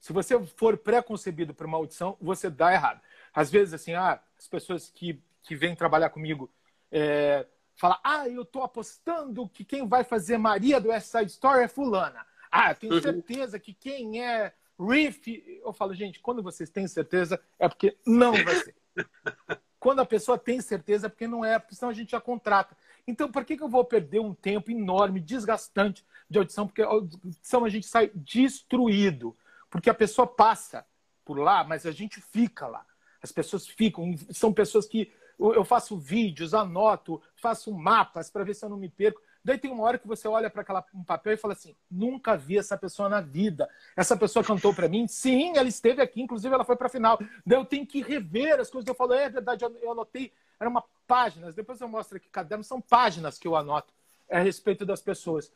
Se 0.02 0.12
você 0.12 0.38
for 0.58 0.76
pré-concebido 0.78 1.54
para 1.54 1.68
uma 1.68 1.78
audição, 1.78 2.18
você 2.20 2.50
dá 2.50 2.74
errado. 2.74 3.00
Às 3.32 3.52
vezes, 3.52 3.76
assim, 3.76 3.94
ah, 3.94 4.20
as 4.38 4.48
pessoas 4.48 4.90
que, 4.90 5.22
que 5.44 5.56
vêm 5.56 5.76
trabalhar 5.76 6.10
comigo 6.10 6.52
é, 6.92 7.46
falam, 7.76 8.00
ah, 8.04 8.28
eu 8.28 8.42
estou 8.42 8.64
apostando 8.64 9.48
que 9.48 9.64
quem 9.64 9.88
vai 9.88 10.04
fazer 10.04 10.40
Maria 10.40 10.82
do 10.82 10.90
West 10.90 11.08
Side 11.08 11.30
Story 11.32 11.64
é 11.64 11.68
fulana. 11.68 12.26
Ah, 12.52 12.72
eu 12.72 12.76
tenho 12.76 12.94
uhum. 12.96 13.02
certeza 13.02 13.60
que 13.60 13.76
quem 13.76 14.26
é 14.26 14.52
Riff... 14.80 15.62
Eu 15.64 15.72
falo, 15.72 15.94
gente, 15.94 16.20
quando 16.20 16.42
vocês 16.42 16.72
têm 16.72 16.88
certeza, 16.88 17.40
é 17.60 17.70
porque 17.70 17.96
não 18.04 18.32
vai 18.32 18.56
ser. 18.56 18.76
quando 19.80 20.00
a 20.00 20.06
pessoa 20.06 20.36
tem 20.36 20.60
certeza, 20.62 21.06
é 21.06 21.10
porque 21.10 21.28
não 21.28 21.46
é, 21.46 21.60
porque 21.60 21.76
senão 21.76 21.92
a 21.92 21.94
gente 21.94 22.12
já 22.12 22.20
contrata. 22.20 22.76
Então, 23.08 23.32
por 23.32 23.46
que, 23.46 23.56
que 23.56 23.64
eu 23.64 23.70
vou 23.70 23.86
perder 23.86 24.20
um 24.20 24.34
tempo 24.34 24.72
enorme, 24.72 25.20
desgastante 25.20 26.04
de 26.28 26.40
audição? 26.40 26.66
Porque 26.66 26.82
a 26.82 26.88
audição 26.88 27.66
a 27.66 27.70
gente 27.70 27.86
sai 27.86 28.12
destruído. 28.16 29.38
Porque 29.72 29.90
a 29.90 29.94
pessoa 29.94 30.28
passa 30.28 30.86
por 31.26 31.40
lá, 31.40 31.64
mas 31.64 31.86
a 31.86 31.92
gente 31.92 32.22
fica 32.22 32.68
lá. 32.68 32.86
As 33.24 33.32
pessoas 33.32 33.66
ficam, 33.66 34.14
são 34.30 34.52
pessoas 34.52 34.86
que 34.86 35.12
eu 35.40 35.64
faço 35.64 35.98
vídeos, 35.98 36.54
anoto, 36.54 37.20
faço 37.36 37.74
mapas 37.74 38.30
para 38.30 38.44
ver 38.44 38.54
se 38.54 38.64
eu 38.64 38.70
não 38.70 38.78
me 38.78 38.90
perco. 38.90 39.20
Daí 39.44 39.58
tem 39.58 39.72
uma 39.72 39.84
hora 39.84 39.98
que 39.98 40.08
você 40.08 40.28
olha 40.28 40.52
para 40.52 40.86
um 40.94 41.04
papel 41.04 41.34
e 41.34 41.38
fala 41.38 41.54
assim: 41.54 41.76
nunca 41.90 42.38
vi 42.38 42.60
essa 42.60 42.78
pessoa 42.78 43.10
na 43.10 43.22
vida. 43.22 43.68
Essa 43.96 44.16
pessoa 44.16 44.46
cantou 44.46 44.74
para 44.74 44.88
mim, 44.88 45.08
sim, 45.08 45.58
ela 45.58 45.68
esteve 45.68 46.02
aqui, 46.02 46.22
inclusive 46.22 46.54
ela 46.54 46.66
foi 46.66 46.76
para 46.76 46.88
a 46.88 46.90
final. 46.90 47.18
Daí 47.46 47.58
eu 47.58 47.66
tenho 47.66 47.88
que 47.88 48.04
rever 48.04 48.60
as 48.60 48.70
coisas. 48.70 48.88
Eu 48.88 48.94
falo: 48.94 49.14
é 49.14 49.30
verdade, 49.30 49.64
eu 49.64 49.92
anotei, 49.92 50.32
eram 50.60 50.70
uma 50.70 50.84
páginas. 51.08 51.56
Depois 51.56 51.82
eu 51.82 51.88
mostro 51.88 52.18
aqui 52.18 52.30
caderno, 52.30 52.64
são 52.64 52.80
páginas 52.80 53.40
que 53.40 53.48
eu 53.48 53.56
anoto 53.56 53.92
a 54.30 54.40
respeito 54.40 54.86
das 54.86 55.02
pessoas. 55.02 55.52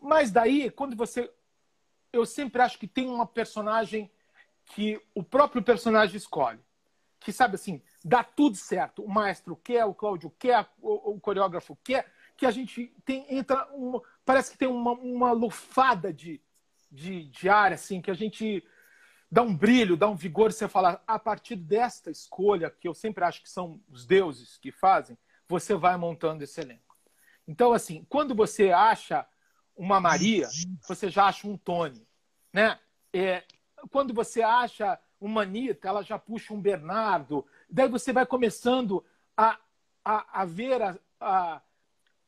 Mas 0.00 0.30
daí, 0.30 0.70
quando 0.70 0.94
você 0.94 1.30
eu 2.14 2.24
sempre 2.24 2.62
acho 2.62 2.78
que 2.78 2.86
tem 2.86 3.08
uma 3.08 3.26
personagem 3.26 4.10
que 4.66 5.00
o 5.14 5.22
próprio 5.22 5.62
personagem 5.62 6.16
escolhe. 6.16 6.60
Que 7.20 7.32
sabe 7.32 7.56
assim, 7.56 7.82
dá 8.04 8.22
tudo 8.22 8.56
certo. 8.56 9.02
O 9.02 9.08
maestro 9.08 9.56
quer, 9.56 9.84
o 9.84 9.94
Cláudio 9.94 10.30
quer, 10.38 10.66
o, 10.80 11.12
o 11.14 11.20
coreógrafo 11.20 11.76
quer, 11.82 12.10
que 12.36 12.46
a 12.46 12.50
gente 12.50 12.94
tem, 13.04 13.26
entra 13.28 13.66
uma, 13.72 14.02
parece 14.24 14.52
que 14.52 14.58
tem 14.58 14.68
uma, 14.68 14.92
uma 14.92 15.32
lufada 15.32 16.12
de, 16.12 16.40
de, 16.90 17.24
de 17.26 17.48
ar, 17.48 17.72
assim, 17.72 18.00
que 18.00 18.10
a 18.10 18.14
gente 18.14 18.62
dá 19.30 19.42
um 19.42 19.56
brilho, 19.56 19.96
dá 19.96 20.08
um 20.08 20.14
vigor, 20.14 20.52
você 20.52 20.68
fala, 20.68 21.02
a 21.06 21.18
partir 21.18 21.56
desta 21.56 22.10
escolha, 22.10 22.70
que 22.70 22.86
eu 22.86 22.94
sempre 22.94 23.24
acho 23.24 23.42
que 23.42 23.50
são 23.50 23.80
os 23.88 24.06
deuses 24.06 24.56
que 24.58 24.70
fazem, 24.70 25.18
você 25.48 25.74
vai 25.74 25.96
montando 25.96 26.44
esse 26.44 26.60
elenco. 26.60 26.96
Então, 27.46 27.72
assim, 27.72 28.06
quando 28.08 28.34
você 28.34 28.70
acha 28.70 29.26
uma 29.76 30.00
Maria, 30.00 30.48
você 30.86 31.10
já 31.10 31.26
acha 31.26 31.46
um 31.48 31.56
Tony. 31.56 32.03
Né? 32.54 32.78
É, 33.12 33.42
quando 33.90 34.14
você 34.14 34.40
acha 34.40 34.96
uma 35.20 35.42
Anitta, 35.42 35.88
ela 35.88 36.02
já 36.04 36.16
puxa 36.16 36.54
um 36.54 36.60
Bernardo. 36.60 37.44
Daí 37.68 37.88
você 37.88 38.12
vai 38.12 38.24
começando 38.24 39.04
a, 39.36 39.58
a, 40.04 40.42
a 40.42 40.44
ver 40.44 40.80
a, 40.80 40.96
a, 41.20 41.60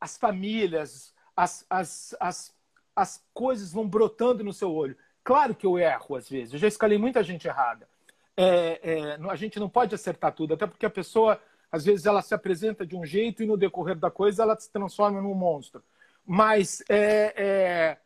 as 0.00 0.18
famílias, 0.18 1.14
as, 1.36 1.64
as, 1.70 2.16
as, 2.18 2.54
as 2.96 3.24
coisas 3.32 3.72
vão 3.72 3.88
brotando 3.88 4.42
no 4.42 4.52
seu 4.52 4.74
olho. 4.74 4.96
Claro 5.22 5.54
que 5.54 5.64
eu 5.64 5.78
erro 5.78 6.16
às 6.16 6.28
vezes, 6.28 6.54
eu 6.54 6.58
já 6.58 6.68
escalei 6.68 6.98
muita 6.98 7.22
gente 7.22 7.46
errada. 7.46 7.88
É, 8.36 8.80
é, 8.82 9.30
a 9.30 9.36
gente 9.36 9.60
não 9.60 9.68
pode 9.68 9.94
acertar 9.94 10.32
tudo, 10.32 10.54
até 10.54 10.66
porque 10.66 10.84
a 10.84 10.90
pessoa, 10.90 11.40
às 11.70 11.84
vezes, 11.84 12.04
ela 12.04 12.20
se 12.20 12.34
apresenta 12.34 12.84
de 12.84 12.96
um 12.96 13.04
jeito 13.04 13.42
e 13.42 13.46
no 13.46 13.56
decorrer 13.56 13.96
da 13.96 14.10
coisa 14.10 14.42
ela 14.42 14.58
se 14.58 14.70
transforma 14.70 15.22
num 15.22 15.34
monstro. 15.34 15.82
Mas 16.24 16.82
é, 16.88 17.32
é, 17.36 17.98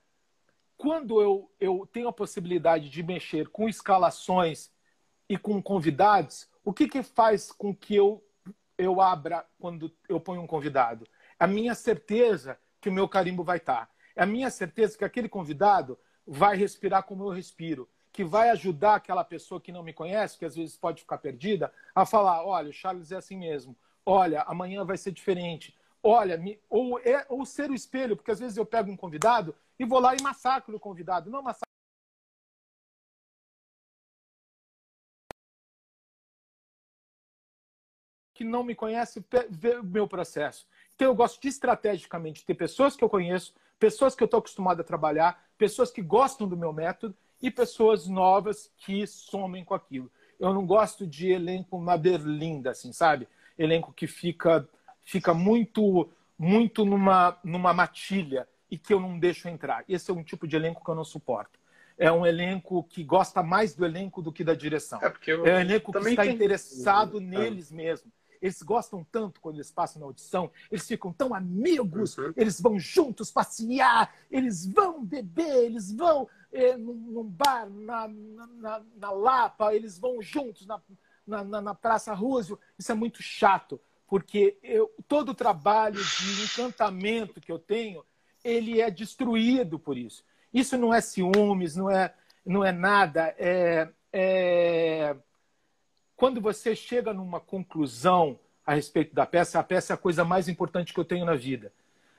quando 0.81 1.21
eu, 1.21 1.53
eu 1.61 1.87
tenho 1.93 2.09
a 2.09 2.13
possibilidade 2.13 2.89
de 2.89 3.03
mexer 3.03 3.49
com 3.49 3.69
escalações 3.69 4.71
e 5.29 5.37
com 5.37 5.63
convidados, 5.63 6.49
o 6.65 6.73
que, 6.73 6.89
que 6.89 7.03
faz 7.03 7.53
com 7.53 7.77
que 7.77 7.95
eu, 7.95 8.25
eu 8.79 8.99
abra 8.99 9.45
quando 9.59 9.95
eu 10.09 10.19
ponho 10.19 10.41
um 10.41 10.47
convidado? 10.47 11.07
A 11.39 11.47
minha 11.47 11.75
certeza 11.75 12.59
que 12.81 12.89
o 12.89 12.93
meu 12.93 13.07
carimbo 13.07 13.45
vai 13.45 13.59
estar. 13.59 13.91
É 14.17 14.23
a 14.23 14.27
minha 14.27 14.49
certeza 14.49 14.97
que 14.97 15.05
aquele 15.05 15.29
convidado 15.29 15.99
vai 16.27 16.57
respirar 16.57 17.03
como 17.03 17.25
eu 17.25 17.29
respiro, 17.29 17.87
que 18.11 18.25
vai 18.25 18.49
ajudar 18.49 18.95
aquela 18.95 19.23
pessoa 19.23 19.61
que 19.61 19.71
não 19.71 19.83
me 19.83 19.93
conhece, 19.93 20.39
que 20.39 20.47
às 20.47 20.57
vezes 20.57 20.79
pode 20.79 21.03
ficar 21.03 21.19
perdida, 21.19 21.71
a 21.95 22.07
falar: 22.07 22.43
olha, 22.43 22.71
o 22.71 22.73
Charles 22.73 23.13
é 23.13 23.17
assim 23.17 23.37
mesmo. 23.37 23.77
Olha, 24.07 24.41
amanhã 24.45 24.83
vai 24.83 24.97
ser 24.97 25.13
diferente 25.13 25.77
olha, 26.03 26.37
me, 26.37 26.59
ou, 26.69 26.99
é, 27.01 27.27
ou 27.29 27.45
ser 27.45 27.71
o 27.71 27.75
espelho, 27.75 28.17
porque 28.17 28.31
às 28.31 28.41
vezes 28.41 28.57
eu 28.57 28.65
pego 28.65 28.91
um 28.91 28.97
convidado 28.97 29.55
e 29.81 29.85
vou 29.87 29.99
lá 29.99 30.15
e 30.15 30.23
massacro 30.23 30.77
o 30.77 30.79
convidado. 30.79 31.31
Não 31.31 31.43
massacro. 31.43 31.65
Que 38.35 38.45
não 38.45 38.63
me 38.63 38.75
conhece, 38.75 39.25
vê 39.49 39.77
o 39.77 39.83
meu 39.83 40.07
processo. 40.07 40.67
Então 40.95 41.09
eu 41.09 41.15
gosto 41.15 41.41
de 41.41 41.49
estrategicamente 41.49 42.45
ter 42.45 42.55
pessoas 42.55 42.95
que 42.95 43.03
eu 43.03 43.09
conheço, 43.09 43.55
pessoas 43.79 44.15
que 44.15 44.23
eu 44.23 44.27
estou 44.27 44.41
acostumado 44.41 44.83
a 44.83 44.85
trabalhar, 44.85 45.43
pessoas 45.57 45.91
que 45.91 46.03
gostam 46.03 46.47
do 46.47 46.59
meu 46.59 46.75
método 46.75 47.17
e 47.41 47.51
pessoas 47.51 48.07
novas 48.07 48.71
que 48.77 49.07
somem 49.07 49.65
com 49.65 49.73
aquilo. 49.73 50.13
Eu 50.39 50.53
não 50.53 50.67
gosto 50.67 51.07
de 51.07 51.31
elenco 51.31 51.79
uma 51.79 51.97
berlinda, 51.97 52.73
assim, 52.73 52.93
sabe? 52.93 53.27
Elenco 53.59 53.95
que 53.95 54.07
fica 54.07 54.69
fica 55.03 55.33
muito 55.33 56.13
muito 56.39 56.85
numa, 56.85 57.39
numa 57.43 57.73
matilha 57.73 58.47
e 58.71 58.79
que 58.79 58.95
eu 58.95 59.01
não 59.01 59.19
deixo 59.19 59.49
entrar. 59.49 59.85
Esse 59.89 60.11
é 60.11 60.15
um 60.15 60.23
tipo 60.23 60.47
de 60.47 60.57
elenco 60.57 60.85
que 60.85 60.91
eu 60.91 60.95
não 60.95 61.05
suporto. 61.05 61.59
É 61.99 62.11
um 62.11 62.25
elenco 62.25 62.83
que 62.85 63.05
gosta 63.05 63.43
mais 63.43 63.75
do 63.75 63.85
elenco 63.85 64.23
do 64.23 64.33
que 64.33 64.43
da 64.43 64.55
direção. 64.55 65.01
É, 65.03 65.31
é 65.31 65.37
um 65.37 65.61
elenco 65.61 65.93
que 65.93 65.99
está 65.99 66.23
tem... 66.23 66.35
interessado 66.35 67.15
uhum. 67.15 67.21
neles 67.21 67.71
mesmo. 67.71 68.11
Eles 68.41 68.63
gostam 68.63 69.05
tanto 69.13 69.39
quando 69.39 69.57
eles 69.57 69.71
passam 69.71 70.01
na 70.01 70.07
audição, 70.07 70.51
eles 70.71 70.89
ficam 70.89 71.13
tão 71.13 71.35
amigos, 71.35 72.17
uhum. 72.17 72.33
eles 72.35 72.59
vão 72.59 72.79
juntos 72.79 73.31
passear, 73.31 74.15
eles 74.31 74.67
vão 74.67 75.05
beber, 75.05 75.67
eles 75.67 75.93
vão 75.93 76.27
é, 76.51 76.75
num, 76.75 76.95
num, 76.95 77.25
bar 77.25 77.69
na, 77.69 78.09
na, 78.09 78.83
na, 78.97 79.11
Lapa, 79.11 79.75
eles 79.75 79.99
vão 79.99 80.23
juntos 80.23 80.67
na, 80.67 80.81
na, 81.27 81.61
na 81.61 81.75
Praça 81.75 82.15
Roosevelt. 82.15 82.61
Isso 82.79 82.91
é 82.91 82.95
muito 82.95 83.23
chato 83.23 83.79
porque 84.11 84.59
eu, 84.61 84.93
todo 85.07 85.29
o 85.29 85.35
trabalho 85.35 86.03
de 86.03 86.43
encantamento 86.43 87.41
que 87.41 87.53
eu 87.53 87.61
tenho, 87.61 88.05
ele 88.45 88.81
é 88.81 88.91
destruído 88.91 89.79
por 89.79 89.97
isso. 89.97 90.25
Isso 90.53 90.77
não 90.77 90.93
é 90.93 91.01
ciúmes, 91.01 91.77
não 91.77 91.91
é, 91.91 92.13
não 92.45 92.65
é 92.65 92.73
nada. 92.73 93.35
É, 93.39 93.89
é... 94.13 95.17
Quando 96.17 96.41
você 96.41 96.75
chega 96.75 97.13
numa 97.13 97.41
conclusão 97.41 98.39
a 98.67 98.75
respeito 98.75 99.15
da 99.15 99.25
peça, 99.25 99.59
a 99.59 99.63
peça 99.63 99.93
é 99.93 99.95
a 99.95 99.99
coisa 99.99 100.25
mais 100.25 100.49
importante 100.49 100.93
que 100.93 101.01
eu 101.01 101.05
tenho 101.05 101.25
na 101.25 101.35
vida. 101.35 101.73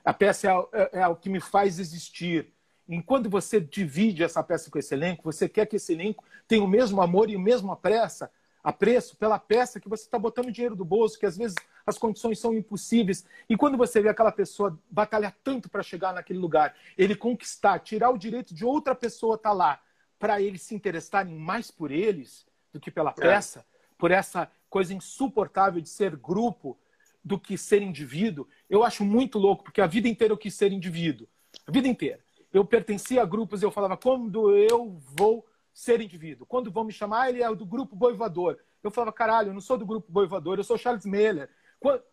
A 0.04 0.14
peça 0.14 0.50
é, 0.50 0.82
é, 0.82 1.02
é 1.02 1.08
o 1.08 1.16
que 1.16 1.30
me 1.30 1.40
faz 1.40 1.80
existir. 1.80 2.52
Enquanto 2.90 3.30
você 3.30 3.60
divide 3.60 4.24
essa 4.24 4.44
peça 4.44 4.70
com 4.70 4.80
esse 4.80 4.94
elenco, 4.94 5.24
você 5.24 5.48
quer 5.48 5.66
que 5.66 5.76
esse 5.76 5.94
elenco 5.94 6.24
tenha 6.48 6.64
o 6.64 6.68
mesmo 6.68 7.02
amor 7.02 7.30
e 7.30 7.36
o 7.36 7.40
mesmo 7.40 7.76
pressa, 7.76 8.32
apreço 8.64 9.16
pela 9.18 9.40
peça 9.40 9.80
que 9.80 9.90
você 9.90 10.04
está 10.04 10.20
botando 10.20 10.52
dinheiro 10.52 10.76
do 10.76 10.86
bolso, 10.86 11.18
que 11.18 11.26
às 11.26 11.38
vezes 11.38 11.56
as 11.86 11.98
condições 11.98 12.40
são 12.40 12.54
impossíveis. 12.54 13.26
E 13.50 13.58
quando 13.58 13.78
você 13.78 14.02
vê 14.02 14.10
aquela 14.10 14.32
pessoa 14.32 14.80
batalhar 14.90 15.36
tanto 15.44 15.70
para 15.70 15.84
chegar 15.84 16.14
naquele 16.14 16.40
lugar, 16.40 16.76
ele 16.98 17.16
conquistar, 17.16 17.80
tirar 17.80 18.12
o 18.12 18.18
direito 18.18 18.54
de 18.54 18.64
outra 18.64 18.94
pessoa 18.94 19.36
estar 19.36 19.50
tá 19.50 19.56
lá, 19.56 19.82
para 20.20 20.40
eles 20.40 20.62
se 20.62 20.76
interessarem 20.76 21.36
mais 21.36 21.72
por 21.72 21.92
eles 21.92 22.46
do 22.72 22.80
que 22.80 22.92
pela 22.92 23.10
é. 23.10 23.14
peça, 23.14 23.60
é. 23.60 23.64
por 23.98 24.12
essa 24.12 24.50
coisa 24.70 24.94
insuportável 24.94 25.82
de 25.82 25.90
ser 25.90 26.16
grupo, 26.16 26.78
do 27.24 27.40
que 27.40 27.58
ser 27.58 27.82
indivíduo, 27.82 28.48
eu 28.70 28.84
acho 28.84 29.04
muito 29.04 29.38
louco, 29.38 29.64
porque 29.64 29.82
a 29.82 29.88
vida 29.88 30.08
inteira 30.08 30.34
eu 30.34 30.38
quis 30.38 30.56
ser 30.56 30.72
indivíduo. 30.72 31.28
A 31.68 31.72
vida 31.72 31.88
inteira. 31.88 32.20
Eu 32.54 32.66
pertencia 32.66 33.22
a 33.22 33.26
grupos, 33.26 33.62
eu 33.62 33.72
falava, 33.72 33.96
quando 33.96 34.56
eu 34.56 35.00
vou 35.18 35.46
ser 35.74 36.02
indivíduo? 36.02 36.46
Quando 36.46 36.72
vão 36.72 36.84
me 36.84 36.94
chamar, 36.94 37.30
ele 37.30 37.44
é 37.44 37.56
do 37.56 37.66
grupo 37.66 37.96
Boivador. 37.96 38.58
Eu 38.84 38.92
falava, 38.92 39.12
caralho, 39.12 39.50
eu 39.50 39.54
não 39.54 39.62
sou 39.62 39.78
do 39.78 39.86
grupo 39.86 40.12
Boivador, 40.12 40.58
eu 40.58 40.64
sou 40.64 40.78
Charles 40.78 41.06
Miller. 41.06 41.50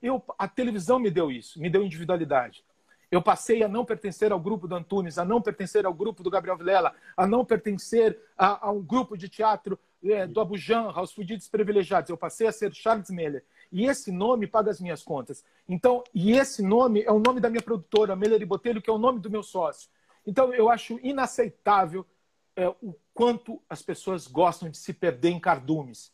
Eu, 0.01 0.22
a 0.39 0.48
televisão 0.48 0.98
me 0.98 1.10
deu 1.10 1.30
isso, 1.30 1.60
me 1.60 1.68
deu 1.68 1.82
individualidade. 1.82 2.64
Eu 3.10 3.22
passei 3.22 3.62
a 3.62 3.68
não 3.68 3.85
pertencer 3.85 4.32
ao 4.32 4.40
grupo 4.40 4.68
do 4.68 4.74
Antunes, 4.74 5.18
a 5.18 5.24
não 5.24 5.40
pertencer 5.40 5.86
ao 5.86 5.94
grupo 5.94 6.22
do 6.22 6.30
Gabriel 6.30 6.59
Vilela, 6.59 6.94
a 7.16 7.26
não 7.26 7.44
pertencer 7.44 8.18
a, 8.36 8.68
a 8.68 8.70
um 8.70 8.82
grupo 8.82 9.16
de 9.16 9.28
teatro 9.28 9.78
é, 10.05 10.26
do 10.26 10.40
Abujan, 10.40 10.90
aos 10.94 11.12
fudidos 11.12 11.48
privilegiados. 11.48 12.10
Eu 12.10 12.18
passei 12.18 12.47
a 12.47 12.52
ser 12.52 12.72
Charles 12.74 13.10
Miller. 13.10 13.44
E 13.72 13.86
esse 13.86 14.12
nome 14.12 14.47
paga 14.47 14.70
as 14.70 14.80
minhas 14.80 15.02
contas. 15.02 15.44
Então, 15.68 16.05
e 16.14 16.32
esse 16.32 16.62
nome 16.62 17.02
é 17.02 17.10
o 17.10 17.18
nome 17.18 17.40
da 17.40 17.48
minha 17.51 17.62
produtora, 17.62 18.14
Miller 18.14 18.40
e 18.40 18.47
Botelho, 18.47 18.80
que 18.80 18.90
é 18.90 18.93
o 18.93 18.98
nome 18.98 19.20
do 19.20 19.30
meu 19.30 19.43
sócio. 19.43 19.90
Então, 20.26 20.52
eu 20.52 20.68
acho 20.68 20.98
inaceitável 21.02 22.06
é, 22.55 22.68
o 22.82 22.93
quanto 23.19 23.61
as 23.69 23.82
pessoas 23.82 24.28
gostam 24.28 24.70
de 24.70 24.78
se 24.78 24.93
perder 24.93 25.31
em 25.31 25.40
cardumes 25.40 26.12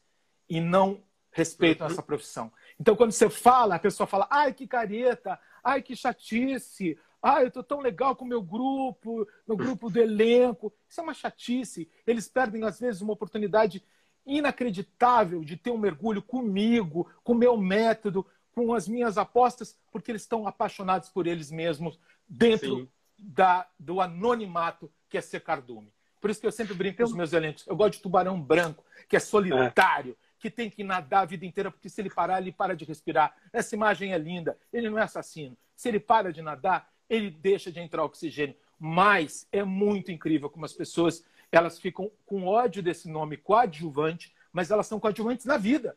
e 0.48 0.58
não 0.58 1.04
respeitam 1.30 1.86
uhum. 1.86 1.92
essa 1.92 2.02
profissão. 2.02 2.50
Então, 2.80 2.96
quando 2.96 3.12
você 3.12 3.28
fala, 3.28 3.74
a 3.74 3.78
pessoa 3.78 4.06
fala, 4.06 4.26
ai, 4.30 4.54
que 4.54 4.66
careta, 4.66 5.38
ai, 5.62 5.82
que 5.82 5.94
chatice, 5.94 6.98
ai, 7.22 7.44
eu 7.44 7.50
tô 7.50 7.62
tão 7.62 7.80
legal 7.80 8.16
com 8.16 8.24
o 8.24 8.28
meu 8.28 8.40
grupo, 8.40 9.28
meu 9.46 9.54
grupo 9.54 9.90
do 9.90 10.00
elenco. 10.00 10.72
Isso 10.88 10.98
é 10.98 11.02
uma 11.02 11.12
chatice. 11.12 11.90
Eles 12.06 12.26
perdem, 12.26 12.64
às 12.64 12.80
vezes, 12.80 13.02
uma 13.02 13.12
oportunidade 13.12 13.84
inacreditável 14.24 15.44
de 15.44 15.58
ter 15.58 15.72
um 15.72 15.76
mergulho 15.76 16.22
comigo, 16.22 17.06
com 17.22 17.34
o 17.34 17.38
meu 17.38 17.54
método, 17.58 18.26
com 18.54 18.72
as 18.72 18.88
minhas 18.88 19.18
apostas, 19.18 19.78
porque 19.92 20.10
eles 20.10 20.22
estão 20.22 20.46
apaixonados 20.46 21.10
por 21.10 21.26
eles 21.26 21.50
mesmos 21.50 22.00
dentro 22.26 22.90
da, 23.18 23.68
do 23.78 24.00
anonimato 24.00 24.90
que 25.10 25.18
é 25.18 25.20
ser 25.20 25.40
cardume. 25.40 25.92
Por 26.24 26.30
isso 26.30 26.40
que 26.40 26.46
eu 26.46 26.52
sempre 26.52 26.72
brinco 26.72 26.96
com 26.96 27.04
os 27.04 27.12
meus 27.12 27.34
elencos. 27.34 27.66
Eu 27.66 27.76
gosto 27.76 27.96
de 27.96 28.00
tubarão 28.00 28.40
branco, 28.40 28.82
que 29.10 29.14
é 29.14 29.20
solitário, 29.20 30.12
é. 30.12 30.26
que 30.38 30.50
tem 30.50 30.70
que 30.70 30.82
nadar 30.82 31.20
a 31.20 31.24
vida 31.26 31.44
inteira, 31.44 31.70
porque 31.70 31.90
se 31.90 32.00
ele 32.00 32.08
parar, 32.08 32.40
ele 32.40 32.50
para 32.50 32.74
de 32.74 32.86
respirar. 32.86 33.36
Essa 33.52 33.74
imagem 33.74 34.14
é 34.14 34.16
linda. 34.16 34.56
Ele 34.72 34.88
não 34.88 34.98
é 34.98 35.02
assassino. 35.02 35.54
Se 35.76 35.86
ele 35.86 36.00
para 36.00 36.32
de 36.32 36.40
nadar, 36.40 36.90
ele 37.10 37.30
deixa 37.30 37.70
de 37.70 37.78
entrar 37.78 38.02
oxigênio. 38.04 38.56
Mas 38.78 39.46
é 39.52 39.62
muito 39.62 40.10
incrível 40.10 40.48
como 40.48 40.64
as 40.64 40.72
pessoas 40.72 41.22
elas 41.52 41.78
ficam 41.78 42.10
com 42.24 42.46
ódio 42.46 42.82
desse 42.82 43.06
nome 43.06 43.36
coadjuvante, 43.36 44.34
mas 44.50 44.70
elas 44.70 44.86
são 44.86 44.98
coadjuvantes 44.98 45.44
na 45.44 45.58
vida. 45.58 45.94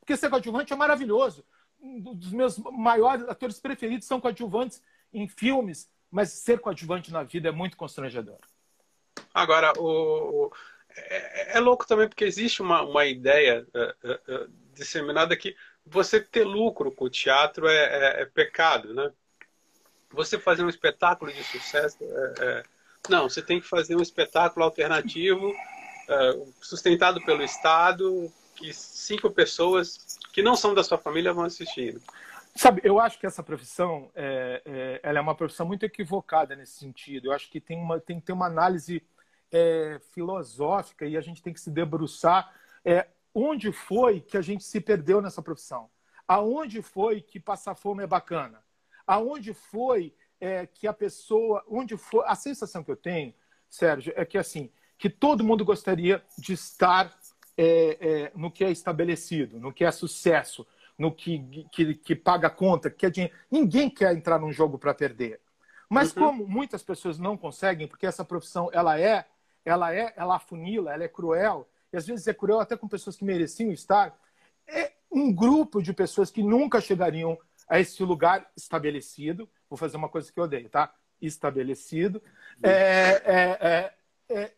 Porque 0.00 0.16
ser 0.16 0.28
coadjuvante 0.28 0.72
é 0.72 0.76
maravilhoso. 0.76 1.44
Um 1.80 2.00
dos 2.00 2.32
meus 2.32 2.58
maiores 2.58 3.28
atores 3.28 3.60
preferidos 3.60 4.08
são 4.08 4.20
coadjuvantes 4.20 4.82
em 5.12 5.28
filmes, 5.28 5.88
mas 6.10 6.30
ser 6.30 6.58
coadjuvante 6.58 7.12
na 7.12 7.22
vida 7.22 7.50
é 7.50 7.52
muito 7.52 7.76
constrangedor. 7.76 8.40
Agora, 9.38 9.72
o, 9.78 10.46
o 10.46 10.52
é, 10.96 11.56
é, 11.56 11.60
louco 11.60 11.86
também 11.86 12.08
porque 12.08 12.24
existe 12.24 12.60
uma, 12.60 12.82
uma 12.82 13.06
ideia 13.06 13.64
é, 13.72 13.94
é, 14.02 14.20
é 14.28 14.46
disseminada 14.74 15.36
que 15.36 15.54
você 15.86 16.20
ter 16.20 16.44
lucro 16.44 16.90
com 16.90 17.04
o 17.04 17.10
teatro 17.10 17.68
é, 17.68 17.76
é, 17.76 18.22
é, 18.22 18.24
pecado, 18.24 18.92
né? 18.92 19.12
Você 20.10 20.38
fazer 20.38 20.64
um 20.64 20.68
espetáculo 20.68 21.32
de 21.32 21.44
sucesso 21.44 21.98
não, 23.08 23.28
você 23.28 23.40
tem 23.40 23.60
que 23.60 23.66
fazer 23.66 23.94
um 23.94 24.02
espetáculo 24.02 24.64
alternativo 24.64 25.54
sustentado 26.60 27.22
pelo 27.24 27.42
Estado 27.42 28.32
que 28.56 28.72
cinco 28.72 29.30
pessoas 29.30 30.18
que 30.32 30.42
não 30.42 30.56
são 30.56 30.74
da 30.74 30.82
sua 30.82 30.98
família 30.98 31.32
vão 31.32 31.44
assistir. 31.44 32.00
Sabe, 32.58 32.80
eu 32.82 32.98
acho 32.98 33.20
que 33.20 33.26
essa 33.26 33.42
profissão 33.42 34.10
é, 34.16 34.62
é, 34.64 35.00
ela 35.02 35.18
é 35.18 35.22
uma 35.22 35.34
profissão 35.34 35.64
muito 35.64 35.84
equivocada 35.84 36.56
nesse 36.56 36.72
sentido. 36.72 37.26
Eu 37.26 37.32
acho 37.32 37.48
que 37.48 37.60
tem, 37.60 37.78
uma, 37.78 38.00
tem 38.00 38.18
que 38.18 38.26
ter 38.26 38.32
uma 38.32 38.46
análise 38.46 39.00
é, 39.52 40.00
filosófica 40.12 41.06
e 41.06 41.16
a 41.16 41.20
gente 41.20 41.42
tem 41.42 41.52
que 41.52 41.60
se 41.60 41.70
debruçar 41.70 42.52
é, 42.84 43.08
onde 43.34 43.72
foi 43.72 44.20
que 44.20 44.36
a 44.36 44.42
gente 44.42 44.64
se 44.64 44.80
perdeu 44.80 45.20
nessa 45.20 45.42
profissão. 45.42 45.90
Aonde 46.26 46.82
foi 46.82 47.20
que 47.20 47.40
passar 47.40 47.74
fome 47.74 48.02
é 48.02 48.06
bacana? 48.06 48.62
Aonde 49.06 49.54
foi 49.54 50.14
é, 50.40 50.66
que 50.66 50.86
a 50.86 50.92
pessoa, 50.92 51.64
onde 51.68 51.96
foi 51.96 52.24
a 52.26 52.34
sensação 52.34 52.84
que 52.84 52.90
eu 52.90 52.96
tenho, 52.96 53.34
Sérgio, 53.68 54.12
é 54.16 54.24
que 54.24 54.38
assim 54.38 54.70
que 54.98 55.08
todo 55.08 55.44
mundo 55.44 55.64
gostaria 55.64 56.22
de 56.36 56.52
estar 56.52 57.16
é, 57.56 57.98
é, 58.00 58.32
no 58.34 58.50
que 58.50 58.64
é 58.64 58.70
estabelecido, 58.70 59.60
no 59.60 59.72
que 59.72 59.84
é 59.84 59.90
sucesso, 59.92 60.66
no 60.98 61.14
que, 61.14 61.66
que, 61.70 61.94
que 61.94 62.16
paga 62.16 62.50
conta, 62.50 62.90
que 62.90 62.96
quer 62.96 63.10
dinheiro. 63.10 63.34
Ninguém 63.48 63.88
quer 63.88 64.14
entrar 64.14 64.40
num 64.40 64.52
jogo 64.52 64.76
para 64.76 64.92
perder. 64.92 65.40
Mas 65.88 66.14
uhum. 66.14 66.24
como 66.24 66.46
muitas 66.46 66.82
pessoas 66.82 67.18
não 67.18 67.36
conseguem, 67.36 67.86
porque 67.86 68.06
essa 68.06 68.24
profissão 68.24 68.68
ela 68.72 68.98
é, 69.00 69.24
ela 69.68 69.94
é, 69.94 70.12
ela 70.16 70.36
afunila, 70.36 70.92
ela 70.92 71.04
é 71.04 71.08
cruel, 71.08 71.68
e 71.92 71.96
às 71.96 72.06
vezes 72.06 72.26
é 72.26 72.34
cruel 72.34 72.60
até 72.60 72.76
com 72.76 72.88
pessoas 72.88 73.16
que 73.16 73.24
mereciam 73.24 73.70
estar, 73.72 74.18
é 74.66 74.92
um 75.10 75.32
grupo 75.32 75.82
de 75.82 75.92
pessoas 75.92 76.30
que 76.30 76.42
nunca 76.42 76.80
chegariam 76.80 77.38
a 77.68 77.78
esse 77.78 78.02
lugar 78.02 78.50
estabelecido. 78.56 79.48
Vou 79.68 79.76
fazer 79.76 79.96
uma 79.96 80.08
coisa 80.08 80.32
que 80.32 80.38
eu 80.38 80.44
odeio, 80.44 80.68
tá? 80.68 80.94
Estabelecido. 81.20 82.22
É, 82.62 82.70
é, 82.70 83.58
é, 83.60 83.94
é, 84.28 84.52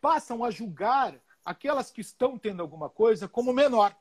passam 0.00 0.44
a 0.44 0.50
julgar 0.50 1.14
aquelas 1.44 1.90
que 1.90 2.00
estão 2.00 2.38
tendo 2.38 2.62
alguma 2.62 2.88
coisa 2.88 3.28
como 3.28 3.52
menor. 3.52 3.94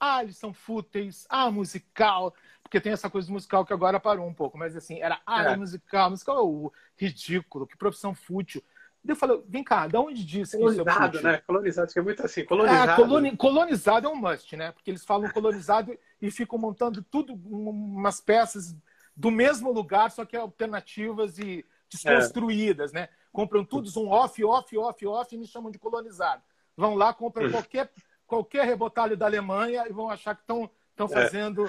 Ah, 0.00 0.22
eles 0.22 0.36
são 0.36 0.52
fúteis. 0.52 1.26
Ah, 1.28 1.50
musical. 1.50 2.34
Porque 2.62 2.80
tem 2.80 2.92
essa 2.92 3.10
coisa 3.10 3.30
musical 3.32 3.64
que 3.64 3.72
agora 3.72 3.98
parou 3.98 4.26
um 4.26 4.34
pouco. 4.34 4.56
Mas 4.56 4.76
assim, 4.76 5.00
era 5.00 5.20
ah, 5.26 5.52
é. 5.52 5.56
musical. 5.56 6.10
Musical 6.10 6.36
é 6.36 6.42
o 6.42 6.72
ridículo. 6.96 7.66
Que 7.66 7.76
profissão 7.76 8.14
fútil. 8.14 8.62
Eu 9.06 9.16
falei, 9.16 9.42
vem 9.48 9.64
cá, 9.64 9.86
de 9.86 9.96
onde 9.96 10.24
diz 10.24 10.50
que 10.50 10.56
isso 10.56 10.80
é 10.80 11.22
né? 11.22 11.38
Colonizado, 11.46 11.92
que 11.92 11.98
é 11.98 12.02
muito 12.02 12.24
assim, 12.24 12.44
colonizado. 12.44 12.90
É, 12.90 12.96
coloni 12.96 13.36
colonizado 13.36 14.06
é 14.06 14.10
um 14.10 14.16
must, 14.16 14.56
né? 14.56 14.72
Porque 14.72 14.90
eles 14.90 15.04
falam 15.04 15.30
colonizado 15.30 15.96
e 16.20 16.30
ficam 16.30 16.58
montando 16.58 17.02
tudo, 17.02 17.32
umas 17.34 18.20
peças 18.20 18.76
do 19.16 19.30
mesmo 19.30 19.72
lugar, 19.72 20.10
só 20.10 20.24
que 20.24 20.36
alternativas 20.36 21.38
e 21.38 21.64
desconstruídas, 21.90 22.92
é. 22.92 23.00
né? 23.00 23.08
Compram 23.32 23.64
todos 23.64 23.96
um 23.96 24.08
off, 24.08 24.44
off, 24.44 24.76
off, 24.76 25.06
off 25.06 25.34
e 25.34 25.38
me 25.38 25.46
chamam 25.46 25.70
de 25.70 25.78
colonizado. 25.78 26.42
Vão 26.76 26.94
lá, 26.94 27.12
compram 27.14 27.50
qualquer 27.50 27.90
qualquer 28.26 28.66
rebotalho 28.66 29.16
da 29.16 29.24
Alemanha 29.24 29.86
e 29.88 29.92
vão 29.92 30.10
achar 30.10 30.34
que 30.34 30.42
estão 30.42 30.70
é. 31.00 31.08
fazendo 31.08 31.66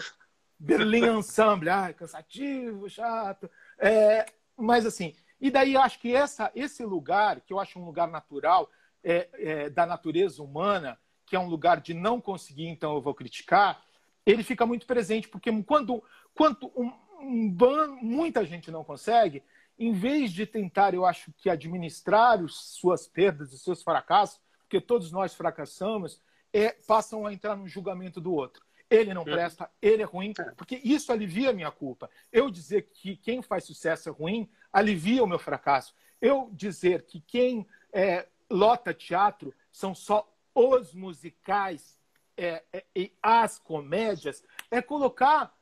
Berlim 0.59 1.19
Ensemble. 1.19 1.69
Ah, 1.69 1.93
cansativo, 1.93 2.89
chato. 2.89 3.49
É, 3.77 4.25
mas 4.57 4.85
assim, 4.85 5.15
e 5.39 5.49
daí 5.49 5.73
eu 5.73 5.81
acho 5.81 5.99
que 5.99 6.13
essa, 6.13 6.51
esse 6.53 6.83
lugar, 6.83 7.41
que 7.41 7.53
eu 7.53 7.59
acho 7.59 7.79
um 7.79 7.85
lugar 7.85 8.07
natural 8.07 8.69
é, 9.03 9.29
é, 9.33 9.69
da 9.69 9.85
natureza 9.85 10.43
humana, 10.43 10.99
que 11.25 11.35
é 11.35 11.39
um 11.39 11.47
lugar 11.47 11.79
de 11.79 11.93
não 11.93 12.19
conseguir, 12.19 12.67
então 12.67 12.93
eu 12.93 13.01
vou 13.01 13.13
criticar, 13.13 13.81
ele 14.25 14.43
fica 14.43 14.65
muito 14.65 14.85
presente, 14.85 15.27
porque 15.27 15.51
quando, 15.63 16.03
quando 16.33 16.71
um, 16.75 16.91
um 17.21 17.49
ban, 17.49 17.97
muita 18.01 18.45
gente 18.45 18.69
não 18.69 18.83
consegue, 18.83 19.43
em 19.77 19.93
vez 19.93 20.33
de 20.33 20.45
tentar, 20.45 20.93
eu 20.93 21.05
acho 21.05 21.31
que 21.37 21.49
administrar 21.49 22.43
os, 22.43 22.75
suas 22.75 23.07
perdas, 23.07 23.53
os 23.53 23.63
seus 23.63 23.81
fracassos, 23.81 24.41
porque 24.63 24.81
todos 24.81 25.11
nós 25.11 25.33
fracassamos, 25.33 26.21
é, 26.51 26.71
passam 26.85 27.25
a 27.25 27.33
entrar 27.33 27.55
no 27.55 27.67
julgamento 27.67 28.19
do 28.19 28.33
outro. 28.33 28.63
Ele 28.89 29.13
não 29.13 29.23
presta, 29.23 29.69
ele 29.81 30.01
é 30.01 30.05
ruim, 30.05 30.33
é. 30.37 30.43
porque 30.51 30.81
isso 30.83 31.11
alivia 31.11 31.51
a 31.51 31.53
minha 31.53 31.71
culpa. 31.71 32.09
Eu 32.31 32.49
dizer 32.49 32.89
que 32.91 33.15
quem 33.15 33.41
faz 33.41 33.63
sucesso 33.63 34.09
é 34.09 34.11
ruim 34.11 34.49
alivia 34.71 35.23
o 35.23 35.27
meu 35.27 35.39
fracasso. 35.39 35.93
Eu 36.21 36.49
dizer 36.51 37.03
que 37.03 37.21
quem 37.21 37.67
é, 37.93 38.27
lota 38.49 38.93
teatro 38.93 39.53
são 39.71 39.93
só 39.95 40.27
os 40.53 40.93
musicais 40.93 41.97
é, 42.35 42.63
é, 42.71 42.85
e 42.95 43.13
as 43.21 43.59
comédias 43.59 44.43
é 44.71 44.81
colocar 44.81 45.53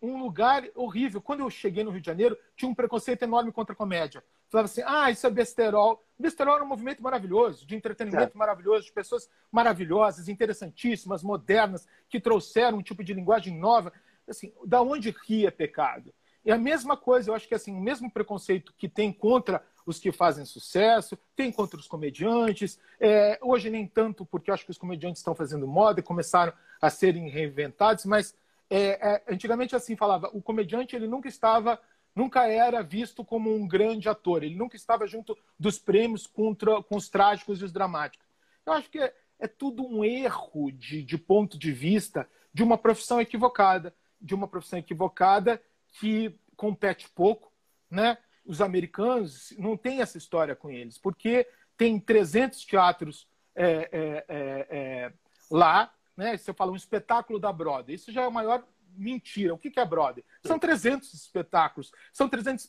um 0.00 0.18
lugar 0.18 0.64
horrível. 0.74 1.20
Quando 1.20 1.40
eu 1.40 1.50
cheguei 1.50 1.82
no 1.82 1.90
Rio 1.90 2.00
de 2.00 2.06
Janeiro, 2.06 2.38
tinha 2.54 2.70
um 2.70 2.74
preconceito 2.74 3.22
enorme 3.22 3.52
contra 3.52 3.72
a 3.72 3.76
comédia. 3.76 4.22
Falava 4.48 4.66
assim, 4.66 4.82
ah, 4.86 5.10
isso 5.10 5.26
é 5.26 5.30
besterol. 5.30 6.04
Besterol 6.18 6.58
é 6.58 6.62
um 6.62 6.68
movimento 6.68 7.02
maravilhoso, 7.02 7.66
de 7.66 7.74
entretenimento 7.74 8.36
maravilhoso, 8.38 8.86
de 8.86 8.92
pessoas 8.92 9.28
maravilhosas, 9.50 10.28
interessantíssimas, 10.28 11.22
modernas, 11.22 11.86
que 12.08 12.20
trouxeram 12.20 12.78
um 12.78 12.82
tipo 12.82 13.02
de 13.02 13.12
linguagem 13.12 13.58
nova. 13.58 13.92
Assim, 14.28 14.52
da 14.64 14.80
onde 14.82 15.14
ria 15.26 15.48
é 15.48 15.50
pecado? 15.50 16.12
E 16.46 16.52
a 16.52 16.56
mesma 16.56 16.96
coisa, 16.96 17.28
eu 17.28 17.34
acho 17.34 17.48
que 17.48 17.56
assim, 17.56 17.76
o 17.76 17.80
mesmo 17.80 18.08
preconceito 18.08 18.72
que 18.78 18.88
tem 18.88 19.12
contra 19.12 19.60
os 19.84 19.98
que 19.98 20.12
fazem 20.12 20.44
sucesso, 20.44 21.18
tem 21.34 21.50
contra 21.50 21.76
os 21.76 21.88
comediantes. 21.88 22.78
É, 23.00 23.36
hoje 23.42 23.68
nem 23.68 23.84
tanto, 23.84 24.24
porque 24.24 24.48
eu 24.48 24.54
acho 24.54 24.64
que 24.64 24.70
os 24.70 24.78
comediantes 24.78 25.18
estão 25.18 25.34
fazendo 25.34 25.66
moda 25.66 25.98
e 25.98 26.04
começaram 26.04 26.52
a 26.80 26.88
serem 26.88 27.28
reinventados, 27.28 28.04
mas 28.04 28.32
é, 28.70 29.14
é, 29.14 29.22
antigamente 29.28 29.74
assim 29.74 29.96
falava, 29.96 30.30
o 30.32 30.40
comediante 30.40 30.94
ele 30.94 31.08
nunca 31.08 31.28
estava 31.28 31.80
nunca 32.14 32.46
era 32.46 32.80
visto 32.80 33.24
como 33.24 33.52
um 33.52 33.66
grande 33.66 34.08
ator. 34.08 34.44
Ele 34.44 34.54
nunca 34.54 34.76
estava 34.76 35.04
junto 35.04 35.36
dos 35.58 35.80
prêmios 35.80 36.28
contra, 36.28 36.80
com 36.80 36.96
os 36.96 37.08
trágicos 37.08 37.60
e 37.60 37.64
os 37.64 37.72
dramáticos. 37.72 38.26
Eu 38.64 38.72
acho 38.72 38.88
que 38.88 39.00
é, 39.00 39.12
é 39.40 39.48
tudo 39.48 39.84
um 39.84 40.04
erro 40.04 40.70
de, 40.70 41.02
de 41.02 41.18
ponto 41.18 41.58
de 41.58 41.72
vista 41.72 42.26
de 42.54 42.62
uma 42.62 42.78
profissão 42.78 43.20
equivocada. 43.20 43.92
de 44.20 44.34
uma 44.34 44.46
profissão 44.46 44.78
equivocada 44.78 45.60
que 45.98 46.38
compete 46.56 47.08
pouco, 47.10 47.52
né? 47.90 48.18
Os 48.44 48.60
americanos 48.60 49.52
não 49.58 49.76
têm 49.76 50.00
essa 50.00 50.18
história 50.18 50.54
com 50.54 50.70
eles, 50.70 50.98
porque 50.98 51.48
tem 51.76 51.98
300 51.98 52.64
teatros 52.64 53.28
é, 53.54 53.88
é, 53.92 54.24
é, 54.28 54.66
é, 54.70 55.12
lá, 55.50 55.92
né? 56.16 56.36
Se 56.36 56.50
eu 56.50 56.54
falo 56.54 56.72
um 56.72 56.76
espetáculo 56.76 57.38
da 57.38 57.52
Broadway, 57.52 57.94
isso 57.94 58.12
já 58.12 58.22
é 58.22 58.26
a 58.26 58.30
maior 58.30 58.64
mentira. 58.96 59.54
O 59.54 59.58
que 59.58 59.78
é 59.78 59.84
Broadway? 59.84 60.24
São 60.44 60.58
300 60.58 61.12
espetáculos. 61.12 61.92
São 62.12 62.28
300 62.28 62.66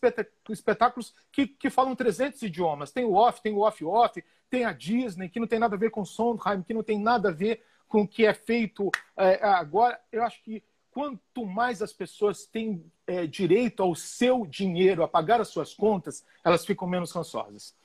espetáculos 0.50 1.14
que, 1.32 1.48
que 1.48 1.70
falam 1.70 1.96
300 1.96 2.42
idiomas. 2.42 2.92
Tem 2.92 3.06
o 3.06 3.14
off, 3.14 3.42
tem 3.42 3.54
o 3.54 3.60
off-off, 3.60 4.24
tem 4.50 4.66
a 4.66 4.74
Disney, 4.74 5.30
que 5.30 5.40
não 5.40 5.48
tem 5.48 5.60
nada 5.60 5.76
a 5.76 5.80
ver 5.80 5.92
com 5.92 6.04
Sondheim, 6.04 6.64
que 6.64 6.74
não 6.74 6.84
tem 6.84 7.00
nada 7.00 7.30
a 7.30 7.34
ver 7.34 7.64
com 7.88 8.02
o 8.02 8.08
que 8.08 8.26
é 8.26 8.34
feito 8.34 8.90
é, 9.16 9.46
agora. 9.46 10.00
Eu 10.12 10.24
acho 10.24 10.42
que 10.44 10.64
quanto 10.98 11.46
mais 11.46 11.84
as 11.84 11.94
pessoas 11.94 12.48
têm 12.48 12.84
é, 13.06 13.28
direito 13.28 13.84
ao 13.84 13.94
seu 13.94 14.48
dinheiro, 14.48 15.04
a 15.04 15.08
pagar 15.08 15.40
as 15.40 15.50
suas 15.50 15.72
contas, 15.72 16.26
elas 16.44 16.66
ficam 16.66 16.88
menos 16.88 17.12
rançosas. 17.12 17.76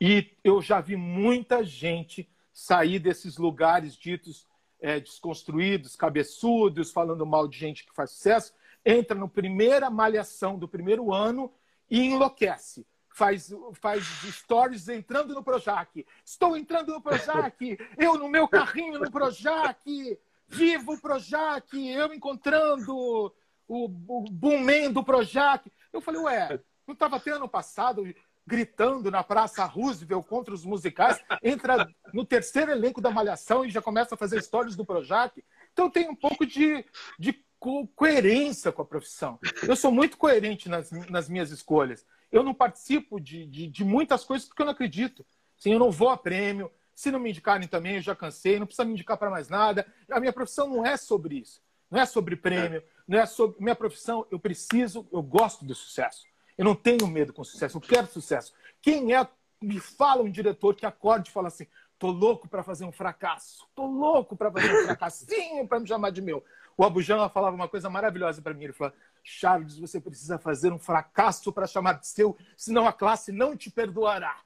E 0.00 0.30
eu 0.42 0.62
já 0.62 0.80
vi 0.80 0.96
muita 0.96 1.62
gente 1.62 2.26
sair 2.50 2.98
desses 2.98 3.36
lugares 3.36 3.94
ditos 3.94 4.46
é, 4.80 4.98
desconstruídos, 4.98 5.94
cabeçudos, 5.94 6.90
falando 6.90 7.26
mal 7.26 7.46
de 7.46 7.58
gente 7.58 7.84
que 7.84 7.94
faz 7.94 8.12
sucesso, 8.12 8.54
entra 8.86 9.18
no 9.18 9.28
primeira 9.28 9.90
malhação 9.90 10.58
do 10.58 10.66
primeiro 10.66 11.12
ano 11.12 11.52
e 11.90 12.00
enlouquece. 12.00 12.86
Faz, 13.10 13.54
faz 13.74 14.02
stories 14.30 14.88
entrando 14.88 15.34
no 15.34 15.44
Projac. 15.44 16.06
Estou 16.24 16.56
entrando 16.56 16.94
no 16.94 17.02
Projac. 17.02 17.78
Eu 17.98 18.16
no 18.16 18.30
meu 18.30 18.48
carrinho 18.48 18.98
no 18.98 19.10
Projac. 19.10 20.18
Viva 20.52 20.92
o 20.92 21.00
Projac. 21.00 21.66
Eu 21.74 22.12
encontrando 22.12 22.94
o, 22.94 23.32
o 23.68 23.88
boomman 23.88 24.92
do 24.92 25.02
Projac. 25.02 25.70
Eu 25.92 26.00
falei, 26.00 26.20
ué, 26.20 26.60
não 26.86 26.92
estava 26.92 27.16
até 27.16 27.30
ano 27.30 27.48
passado 27.48 28.04
gritando 28.46 29.10
na 29.10 29.22
Praça 29.22 29.64
Roosevelt 29.64 30.26
contra 30.26 30.52
os 30.52 30.64
musicais, 30.64 31.22
entra 31.42 31.88
no 32.12 32.24
terceiro 32.24 32.72
elenco 32.72 33.00
da 33.00 33.10
Malhação 33.10 33.64
e 33.64 33.70
já 33.70 33.80
começa 33.80 34.14
a 34.14 34.18
fazer 34.18 34.42
stories 34.42 34.76
do 34.76 34.84
Projac. 34.84 35.42
Então 35.72 35.88
tem 35.88 36.08
um 36.08 36.16
pouco 36.16 36.44
de, 36.44 36.84
de 37.18 37.32
co 37.58 37.86
coerência 37.94 38.72
com 38.72 38.82
a 38.82 38.86
profissão. 38.86 39.38
Eu 39.66 39.76
sou 39.76 39.92
muito 39.92 40.18
coerente 40.18 40.68
nas, 40.68 40.90
nas 41.08 41.28
minhas 41.28 41.50
escolhas. 41.50 42.04
Eu 42.30 42.42
não 42.42 42.52
participo 42.52 43.20
de, 43.20 43.46
de, 43.46 43.68
de 43.68 43.84
muitas 43.84 44.24
coisas 44.24 44.48
porque 44.48 44.62
eu 44.62 44.66
não 44.66 44.72
acredito. 44.72 45.24
Sim, 45.56 45.74
eu 45.74 45.78
não 45.78 45.92
vou 45.92 46.08
a 46.08 46.16
prêmio. 46.16 46.70
Se 47.02 47.10
não 47.10 47.18
me 47.18 47.30
indicarem 47.30 47.66
também, 47.66 47.96
eu 47.96 48.00
já 48.00 48.14
cansei, 48.14 48.60
não 48.60 48.66
precisa 48.66 48.84
me 48.84 48.92
indicar 48.92 49.16
para 49.16 49.28
mais 49.28 49.48
nada. 49.48 49.84
A 50.08 50.20
minha 50.20 50.32
profissão 50.32 50.68
não 50.68 50.86
é 50.86 50.96
sobre 50.96 51.34
isso. 51.34 51.60
Não 51.90 52.00
é 52.00 52.06
sobre 52.06 52.36
prêmio, 52.36 52.80
não 53.08 53.18
é 53.18 53.26
sobre. 53.26 53.56
Minha 53.60 53.74
profissão, 53.74 54.24
eu 54.30 54.38
preciso, 54.38 55.04
eu 55.12 55.20
gosto 55.20 55.64
do 55.64 55.74
sucesso. 55.74 56.24
Eu 56.56 56.64
não 56.64 56.76
tenho 56.76 57.08
medo 57.08 57.32
com 57.32 57.42
sucesso, 57.42 57.76
eu 57.76 57.80
quero 57.80 58.06
sucesso. 58.06 58.54
Quem 58.80 59.16
é, 59.16 59.28
me 59.60 59.80
fala 59.80 60.22
um 60.22 60.30
diretor 60.30 60.76
que 60.76 60.86
acorde 60.86 61.28
e 61.28 61.32
fala 61.32 61.48
assim: 61.48 61.66
tô 61.98 62.08
louco 62.08 62.46
para 62.46 62.62
fazer 62.62 62.84
um 62.84 62.92
fracasso, 62.92 63.66
tô 63.74 63.84
louco 63.84 64.36
para 64.36 64.52
fazer 64.52 64.72
um 64.72 64.84
fracassinho 64.84 65.66
para 65.66 65.80
me 65.80 65.88
chamar 65.88 66.10
de 66.10 66.22
meu. 66.22 66.44
O 66.76 66.84
Abujamra 66.84 67.28
falava 67.28 67.56
uma 67.56 67.66
coisa 67.66 67.90
maravilhosa 67.90 68.40
para 68.40 68.54
mim. 68.54 68.62
Ele 68.62 68.72
falou: 68.74 68.94
Charles, 69.24 69.76
você 69.76 70.00
precisa 70.00 70.38
fazer 70.38 70.72
um 70.72 70.78
fracasso 70.78 71.52
para 71.52 71.66
chamar 71.66 71.94
de 71.94 72.06
seu, 72.06 72.38
senão 72.56 72.86
a 72.86 72.92
classe 72.92 73.32
não 73.32 73.56
te 73.56 73.72
perdoará. 73.72 74.40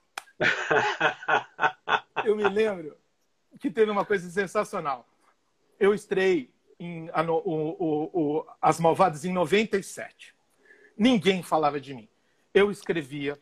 Eu 2.24 2.36
me 2.36 2.48
lembro 2.48 2.96
que 3.58 3.70
teve 3.70 3.90
uma 3.90 4.04
coisa 4.04 4.28
sensacional. 4.30 5.08
Eu 5.78 5.94
estrei 5.94 6.50
em, 6.78 7.08
a, 7.12 7.22
o, 7.22 7.36
o, 7.36 8.10
o, 8.12 8.46
As 8.60 8.78
Malvadas 8.80 9.24
em 9.24 9.32
97. 9.32 10.34
Ninguém 10.96 11.42
falava 11.42 11.80
de 11.80 11.94
mim. 11.94 12.08
Eu 12.52 12.70
escrevia, 12.70 13.38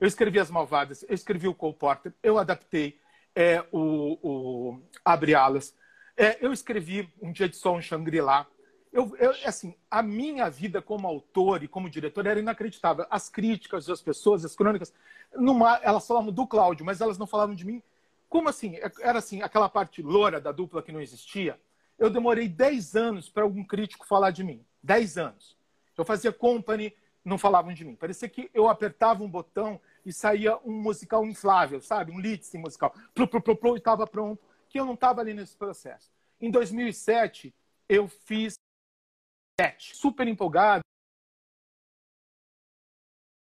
eu 0.00 0.06
escrevi 0.06 0.38
As 0.38 0.50
Malvadas, 0.50 1.04
eu 1.08 1.14
escrevi 1.14 1.48
o 1.48 1.54
Cole 1.54 1.74
Porter, 1.74 2.12
eu 2.22 2.38
adaptei 2.38 3.00
é, 3.34 3.64
o, 3.72 4.80
Abre 5.04 5.34
Alas, 5.34 5.74
é, 6.16 6.38
eu 6.40 6.52
escrevi 6.52 7.08
Um 7.20 7.32
Dia 7.32 7.48
de 7.48 7.56
Sol 7.56 7.78
em 7.78 7.82
Shangri-La. 7.82 8.46
Eu, 8.92 9.16
eu, 9.16 9.30
assim, 9.46 9.74
a 9.90 10.02
minha 10.02 10.50
vida 10.50 10.82
como 10.82 11.08
autor 11.08 11.62
e 11.62 11.68
como 11.68 11.88
diretor 11.88 12.26
era 12.26 12.38
inacreditável. 12.38 13.06
As 13.08 13.28
críticas 13.28 13.86
das 13.86 14.02
pessoas, 14.02 14.44
as 14.44 14.54
crônicas, 14.54 14.92
numa, 15.34 15.76
elas 15.82 16.06
falavam 16.06 16.32
do 16.32 16.46
Cláudio, 16.46 16.84
mas 16.84 17.00
elas 17.00 17.18
não 17.18 17.26
falavam 17.26 17.54
de 17.54 17.64
mim. 17.64 17.82
Como 18.28 18.48
assim? 18.48 18.76
Era 19.00 19.18
assim, 19.18 19.42
aquela 19.42 19.68
parte 19.68 20.02
loura 20.02 20.40
da 20.40 20.52
dupla 20.52 20.82
que 20.82 20.92
não 20.92 21.00
existia. 21.00 21.60
Eu 21.98 22.10
demorei 22.10 22.48
10 22.48 22.96
anos 22.96 23.28
para 23.28 23.42
algum 23.42 23.64
crítico 23.64 24.06
falar 24.06 24.30
de 24.30 24.42
mim. 24.42 24.64
10 24.82 25.18
anos. 25.18 25.56
Eu 25.96 26.04
fazia 26.04 26.32
company, 26.32 26.94
não 27.24 27.38
falavam 27.38 27.72
de 27.72 27.84
mim. 27.84 27.94
Parecia 27.94 28.28
que 28.28 28.50
eu 28.54 28.68
apertava 28.68 29.22
um 29.22 29.30
botão 29.30 29.80
e 30.04 30.12
saía 30.12 30.56
um 30.64 30.72
musical 30.72 31.24
inflável, 31.24 31.80
sabe? 31.80 32.10
Um 32.10 32.18
lead 32.18 32.42
musical. 32.54 32.94
Plu, 33.14 33.28
plu, 33.28 33.42
plu, 33.42 33.56
plu, 33.56 33.74
e 33.76 33.78
estava 33.78 34.06
pronto. 34.06 34.42
Que 34.68 34.80
eu 34.80 34.86
não 34.86 34.94
estava 34.94 35.20
ali 35.20 35.34
nesse 35.34 35.56
processo. 35.56 36.10
Em 36.40 36.50
2007, 36.50 37.54
eu 37.88 38.08
fiz 38.08 38.54
super 39.78 40.26
empolgado. 40.26 40.82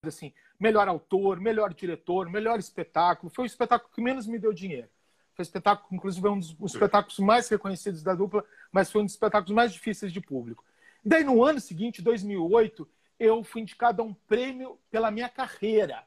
Assim, 0.06 0.34
melhor 0.64 0.88
autor, 0.88 1.42
melhor 1.42 1.74
diretor, 1.74 2.30
melhor 2.30 2.58
espetáculo. 2.58 3.30
Foi 3.30 3.44
o 3.44 3.46
espetáculo 3.46 3.92
que 3.94 4.02
menos 4.02 4.26
me 4.26 4.40
deu 4.40 4.54
dinheiro. 4.54 4.88
Foi 5.36 5.44
o 5.44 5.48
espetáculo, 5.48 5.94
inclusive, 5.94 6.26
um 6.30 6.40
dos 6.40 6.56
espetáculos 6.74 7.20
mais 7.20 7.50
reconhecidos 7.50 8.02
da 8.02 8.16
dupla, 8.16 8.46
mas 8.72 8.90
foi 8.90 9.02
um 9.02 9.04
dos 9.04 9.14
espetáculos 9.14 9.54
mais 9.54 9.74
difíceis 9.74 10.14
de 10.14 10.22
público. 10.22 10.64
Daí, 11.04 11.22
no 11.22 11.44
ano 11.44 11.60
seguinte, 11.60 12.02
2008, 12.02 12.88
eu 13.20 13.44
fui 13.44 13.62
indicado 13.62 14.02
a 14.02 14.06
um 14.06 14.14
prêmio 14.14 14.80
pela 14.90 15.12
minha 15.12 15.28
carreira. 15.28 16.02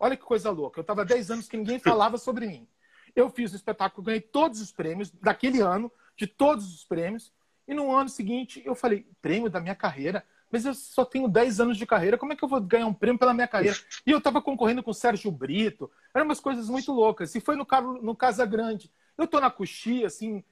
Olha 0.00 0.16
que 0.16 0.24
coisa 0.24 0.50
louca. 0.50 0.80
Eu 0.80 0.82
estava 0.82 1.04
10 1.04 1.30
anos 1.30 1.48
que 1.48 1.56
ninguém 1.56 1.78
falava 1.88 2.18
sobre 2.18 2.48
mim. 2.48 2.66
Eu 3.14 3.30
fiz 3.30 3.52
o 3.52 3.56
espetáculo, 3.56 4.04
ganhei 4.04 4.20
todos 4.20 4.60
os 4.60 4.72
prêmios 4.72 5.12
daquele 5.12 5.60
ano, 5.60 5.92
de 6.16 6.26
todos 6.26 6.74
os 6.74 6.84
prêmios. 6.84 7.32
E 7.68 7.74
no 7.74 7.94
ano 7.94 8.08
seguinte, 8.08 8.60
eu 8.64 8.74
falei: 8.74 9.06
prêmio 9.20 9.48
da 9.48 9.60
minha 9.60 9.76
carreira? 9.76 10.26
Mas 10.52 10.66
eu 10.66 10.74
só 10.74 11.02
tenho 11.02 11.26
10 11.26 11.60
anos 11.60 11.78
de 11.78 11.86
carreira, 11.86 12.18
como 12.18 12.34
é 12.34 12.36
que 12.36 12.44
eu 12.44 12.48
vou 12.48 12.60
ganhar 12.60 12.86
um 12.86 12.92
prêmio 12.92 13.18
pela 13.18 13.32
minha 13.32 13.48
carreira? 13.48 13.76
E 14.06 14.10
eu 14.10 14.18
estava 14.18 14.42
concorrendo 14.42 14.82
com 14.82 14.90
o 14.90 14.94
Sérgio 14.94 15.30
Brito. 15.30 15.90
Eram 16.14 16.26
umas 16.26 16.40
coisas 16.40 16.68
muito 16.68 16.92
loucas. 16.92 17.34
E 17.34 17.40
foi 17.40 17.56
no, 17.56 17.66
no 18.02 18.14
Casa 18.14 18.44
Grande. 18.44 18.92
Eu 19.16 19.24
estou 19.24 19.40
na 19.40 19.50
coxia, 19.50 20.06
assim, 20.06 20.44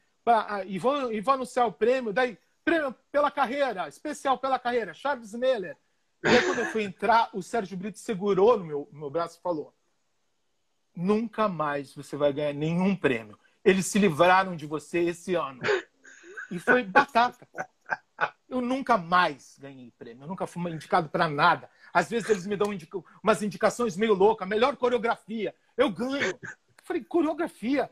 e 0.66 0.78
vou, 0.78 1.12
e 1.12 1.20
vou 1.20 1.34
anunciar 1.34 1.66
o 1.66 1.72
prêmio, 1.72 2.12
daí 2.12 2.38
prêmio 2.64 2.94
pela 3.10 3.30
carreira, 3.30 3.88
especial 3.88 4.38
pela 4.38 4.58
carreira, 4.58 4.94
Charles 4.94 5.34
Miller. 5.34 5.76
E 6.22 6.28
aí, 6.28 6.42
quando 6.44 6.58
eu 6.60 6.66
fui 6.66 6.82
entrar, 6.84 7.30
o 7.32 7.42
Sérgio 7.42 7.76
Brito 7.76 7.98
segurou 7.98 8.58
no 8.58 8.64
meu, 8.64 8.88
no 8.92 9.00
meu 9.00 9.10
braço 9.10 9.38
e 9.38 9.42
falou: 9.42 9.74
Nunca 10.94 11.48
mais 11.48 11.94
você 11.94 12.16
vai 12.16 12.32
ganhar 12.32 12.52
nenhum 12.52 12.94
prêmio. 12.94 13.38
Eles 13.64 13.86
se 13.86 13.98
livraram 13.98 14.54
de 14.54 14.66
você 14.66 15.00
esse 15.00 15.34
ano. 15.34 15.60
E 16.50 16.58
foi 16.58 16.82
batata. 16.84 17.48
Eu 18.50 18.60
nunca 18.60 18.98
mais 18.98 19.56
ganhei 19.58 19.92
prêmio. 19.96 20.24
Eu 20.24 20.28
nunca 20.28 20.46
fui 20.46 20.60
indicado 20.70 21.08
para 21.08 21.28
nada. 21.28 21.70
Às 21.92 22.10
vezes 22.10 22.28
eles 22.28 22.46
me 22.46 22.56
dão 22.56 22.72
indica 22.72 22.98
umas 23.22 23.42
indicações 23.42 23.96
meio 23.96 24.12
loucas. 24.12 24.48
Melhor 24.48 24.76
coreografia. 24.76 25.54
Eu 25.76 25.88
ganho. 25.88 26.20
Eu 26.20 26.38
falei, 26.82 27.04
coreografia. 27.04 27.88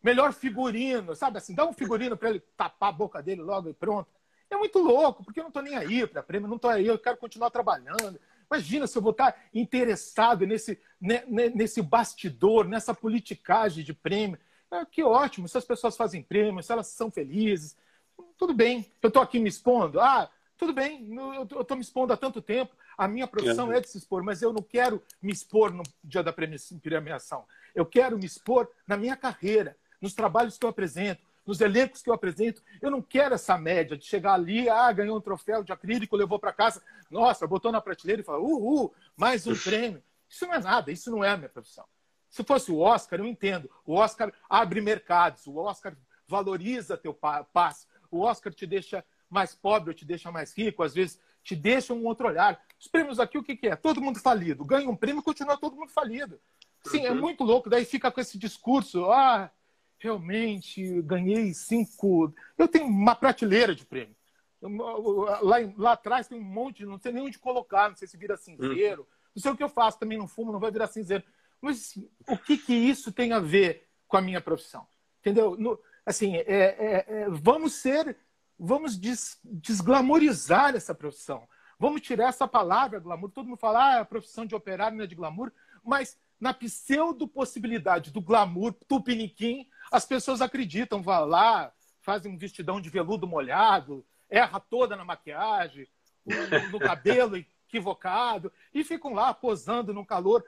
Melhor 0.00 0.32
figurino. 0.32 1.16
Sabe 1.16 1.38
assim, 1.38 1.54
dá 1.54 1.66
um 1.66 1.72
figurino 1.72 2.16
para 2.16 2.30
ele 2.30 2.40
tapar 2.56 2.90
a 2.90 2.92
boca 2.92 3.20
dele 3.20 3.42
logo 3.42 3.68
e 3.68 3.74
pronto. 3.74 4.08
É 4.50 4.56
muito 4.56 4.78
louco, 4.78 5.22
porque 5.24 5.40
eu 5.40 5.44
não 5.44 5.48
estou 5.48 5.62
nem 5.62 5.76
aí 5.76 6.06
para 6.06 6.22
prêmio, 6.22 6.48
não 6.48 6.56
estou 6.56 6.70
aí, 6.70 6.86
eu 6.86 6.98
quero 6.98 7.18
continuar 7.18 7.50
trabalhando. 7.50 8.18
Imagina 8.50 8.86
se 8.86 8.96
eu 8.96 9.02
vou 9.02 9.10
estar 9.10 9.36
interessado 9.52 10.46
nesse, 10.46 10.80
nesse 11.54 11.82
bastidor, 11.82 12.66
nessa 12.66 12.94
politicagem 12.94 13.84
de 13.84 13.92
prêmio. 13.92 14.38
É, 14.70 14.84
que 14.86 15.02
ótimo, 15.02 15.48
se 15.48 15.58
as 15.58 15.64
pessoas 15.64 15.96
fazem 15.96 16.22
prêmio, 16.22 16.62
se 16.62 16.72
elas 16.72 16.86
são 16.86 17.10
felizes, 17.10 17.76
tudo 18.36 18.54
bem. 18.54 18.90
Eu 19.02 19.08
estou 19.08 19.22
aqui 19.22 19.38
me 19.38 19.48
expondo. 19.48 20.00
Ah, 20.00 20.30
tudo 20.56 20.72
bem, 20.72 21.08
eu 21.14 21.60
estou 21.60 21.76
me 21.76 21.82
expondo 21.82 22.12
há 22.12 22.16
tanto 22.16 22.42
tempo. 22.42 22.74
A 22.96 23.06
minha 23.06 23.28
profissão 23.28 23.72
é. 23.72 23.78
é 23.78 23.80
de 23.80 23.88
se 23.88 23.98
expor, 23.98 24.24
mas 24.24 24.42
eu 24.42 24.52
não 24.52 24.60
quero 24.60 25.00
me 25.22 25.32
expor 25.32 25.72
no 25.72 25.84
dia 26.02 26.22
da 26.22 26.32
premiação. 26.32 27.44
Eu 27.74 27.86
quero 27.86 28.18
me 28.18 28.26
expor 28.26 28.68
na 28.86 28.96
minha 28.96 29.16
carreira, 29.16 29.76
nos 30.00 30.14
trabalhos 30.14 30.58
que 30.58 30.66
eu 30.66 30.70
apresento, 30.70 31.22
nos 31.46 31.60
elencos 31.60 32.02
que 32.02 32.10
eu 32.10 32.14
apresento. 32.14 32.60
Eu 32.82 32.90
não 32.90 33.00
quero 33.00 33.36
essa 33.36 33.56
média 33.56 33.96
de 33.96 34.04
chegar 34.04 34.34
ali, 34.34 34.68
ah, 34.68 34.90
ganhou 34.90 35.16
um 35.16 35.20
troféu 35.20 35.62
de 35.62 35.72
acrílico, 35.72 36.16
levou 36.16 36.40
para 36.40 36.52
casa, 36.52 36.82
nossa, 37.08 37.46
botou 37.46 37.70
na 37.70 37.80
prateleira 37.80 38.22
e 38.22 38.24
falou, 38.24 38.50
uhul, 38.50 38.92
mais 39.16 39.46
um 39.46 39.54
prêmio. 39.56 40.02
Isso 40.28 40.44
não 40.44 40.54
é 40.54 40.58
nada, 40.58 40.90
isso 40.90 41.08
não 41.10 41.22
é 41.22 41.30
a 41.30 41.36
minha 41.36 41.48
profissão. 41.48 41.84
Se 42.28 42.42
fosse 42.42 42.70
o 42.72 42.80
Oscar, 42.80 43.20
eu 43.20 43.26
entendo. 43.26 43.70
O 43.86 43.94
Oscar 43.94 44.32
abre 44.50 44.80
mercados, 44.80 45.46
o 45.46 45.56
Oscar 45.56 45.96
valoriza 46.26 46.96
teu 46.96 47.14
passe, 47.14 47.86
o 48.10 48.20
Oscar 48.20 48.52
te 48.52 48.66
deixa 48.66 49.04
mais 49.28 49.54
pobre 49.54 49.90
ou 49.90 49.94
te 49.94 50.04
deixa 50.04 50.30
mais 50.30 50.56
rico, 50.56 50.82
às 50.82 50.94
vezes 50.94 51.20
te 51.42 51.54
deixa 51.54 51.94
um 51.94 52.04
outro 52.04 52.28
olhar. 52.28 52.60
Os 52.78 52.88
prêmios 52.88 53.20
aqui, 53.20 53.38
o 53.38 53.42
que, 53.42 53.56
que 53.56 53.68
é? 53.68 53.76
Todo 53.76 54.00
mundo 54.00 54.20
falido. 54.20 54.64
Ganha 54.64 54.88
um 54.88 54.96
prêmio 54.96 55.20
e 55.20 55.24
continua 55.24 55.56
todo 55.56 55.76
mundo 55.76 55.90
falido. 55.90 56.40
Sim, 56.86 57.04
é 57.04 57.12
uhum. 57.12 57.20
muito 57.20 57.44
louco. 57.44 57.68
Daí 57.68 57.84
fica 57.84 58.10
com 58.10 58.20
esse 58.20 58.38
discurso, 58.38 59.10
ah, 59.10 59.50
realmente 59.98 61.02
ganhei 61.02 61.52
cinco. 61.54 62.32
Eu 62.56 62.68
tenho 62.68 62.86
uma 62.86 63.14
prateleira 63.14 63.74
de 63.74 63.84
prêmio. 63.84 64.16
Lá, 64.60 65.56
lá 65.76 65.92
atrás 65.92 66.26
tem 66.26 66.38
um 66.38 66.44
monte, 66.44 66.84
não 66.84 66.98
sei 66.98 67.12
nem 67.12 67.22
onde 67.22 67.38
colocar, 67.38 67.88
não 67.88 67.96
sei 67.96 68.08
se 68.08 68.16
vira 68.16 68.36
cinzeiro. 68.36 69.02
Uhum. 69.02 69.08
Não 69.36 69.42
sei 69.42 69.52
o 69.52 69.56
que 69.56 69.62
eu 69.62 69.68
faço, 69.68 69.98
também 69.98 70.18
não 70.18 70.26
fumo, 70.26 70.52
não 70.52 70.60
vai 70.60 70.70
virar 70.70 70.88
cinzeiro. 70.88 71.22
Mas 71.60 71.96
o 72.28 72.36
que, 72.36 72.56
que 72.56 72.72
isso 72.72 73.12
tem 73.12 73.32
a 73.32 73.40
ver 73.40 73.88
com 74.06 74.16
a 74.16 74.20
minha 74.20 74.40
profissão? 74.40 74.86
Entendeu? 75.20 75.56
No, 75.56 75.78
assim, 76.08 76.36
é, 76.36 76.42
é, 76.46 77.04
é, 77.06 77.28
vamos 77.28 77.74
ser, 77.74 78.16
vamos 78.58 78.98
des, 78.98 79.38
desglamorizar 79.44 80.74
essa 80.74 80.94
profissão. 80.94 81.46
Vamos 81.78 82.00
tirar 82.00 82.28
essa 82.28 82.48
palavra 82.48 82.98
glamour. 82.98 83.30
Todo 83.30 83.46
mundo 83.46 83.58
fala, 83.58 83.96
ah, 83.96 84.00
a 84.00 84.04
profissão 84.04 84.46
de 84.46 84.54
operário 84.54 84.96
não 84.96 85.04
é 85.04 85.06
de 85.06 85.14
glamour, 85.14 85.52
mas 85.84 86.18
na 86.40 86.54
pseudo-possibilidade 86.54 88.10
do 88.10 88.22
glamour 88.22 88.72
tupiniquim, 88.88 89.68
as 89.92 90.06
pessoas 90.06 90.40
acreditam, 90.40 91.02
vão 91.02 91.26
lá, 91.26 91.72
fazem 92.00 92.32
um 92.32 92.38
vestidão 92.38 92.80
de 92.80 92.88
veludo 92.88 93.26
molhado, 93.26 94.04
erra 94.30 94.58
toda 94.58 94.96
na 94.96 95.04
maquiagem, 95.04 95.86
no 96.72 96.78
cabelo 96.78 97.36
equivocado, 97.68 98.50
e 98.72 98.82
ficam 98.82 99.12
lá 99.12 99.34
posando 99.34 99.92
no 99.92 100.06
calor, 100.06 100.42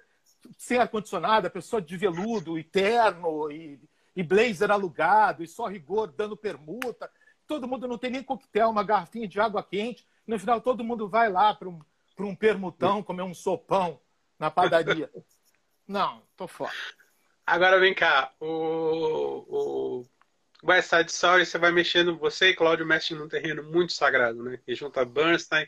sem 0.57 0.78
ar-condicionado, 0.78 1.47
a 1.47 1.51
pessoa 1.51 1.82
de 1.82 1.97
veludo 1.99 2.59
e 2.59 2.65
terno, 2.65 3.51
e, 3.53 3.78
e 4.20 4.22
blazer 4.22 4.70
alugado, 4.70 5.42
e 5.42 5.48
só 5.48 5.66
rigor 5.66 6.12
dando 6.12 6.36
permuta. 6.36 7.10
Todo 7.47 7.66
mundo 7.66 7.88
não 7.88 7.97
tem 7.97 8.10
nem 8.10 8.22
coquetel, 8.22 8.68
uma 8.68 8.84
garrafinha 8.84 9.26
de 9.26 9.40
água 9.40 9.62
quente. 9.62 10.06
No 10.26 10.38
final, 10.38 10.60
todo 10.60 10.84
mundo 10.84 11.09
vai 11.09 11.30
lá 11.30 11.55
para 11.55 11.70
um, 11.70 11.80
um 12.18 12.36
permutão, 12.36 13.02
comer 13.02 13.22
um 13.22 13.32
sopão 13.32 13.98
na 14.38 14.51
padaria. 14.51 15.10
Não, 15.88 16.22
tô 16.36 16.47
fora. 16.47 16.72
Agora 17.47 17.80
vem 17.80 17.94
cá, 17.94 18.30
o, 18.38 19.47
o 19.48 20.06
West 20.62 20.90
Side 20.90 21.10
Story, 21.10 21.47
você 21.47 21.59
vai 21.59 21.72
mexendo, 21.72 22.16
você 22.16 22.51
e 22.51 22.55
Claudio 22.55 22.86
mexem 22.86 23.16
num 23.16 23.26
terreno 23.26 23.62
muito 23.62 23.94
sagrado, 23.94 24.40
né? 24.42 24.60
E 24.68 24.74
junta 24.74 25.05
Bernstein, 25.05 25.66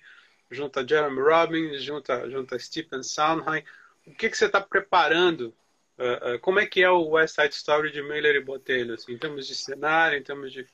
junta 0.50 0.86
Jeremy 0.86 1.20
Robbins, 1.20 1.82
junta, 1.82 2.30
junta 2.30 2.58
Stephen 2.58 3.02
Sondheim. 3.02 3.64
O 4.06 4.14
que, 4.14 4.28
que 4.28 4.36
você 4.36 4.44
está 4.44 4.60
preparando? 4.60 5.54
Uh, 5.98 6.34
uh, 6.34 6.38
como 6.40 6.58
é 6.58 6.66
que 6.66 6.82
é 6.82 6.90
o 6.90 7.10
West 7.10 7.34
Side 7.34 7.54
Story 7.54 7.92
de 7.92 8.02
Miller 8.02 8.34
e 8.34 8.44
Botelho, 8.44 8.94
assim, 8.94 9.12
em 9.12 9.18
termos 9.18 9.46
de 9.46 9.54
cenário, 9.54 10.18
em 10.18 10.22
termos 10.22 10.52
de... 10.52 10.66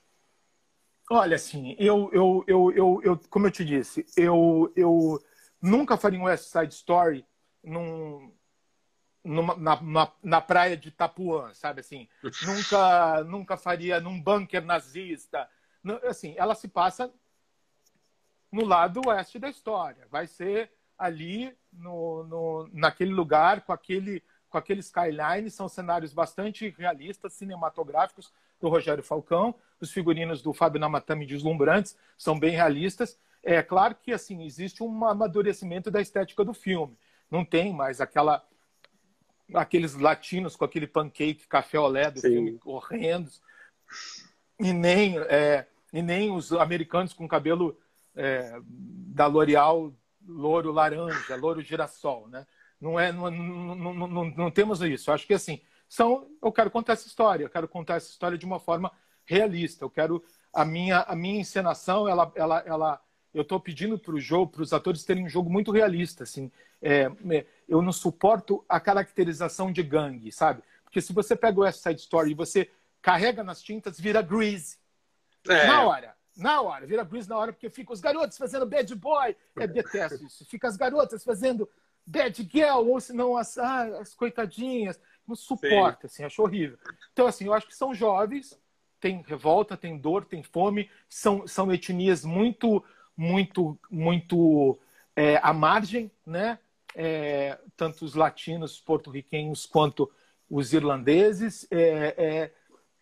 Olha, 1.11 1.35
assim, 1.35 1.75
eu, 1.77 2.09
eu, 2.13 2.43
eu, 2.47 2.71
eu, 2.71 3.01
eu 3.03 3.19
como 3.29 3.47
eu 3.47 3.51
te 3.51 3.65
disse, 3.65 4.05
eu, 4.15 4.71
eu 4.75 5.21
nunca 5.61 5.97
faria 5.97 6.19
um 6.19 6.23
West 6.23 6.45
Side 6.45 6.73
Story 6.73 7.25
num, 7.63 8.31
numa, 9.23 9.55
na, 9.55 9.81
na, 9.81 10.11
na, 10.23 10.41
praia 10.41 10.77
de 10.77 10.89
Itapuã, 10.89 11.53
sabe 11.53 11.81
assim? 11.81 12.07
nunca, 12.45 13.23
nunca 13.23 13.57
faria 13.57 13.99
num 13.99 14.21
bunker 14.21 14.63
nazista. 14.63 15.49
Assim, 16.03 16.35
ela 16.37 16.55
se 16.55 16.67
passa 16.67 17.11
no 18.51 18.65
lado 18.65 19.01
oeste 19.07 19.39
da 19.39 19.49
história. 19.49 20.07
Vai 20.09 20.27
ser 20.27 20.71
ali 20.97 21.55
no, 21.71 22.23
no, 22.23 22.69
naquele 22.73 23.11
lugar 23.11 23.61
com 23.61 23.71
aquele 23.71 24.23
com 24.49 24.57
aquele 24.57 24.79
skyline, 24.79 25.49
são 25.49 25.69
cenários 25.69 26.13
bastante 26.13 26.73
realistas, 26.77 27.33
cinematográficos 27.33 28.31
do 28.59 28.67
Rogério 28.67 29.03
Falcão, 29.03 29.55
os 29.79 29.91
figurinos 29.91 30.41
do 30.41 30.53
Fábio 30.53 30.79
Namatami 30.79 31.25
deslumbrantes, 31.25 31.95
são 32.17 32.39
bem 32.39 32.51
realistas. 32.51 33.17
É 33.41 33.61
claro 33.61 33.95
que 33.95 34.11
assim 34.11 34.43
existe 34.43 34.83
um 34.83 35.05
amadurecimento 35.05 35.89
da 35.89 36.01
estética 36.01 36.43
do 36.43 36.53
filme. 36.53 36.97
Não 37.31 37.45
tem 37.45 37.73
mais 37.73 38.01
aquela 38.01 38.43
aqueles 39.53 39.95
latinos 39.95 40.55
com 40.55 40.65
aquele 40.65 40.85
pancake 40.85 41.47
café 41.47 41.79
olé 41.79 42.11
do 42.11 42.19
Sim. 42.19 42.29
filme 42.29 42.59
horrendos, 42.63 43.41
e 44.59 44.73
nem, 44.73 45.17
é, 45.17 45.65
e 45.91 46.01
nem 46.01 46.31
os 46.31 46.51
americanos 46.53 47.13
com 47.13 47.27
cabelo 47.27 47.75
é, 48.15 48.59
da 48.63 49.25
L'Oreal 49.25 49.93
louro 50.27 50.71
laranja, 50.71 51.35
louro 51.35 51.61
girassol, 51.61 52.27
né? 52.27 52.45
Não, 52.79 52.99
é, 52.99 53.11
não, 53.11 53.29
não, 53.29 53.75
não, 53.75 54.07
não, 54.07 54.25
não 54.25 54.51
temos 54.51 54.81
isso. 54.81 55.09
Eu 55.09 55.13
acho 55.15 55.27
que 55.27 55.33
assim, 55.33 55.61
são, 55.87 56.27
eu 56.41 56.51
quero 56.51 56.71
contar 56.71 56.93
essa 56.93 57.07
história, 57.07 57.43
eu 57.43 57.49
quero 57.49 57.67
contar 57.67 57.95
essa 57.95 58.09
história 58.09 58.37
de 58.37 58.45
uma 58.45 58.59
forma 58.59 58.91
realista. 59.25 59.83
Eu 59.83 59.89
quero 59.89 60.23
a 60.53 60.63
minha 60.63 61.01
a 61.01 61.15
minha 61.15 61.41
encenação, 61.41 62.07
ela 62.07 62.31
ela 62.35 62.63
ela 62.65 63.01
eu 63.33 63.43
estou 63.43 63.59
pedindo 63.59 63.97
para 63.97 64.13
o 64.13 64.19
jogo, 64.19 64.51
para 64.51 64.63
os 64.63 64.73
atores 64.73 65.03
terem 65.03 65.25
um 65.25 65.29
jogo 65.29 65.49
muito 65.49 65.71
realista, 65.71 66.23
assim. 66.23 66.51
É, 66.81 67.11
é, 67.29 67.45
eu 67.67 67.81
não 67.81 67.91
suporto 67.91 68.63
a 68.67 68.79
caracterização 68.79 69.71
de 69.71 69.83
gangue, 69.83 70.31
sabe? 70.31 70.63
Porque 70.83 71.01
se 71.01 71.13
você 71.13 71.35
pega 71.35 71.59
o 71.59 71.63
West 71.63 71.83
Side 71.83 72.01
Story 72.01 72.31
e 72.31 72.35
você 72.35 72.71
carrega 73.01 73.43
nas 73.43 73.61
tintas, 73.61 73.99
vira 73.99 74.21
grease. 74.21 74.77
É. 75.47 75.67
Na 75.67 75.83
hora. 75.83 76.15
Na 76.35 76.61
hora. 76.61 76.87
Vira 76.87 77.03
grease 77.03 77.29
na 77.29 77.37
hora, 77.37 77.53
porque 77.53 77.69
fica 77.69 77.93
os 77.93 78.01
garotos 78.01 78.37
fazendo 78.37 78.65
bad 78.65 78.93
boy. 78.95 79.35
Eu 79.55 79.67
detesto 79.67 80.25
isso. 80.25 80.45
Fica 80.45 80.67
as 80.67 80.75
garotas 80.75 81.23
fazendo 81.23 81.69
bad 82.09 82.49
girl, 82.51 82.87
ou 82.87 82.99
senão 82.99 83.37
as, 83.37 83.57
ah, 83.57 83.99
as 83.99 84.13
coitadinhas. 84.13 84.99
Não 85.27 85.35
suporta, 85.35 86.07
assim, 86.07 86.23
acho 86.23 86.41
horrível. 86.41 86.77
Então, 87.13 87.27
assim, 87.27 87.45
eu 87.45 87.53
acho 87.53 87.67
que 87.67 87.75
são 87.75 87.93
jovens, 87.93 88.59
tem 88.99 89.21
revolta, 89.21 89.77
tem 89.77 89.97
dor, 89.97 90.25
tem 90.25 90.41
fome, 90.41 90.89
são, 91.07 91.47
são 91.47 91.71
etnias 91.71 92.25
muito, 92.25 92.83
muito, 93.15 93.79
muito 93.91 94.79
é, 95.15 95.37
à 95.37 95.53
margem, 95.53 96.11
né? 96.25 96.57
é, 96.95 97.57
tanto 97.75 98.05
os 98.05 98.15
latinos, 98.15 98.79
porto-riquenhos, 98.79 99.65
quanto 99.65 100.11
os 100.49 100.73
irlandeses, 100.73 101.67
é, 101.69 102.15
é, 102.17 102.53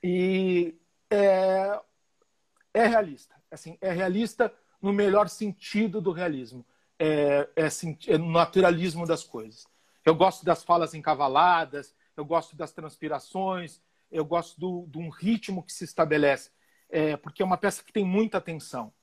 e 0.03 0.75
é, 1.09 1.79
é, 2.73 2.87
realista. 2.87 3.35
Assim, 3.49 3.77
é 3.79 3.91
realista 3.91 4.53
no 4.81 4.91
melhor 4.91 5.29
sentido 5.29 6.01
do 6.01 6.11
realismo. 6.11 6.65
É, 6.99 7.47
é, 7.55 7.67
é 8.07 8.17
naturalismo 8.17 9.05
das 9.05 9.23
coisas. 9.23 9.67
Eu 10.05 10.15
gosto 10.15 10.45
das 10.45 10.63
falas 10.63 10.93
encavaladas, 10.93 11.93
eu 12.15 12.25
gosto 12.25 12.55
das 12.55 12.71
transpirações, 12.71 13.81
eu 14.11 14.25
gosto 14.25 14.59
do, 14.59 14.87
de 14.87 14.97
um 14.97 15.09
ritmo 15.09 15.63
que 15.63 15.73
se 15.73 15.83
estabelece, 15.83 16.49
é, 16.89 17.17
porque 17.17 17.41
é 17.41 17.45
uma 17.45 17.57
peça 17.57 17.83
que 17.83 17.93
tem 17.93 18.05
muita 18.05 18.39
tensão. 18.39 18.93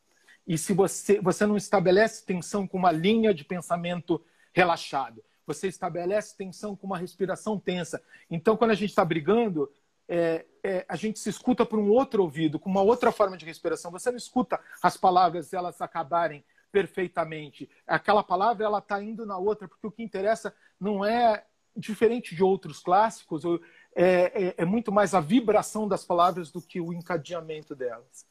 E 0.46 0.58
se 0.58 0.72
você, 0.72 1.20
você 1.20 1.46
não 1.46 1.56
estabelece 1.56 2.24
tensão 2.24 2.66
com 2.66 2.78
uma 2.78 2.90
linha 2.90 3.32
de 3.32 3.44
pensamento 3.44 4.22
relaxado. 4.52 5.22
Você 5.46 5.68
estabelece 5.68 6.36
tensão 6.36 6.74
com 6.74 6.86
uma 6.86 6.98
respiração 6.98 7.58
tensa. 7.58 8.02
Então, 8.30 8.56
quando 8.56 8.70
a 8.70 8.74
gente 8.74 8.90
está 8.90 9.04
brigando, 9.04 9.70
é, 10.08 10.44
é, 10.62 10.84
a 10.88 10.96
gente 10.96 11.18
se 11.18 11.28
escuta 11.28 11.66
por 11.66 11.78
um 11.78 11.90
outro 11.90 12.22
ouvido, 12.22 12.58
com 12.58 12.70
uma 12.70 12.82
outra 12.82 13.10
forma 13.10 13.36
de 13.36 13.44
respiração. 13.44 13.90
Você 13.90 14.10
não 14.10 14.16
escuta 14.16 14.60
as 14.82 14.96
palavras 14.96 15.52
elas 15.52 15.80
acabarem 15.80 16.44
perfeitamente. 16.74 17.70
Aquela 17.86 18.24
palavra 18.24 18.64
ela 18.64 18.78
está 18.78 19.00
indo 19.00 19.24
na 19.24 19.38
outra, 19.38 19.68
porque 19.68 19.86
o 19.86 19.92
que 19.92 20.02
interessa 20.02 20.52
não 20.80 21.04
é 21.04 21.46
diferente 21.76 22.34
de 22.34 22.42
outros 22.42 22.80
clássicos, 22.80 23.44
é, 23.94 24.48
é, 24.48 24.54
é 24.58 24.64
muito 24.64 24.90
mais 24.90 25.14
a 25.14 25.20
vibração 25.20 25.86
das 25.86 26.04
palavras 26.04 26.50
do 26.50 26.60
que 26.60 26.80
o 26.80 26.92
encadeamento 26.92 27.76
delas. 27.76 28.26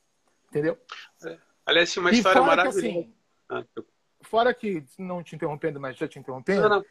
Entendeu? 0.50 0.78
É. 1.26 1.38
Aliás, 1.66 1.96
uma 1.96 2.12
história 2.12 2.42
maravilhosa. 2.42 2.82
Que, 2.82 2.90
assim, 2.90 3.14
ah, 3.48 3.64
fora 4.22 4.54
que, 4.54 4.84
não 5.00 5.24
te 5.24 5.36
interrompendo, 5.36 5.80
mas 5.80 5.96
já 5.96 6.06
te 6.06 6.20
interrompendo, 6.20 6.68
não, 6.68 6.70
não. 6.80 6.86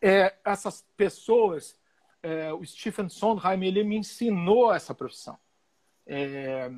É, 0.00 0.36
essas 0.44 0.86
pessoas, 0.96 1.76
é, 2.22 2.52
o 2.52 2.64
Stephen 2.64 3.08
Sondheim, 3.08 3.64
ele 3.64 3.82
me 3.82 3.96
ensinou 3.96 4.72
essa 4.72 4.94
profissão. 4.94 5.36
É, 6.06 6.70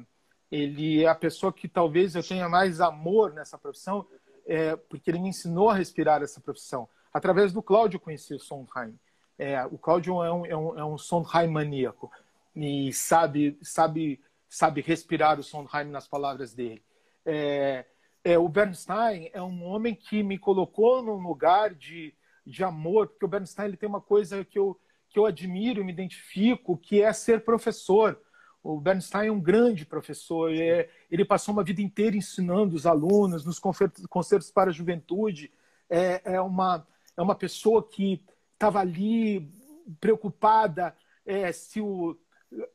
ele 0.55 1.03
é 1.03 1.09
a 1.09 1.15
pessoa 1.15 1.53
que 1.53 1.67
talvez 1.67 2.15
eu 2.15 2.23
tenha 2.23 2.49
mais 2.49 2.81
amor 2.81 3.33
nessa 3.33 3.59
profissão, 3.59 4.07
é, 4.47 4.77
porque 4.77 5.11
ele 5.11 5.19
me 5.19 5.31
ensinou 5.31 5.69
a 5.69 5.75
respirar 5.75 6.23
essa 6.23 6.41
profissão. 6.41 6.89
Através 7.13 7.53
do 7.53 7.63
Cláudio 7.63 7.97
eu 7.97 8.01
conheci 8.01 8.35
o 8.35 8.39
Sondheim. 8.39 8.97
É, 9.37 9.65
o 9.67 9.77
Cláudio 9.77 10.23
é 10.23 10.33
um, 10.33 10.47
é 10.47 10.57
um, 10.57 10.79
é 10.79 10.85
um 10.85 10.97
Sondheim 10.97 11.49
maníaco 11.49 12.11
e 12.55 12.93
sabe, 12.93 13.59
sabe, 13.63 14.21
sabe 14.49 14.81
respirar 14.81 15.41
o 15.41 15.43
Sondheim 15.43 15.91
nas 15.91 16.07
palavras 16.07 16.55
dele. 16.55 16.85
É, 17.27 17.85
é, 18.23 18.39
o 18.39 18.49
Bernstein 18.49 19.31
é 19.33 19.43
um 19.43 19.65
homem 19.65 19.93
que 19.93 20.23
me 20.23 20.39
colocou 20.39 21.03
num 21.03 21.17
lugar 21.17 21.75
de, 21.75 22.15
de 22.47 22.63
amor, 22.63 23.09
porque 23.09 23.25
o 23.25 23.29
Bernstein 23.29 23.67
ele 23.67 23.77
tem 23.77 23.89
uma 23.89 24.01
coisa 24.01 24.45
que 24.45 24.59
eu, 24.59 24.79
que 25.09 25.19
eu 25.19 25.27
admiro, 25.27 25.85
me 25.85 25.93
identifico, 25.93 26.77
que 26.77 27.03
é 27.03 27.13
ser 27.13 27.45
professor. 27.45 28.21
O 28.65 28.81
Bernstein 28.81 29.29
é 29.29 29.31
um 29.31 29.39
grande 29.39 29.85
professor, 29.85 30.51
é, 30.51 30.89
ele 31.11 31.23
passou 31.23 31.53
uma 31.53 31.63
vida 31.63 31.83
inteira 31.83 32.17
ensinando 32.17 32.75
os 32.75 32.87
alunos 32.87 33.45
nos 33.45 33.59
concertos 33.59 34.51
para 34.51 34.71
a 34.71 34.73
juventude. 34.73 35.53
É, 35.91 36.23
é, 36.25 36.41
uma, 36.41 36.87
é 37.15 37.21
uma 37.21 37.35
pessoa 37.35 37.87
que 37.87 38.25
estava 38.55 38.81
ali 38.81 39.53
preocupada 40.01 40.97
é, 41.27 41.53
se 41.53 41.79
o, 41.79 42.19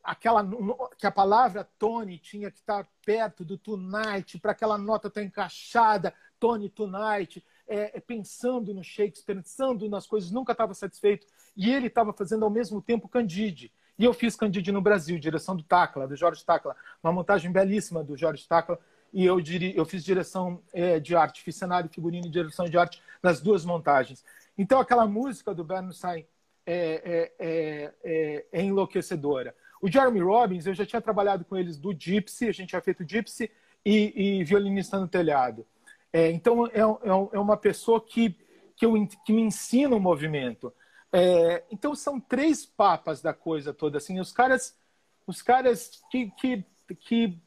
aquela 0.04 0.48
que 0.96 1.08
a 1.08 1.12
palavra 1.12 1.68
Tony 1.80 2.20
tinha 2.20 2.52
que 2.52 2.60
estar 2.60 2.88
perto 3.04 3.44
do 3.44 3.58
tonight 3.58 4.38
para 4.40 4.52
aquela 4.52 4.78
nota 4.78 5.08
estar 5.08 5.24
encaixada, 5.24 6.14
Tony 6.40 6.70
tonight, 6.70 7.44
é, 7.68 7.98
é, 7.98 8.00
pensando 8.00 8.76
no 8.76 8.84
Shakespeare, 8.84 9.36
pensando 9.36 9.90
nas 9.90 10.06
coisas, 10.06 10.30
nunca 10.30 10.52
estava 10.52 10.76
satisfeito. 10.76 11.26
E 11.58 11.72
ele 11.72 11.88
estava 11.88 12.14
fazendo 12.14 12.46
ao 12.46 12.52
mesmo 12.52 12.80
tempo 12.80 13.10
Candide. 13.10 13.72
E 14.00 14.06
eu 14.06 14.14
fiz 14.14 14.36
Candide 14.36 14.72
no 14.72 14.82
Brasil, 14.82 15.20
direção 15.20 15.56
do 15.56 15.62
Tacla, 15.62 16.08
do 16.08 16.16
Jorge 16.16 16.44
Tacla, 16.46 16.76
uma 17.04 17.12
montagem 17.12 17.52
belíssima 17.52 18.02
do 18.02 18.16
Jorge 18.16 18.48
Tacla. 18.48 18.80
e 19.14 19.26
eu, 19.26 19.42
diri, 19.42 19.76
eu 19.76 19.86
fiz 19.86 20.04
direção 20.04 20.62
é, 20.72 21.00
de 21.00 21.16
arte, 21.16 21.42
fiz 21.42 21.56
cenário, 21.56 21.90
figurino 21.90 22.26
e 22.26 22.30
direção 22.30 22.66
de 22.66 22.78
arte 22.78 23.02
nas 23.22 23.42
duas 23.42 23.66
montagens. 23.66 24.24
Então, 24.58 24.80
aquela 24.80 25.06
música 25.06 25.54
do 25.54 25.64
Bernstein 25.64 26.26
é, 26.66 27.32
é, 27.40 27.94
é, 28.04 28.46
é 28.52 28.62
enlouquecedora. 28.62 29.54
O 29.82 29.90
Jeremy 29.90 30.20
Robbins, 30.20 30.66
eu 30.66 30.74
já 30.74 30.86
tinha 30.86 31.02
trabalhado 31.02 31.44
com 31.46 31.58
eles 31.58 31.78
do 31.78 31.94
Gypsy, 31.94 32.48
a 32.48 32.52
gente 32.52 32.70
tinha 32.70 32.82
feito 32.82 33.06
Gypsy 33.08 33.52
e, 33.86 34.40
e 34.40 34.44
Violinista 34.44 35.00
no 35.00 35.08
Telhado. 35.08 35.66
É, 36.12 36.30
então, 36.32 36.68
é, 36.68 36.80
é, 36.80 37.30
é, 37.34 37.40
uma 37.40 37.58
pessoa 37.58 38.02
que, 38.02 38.36
que, 38.76 38.86
eu, 38.86 38.94
que 39.26 39.34
me 39.34 39.42
ensina 39.42 39.96
o 39.96 40.00
movimento. 40.00 40.74
É, 41.12 41.64
então, 41.72 41.96
são 41.96 42.20
três 42.20 42.66
papas 42.66 43.22
da 43.22 43.34
coisa 43.34 43.74
toda. 43.74 43.98
Assim, 43.98 44.20
os 44.20 44.32
caras, 44.32 44.78
os 45.26 45.42
caras 45.42 46.02
que, 46.12 46.32
que, 46.32 46.64
que 47.00 47.40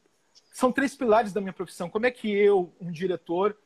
são 0.51 0.71
três 0.71 0.95
pilares 0.95 1.33
da 1.33 1.41
minha 1.41 1.53
profissão. 1.53 1.89
Como 1.89 2.05
é 2.05 2.11
que 2.11 2.31
eu, 2.31 2.75
um 2.79 2.91
diretor 2.91 3.57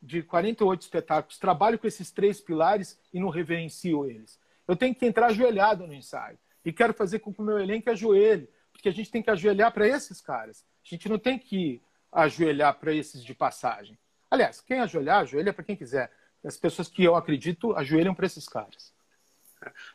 de 0.00 0.22
48 0.22 0.80
espetáculos, 0.80 1.38
trabalho 1.38 1.78
com 1.78 1.86
esses 1.86 2.10
três 2.10 2.40
pilares 2.40 2.98
e 3.12 3.20
não 3.20 3.28
reverencio 3.28 4.06
eles? 4.06 4.40
Eu 4.66 4.76
tenho 4.76 4.94
que 4.94 5.06
entrar 5.06 5.26
ajoelhado 5.26 5.86
no 5.86 5.94
ensaio. 5.94 6.38
E 6.64 6.72
quero 6.72 6.94
fazer 6.94 7.18
com 7.18 7.32
que 7.32 7.40
o 7.40 7.44
meu 7.44 7.58
elenco 7.58 7.90
ajoelhe, 7.90 8.48
porque 8.72 8.88
a 8.88 8.92
gente 8.92 9.10
tem 9.10 9.22
que 9.22 9.30
ajoelhar 9.30 9.72
para 9.72 9.86
esses 9.86 10.20
caras. 10.20 10.64
A 10.84 10.88
gente 10.88 11.08
não 11.08 11.18
tem 11.18 11.38
que 11.38 11.82
ajoelhar 12.10 12.74
para 12.78 12.92
esses 12.92 13.22
de 13.22 13.34
passagem. 13.34 13.98
Aliás, 14.30 14.60
quem 14.60 14.80
ajoelhar, 14.80 15.20
ajoelha 15.20 15.52
para 15.52 15.64
quem 15.64 15.76
quiser. 15.76 16.10
As 16.44 16.56
pessoas 16.56 16.88
que 16.88 17.04
eu 17.04 17.14
acredito 17.14 17.74
ajoelham 17.76 18.14
para 18.14 18.26
esses 18.26 18.48
caras. 18.48 18.91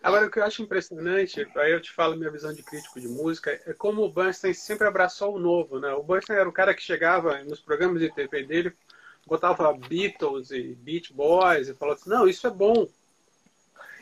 Agora, 0.01 0.27
o 0.27 0.31
que 0.31 0.39
eu 0.39 0.43
acho 0.43 0.61
impressionante, 0.61 1.47
aí 1.55 1.71
eu 1.71 1.81
te 1.81 1.91
falo 1.91 2.15
minha 2.15 2.31
visão 2.31 2.53
de 2.53 2.63
crítico 2.63 2.99
de 2.99 3.07
música, 3.07 3.59
é 3.65 3.73
como 3.73 4.03
o 4.03 4.11
Bernstein 4.11 4.53
sempre 4.53 4.87
abraçou 4.87 5.35
o 5.35 5.39
novo, 5.39 5.79
né? 5.79 5.91
O 5.93 6.03
Bernstein 6.03 6.37
era 6.37 6.49
o 6.49 6.53
cara 6.53 6.73
que 6.73 6.81
chegava 6.81 7.43
nos 7.43 7.59
programas 7.59 7.99
de 7.99 8.13
TV 8.13 8.43
dele, 8.43 8.73
botava 9.25 9.73
Beatles 9.73 10.51
e 10.51 10.75
Beach 10.75 11.13
Boys 11.13 11.67
e 11.67 11.73
falava 11.73 11.99
assim, 11.99 12.09
não, 12.09 12.27
isso 12.27 12.47
é 12.47 12.51
bom. 12.51 12.87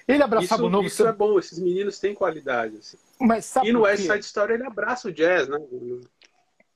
Ele 0.08 0.22
abraçava 0.22 0.62
isso, 0.62 0.66
o 0.66 0.70
novo. 0.70 0.88
Isso 0.88 1.08
é 1.08 1.12
bom, 1.12 1.40
esses 1.40 1.58
meninos 1.58 2.00
têm 2.00 2.14
qualidade. 2.14 2.78
Assim. 2.78 2.98
Mas 3.20 3.46
sabe 3.46 3.70
e 3.70 3.74
no 3.74 3.82
West 3.82 4.04
Side 4.04 4.26
Story 4.26 4.54
ele 4.54 4.66
abraça 4.66 5.08
o 5.08 5.12
jazz, 5.12 5.48
né? 5.48 5.58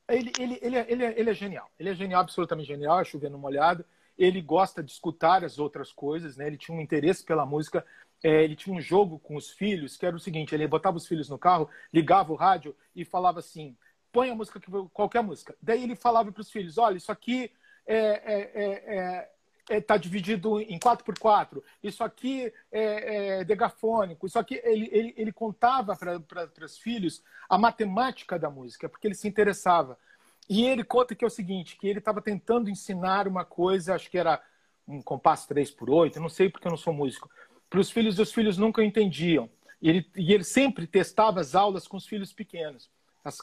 Ele, 0.10 0.32
ele, 0.40 0.60
ele, 0.61 0.78
ele, 0.88 1.06
é, 1.06 1.20
ele 1.20 1.30
é 1.30 1.34
genial. 1.34 1.70
Ele 1.80 1.90
é 1.90 1.94
genial, 1.94 2.22
absolutamente 2.22 2.68
genial, 2.68 2.99
é 2.99 3.06
chovendo 3.06 3.38
molhado. 3.38 3.86
Ele 4.18 4.41
gosta 4.41 4.84
de 4.84 4.91
escutar 4.91 5.45
as 5.45 5.60
outras 5.60 5.94
coisas, 5.94 6.36
né? 6.36 6.48
Ele 6.48 6.57
tinha 6.57 6.76
um 6.76 6.82
interesse 6.82 7.24
pela 7.24 7.45
música. 7.45 7.86
É, 8.23 8.43
ele 8.43 8.55
tinha 8.55 8.75
um 8.75 8.81
jogo 8.81 9.17
com 9.19 9.35
os 9.35 9.49
filhos, 9.49 9.95
que 9.95 10.05
era 10.05 10.15
o 10.15 10.19
seguinte: 10.19 10.53
ele 10.53 10.67
botava 10.67 10.97
os 10.97 11.07
filhos 11.07 11.29
no 11.29 11.37
carro, 11.37 11.69
ligava 11.93 12.31
o 12.33 12.35
rádio 12.35 12.75
e 12.95 13.05
falava 13.05 13.39
assim: 13.39 13.77
põe 14.11 14.29
a 14.29 14.35
música, 14.35 14.59
qualquer 14.93 15.23
música. 15.23 15.55
Daí 15.61 15.83
ele 15.83 15.95
falava 15.95 16.31
para 16.31 16.41
os 16.41 16.51
filhos: 16.51 16.77
olha, 16.77 16.97
isso 16.97 17.11
aqui 17.11 17.51
é, 17.85 17.97
é, 17.97 18.51
é, 18.53 18.97
é 18.97 19.29
está 19.77 19.95
é, 19.95 19.99
dividido 19.99 20.59
em 20.59 20.79
4x4, 20.79 21.61
isso 21.83 22.03
aqui 22.03 22.51
é, 22.71 23.39
é 23.39 23.43
degafônico, 23.43 24.25
isso 24.25 24.39
aqui. 24.39 24.59
Ele, 24.63 24.89
ele, 24.91 25.13
ele 25.15 25.31
contava 25.31 25.95
para 25.95 26.65
os 26.65 26.77
filhos 26.77 27.23
a 27.47 27.57
matemática 27.57 28.37
da 28.39 28.49
música, 28.49 28.89
porque 28.89 29.07
ele 29.07 29.15
se 29.15 29.27
interessava. 29.27 29.97
E 30.49 30.65
ele 30.65 30.83
conta 30.83 31.13
que 31.13 31.23
é 31.23 31.27
o 31.27 31.29
seguinte, 31.29 31.77
que 31.77 31.87
ele 31.87 31.99
estava 31.99 32.21
tentando 32.21 32.69
ensinar 32.69 33.27
uma 33.27 33.45
coisa, 33.45 33.93
acho 33.93 34.09
que 34.09 34.17
era 34.17 34.41
um 34.87 35.01
compasso 35.03 35.47
3 35.47 35.69
por 35.69 35.87
8 35.87 36.19
não 36.19 36.29
sei 36.29 36.49
porque 36.49 36.67
eu 36.67 36.71
não 36.71 36.77
sou 36.77 36.91
músico, 36.91 37.29
para 37.69 37.79
os 37.79 37.91
filhos 37.91 38.17
e 38.17 38.21
os 38.21 38.31
filhos 38.31 38.57
nunca 38.57 38.83
entendiam. 38.83 39.49
E 39.81 39.89
ele, 39.89 40.11
e 40.15 40.33
ele 40.33 40.43
sempre 40.43 40.85
testava 40.87 41.39
as 41.39 41.55
aulas 41.55 41.87
com 41.87 41.97
os 41.97 42.05
filhos 42.05 42.33
pequenos, 42.33 42.89
as, 43.23 43.37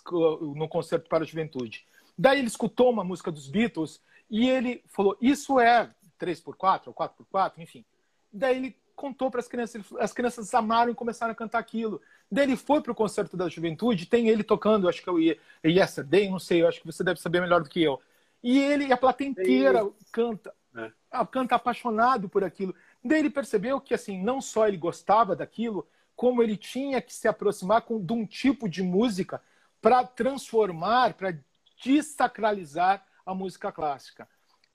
no 0.55 0.69
concerto 0.69 1.09
para 1.09 1.25
a 1.25 1.27
juventude. 1.27 1.87
Daí 2.19 2.39
ele 2.39 2.49
escutou 2.49 2.91
uma 2.91 3.05
música 3.05 3.31
dos 3.31 3.49
Beatles 3.49 4.01
e 4.31 4.49
ele 4.49 4.83
falou: 4.89 5.17
Isso 5.21 5.59
é 5.61 5.91
3x4 6.21 6.83
ou 6.87 6.95
4x4, 6.95 7.53
enfim. 7.59 7.85
Daí 8.33 8.57
ele 8.57 8.77
contou 8.95 9.31
para 9.31 9.41
as 9.41 9.49
crianças, 9.49 9.85
as 9.99 10.13
crianças 10.13 10.53
amaram 10.55 10.91
e 10.91 10.95
começaram 10.95 11.33
a 11.33 11.35
cantar 11.35 11.59
aquilo. 11.59 12.01
Daí 12.31 12.45
ele 12.45 12.57
foi 12.57 12.81
para 12.81 12.93
o 12.93 12.95
concerto 12.95 13.37
da 13.37 13.49
juventude, 13.49 14.07
tem 14.07 14.29
ele 14.29 14.43
tocando, 14.43 14.89
acho 14.89 15.03
que 15.03 15.09
é 15.09 15.13
o 15.13 15.19
Yesterday, 15.65 16.29
não 16.29 16.39
sei, 16.39 16.67
acho 16.67 16.81
que 16.81 16.87
você 16.87 17.05
deve 17.05 17.21
saber 17.21 17.41
melhor 17.41 17.63
do 17.63 17.69
que 17.69 17.83
eu. 17.83 18.01
E 18.43 18.59
ele, 18.59 18.93
a 18.93 18.97
plateia 18.97 19.29
inteira 19.29 19.89
canta, 20.11 20.55
é. 20.77 20.91
canta 21.31 21.55
apaixonado 21.55 22.29
por 22.29 22.43
aquilo. 22.43 22.75
Daí 23.07 23.21
ele 23.21 23.31
percebeu 23.31 23.81
que, 23.81 23.95
assim, 23.95 24.23
não 24.23 24.41
só 24.41 24.67
ele 24.67 24.77
gostava 24.77 25.37
daquilo, 25.37 25.87
como 26.15 26.43
ele 26.43 26.57
tinha 26.57 27.01
que 27.01 27.13
se 27.13 27.29
aproximar 27.29 27.83
com, 27.83 28.05
de 28.05 28.13
um 28.13 28.27
tipo 28.27 28.69
de 28.69 28.83
música 28.83 29.43
para 29.81 30.05
transformar, 30.05 31.15
para 31.15 31.39
desacralizar 31.83 33.05
a 33.25 33.35
música 33.35 33.71
clássica 33.71 34.27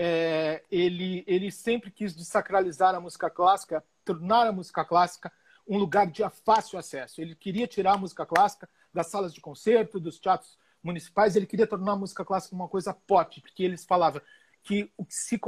é, 0.04 0.64
ele, 0.72 1.24
ele 1.28 1.52
sempre 1.52 1.92
quis 1.92 2.16
desacralizar 2.16 2.96
a 2.96 3.00
música 3.00 3.30
clássica, 3.30 3.84
tornar 4.04 4.48
a 4.48 4.52
música 4.52 4.84
clássica 4.84 5.32
um 5.68 5.78
lugar 5.78 6.08
de 6.08 6.28
fácil 6.44 6.80
acesso. 6.80 7.22
Ele 7.22 7.36
queria 7.36 7.68
tirar 7.68 7.94
a 7.94 7.98
música 7.98 8.26
clássica 8.26 8.68
das 8.92 9.08
salas 9.08 9.32
de 9.32 9.40
concerto, 9.40 10.00
dos 10.00 10.18
teatros 10.18 10.58
municipais, 10.84 11.36
ele 11.36 11.46
queria 11.46 11.68
tornar 11.68 11.92
a 11.92 11.96
música 11.96 12.26
clássica 12.26 12.56
uma 12.56 12.68
coisa 12.68 12.92
pop, 12.96 13.40
porque 13.42 13.62
eles 13.62 13.86
falavam 13.86 14.20
que 14.64 14.92
se 15.10 15.40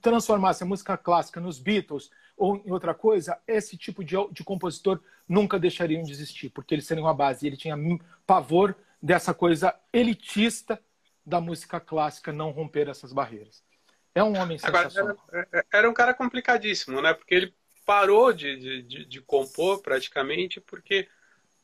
transformasse 0.00 0.62
a 0.62 0.66
música 0.66 0.96
clássica 0.96 1.40
nos 1.40 1.58
Beatles 1.58 2.10
ou 2.36 2.56
em 2.56 2.70
outra 2.70 2.94
coisa, 2.94 3.38
esse 3.46 3.76
tipo 3.76 4.04
de, 4.04 4.16
de 4.32 4.44
compositor 4.44 5.00
nunca 5.28 5.58
deixariam 5.58 6.02
de 6.02 6.12
existir, 6.12 6.50
porque 6.50 6.74
eles 6.74 6.86
seriam 6.86 7.06
a 7.06 7.14
base. 7.14 7.46
Ele 7.46 7.56
tinha 7.56 7.76
pavor 8.26 8.76
dessa 9.00 9.32
coisa 9.32 9.74
elitista 9.92 10.80
da 11.24 11.40
música 11.40 11.80
clássica 11.80 12.32
não 12.32 12.50
romper 12.50 12.88
essas 12.88 13.12
barreiras. 13.12 13.64
É 14.14 14.22
um 14.22 14.38
homem 14.38 14.58
sensacional. 14.58 15.16
Agora, 15.28 15.48
era, 15.52 15.66
era, 15.72 15.90
um 15.90 15.94
cara 15.94 16.14
complicadíssimo, 16.14 17.02
né? 17.02 17.12
Porque 17.12 17.34
ele 17.34 17.54
parou 17.84 18.32
de, 18.32 18.82
de, 18.82 19.04
de 19.04 19.20
compor 19.20 19.82
praticamente 19.82 20.60
porque 20.60 21.08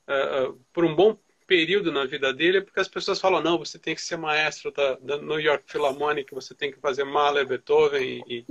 uh, 0.07 0.53
por 0.73 0.85
um 0.85 0.95
bom 0.95 1.19
período 1.47 1.93
na 1.93 2.05
vida 2.05 2.33
dele 2.33 2.61
porque 2.61 2.81
as 2.81 2.89
pessoas 2.89 3.21
falam 3.21 3.43
não 3.43 3.59
você 3.59 3.79
tem 3.79 3.95
que 3.95 4.03
ser 4.03 4.17
maestro 4.17 4.71
da, 4.73 4.95
da 4.97 5.19
New 5.19 5.41
York 5.41 5.65
Philharmonic 5.67 6.35
você 6.35 6.55
tem 6.55 6.71
que 6.71 6.79
fazer 6.79 7.05
Mahler 7.05 7.47
Beethoven 7.47 8.23
e, 8.27 8.45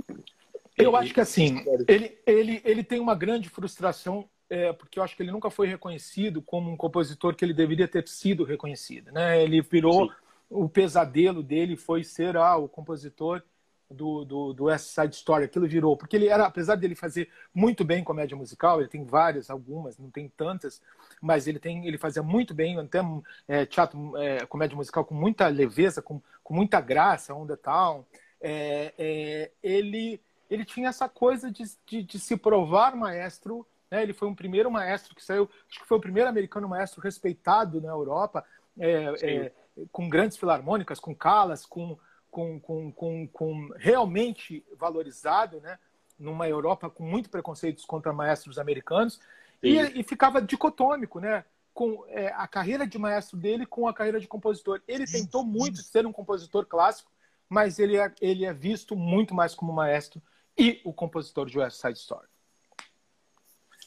eu 0.76 0.92
e, 0.92 0.96
acho 0.96 1.14
que 1.14 1.20
assim 1.20 1.64
ele, 1.88 2.18
ele, 2.26 2.60
ele 2.64 2.84
tem 2.84 3.00
uma 3.00 3.14
grande 3.14 3.48
frustração 3.48 4.28
é, 4.48 4.72
porque 4.72 4.98
eu 4.98 5.02
acho 5.02 5.16
que 5.16 5.22
ele 5.22 5.32
nunca 5.32 5.50
foi 5.50 5.66
reconhecido 5.66 6.42
como 6.42 6.70
um 6.70 6.76
compositor 6.76 7.34
que 7.34 7.44
ele 7.44 7.54
deveria 7.54 7.88
ter 7.88 8.06
sido 8.08 8.44
reconhecido 8.44 9.10
né 9.12 9.42
ele 9.42 9.60
virou 9.62 10.08
Sim. 10.08 10.14
o 10.50 10.68
pesadelo 10.68 11.42
dele 11.42 11.76
foi 11.76 12.04
ser 12.04 12.36
ah, 12.36 12.56
o 12.56 12.68
compositor 12.68 13.42
do, 13.92 14.24
do, 14.24 14.52
do 14.52 14.64
West 14.64 14.86
Side 14.86 15.14
Story, 15.14 15.44
aquilo 15.44 15.68
virou. 15.68 15.96
Porque 15.96 16.16
ele 16.16 16.28
era, 16.28 16.46
apesar 16.46 16.76
dele 16.76 16.94
fazer 16.94 17.28
muito 17.54 17.84
bem 17.84 18.02
comédia 18.02 18.36
musical, 18.36 18.80
ele 18.80 18.88
tem 18.88 19.04
várias, 19.04 19.50
algumas, 19.50 19.98
não 19.98 20.10
tem 20.10 20.28
tantas, 20.28 20.80
mas 21.20 21.46
ele 21.46 21.58
tem 21.58 21.86
ele 21.86 21.98
fazia 21.98 22.22
muito 22.22 22.54
bem, 22.54 22.78
até 22.78 23.00
é, 23.46 23.66
teatro, 23.66 24.16
é, 24.16 24.46
comédia 24.46 24.76
musical 24.76 25.04
com 25.04 25.14
muita 25.14 25.46
leveza, 25.48 26.02
com, 26.02 26.20
com 26.42 26.54
muita 26.54 26.80
graça, 26.80 27.34
On 27.34 27.46
the 27.46 27.56
Town. 27.56 28.04
É, 28.40 28.92
é, 28.98 29.50
ele, 29.62 30.20
ele 30.50 30.64
tinha 30.64 30.88
essa 30.88 31.08
coisa 31.08 31.50
de, 31.50 31.64
de, 31.86 32.02
de 32.02 32.18
se 32.18 32.36
provar 32.36 32.96
maestro. 32.96 33.66
Né? 33.90 34.02
Ele 34.02 34.12
foi 34.12 34.28
um 34.28 34.34
primeiro 34.34 34.70
maestro 34.70 35.14
que 35.14 35.24
saiu, 35.24 35.48
acho 35.68 35.80
que 35.80 35.86
foi 35.86 35.98
o 35.98 36.00
primeiro 36.00 36.28
americano 36.28 36.68
maestro 36.68 37.00
respeitado 37.00 37.80
na 37.80 37.90
Europa, 37.90 38.44
é, 38.78 39.14
é, 39.22 39.52
com 39.90 40.08
grandes 40.08 40.36
filarmônicas, 40.36 40.98
com 40.98 41.14
Calas, 41.14 41.64
com 41.64 41.98
com, 42.32 42.58
com, 42.58 42.90
com, 42.90 43.28
com 43.28 43.68
realmente 43.76 44.64
valorizado, 44.78 45.60
né? 45.60 45.78
numa 46.18 46.48
Europa 46.48 46.88
com 46.88 47.04
muito 47.04 47.28
preconceitos 47.28 47.84
contra 47.84 48.12
maestros 48.12 48.58
americanos, 48.58 49.20
e, 49.62 49.76
e, 49.78 50.02
ficava 50.02 50.40
dicotômico, 50.40 51.20
né? 51.20 51.44
com 51.74 52.04
é, 52.08 52.28
a 52.28 52.48
carreira 52.48 52.86
de 52.86 52.98
maestro 52.98 53.36
dele 53.36 53.66
com 53.66 53.86
a 53.86 53.94
carreira 53.94 54.18
de 54.18 54.26
compositor. 54.26 54.80
Ele 54.88 55.06
tentou 55.06 55.44
muito 55.44 55.78
ser 55.82 56.06
um 56.06 56.12
compositor 56.12 56.64
clássico, 56.66 57.10
mas 57.48 57.78
ele 57.78 57.98
é, 57.98 58.12
ele 58.20 58.46
é 58.46 58.52
visto 58.52 58.96
muito 58.96 59.34
mais 59.34 59.54
como 59.54 59.72
maestro 59.72 60.20
e 60.56 60.80
o 60.84 60.92
compositor 60.92 61.46
de 61.46 61.58
West 61.58 61.80
Side 61.80 61.98
Story. 61.98 62.26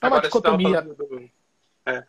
É 0.01 0.07
uma 0.07 0.17
Agora, 0.17 0.21
dicotomia. 0.21 0.81
Do... 0.81 1.29
É. 1.85 2.05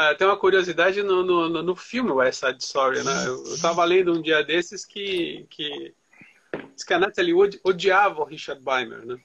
Ah, 0.00 0.14
tem 0.14 0.28
uma 0.28 0.36
curiosidade 0.36 1.02
no, 1.02 1.24
no, 1.24 1.60
no 1.60 1.74
filme 1.74 2.12
West 2.12 2.38
Side 2.38 2.62
Story, 2.62 3.02
né? 3.02 3.26
Eu 3.26 3.42
estava 3.52 3.84
lendo 3.84 4.12
um 4.12 4.22
dia 4.22 4.44
desses 4.44 4.86
que, 4.86 5.44
que 5.50 5.92
que 6.86 6.94
a 6.94 7.00
Natalie 7.00 7.34
Wood 7.34 7.60
odiava 7.64 8.22
o 8.22 8.24
Richard 8.24 8.62
Beimer, 8.62 9.04
né? 9.04 9.18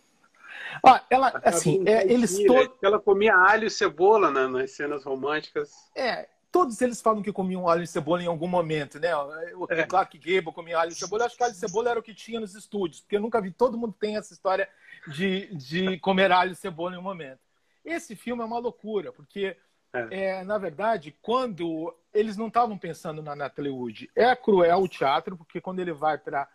Ah, 0.83 1.05
ela, 1.11 1.39
assim, 1.45 1.87
é, 1.87 2.11
eles 2.11 2.35
todos... 2.47 2.75
Ela 2.81 2.99
comia 2.99 3.35
alho 3.35 3.67
e 3.67 3.69
cebola 3.69 4.31
né, 4.31 4.47
nas 4.47 4.71
cenas 4.71 5.03
românticas. 5.03 5.69
É, 5.95 6.27
todos 6.51 6.81
eles 6.81 6.99
falam 6.99 7.21
que 7.21 7.31
comiam 7.31 7.69
alho 7.69 7.83
e 7.83 7.87
cebola 7.87 8.23
em 8.23 8.27
algum 8.27 8.47
momento, 8.47 8.99
né? 8.99 9.15
O 9.15 9.67
é. 9.69 9.83
Clark 9.83 10.17
Gable 10.17 10.51
comia 10.51 10.79
alho 10.79 10.91
e 10.91 10.95
cebola. 10.95 11.21
Eu 11.21 11.27
acho 11.27 11.37
que 11.37 11.43
alho 11.43 11.53
e 11.53 11.55
cebola 11.55 11.91
era 11.91 11.99
o 11.99 12.03
que 12.03 12.15
tinha 12.15 12.39
nos 12.39 12.55
estúdios, 12.55 13.01
porque 13.01 13.17
eu 13.17 13.21
nunca 13.21 13.39
vi. 13.39 13.51
Todo 13.51 13.77
mundo 13.77 13.95
tem 13.99 14.17
essa 14.17 14.33
história 14.33 14.67
de, 15.07 15.55
de 15.55 15.99
comer 15.99 16.31
alho 16.31 16.53
e 16.53 16.55
cebola 16.55 16.95
em 16.95 16.97
um 16.97 17.03
momento. 17.03 17.39
Esse 17.85 18.15
filme 18.15 18.41
é 18.41 18.45
uma 18.45 18.57
loucura, 18.57 19.13
porque 19.13 19.55
é. 19.93 20.39
é. 20.39 20.43
na 20.43 20.57
verdade, 20.57 21.15
quando 21.21 21.93
eles 22.13 22.35
não 22.37 22.47
estavam 22.47 22.77
pensando 22.77 23.21
na 23.21 23.35
Natalie 23.35 23.71
Wood, 23.71 24.09
é 24.15 24.35
cruel 24.35 24.81
o 24.81 24.87
teatro, 24.87 25.37
porque 25.37 25.61
quando 25.61 25.79
ele 25.79 25.93
vai 25.93 26.17
para 26.17 26.47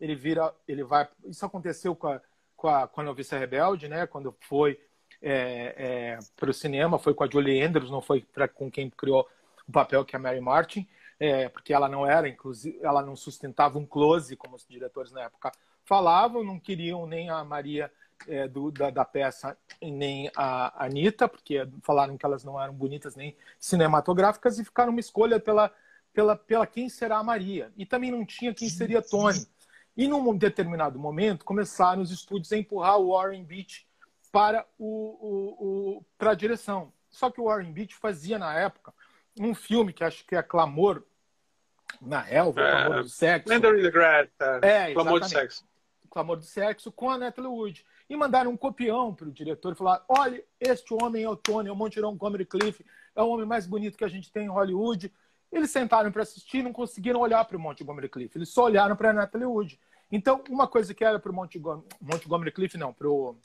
ele 0.00 0.14
vira, 0.14 0.54
ele 0.66 0.84
vai. 0.84 1.08
Isso 1.24 1.44
aconteceu 1.46 1.94
com 1.94 2.08
a, 2.08 2.20
com 2.56 2.68
a, 2.68 2.88
com 2.88 3.00
a 3.00 3.38
Rebelde, 3.38 3.88
né? 3.88 4.06
Quando 4.06 4.36
foi 4.40 4.78
é, 5.22 5.74
é, 5.76 6.18
para 6.36 6.50
o 6.50 6.54
cinema, 6.54 6.98
foi 6.98 7.14
com 7.14 7.24
a 7.24 7.28
Julie 7.28 7.62
Andrews, 7.62 7.90
não 7.90 8.02
foi 8.02 8.20
pra, 8.20 8.46
com 8.48 8.70
quem 8.70 8.90
criou 8.90 9.26
o 9.66 9.72
papel 9.72 10.04
que 10.04 10.14
é 10.14 10.18
a 10.18 10.22
Mary 10.22 10.40
Martin, 10.40 10.86
é, 11.18 11.48
porque 11.48 11.72
ela 11.72 11.88
não 11.88 12.06
era, 12.06 12.28
inclusive, 12.28 12.78
ela 12.82 13.02
não 13.02 13.16
sustentava 13.16 13.78
um 13.78 13.86
close, 13.86 14.36
como 14.36 14.56
os 14.56 14.66
diretores 14.66 15.12
na 15.12 15.22
época 15.22 15.52
falavam, 15.84 16.44
não 16.44 16.58
queriam 16.58 17.06
nem 17.06 17.30
a 17.30 17.42
Maria 17.44 17.90
é, 18.28 18.48
do, 18.48 18.70
da, 18.70 18.90
da, 18.90 19.04
peça 19.04 19.56
nem 19.82 20.30
a 20.36 20.84
Anitta, 20.84 21.28
porque 21.28 21.66
falaram 21.82 22.16
que 22.16 22.24
elas 22.24 22.44
não 22.44 22.60
eram 22.60 22.74
bonitas 22.74 23.14
nem 23.14 23.36
cinematográficas 23.58 24.58
e 24.58 24.64
ficaram 24.64 24.90
uma 24.90 25.00
escolha 25.00 25.38
pela, 25.38 25.72
pela, 26.12 26.36
pela 26.36 26.66
quem 26.66 26.88
será 26.88 27.18
a 27.18 27.24
Maria. 27.24 27.72
E 27.76 27.84
também 27.84 28.10
não 28.10 28.24
tinha 28.24 28.54
quem 28.54 28.68
seria 28.68 29.02
Tony. 29.02 29.46
E 29.96 30.08
num 30.08 30.36
determinado 30.36 30.98
momento 30.98 31.44
começaram 31.44 32.02
os 32.02 32.10
estúdios 32.10 32.52
a 32.52 32.56
empurrar 32.56 32.98
o 32.98 33.12
Warren 33.12 33.44
Beach 33.44 33.86
para, 34.32 34.66
o, 34.78 34.86
o, 34.86 35.96
o, 35.98 36.04
para 36.18 36.32
a 36.32 36.34
direção. 36.34 36.92
Só 37.10 37.30
que 37.30 37.40
o 37.40 37.44
Warren 37.44 37.72
Beach 37.72 37.94
fazia 37.94 38.38
na 38.38 38.58
época 38.58 38.92
um 39.38 39.54
filme 39.54 39.92
que 39.92 40.02
acho 40.02 40.26
que 40.26 40.34
é 40.34 40.42
Clamor 40.42 41.04
na 42.00 42.20
Relva, 42.20 42.60
é, 42.60 42.70
Clamor 42.70 43.02
do 43.02 43.08
Sexo. 43.08 43.48
Lender 43.48 43.78
in 43.78 43.82
the 43.82 43.90
Grass, 43.90 44.28
é, 44.62 44.92
Clamor 44.92 45.20
do 45.20 45.28
Sexo. 45.28 45.64
Clamor 46.10 46.36
do 46.36 46.44
Sexo 46.44 46.92
com 46.92 47.10
a 47.10 47.18
Natalie 47.18 47.50
Wood 47.50 47.84
e 48.08 48.16
mandaram 48.16 48.50
um 48.50 48.56
copião 48.56 49.14
para 49.14 49.28
o 49.28 49.32
diretor 49.32 49.72
e 49.72 49.76
falaram: 49.76 50.04
olha, 50.08 50.44
este 50.60 50.92
homem 50.94 51.24
é 51.24 51.28
o 51.28 51.36
Tony, 51.36 51.68
é 51.68 51.72
o 51.72 51.76
Montirão 51.76 52.16
Comedy 52.16 52.44
Cliff, 52.44 52.84
é 53.14 53.22
o 53.22 53.28
homem 53.28 53.46
mais 53.46 53.66
bonito 53.66 53.96
que 53.96 54.04
a 54.04 54.08
gente 54.08 54.30
tem 54.30 54.44
em 54.44 54.50
Hollywood. 54.50 55.12
Eles 55.50 55.70
sentaram 55.70 56.10
para 56.10 56.22
assistir 56.22 56.62
não 56.62 56.72
conseguiram 56.72 57.20
olhar 57.20 57.44
para 57.44 57.56
o 57.56 57.60
Montgomery 57.60 58.08
Cliff, 58.08 58.36
eles 58.36 58.48
só 58.48 58.64
olharam 58.64 58.96
para 58.96 59.10
a 59.10 59.12
Natalie 59.12 59.46
Wood. 59.46 59.78
Então, 60.10 60.42
uma 60.50 60.66
coisa 60.66 60.92
que 60.92 61.04
era 61.04 61.18
para 61.18 61.30
o 61.30 61.34
Montgomery, 61.34 61.86
Montgomery 62.00 62.52
Cliff, 62.52 62.76
não, 62.76 62.92
para 62.92 63.08
o. 63.08 63.36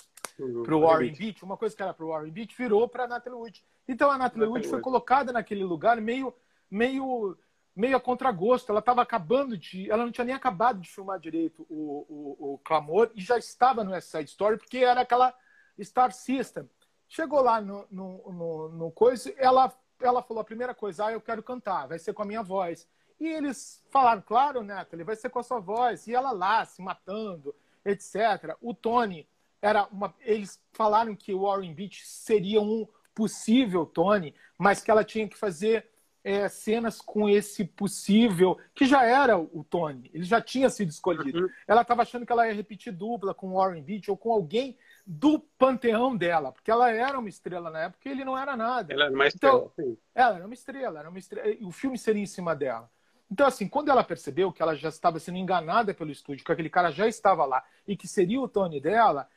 Warren 0.79 1.13
Beach, 1.13 1.43
uma 1.43 1.57
coisa 1.57 1.75
que 1.75 1.83
era 1.83 1.93
para 1.93 2.05
o 2.05 2.09
Warren 2.09 2.31
Beach 2.31 2.55
virou 2.57 2.87
para 2.87 3.03
a 3.03 3.07
Natalie 3.07 3.37
Wood. 3.37 3.63
Então, 3.87 4.09
a 4.09 4.17
Natalie 4.17 4.47
Wood 4.47 4.67
foi 4.67 4.79
colocada 4.79 5.33
naquele 5.33 5.63
lugar 5.63 5.99
meio, 5.99 6.33
meio 6.71 7.37
meio 7.79 7.95
a 7.95 8.01
contragosto. 8.01 8.71
Ela 8.71 8.79
estava 8.79 9.01
acabando 9.01 9.57
de. 9.57 9.89
Ela 9.89 10.03
não 10.03 10.11
tinha 10.11 10.25
nem 10.25 10.35
acabado 10.35 10.81
de 10.81 10.89
filmar 10.89 11.19
direito 11.19 11.65
o, 11.69 12.05
o, 12.09 12.53
o 12.53 12.57
Clamor 12.59 13.09
e 13.15 13.21
já 13.21 13.37
estava 13.37 13.83
no 13.83 13.91
West 13.91 14.09
Side 14.09 14.29
Story, 14.29 14.57
porque 14.57 14.79
era 14.79 15.01
aquela 15.01 15.33
Star 15.81 16.11
System. 16.11 16.69
Chegou 17.07 17.41
lá 17.41 17.61
no, 17.61 17.87
no, 17.89 18.31
no, 18.31 18.69
no 18.69 18.91
coisa, 18.91 19.33
ela, 19.37 19.73
ela 19.99 20.21
falou 20.21 20.41
a 20.41 20.45
primeira 20.45 20.75
coisa: 20.75 21.05
ah, 21.05 21.11
eu 21.13 21.21
quero 21.21 21.41
cantar, 21.41 21.87
vai 21.87 21.97
ser 21.97 22.13
com 22.13 22.21
a 22.21 22.25
minha 22.25 22.43
voz. 22.43 22.87
E 23.19 23.27
eles 23.27 23.83
falaram, 23.89 24.21
claro, 24.21 24.63
Natalie, 24.63 25.03
vai 25.03 25.15
ser 25.15 25.29
com 25.29 25.39
a 25.39 25.43
sua 25.43 25.59
voz. 25.59 26.07
E 26.07 26.13
ela 26.13 26.31
lá, 26.31 26.63
se 26.65 26.81
matando, 26.81 27.53
etc. 27.83 28.55
O 28.61 28.73
Tony 28.73 29.27
era 29.61 29.87
uma. 29.87 30.13
Eles 30.19 30.61
falaram 30.73 31.15
que 31.15 31.33
o 31.33 31.41
Warren 31.41 31.73
Beach 31.73 32.05
seria 32.05 32.61
um 32.61 32.87
possível 33.15 33.85
Tony, 33.85 34.35
mas 34.57 34.81
que 34.81 34.91
ela 34.91 35.03
tinha 35.03 35.27
que 35.27 35.37
fazer 35.37 35.89
é, 36.23 36.47
cenas 36.49 37.01
com 37.01 37.29
esse 37.29 37.63
possível, 37.63 38.57
que 38.73 38.85
já 38.85 39.03
era 39.03 39.37
o 39.37 39.63
Tony, 39.63 40.09
ele 40.13 40.23
já 40.23 40.41
tinha 40.41 40.69
sido 40.69 40.89
escolhido. 40.89 41.41
Uhum. 41.43 41.49
Ela 41.67 41.81
estava 41.81 42.01
achando 42.01 42.25
que 42.25 42.31
ela 42.31 42.47
ia 42.47 42.53
repetir 42.53 42.93
dupla 42.93 43.33
com 43.33 43.53
Warren 43.53 43.81
Beach 43.81 44.09
ou 44.11 44.17
com 44.17 44.31
alguém 44.31 44.77
do 45.05 45.39
panteão 45.39 46.15
dela, 46.15 46.51
porque 46.51 46.69
ela 46.69 46.91
era 46.91 47.17
uma 47.17 47.29
estrela 47.29 47.69
na 47.69 47.79
época 47.83 48.07
e 48.07 48.11
ele 48.11 48.25
não 48.25 48.37
era 48.37 48.55
nada. 48.55 48.93
Ela 48.93 49.05
era 49.05 49.13
uma 49.13 49.27
estrela. 49.27 49.71
Então, 49.73 49.97
ela 50.13 50.35
era 50.35 50.45
uma 50.45 50.53
estrela, 50.53 50.99
era 50.99 51.09
uma 51.09 51.19
estrela, 51.19 51.55
o 51.61 51.71
filme 51.71 51.97
seria 51.97 52.21
em 52.21 52.27
cima 52.27 52.55
dela. 52.55 52.89
Então, 53.31 53.45
assim, 53.45 53.67
quando 53.67 53.89
ela 53.89 54.03
percebeu 54.03 54.51
que 54.51 54.61
ela 54.61 54.75
já 54.75 54.89
estava 54.89 55.19
sendo 55.19 55.37
enganada 55.37 55.93
pelo 55.93 56.11
estúdio, 56.11 56.43
que 56.43 56.51
aquele 56.51 56.69
cara 56.69 56.91
já 56.91 57.07
estava 57.07 57.45
lá 57.45 57.63
e 57.87 57.95
que 57.95 58.07
seria 58.07 58.41
o 58.41 58.47
Tony 58.47 58.81
dela, 58.81 59.27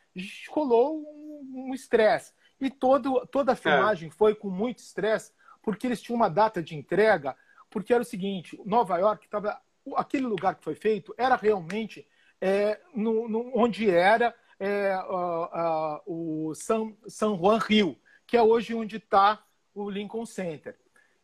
rolou 0.50 1.02
um 1.54 1.74
estresse. 1.74 2.32
Um 2.32 2.66
e 2.66 2.70
todo, 2.70 3.26
toda 3.26 3.52
a 3.52 3.54
é. 3.54 3.56
filmagem 3.56 4.08
é. 4.08 4.12
foi 4.12 4.34
com 4.34 4.48
muito 4.48 4.78
estresse, 4.78 5.32
porque 5.62 5.86
eles 5.86 6.02
tinham 6.02 6.16
uma 6.16 6.28
data 6.28 6.62
de 6.62 6.74
entrega, 6.74 7.36
porque 7.70 7.94
era 7.94 8.02
o 8.02 8.06
seguinte, 8.06 8.60
Nova 8.64 8.98
York 8.98 9.24
estava 9.24 9.60
aquele 9.96 10.26
lugar 10.26 10.54
que 10.54 10.64
foi 10.64 10.74
feito 10.74 11.12
era 11.18 11.34
realmente 11.34 12.06
é, 12.40 12.80
no, 12.94 13.28
no, 13.28 13.50
onde 13.54 13.88
era 13.90 14.34
é, 14.58 14.96
uh, 14.96 16.00
uh, 16.06 16.48
o 16.50 16.54
San, 16.54 16.92
San 17.08 17.36
Juan 17.36 17.58
Rio, 17.58 17.96
que 18.26 18.36
é 18.36 18.42
hoje 18.42 18.74
onde 18.74 18.96
está 18.96 19.42
o 19.74 19.90
Lincoln 19.90 20.24
Center. 20.24 20.76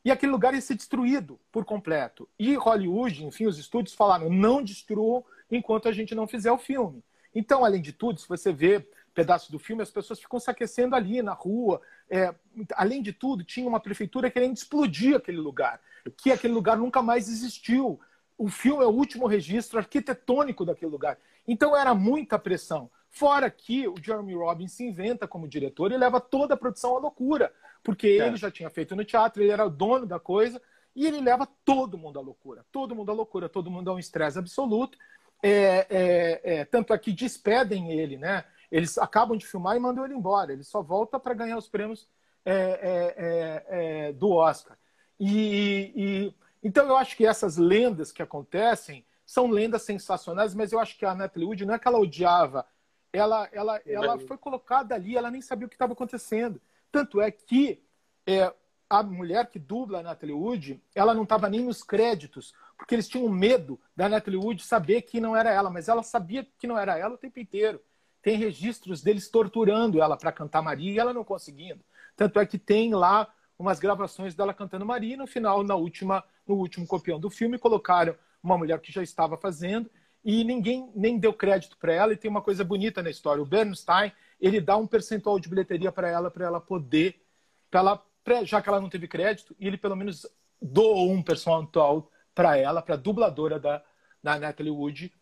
E 0.05 0.11
aquele 0.11 0.33
lugar 0.33 0.55
ia 0.55 0.61
ser 0.61 0.75
destruído 0.75 1.39
por 1.53 1.65
completo. 1.65 2.29
E 2.39 2.55
Hollywood, 2.55 3.25
enfim, 3.25 3.47
os 3.47 3.59
estúdios 3.59 3.95
falaram: 3.95 4.31
não 4.31 4.63
destruam 4.63 5.25
enquanto 5.51 5.89
a 5.89 5.93
gente 5.93 6.15
não 6.15 6.27
fizer 6.27 6.51
o 6.51 6.59
filme. 6.59 7.05
Então, 7.35 7.65
além 7.65 7.83
de 7.83 7.93
tudo, 7.93 8.21
se 8.21 8.29
você 8.29 8.53
vê 8.53 8.89
pedaços 9.15 9.51
do 9.51 9.59
filme, 9.59 9.83
as 9.83 9.91
pessoas 9.91 10.21
ficam 10.21 10.41
se 10.41 10.51
aquecendo 10.51 10.97
ali 10.97 11.23
na 11.23 11.33
rua. 11.33 11.81
É, 12.11 12.35
além 12.75 13.03
de 13.03 13.13
tudo, 13.13 13.45
tinha 13.45 13.69
uma 13.69 13.81
prefeitura 13.81 14.31
querendo 14.31 14.57
explodir 14.57 15.17
aquele 15.17 15.39
lugar, 15.39 15.81
que 16.17 16.33
aquele 16.33 16.55
lugar 16.55 16.77
nunca 16.77 17.03
mais 17.03 17.29
existiu. 17.29 18.01
O 18.37 18.49
filme 18.49 18.83
é 18.83 18.87
o 18.87 18.91
último 18.91 19.27
registro 19.27 19.79
arquitetônico 19.79 20.65
daquele 20.65 20.91
lugar. 20.91 21.19
Então 21.47 21.77
era 21.77 21.95
muita 21.95 22.39
pressão. 22.39 22.91
Fora 23.11 23.51
que 23.51 23.89
o 23.89 23.95
Jeremy 24.01 24.35
Robbins 24.35 24.73
se 24.73 24.85
inventa 24.85 25.27
como 25.27 25.49
diretor 25.49 25.91
e 25.91 25.97
leva 25.97 26.21
toda 26.21 26.55
a 26.55 26.57
produção 26.57 26.97
à 26.97 26.99
loucura, 27.01 27.53
porque 27.83 28.07
é. 28.07 28.27
ele 28.27 28.37
já 28.37 28.51
tinha 28.51 28.71
feito 28.71 28.95
no 28.95 29.05
teatro, 29.05 29.43
ele 29.43 29.51
era 29.51 29.67
o 29.67 29.71
dono 29.71 30.07
da 30.07 30.21
coisa, 30.21 30.61
e 30.95 31.07
ele 31.07 31.21
leva 31.21 31.49
todo 31.65 31.97
mundo 31.97 32.19
à 32.19 32.23
loucura. 32.23 32.65
Todo 32.71 32.95
mundo 32.95 33.11
à 33.11 33.15
loucura, 33.15 33.49
todo 33.49 33.71
mundo 33.71 33.91
a 33.91 33.95
um 33.95 33.99
estresse 33.99 34.39
absoluto. 34.39 34.99
É, 35.43 35.87
é, 35.89 36.41
é, 36.43 36.65
tanto 36.65 36.93
é 36.93 36.99
que 36.99 37.13
despedem 37.13 37.93
ele, 37.93 38.17
né? 38.17 38.45
Eles 38.71 38.99
acabam 38.99 39.37
de 39.37 39.47
filmar 39.47 39.77
e 39.77 39.81
mandam 39.81 40.05
ele 40.05 40.15
embora. 40.15 40.53
Ele 40.53 40.65
só 40.65 40.83
volta 40.83 41.19
para 41.19 41.35
ganhar 41.35 41.57
os 41.57 41.69
prêmios 41.69 42.09
é, 42.45 42.53
é, 42.53 43.15
é, 43.17 43.67
é, 44.09 44.13
do 44.13 44.31
Oscar. 44.31 44.79
E, 45.19 45.93
e, 45.95 46.35
então 46.63 46.87
eu 46.87 46.97
acho 46.97 47.17
que 47.17 47.27
essas 47.27 47.57
lendas 47.57 48.13
que 48.13 48.23
acontecem 48.23 49.05
são 49.27 49.51
lendas 49.51 49.83
sensacionais, 49.83 50.55
mas 50.55 50.73
eu 50.73 50.81
acho 50.81 50.97
que 50.97 51.05
a 51.05 51.15
Natalie 51.15 51.47
Wood 51.47 51.67
não 51.67 51.75
é 51.75 51.79
que 51.79 51.87
ela 51.87 51.99
odiava, 51.99 52.65
ela, 53.13 53.49
ela, 53.53 53.81
ela 53.85 54.19
foi 54.21 54.39
colocada 54.39 54.95
ali, 54.95 55.17
ela 55.17 55.31
nem 55.31 55.43
sabia 55.43 55.67
o 55.67 55.69
que 55.69 55.75
estava 55.75 55.93
acontecendo. 55.93 56.61
Tanto 56.91 57.21
é 57.21 57.31
que 57.31 57.83
é, 58.27 58.53
a 58.89 59.03
mulher 59.03 59.51
que 59.51 59.59
dubla 59.59 60.01
a 60.01 60.03
Natalie 60.03 60.35
Wood, 60.35 60.83
ela 60.95 61.13
não 61.13 61.25
estava 61.25 61.49
nem 61.51 61.61
nos 61.61 61.83
créditos, 61.83 62.55
porque 62.77 62.95
eles 62.95 63.09
tinham 63.09 63.29
medo 63.29 63.79
da 63.95 64.09
Natalie 64.09 64.39
Wood 64.39 64.65
saber 64.65 65.03
que 65.03 65.21
não 65.21 65.37
era 65.37 65.51
ela, 65.51 65.69
mas 65.69 65.89
ela 65.89 66.03
sabia 66.03 66.47
que 66.59 66.67
não 66.67 66.79
era 66.79 66.97
ela 66.97 67.15
o 67.15 67.19
tempo 67.19 67.39
inteiro 67.39 67.81
tem 68.29 68.37
registros 68.37 69.01
deles 69.01 69.31
torturando 69.31 70.03
ela 70.03 70.15
para 70.15 70.31
cantar 70.31 70.61
Maria 70.61 70.93
e 70.93 70.99
ela 70.99 71.15
não 71.15 71.25
conseguindo. 71.25 71.83
Tanto 72.15 72.39
é 72.39 72.45
que 72.45 72.59
tem 72.59 72.95
lá 72.95 73.27
umas 73.59 73.79
gravações 73.79 74.35
dela 74.35 74.53
cantando 74.53 74.85
Maria 74.85 75.15
e 75.15 75.17
no 75.17 75.27
final, 75.27 75.65
na 75.65 75.75
última, 75.75 76.23
no 76.47 76.57
último 76.57 76.87
copião 76.87 77.19
do 77.19 77.31
filme, 77.31 77.59
colocaram 77.59 78.15
uma 78.43 78.59
mulher 78.59 78.79
que 78.81 78.93
já 78.93 79.03
estava 79.03 79.39
fazendo 79.39 79.91
e 80.23 80.45
ninguém 80.45 80.93
nem 80.95 81.19
deu 81.19 81.33
crédito 81.33 81.79
para 81.79 81.95
ela. 81.95 82.13
E 82.13 82.19
tem 82.19 82.31
uma 82.31 82.43
coisa 82.43 82.63
bonita 82.63 83.03
na 83.03 83.09
história. 83.09 83.43
O 83.43 83.47
Bernstein, 83.47 84.13
ele 84.39 84.61
dá 84.61 84.77
um 84.77 84.87
percentual 84.87 85.41
de 85.41 85.49
bilheteria 85.49 85.91
para 85.91 86.11
ela, 86.11 86.31
para 86.31 86.45
ela 86.45 86.61
poder, 86.61 87.25
pra 87.71 87.81
ela, 87.81 88.07
pra, 88.23 88.45
já 88.45 88.61
que 88.61 88.69
ela 88.69 88.79
não 88.79 88.91
teve 88.91 89.09
crédito, 89.09 89.57
e 89.59 89.67
ele 89.67 89.79
pelo 89.79 89.97
menos 89.97 90.27
doou 90.61 91.11
um 91.11 91.23
percentual 91.23 92.11
para 92.35 92.59
ela, 92.59 92.83
para 92.83 92.93
a 92.93 92.99
dubladora 92.99 93.59
da, 93.59 93.83
da 94.23 94.39
Natalie 94.39 94.71
Wood. 94.71 95.15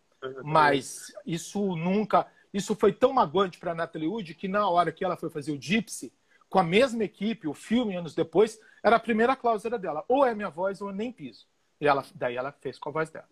Mas 0.43 1.13
isso 1.25 1.73
nunca 1.77 2.27
isso 2.57 2.75
foi 2.75 2.91
tão 2.91 3.13
magoante 3.13 3.57
para 3.57 3.71
a 3.71 3.75
Natalie 3.75 4.07
Wood 4.07 4.33
que 4.33 4.47
na 4.47 4.67
hora 4.69 4.91
que 4.91 5.05
ela 5.05 5.15
foi 5.15 5.29
fazer 5.29 5.51
o 5.51 5.61
Gypsy, 5.61 6.13
com 6.49 6.59
a 6.59 6.63
mesma 6.63 7.03
equipe, 7.03 7.47
o 7.47 7.53
filme, 7.53 7.95
anos 7.95 8.15
depois, 8.15 8.59
era 8.83 8.95
a 8.95 8.99
primeira 8.99 9.35
cláusula 9.35 9.77
dela. 9.77 10.03
Ou 10.07 10.25
é 10.25 10.33
minha 10.33 10.49
voz 10.49 10.81
ou 10.81 10.89
eu 10.89 10.95
nem 10.95 11.11
piso. 11.11 11.45
E 11.79 11.87
ela, 11.87 12.03
daí 12.15 12.35
ela 12.35 12.51
fez 12.51 12.79
com 12.79 12.89
a 12.89 12.91
voz 12.91 13.09
dela. 13.09 13.27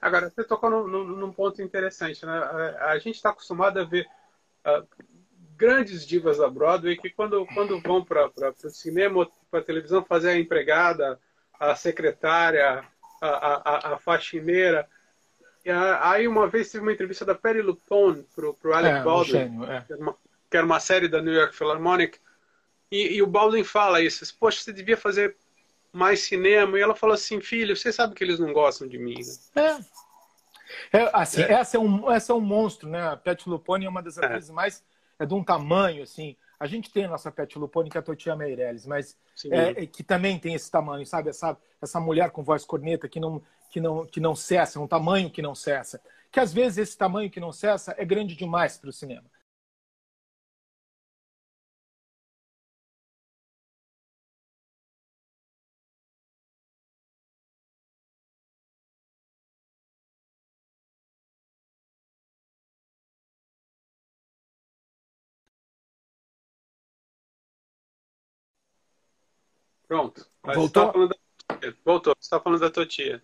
Agora, 0.00 0.30
você 0.30 0.44
tocou 0.44 0.70
num, 0.70 1.04
num 1.04 1.32
ponto 1.32 1.60
interessante. 1.62 2.24
Né? 2.24 2.32
A, 2.32 2.92
a 2.92 2.98
gente 2.98 3.16
está 3.16 3.30
acostumado 3.30 3.78
a 3.78 3.84
ver 3.84 4.06
uh, 4.66 4.86
grandes 5.56 6.06
divas 6.06 6.38
da 6.38 6.48
Broadway 6.48 6.96
que 6.96 7.10
quando, 7.10 7.46
quando 7.54 7.80
vão 7.80 8.04
para 8.04 8.28
o 8.28 8.70
cinema 8.70 9.28
para 9.50 9.60
a 9.60 9.64
televisão 9.64 10.04
fazer 10.04 10.30
a 10.30 10.38
empregada, 10.38 11.20
a 11.58 11.74
secretária, 11.76 12.84
a, 13.20 13.28
a, 13.28 13.94
a 13.94 13.98
faxineira, 13.98 14.88
Aí 16.00 16.26
uma 16.26 16.48
vez 16.48 16.70
teve 16.70 16.82
uma 16.82 16.92
entrevista 16.92 17.24
da 17.24 17.34
Perry 17.34 17.62
Lupone 17.62 18.24
pro, 18.34 18.54
pro 18.54 18.74
Alec 18.74 18.98
é, 18.98 19.02
Baldwin, 19.02 19.30
gênio, 19.30 19.64
é. 19.64 19.80
que, 19.82 19.92
era 19.92 20.02
uma, 20.02 20.16
que, 20.50 20.56
era 20.56 20.66
uma, 20.66 20.80
série 20.80 21.08
da 21.08 21.22
New 21.22 21.32
York 21.32 21.54
Philharmonic, 21.54 22.18
e, 22.90 23.16
e, 23.16 23.22
o 23.22 23.26
Baldwin 23.26 23.64
fala 23.64 24.00
isso, 24.00 24.24
poxa, 24.38 24.60
você 24.60 24.72
devia 24.72 24.96
fazer 24.96 25.36
mais 25.92 26.20
cinema, 26.20 26.76
e 26.76 26.82
ela 26.82 26.96
falou 26.96 27.14
assim, 27.14 27.40
filho, 27.40 27.76
você 27.76 27.92
sabe 27.92 28.14
que 28.14 28.24
eles 28.24 28.40
não 28.40 28.52
gostam 28.52 28.88
de 28.88 28.98
mim, 28.98 29.20
né? 29.54 29.86
É. 30.92 30.98
é 30.98 31.10
assim, 31.12 31.42
é. 31.42 31.52
Essa, 31.52 31.76
é 31.76 31.80
um, 31.80 32.10
essa 32.10 32.32
é 32.32 32.34
um 32.34 32.40
monstro, 32.40 32.88
né? 32.88 33.08
A 33.08 33.16
Pet 33.16 33.48
Lupone 33.48 33.86
é 33.86 33.88
uma 33.88 34.02
das 34.02 34.18
é. 34.18 34.24
atrizes 34.24 34.50
mais... 34.50 34.82
é 35.18 35.24
de 35.24 35.34
um 35.34 35.44
tamanho, 35.44 36.02
assim... 36.02 36.36
A 36.58 36.66
gente 36.68 36.92
tem 36.92 37.06
a 37.06 37.08
nossa 37.08 37.28
Pet 37.32 37.58
Lupone, 37.58 37.90
que 37.90 37.96
é 37.96 38.00
a 38.00 38.02
Totia 38.04 38.36
Meirelles, 38.36 38.86
mas 38.86 39.16
é, 39.50 39.82
é, 39.82 39.86
que 39.86 40.04
também 40.04 40.38
tem 40.38 40.54
esse 40.54 40.70
tamanho, 40.70 41.04
sabe? 41.04 41.28
Essa, 41.28 41.56
essa 41.82 41.98
mulher 41.98 42.30
com 42.30 42.44
voz 42.44 42.64
corneta 42.64 43.08
que 43.08 43.18
não, 43.18 43.42
que 43.72 43.80
não, 43.80 44.06
que 44.06 44.20
não 44.20 44.34
cessa, 44.36 44.78
é 44.78 44.82
um 44.82 44.86
tamanho 44.86 45.30
que 45.30 45.40
não 45.40 45.54
cessa, 45.54 46.00
que 46.30 46.38
às 46.38 46.52
vezes 46.52 46.78
esse 46.78 46.96
tamanho 46.96 47.30
que 47.30 47.40
não 47.40 47.52
cessa 47.52 47.94
é 47.98 48.04
grande 48.04 48.36
demais 48.36 48.76
para 48.76 48.90
o 48.90 48.92
cinema. 48.92 49.24
Pronto. 69.88 70.26
Voltou? 70.42 70.92
Você 70.92 71.08
da... 71.08 71.72
Voltou. 71.84 72.14
Você 72.18 72.26
está 72.26 72.40
falando 72.40 72.60
da 72.60 72.70
tua 72.70 72.86
tia. 72.86 73.22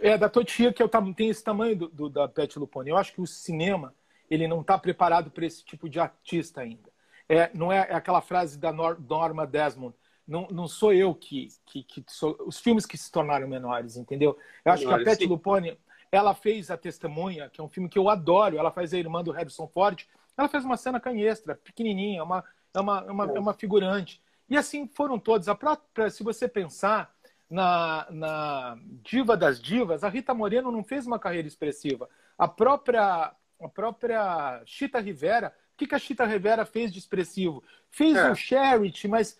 É, 0.00 0.16
da 0.16 0.28
tua 0.28 0.44
tia, 0.44 0.72
que 0.72 0.82
eu, 0.82 0.88
tem 1.14 1.28
esse 1.28 1.42
tamanho 1.42 1.76
do, 1.76 1.88
do, 1.88 2.08
da 2.08 2.28
Pet 2.28 2.58
Lupone. 2.58 2.90
Eu 2.90 2.96
acho 2.96 3.12
que 3.12 3.20
o 3.20 3.26
cinema 3.26 3.94
ele 4.30 4.46
não 4.46 4.60
está 4.60 4.78
preparado 4.78 5.30
para 5.30 5.46
esse 5.46 5.64
tipo 5.64 5.88
de 5.88 5.98
artista 5.98 6.60
ainda. 6.60 6.88
É, 7.28 7.50
não 7.54 7.72
é, 7.72 7.78
é 7.90 7.94
aquela 7.94 8.20
frase 8.20 8.58
da 8.58 8.72
Norma 8.72 9.46
Desmond. 9.46 9.94
Não, 10.26 10.46
não 10.50 10.68
sou 10.68 10.92
eu 10.92 11.14
que, 11.14 11.48
que, 11.64 11.82
que 11.82 12.04
sou, 12.08 12.36
os 12.46 12.58
filmes 12.58 12.84
que 12.84 12.98
se 12.98 13.10
tornaram 13.10 13.48
menores, 13.48 13.96
entendeu? 13.96 14.38
Eu 14.64 14.72
acho 14.72 14.84
menores, 14.84 15.04
que 15.04 15.10
a 15.10 15.12
Pet 15.16 15.26
Lupone, 15.26 15.78
ela 16.12 16.34
fez 16.34 16.70
a 16.70 16.76
Testemunha, 16.76 17.48
que 17.48 17.60
é 17.60 17.64
um 17.64 17.68
filme 17.68 17.88
que 17.88 17.98
eu 17.98 18.08
adoro. 18.08 18.58
Ela 18.58 18.70
faz 18.70 18.92
a 18.92 18.98
irmã 18.98 19.22
do 19.22 19.32
Harrison 19.32 19.66
Ford. 19.66 20.06
Ela 20.36 20.48
fez 20.48 20.64
uma 20.64 20.76
cena 20.76 21.00
canhestra, 21.00 21.54
pequenininha, 21.54 22.22
uma, 22.22 22.44
é 22.74 22.80
uma, 22.80 23.04
é 23.06 23.10
uma, 23.10 23.24
é 23.24 23.40
uma 23.40 23.54
figurante. 23.54 24.22
E 24.48 24.56
assim 24.56 24.86
foram 24.86 25.18
todos. 25.18 25.48
A 25.48 25.54
própria, 25.54 26.10
se 26.10 26.22
você 26.22 26.46
pensar 26.46 27.14
na, 27.50 28.06
na 28.10 28.78
diva 29.02 29.36
das 29.36 29.60
divas, 29.60 30.04
a 30.04 30.08
Rita 30.08 30.34
Moreno 30.34 30.70
não 30.70 30.84
fez 30.84 31.06
uma 31.06 31.18
carreira 31.18 31.48
expressiva. 31.48 32.08
A 32.36 32.46
própria, 32.46 33.32
a 33.60 33.68
própria 33.68 34.62
Chita 34.66 35.00
Rivera, 35.00 35.54
o 35.74 35.76
que, 35.76 35.86
que 35.86 35.94
a 35.94 35.98
Chita 35.98 36.24
Rivera 36.24 36.64
fez 36.64 36.92
de 36.92 36.98
expressivo? 36.98 37.62
Fez 37.90 38.16
é. 38.16 38.30
o 38.30 38.34
Charity, 38.34 39.08
mas 39.08 39.38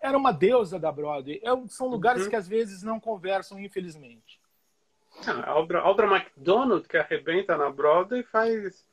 era 0.00 0.16
uma 0.16 0.32
deusa 0.32 0.78
da 0.78 0.90
Broadway. 0.90 1.40
É, 1.42 1.68
são 1.68 1.88
lugares 1.88 2.24
uhum. 2.24 2.30
que 2.30 2.36
às 2.36 2.48
vezes 2.48 2.82
não 2.82 2.98
conversam, 2.98 3.58
infelizmente. 3.58 4.40
A 5.26 5.50
Aldra, 5.50 5.80
Aldra 5.80 6.06
McDonald, 6.06 6.88
que 6.88 6.96
arrebenta 6.96 7.56
na 7.56 7.70
Broadway, 7.70 8.24
faz 8.24 8.84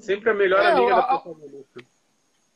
sempre 0.00 0.30
a 0.30 0.34
melhor 0.34 0.60
é, 0.60 0.72
amiga 0.72 0.94
a, 0.94 1.00
da 1.00 1.18
protagonista 1.18 1.92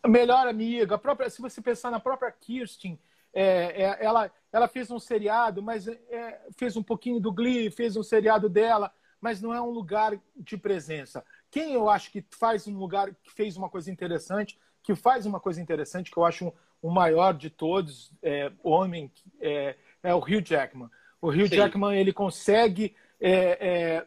melhor 0.08 0.46
amiga, 0.46 0.94
a 0.94 0.98
própria, 0.98 1.28
se 1.28 1.40
você 1.40 1.60
pensar 1.60 1.90
na 1.90 2.00
própria 2.00 2.30
Kirsten, 2.30 2.98
é, 3.38 3.82
é, 3.82 3.98
ela, 4.02 4.32
ela 4.50 4.66
fez 4.66 4.90
um 4.90 4.98
seriado, 4.98 5.62
mas 5.62 5.86
é, 5.86 6.40
fez 6.56 6.74
um 6.74 6.82
pouquinho 6.82 7.20
do 7.20 7.30
Glee, 7.30 7.70
fez 7.70 7.94
um 7.94 8.02
seriado 8.02 8.48
dela, 8.48 8.90
mas 9.20 9.42
não 9.42 9.52
é 9.52 9.60
um 9.60 9.68
lugar 9.68 10.18
de 10.34 10.56
presença. 10.56 11.22
Quem 11.50 11.74
eu 11.74 11.90
acho 11.90 12.10
que 12.10 12.24
faz 12.30 12.66
um 12.66 12.78
lugar, 12.78 13.14
que 13.22 13.30
fez 13.30 13.54
uma 13.58 13.68
coisa 13.68 13.90
interessante, 13.90 14.58
que 14.82 14.94
faz 14.94 15.26
uma 15.26 15.38
coisa 15.38 15.60
interessante, 15.60 16.10
que 16.10 16.16
eu 16.16 16.24
acho 16.24 16.46
o 16.46 16.48
um, 16.88 16.90
um 16.90 16.90
maior 16.90 17.34
de 17.34 17.50
todos, 17.50 18.10
é, 18.22 18.50
homem, 18.64 19.12
é, 19.38 19.76
é, 20.02 20.14
o 20.14 20.18
Hugh 20.18 20.42
Jackman. 20.42 20.88
O 21.20 21.28
Hugh 21.28 21.48
Sim. 21.48 21.56
Jackman 21.56 21.94
ele 21.94 22.14
consegue 22.14 22.96
é, 23.20 24.06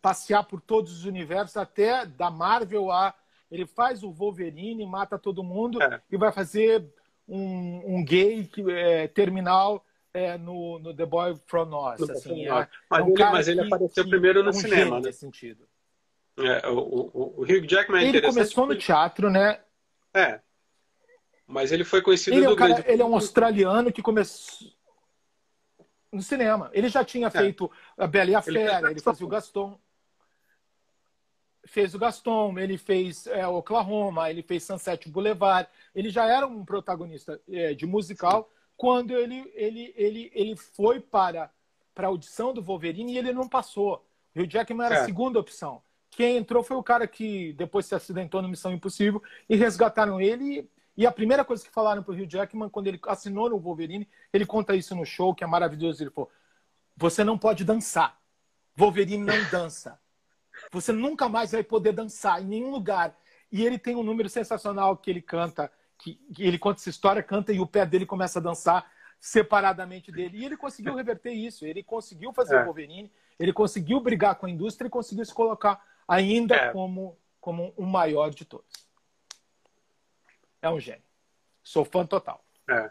passear 0.00 0.44
por 0.44 0.60
todos 0.60 0.92
os 0.92 1.04
universos, 1.06 1.56
até 1.56 2.06
da 2.06 2.30
Marvel 2.30 2.92
a 2.92 3.12
ele 3.50 3.66
faz 3.66 4.02
o 4.02 4.12
Wolverine, 4.12 4.86
mata 4.86 5.18
todo 5.18 5.42
mundo 5.42 5.82
é. 5.82 6.00
e 6.10 6.16
vai 6.16 6.32
fazer 6.32 6.84
um, 7.28 7.96
um 7.96 8.04
gay 8.04 8.48
é, 8.70 9.08
terminal 9.08 9.84
é, 10.12 10.38
no, 10.38 10.78
no, 10.78 10.94
The 10.94 11.06
Boy 11.06 11.36
From 11.46 11.70
Us. 11.92 12.08
Assim, 12.08 12.46
é, 12.46 12.68
mas, 12.88 13.04
um 13.04 13.10
ele, 13.10 13.24
mas 13.24 13.48
ele 13.48 13.60
apareceu 13.62 14.04
que 14.04 14.10
primeiro 14.10 14.42
no 14.42 14.50
um 14.50 14.52
cinema, 14.52 14.96
né? 14.96 15.06
Nesse 15.06 15.20
sentido. 15.20 15.66
É, 16.38 16.68
o, 16.68 16.78
o, 16.78 17.34
o 17.38 17.42
Hugh 17.42 17.66
Jackman 17.66 18.04
é 18.04 18.08
Ele 18.08 18.22
começou 18.22 18.66
no 18.66 18.76
teatro, 18.76 19.30
né? 19.30 19.60
É. 20.12 20.40
Mas 21.46 21.72
ele 21.72 21.84
foi 21.84 22.00
conhecido 22.00 22.36
ele 22.36 22.46
é 22.46 22.48
um 22.48 22.56
cara, 22.56 22.84
Ele 22.86 23.02
é 23.02 23.04
um 23.04 23.14
australiano 23.14 23.92
que 23.92 24.02
começou 24.02 24.68
no 26.10 26.22
cinema. 26.22 26.70
Ele 26.72 26.88
já 26.88 27.04
tinha 27.04 27.26
é. 27.26 27.30
feito 27.30 27.70
A 27.98 28.06
Bela 28.06 28.30
e 28.30 28.34
a 28.34 28.42
Fera, 28.42 28.90
ele 28.90 29.00
fazia 29.00 29.26
o 29.26 29.28
Gaston 29.28 29.78
fez 31.66 31.94
o 31.94 31.98
Gaston, 31.98 32.58
ele 32.58 32.76
fez 32.76 33.26
é, 33.26 33.46
Oklahoma, 33.46 34.30
ele 34.30 34.42
fez 34.42 34.64
Sunset 34.64 35.08
Boulevard. 35.08 35.68
Ele 35.94 36.10
já 36.10 36.26
era 36.26 36.46
um 36.46 36.64
protagonista 36.64 37.40
é, 37.48 37.74
de 37.74 37.86
musical 37.86 38.50
quando 38.76 39.12
ele, 39.12 39.50
ele, 39.54 39.94
ele, 39.96 40.30
ele 40.34 40.56
foi 40.56 41.00
para, 41.00 41.50
para 41.94 42.06
a 42.06 42.10
audição 42.10 42.52
do 42.52 42.62
Wolverine 42.62 43.12
e 43.12 43.18
ele 43.18 43.32
não 43.32 43.48
passou. 43.48 44.04
O 44.34 44.40
Hugh 44.40 44.48
Jackman 44.48 44.86
era 44.86 44.96
é. 44.96 45.00
a 45.00 45.04
segunda 45.04 45.38
opção. 45.38 45.82
Quem 46.10 46.36
entrou 46.36 46.62
foi 46.62 46.76
o 46.76 46.82
cara 46.82 47.06
que 47.06 47.52
depois 47.54 47.86
se 47.86 47.94
acidentou 47.94 48.40
no 48.40 48.48
Missão 48.48 48.72
Impossível 48.72 49.22
e 49.48 49.56
resgataram 49.56 50.20
ele. 50.20 50.68
E 50.96 51.06
a 51.06 51.12
primeira 51.12 51.44
coisa 51.44 51.64
que 51.64 51.70
falaram 51.70 52.02
para 52.02 52.12
o 52.12 52.14
Hugh 52.14 52.30
Jackman, 52.30 52.68
quando 52.68 52.86
ele 52.86 53.00
assinou 53.08 53.50
no 53.50 53.58
Wolverine, 53.58 54.08
ele 54.32 54.46
conta 54.46 54.76
isso 54.76 54.94
no 54.94 55.04
show, 55.04 55.34
que 55.34 55.42
é 55.42 55.46
maravilhoso. 55.46 56.02
Ele 56.02 56.10
falou: 56.10 56.30
Você 56.96 57.24
não 57.24 57.36
pode 57.36 57.64
dançar. 57.64 58.16
Wolverine 58.76 59.24
não 59.24 59.50
dança. 59.50 59.98
Você 60.74 60.92
nunca 60.92 61.28
mais 61.28 61.52
vai 61.52 61.62
poder 61.62 61.92
dançar 61.92 62.42
em 62.42 62.46
nenhum 62.46 62.70
lugar. 62.70 63.16
E 63.50 63.64
ele 63.64 63.78
tem 63.78 63.94
um 63.94 64.02
número 64.02 64.28
sensacional 64.28 64.96
que 64.96 65.08
ele 65.08 65.22
canta, 65.22 65.70
que, 65.96 66.16
que 66.34 66.42
ele 66.42 66.58
conta 66.58 66.80
essa 66.80 66.90
história, 66.90 67.22
canta 67.22 67.52
e 67.52 67.60
o 67.60 67.66
pé 67.66 67.86
dele 67.86 68.04
começa 68.04 68.40
a 68.40 68.42
dançar 68.42 68.90
separadamente 69.20 70.10
dele. 70.10 70.38
E 70.38 70.44
ele 70.44 70.56
conseguiu 70.56 70.96
reverter 70.96 71.32
isso. 71.32 71.64
Ele 71.64 71.82
conseguiu 71.82 72.32
fazer 72.32 72.56
é. 72.56 72.62
o 72.62 72.64
Wolverine, 72.64 73.12
ele 73.38 73.52
conseguiu 73.52 74.00
brigar 74.00 74.34
com 74.34 74.46
a 74.46 74.50
indústria 74.50 74.88
e 74.88 74.90
conseguiu 74.90 75.24
se 75.24 75.32
colocar 75.32 75.80
ainda 76.08 76.56
é. 76.56 76.72
como, 76.72 77.16
como 77.40 77.72
o 77.76 77.86
maior 77.86 78.30
de 78.30 78.44
todos. 78.44 78.66
É 80.60 80.68
um 80.68 80.80
gênio. 80.80 81.04
Sou 81.62 81.84
fã 81.84 82.04
total. 82.04 82.44
É. 82.68 82.90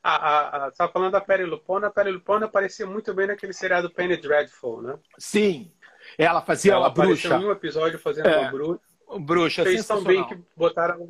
A, 0.00 0.14
a, 0.14 0.66
a, 0.66 0.70
tá 0.70 0.88
falando 0.88 1.12
da 1.12 1.20
Perry 1.20 1.44
Lupona. 1.44 1.88
A 1.88 1.90
Perry 1.90 2.12
Lupona 2.12 2.46
aparecia 2.46 2.86
muito 2.86 3.12
bem 3.12 3.26
naquele 3.26 3.52
seriado 3.52 3.90
Penny 3.90 4.16
Dreadful, 4.16 4.82
né? 4.82 4.98
Sim, 5.18 5.72
ela 6.16 6.40
fazia 6.40 6.72
ela 6.72 6.86
a 6.86 6.90
bruxa. 6.90 7.36
em 7.36 7.44
um 7.44 7.50
episódio 7.50 7.98
fazendo 7.98 8.28
é, 8.28 8.38
uma 8.38 8.50
bruxa. 8.50 8.80
Bruxa, 9.20 9.62
Fez 9.64 9.86
tão 9.86 10.02
bem 10.02 10.26
que 10.26 10.38
botaram. 10.56 11.08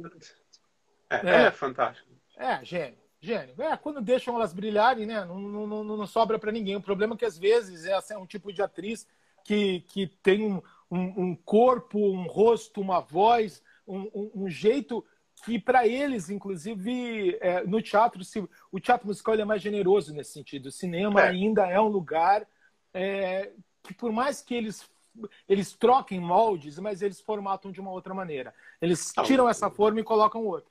É, 1.11 1.17
é. 1.17 1.43
é 1.47 1.51
fantástico. 1.51 2.09
É, 2.37 2.65
gênio. 2.65 2.99
Gênio. 3.21 3.55
É, 3.59 3.77
quando 3.77 4.01
deixam 4.01 4.37
elas 4.37 4.53
brilharem, 4.53 5.07
né? 5.07 5.25
Não, 5.25 5.39
não, 5.39 5.67
não, 5.67 5.97
não 5.97 6.07
sobra 6.07 6.39
para 6.39 6.53
ninguém. 6.53 6.77
O 6.77 6.81
problema 6.81 7.15
é 7.15 7.19
que 7.19 7.25
às 7.25 7.37
vezes 7.37 7.85
essa 7.85 8.15
é 8.15 8.19
um 8.19 8.27
tipo 8.27 8.53
de 8.53 8.63
atriz 8.63 9.07
que, 9.45 9.81
que 9.89 10.07
tem 10.23 10.45
um, 10.45 10.63
um, 10.91 11.25
um 11.25 11.35
corpo, 11.35 11.99
um 11.99 12.27
rosto, 12.27 12.81
uma 12.81 13.01
voz, 13.01 13.63
um, 13.87 14.31
um 14.35 14.49
jeito 14.49 15.05
que 15.45 15.59
para 15.59 15.87
eles, 15.87 16.31
inclusive, 16.31 17.37
é, 17.41 17.65
no 17.65 17.81
teatro, 17.81 18.23
se, 18.25 18.47
o 18.71 18.81
teatro 18.81 19.07
musical 19.07 19.35
é 19.35 19.45
mais 19.45 19.63
generoso 19.63 20.13
nesse 20.13 20.33
sentido. 20.33 20.67
O 20.67 20.73
cinema 20.73 21.23
é. 21.23 21.29
ainda 21.29 21.67
é 21.67 21.81
um 21.81 21.89
lugar 21.89 22.47
é, 22.93 23.51
que 23.89 23.95
por 23.95 24.13
mais 24.13 24.43
que 24.43 24.55
eles 24.55 24.89
eles 25.49 25.73
troquem 25.73 26.21
moldes, 26.21 26.79
mas 26.79 27.03
eles 27.03 27.21
formatam 27.21 27.73
de 27.73 27.81
uma 27.81 27.91
outra 27.91 28.15
maneira. 28.15 28.55
Eles 28.81 29.13
ah, 29.17 29.23
tiram 29.25 29.49
essa 29.49 29.69
forma 29.69 29.99
e 29.99 30.05
colocam 30.05 30.47
outra. 30.47 30.71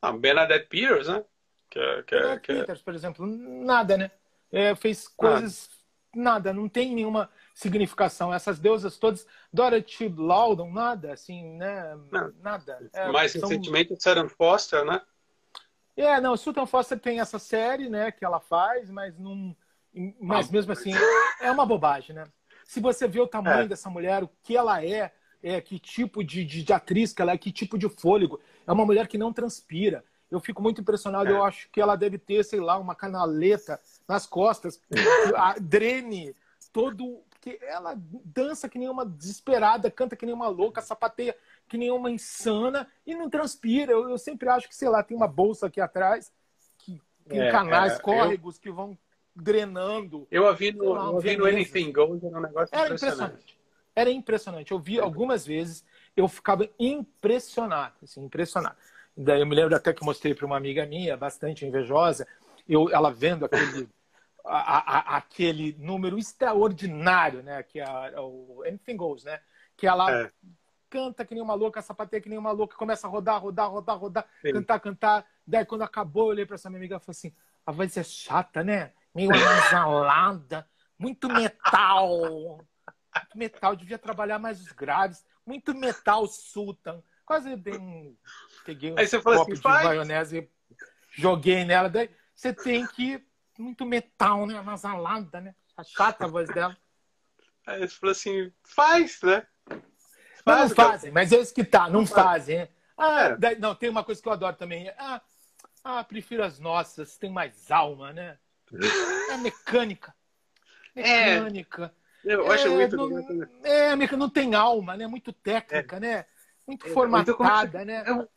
Ah, 0.00 0.12
Bernadette 0.12 0.68
Peters, 0.68 1.08
né? 1.08 1.24
Que, 1.68 2.02
que, 2.04 2.14
Bernadette 2.14 2.40
que... 2.40 2.54
Peters, 2.54 2.82
por 2.82 2.94
exemplo, 2.94 3.26
nada, 3.26 3.96
né? 3.96 4.10
É, 4.52 4.76
fez 4.76 5.08
coisas 5.08 5.70
nada, 6.14 6.52
não 6.52 6.68
tem 6.68 6.94
nenhuma 6.94 7.30
significação. 7.54 8.32
Essas 8.32 8.58
deusas 8.58 8.96
todas, 8.96 9.26
Dorothy 9.52 10.08
Loudon, 10.08 10.70
nada, 10.70 11.12
assim, 11.12 11.56
né? 11.56 11.96
Não. 12.10 12.32
Nada. 12.42 12.90
É, 12.92 13.10
Mais 13.10 13.32
são... 13.32 13.48
recentemente, 13.48 13.96
Sarah 13.98 14.28
Foster, 14.28 14.84
né? 14.84 15.00
É, 15.96 16.20
não, 16.20 16.36
Sutton 16.36 16.66
Foster 16.66 16.98
tem 16.98 17.20
essa 17.20 17.38
série, 17.38 17.88
né, 17.88 18.10
que 18.10 18.24
ela 18.24 18.40
faz, 18.40 18.88
mas 18.88 19.18
não, 19.18 19.54
mas 20.18 20.48
ah, 20.48 20.52
mesmo 20.52 20.72
assim 20.72 20.92
é 21.40 21.50
uma 21.50 21.66
bobagem, 21.66 22.14
né? 22.14 22.24
Se 22.70 22.78
você 22.78 23.08
vê 23.08 23.18
o 23.18 23.26
tamanho 23.26 23.64
é. 23.64 23.66
dessa 23.66 23.90
mulher, 23.90 24.22
o 24.22 24.30
que 24.44 24.56
ela 24.56 24.80
é, 24.84 25.10
é 25.42 25.60
que 25.60 25.76
tipo 25.76 26.22
de, 26.22 26.44
de, 26.44 26.62
de, 26.62 26.72
atriz 26.72 27.12
que 27.12 27.20
ela 27.20 27.32
é, 27.32 27.36
que 27.36 27.50
tipo 27.50 27.76
de 27.76 27.88
fôlego. 27.88 28.38
É 28.64 28.70
uma 28.70 28.86
mulher 28.86 29.08
que 29.08 29.18
não 29.18 29.32
transpira. 29.32 30.04
Eu 30.30 30.38
fico 30.38 30.62
muito 30.62 30.80
impressionado. 30.80 31.30
É. 31.30 31.32
Eu 31.32 31.42
acho 31.42 31.68
que 31.72 31.80
ela 31.80 31.96
deve 31.96 32.16
ter, 32.16 32.44
sei 32.44 32.60
lá, 32.60 32.78
uma 32.78 32.94
canaleta 32.94 33.80
nas 34.06 34.24
costas, 34.24 34.80
a 35.34 35.56
drene 35.58 36.32
todo. 36.72 37.24
Porque 37.28 37.58
ela 37.60 38.00
dança 38.24 38.68
que 38.68 38.78
nem 38.78 38.88
uma 38.88 39.04
desesperada, 39.04 39.90
canta 39.90 40.14
que 40.14 40.24
nem 40.24 40.34
uma 40.34 40.46
louca, 40.46 40.80
sapateia 40.80 41.34
que 41.68 41.76
nem 41.76 41.90
uma 41.90 42.08
insana 42.08 42.86
e 43.04 43.16
não 43.16 43.28
transpira. 43.28 43.90
Eu, 43.90 44.08
eu 44.08 44.16
sempre 44.16 44.48
acho 44.48 44.68
que, 44.68 44.76
sei 44.76 44.88
lá, 44.88 45.02
tem 45.02 45.16
uma 45.16 45.26
bolsa 45.26 45.66
aqui 45.66 45.80
atrás, 45.80 46.32
que 46.78 47.02
tem 47.26 47.40
é, 47.40 47.50
canais, 47.50 47.94
é, 47.94 47.98
córregos 47.98 48.54
eu... 48.54 48.62
que 48.62 48.70
vão 48.70 48.96
drenando. 49.40 50.26
Eu 50.30 50.44
ouvi 50.44 50.72
no, 50.72 50.96
eu 50.96 51.18
vi 51.20 51.36
no 51.36 51.46
Anything 51.46 51.92
Goes, 51.92 52.22
era 52.22 52.38
um 52.38 52.40
negócio 52.40 52.74
era 52.74 52.94
impressionante. 52.94 53.58
Era 53.94 54.10
impressionante. 54.10 54.72
Eu 54.72 54.78
vi 54.78 54.98
algumas 54.98 55.46
vezes, 55.46 55.84
eu 56.16 56.28
ficava 56.28 56.68
impressionado, 56.78 57.96
assim, 58.02 58.22
impressionado. 58.22 58.76
Daí 59.16 59.40
eu 59.40 59.46
me 59.46 59.54
lembro 59.54 59.74
até 59.74 59.92
que 59.92 60.04
mostrei 60.04 60.34
para 60.34 60.46
uma 60.46 60.56
amiga 60.56 60.86
minha, 60.86 61.16
bastante 61.16 61.66
invejosa, 61.66 62.26
eu, 62.68 62.88
ela 62.90 63.10
vendo 63.10 63.44
aquele, 63.44 63.88
a, 64.44 65.14
a, 65.14 65.16
aquele 65.16 65.76
número 65.78 66.18
extraordinário, 66.18 67.42
né, 67.42 67.62
que 67.62 67.80
é 67.80 68.20
o 68.20 68.62
Anything 68.66 68.96
Goes, 68.96 69.24
né, 69.24 69.40
que 69.76 69.86
ela 69.86 70.10
é. 70.10 70.30
canta 70.88 71.24
que 71.24 71.34
nem 71.34 71.42
uma 71.42 71.54
louca, 71.54 71.82
sapateia 71.82 72.20
que 72.20 72.28
nem 72.28 72.38
uma 72.38 72.52
louca, 72.52 72.76
começa 72.76 73.06
a 73.06 73.10
rodar, 73.10 73.42
rodar, 73.42 73.70
rodar, 73.70 73.98
rodar, 73.98 74.26
Sim. 74.40 74.52
cantar, 74.52 74.80
cantar. 74.80 75.26
Daí 75.46 75.64
quando 75.64 75.82
acabou, 75.82 76.24
eu 76.24 76.28
olhei 76.28 76.46
para 76.46 76.54
essa 76.54 76.70
minha 76.70 76.78
amiga 76.78 76.96
e 76.96 77.00
falei 77.00 77.10
assim: 77.10 77.32
a 77.66 77.72
voz 77.72 77.96
é 77.96 78.02
chata, 78.02 78.62
né? 78.62 78.92
Meio 79.14 79.32
anasalada, 79.34 80.68
muito 80.98 81.28
metal. 81.28 82.08
Muito 82.18 83.36
metal, 83.36 83.74
devia 83.74 83.98
trabalhar 83.98 84.38
mais 84.38 84.60
os 84.60 84.72
graves. 84.72 85.24
Muito 85.44 85.74
metal, 85.74 86.26
Sultan. 86.26 87.02
Quase 87.24 87.56
dei 87.56 87.76
um. 87.76 88.16
Peguei 88.64 88.92
um 88.92 88.98
Aí 88.98 89.06
você 89.06 89.20
falou 89.20 89.42
assim, 89.42 89.54
de 89.54 89.62
maionese 89.62 90.38
e 90.38 90.50
joguei 91.12 91.64
nela. 91.64 91.88
Daí 91.88 92.10
você 92.34 92.52
tem 92.52 92.86
que. 92.86 93.24
Muito 93.58 93.84
metal, 93.84 94.46
né? 94.46 94.58
Anasalada, 94.58 95.40
né? 95.40 95.54
A 95.76 95.82
chata 95.82 96.24
a 96.24 96.28
voz 96.28 96.48
dela. 96.48 96.76
Aí 97.66 97.80
você 97.80 97.94
falou 97.94 98.12
assim, 98.12 98.52
faz, 98.62 99.20
né? 99.22 99.46
Faz, 100.44 100.70
não, 100.70 100.76
fazem, 100.76 101.12
mas 101.12 101.32
é 101.32 101.38
isso 101.38 101.54
que 101.54 101.64
tá, 101.64 101.88
não 101.88 102.06
fazem. 102.06 102.68
Ah, 102.96 103.22
é. 103.24 103.36
daí, 103.36 103.58
não, 103.58 103.74
tem 103.74 103.90
uma 103.90 104.02
coisa 104.02 104.20
que 104.20 104.28
eu 104.28 104.32
adoro 104.32 104.56
também. 104.56 104.88
Ah, 104.98 105.20
ah, 105.84 106.04
prefiro 106.04 106.42
as 106.42 106.58
nossas, 106.58 107.16
tem 107.16 107.30
mais 107.30 107.70
alma, 107.70 108.12
né? 108.12 108.38
É 109.30 109.36
mecânica. 109.36 110.14
É. 110.94 111.40
Mecânica. 111.40 111.94
É, 112.24 112.34
eu 112.34 112.50
acho 112.50 112.66
é, 112.66 112.70
muito. 112.70 112.96
Não, 112.96 113.48
é, 113.64 114.16
não 114.16 114.28
tem 114.28 114.54
alma, 114.54 114.96
né? 114.96 115.06
Muito 115.06 115.32
técnica, 115.32 115.96
é. 115.96 116.00
né? 116.00 116.26
Muito 116.66 116.86
é, 116.86 116.90
formatada, 116.90 117.84
né? 117.84 118.04
Eu, 118.06 118.28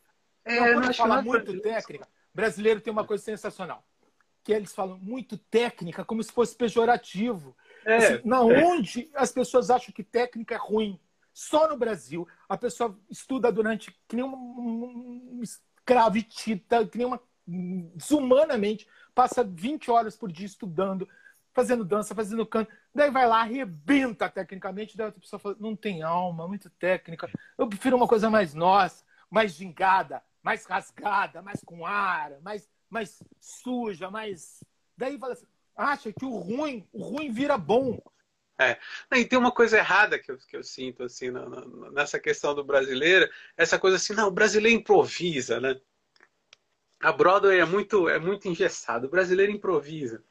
é, 0.44 0.72
eu 0.72 0.80
não 0.80 0.94
falar 0.94 1.22
muito 1.22 1.60
técnica. 1.60 2.08
Brasileiro 2.32 2.80
tem 2.80 2.92
uma 2.92 3.04
coisa 3.04 3.22
sensacional. 3.22 3.84
Que 4.42 4.52
eles 4.52 4.74
falam 4.74 4.98
muito 4.98 5.38
técnica, 5.38 6.04
como 6.04 6.22
se 6.22 6.32
fosse 6.32 6.54
pejorativo. 6.56 7.56
É, 7.84 7.96
assim, 7.96 8.20
na 8.24 8.40
onde 8.40 9.10
as 9.14 9.30
pessoas 9.30 9.70
acham 9.70 9.92
que 9.92 10.02
técnica 10.02 10.54
é 10.54 10.58
ruim. 10.58 10.98
Só 11.32 11.68
no 11.68 11.76
Brasil. 11.76 12.26
A 12.48 12.56
pessoa 12.56 12.98
estuda 13.10 13.50
durante 13.52 13.90
que 14.08 14.16
nem 14.16 14.24
um, 14.24 14.34
um, 14.34 15.38
um 15.38 15.42
escravo 15.42 16.22
que 16.22 16.62
nem 16.94 17.06
uma 17.06 17.20
desumanamente, 17.46 18.88
passa 19.14 19.44
20 19.44 19.90
horas 19.90 20.16
por 20.16 20.30
dia 20.30 20.46
estudando, 20.46 21.08
fazendo 21.52 21.84
dança, 21.84 22.14
fazendo 22.14 22.44
canto, 22.44 22.70
daí 22.94 23.10
vai 23.10 23.26
lá, 23.26 23.40
arrebenta 23.40 24.28
tecnicamente, 24.28 24.96
daí 24.96 25.08
a 25.08 25.12
pessoa 25.12 25.38
fala, 25.38 25.56
não 25.60 25.76
tem 25.76 26.02
alma, 26.02 26.48
muito 26.48 26.68
técnica, 26.68 27.30
eu 27.56 27.68
prefiro 27.68 27.96
uma 27.96 28.08
coisa 28.08 28.28
mais 28.28 28.54
nossa, 28.54 29.04
mais 29.30 29.52
gingada, 29.52 30.22
mais 30.42 30.66
rasgada, 30.66 31.40
mais 31.40 31.60
com 31.64 31.86
ar, 31.86 32.32
mais, 32.42 32.68
mais 32.90 33.22
suja, 33.40 34.10
mais... 34.10 34.64
Daí 34.96 35.18
fala 35.18 35.32
assim, 35.32 35.46
acha 35.76 36.12
que 36.12 36.24
o 36.24 36.36
ruim, 36.36 36.86
o 36.92 37.02
ruim 37.02 37.32
vira 37.32 37.56
bom. 37.56 38.00
É. 38.58 38.78
E 39.12 39.24
tem 39.24 39.38
uma 39.38 39.50
coisa 39.50 39.78
errada 39.78 40.18
que 40.18 40.30
eu, 40.30 40.38
que 40.38 40.56
eu 40.56 40.62
sinto 40.62 41.02
assim 41.02 41.30
na, 41.30 41.48
na, 41.48 41.90
nessa 41.90 42.20
questão 42.20 42.54
do 42.54 42.62
brasileiro, 42.62 43.28
essa 43.56 43.78
coisa 43.78 43.96
assim, 43.96 44.14
não, 44.14 44.28
o 44.28 44.32
brasileiro 44.32 44.78
improvisa, 44.78 45.60
né? 45.60 45.80
A 47.04 47.12
Broadway 47.12 47.60
é 47.60 47.64
muito, 47.64 48.08
é 48.08 48.18
muito 48.18 48.48
engessado. 48.48 49.06
O 49.06 49.10
brasileiro 49.10 49.52
improvisa. 49.52 50.24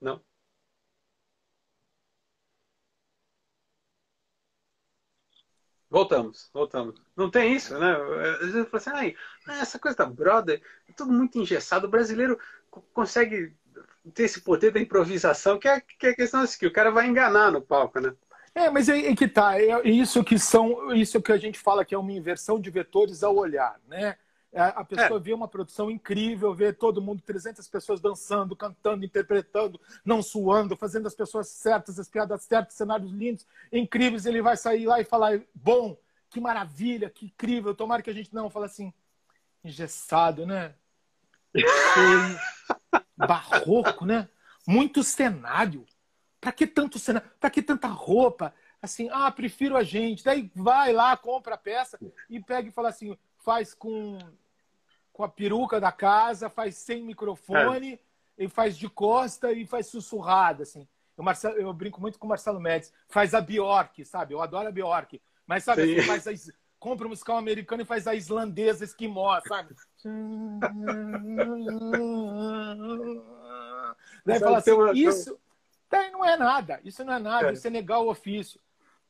Não? 0.00 0.22
Voltamos, 5.90 6.50
voltamos. 6.52 7.00
Não 7.16 7.30
tem 7.30 7.54
isso, 7.54 7.78
né? 7.78 7.92
Às 8.32 8.38
vezes 8.40 8.54
eu 8.56 8.66
falo 8.66 8.76
assim, 8.76 8.90
Ai, 9.46 9.60
essa 9.60 9.78
coisa 9.78 9.96
da 9.98 10.06
Broadway 10.06 10.60
é 10.88 10.92
tudo 10.92 11.12
muito 11.12 11.38
engessado. 11.38 11.86
O 11.86 11.90
brasileiro 11.90 12.38
consegue 12.92 13.56
ter 14.12 14.24
esse 14.24 14.40
poder 14.42 14.72
da 14.72 14.80
improvisação, 14.80 15.58
que 15.58 15.68
é, 15.68 15.80
que 15.80 16.06
é 16.06 16.10
a 16.10 16.16
questão 16.16 16.40
assim, 16.40 16.58
que 16.58 16.66
o 16.66 16.72
cara 16.72 16.90
vai 16.90 17.06
enganar 17.06 17.50
no 17.52 17.62
palco, 17.62 18.00
né? 18.00 18.14
É, 18.54 18.70
mas 18.70 18.88
é, 18.88 18.98
é 19.08 19.16
que 19.16 19.26
tá. 19.26 19.60
É 19.60 19.88
isso 19.88 20.22
que 20.22 20.38
são, 20.38 20.94
isso 20.94 21.20
que 21.20 21.32
a 21.32 21.36
gente 21.36 21.58
fala 21.58 21.84
que 21.84 21.94
é 21.94 21.98
uma 21.98 22.12
inversão 22.12 22.60
de 22.60 22.70
vetores 22.70 23.22
ao 23.22 23.34
olhar, 23.34 23.80
né? 23.88 24.16
É, 24.52 24.62
a 24.62 24.84
pessoa 24.84 25.18
é. 25.18 25.22
vê 25.22 25.34
uma 25.34 25.48
produção 25.48 25.90
incrível, 25.90 26.54
vê 26.54 26.72
todo 26.72 27.02
mundo, 27.02 27.20
300 27.22 27.66
pessoas 27.66 28.00
dançando, 28.00 28.54
cantando, 28.54 29.04
interpretando, 29.04 29.80
não 30.04 30.22
suando, 30.22 30.76
fazendo 30.76 31.08
as 31.08 31.14
pessoas 31.14 31.48
certas, 31.48 31.98
as 31.98 32.08
piadas 32.08 32.44
certas, 32.44 32.74
cenários 32.74 33.10
lindos, 33.10 33.44
incríveis. 33.72 34.26
Ele 34.26 34.40
vai 34.40 34.56
sair 34.56 34.86
lá 34.86 35.00
e 35.00 35.04
falar: 35.04 35.40
bom, 35.52 35.98
que 36.30 36.40
maravilha, 36.40 37.10
que 37.10 37.26
incrível. 37.26 37.74
Tomara 37.74 38.00
que 38.00 38.10
a 38.10 38.14
gente 38.14 38.32
não 38.32 38.48
fale 38.48 38.66
assim, 38.66 38.94
engessado, 39.64 40.46
né? 40.46 40.76
barroco, 43.16 44.06
né? 44.06 44.28
Muito 44.64 45.02
cenário. 45.02 45.84
Para 46.44 46.52
que 46.52 46.66
tanto 46.66 46.98
cenário? 46.98 47.26
Para 47.40 47.48
que 47.48 47.62
tanta 47.62 47.88
roupa? 47.88 48.54
Assim, 48.82 49.08
ah, 49.10 49.30
prefiro 49.30 49.78
a 49.78 49.82
gente. 49.82 50.22
Daí 50.22 50.52
vai 50.54 50.92
lá, 50.92 51.16
compra 51.16 51.54
a 51.54 51.58
peça 51.58 51.98
e 52.28 52.38
pega 52.38 52.68
e 52.68 52.70
fala 52.70 52.90
assim, 52.90 53.16
faz 53.38 53.72
com, 53.72 54.18
com 55.10 55.24
a 55.24 55.28
peruca 55.28 55.80
da 55.80 55.90
casa, 55.90 56.50
faz 56.50 56.76
sem 56.76 57.02
microfone, 57.02 57.94
é. 57.94 58.44
e 58.44 58.46
faz 58.46 58.76
de 58.76 58.90
costa 58.90 59.52
e 59.52 59.64
faz 59.64 59.86
sussurrada, 59.86 60.64
assim. 60.64 60.86
Eu, 61.16 61.24
Marcelo, 61.24 61.56
eu 61.56 61.72
brinco 61.72 61.98
muito 61.98 62.18
com 62.18 62.26
o 62.26 62.28
Marcelo 62.28 62.60
Médici. 62.60 62.92
Faz 63.08 63.32
a 63.32 63.40
Bjork, 63.40 64.04
sabe? 64.04 64.34
Eu 64.34 64.42
adoro 64.42 64.68
a 64.68 64.72
Bjork. 64.72 65.22
Mas, 65.46 65.64
sabe, 65.64 65.82
assim, 65.82 66.02
faz 66.02 66.26
a, 66.26 66.32
compra 66.78 67.06
um 67.06 67.10
musical 67.10 67.38
americano 67.38 67.80
e 67.80 67.86
faz 67.86 68.06
a 68.06 68.14
islandesa 68.14 68.84
esquimó, 68.84 69.40
sabe? 69.48 69.74
Daí 74.26 74.38
fala 74.38 74.58
assim, 74.58 74.72
isso... 74.92 75.38
Daí 75.90 76.10
não 76.10 76.24
é 76.24 76.36
nada, 76.36 76.80
isso 76.84 77.04
não 77.04 77.12
é 77.12 77.18
nada, 77.18 77.50
é. 77.50 77.52
isso 77.52 77.66
é 77.66 77.70
negar 77.70 78.00
o 78.00 78.10
ofício. 78.10 78.60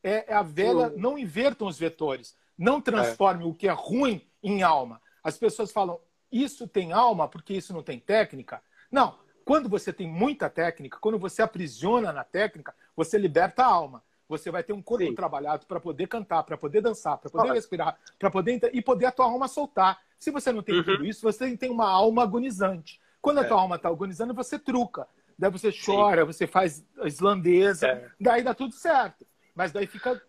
É, 0.03 0.33
é 0.33 0.35
a 0.35 0.43
velha, 0.43 0.93
não 0.97 1.19
invertam 1.19 1.67
os 1.67 1.79
vetores, 1.79 2.37
não 2.59 2.81
transforme 2.81 3.43
é. 3.43 3.47
o 3.47 3.55
que 3.55 3.69
é 3.69 3.73
ruim 3.73 4.27
em 4.43 4.63
alma. 4.63 5.01
As 5.23 5.39
pessoas 5.39 5.73
falam, 5.73 5.99
isso 6.31 6.69
tem 6.69 6.93
alma 6.93 7.27
porque 7.27 7.55
isso 7.55 7.73
não 7.73 7.83
tem 7.83 7.99
técnica. 7.99 8.63
Não, 8.91 9.19
quando 9.45 9.69
você 9.69 9.93
tem 9.93 10.07
muita 10.07 10.51
técnica, 10.51 10.99
quando 11.01 11.19
você 11.19 11.43
aprisiona 11.43 12.13
na 12.13 12.25
técnica, 12.25 12.75
você 12.97 13.17
liberta 13.17 13.63
a 13.63 13.67
alma. 13.67 14.03
Você 14.29 14.51
vai 14.51 14.63
ter 14.63 14.73
um 14.73 14.83
corpo 14.83 15.05
Sim. 15.05 15.15
trabalhado 15.15 15.67
para 15.67 15.79
poder 15.79 16.09
cantar, 16.09 16.43
para 16.45 16.57
poder 16.57 16.81
dançar, 16.81 17.19
para 17.19 17.31
poder 17.31 17.53
respirar, 17.53 17.99
para 18.19 18.31
poder 18.31 18.71
e 18.73 18.81
poder 18.81 19.07
a 19.07 19.13
tua 19.13 19.27
alma 19.27 19.47
soltar. 19.49 20.01
Se 20.19 20.31
você 20.31 20.51
não 20.51 20.63
tem 20.63 20.77
uhum. 20.77 20.85
tudo 20.85 21.05
isso, 21.05 21.23
você 21.23 21.57
tem 21.57 21.71
uma 21.71 21.89
alma 21.89 22.23
agonizante. 22.23 23.01
Quando 23.21 23.39
a 23.39 23.43
é. 23.43 23.45
tua 23.45 23.61
alma 23.61 23.77
está 23.77 23.89
agonizando, 23.89 24.33
você 24.33 24.59
truca. 24.59 25.07
Daí 25.39 25.51
você 25.51 25.71
chora, 25.73 26.23
Sim. 26.23 26.27
você 26.27 26.47
faz 26.47 26.85
a 26.99 27.07
islandesa, 27.07 27.89
é. 27.89 28.11
daí 28.21 28.43
dá 28.43 28.55
tudo 28.55 28.75
certo. 28.75 29.27
Mas 29.55 29.73
daí 29.73 29.87
fica, 29.87 30.21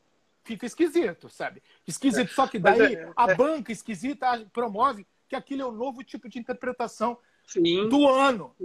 fica 0.44 0.66
esquisito, 0.66 1.30
sabe? 1.30 1.62
Esquisito. 1.88 2.30
É. 2.30 2.34
Só 2.34 2.48
que 2.48 2.60
daí 2.60 2.96
é, 2.96 3.12
a 3.16 3.32
é. 3.32 3.36
banca 3.36 3.72
esquisita 3.72 4.46
promove 4.54 5.06
que 5.28 5.36
aquilo 5.36 5.62
é 5.62 5.66
o 5.66 5.70
um 5.70 5.76
novo 5.76 6.04
tipo 6.04 6.30
de 6.30 6.40
interpretação 6.40 7.18
Sim. 7.46 7.90
do 7.90 8.08
ano. 8.08 8.56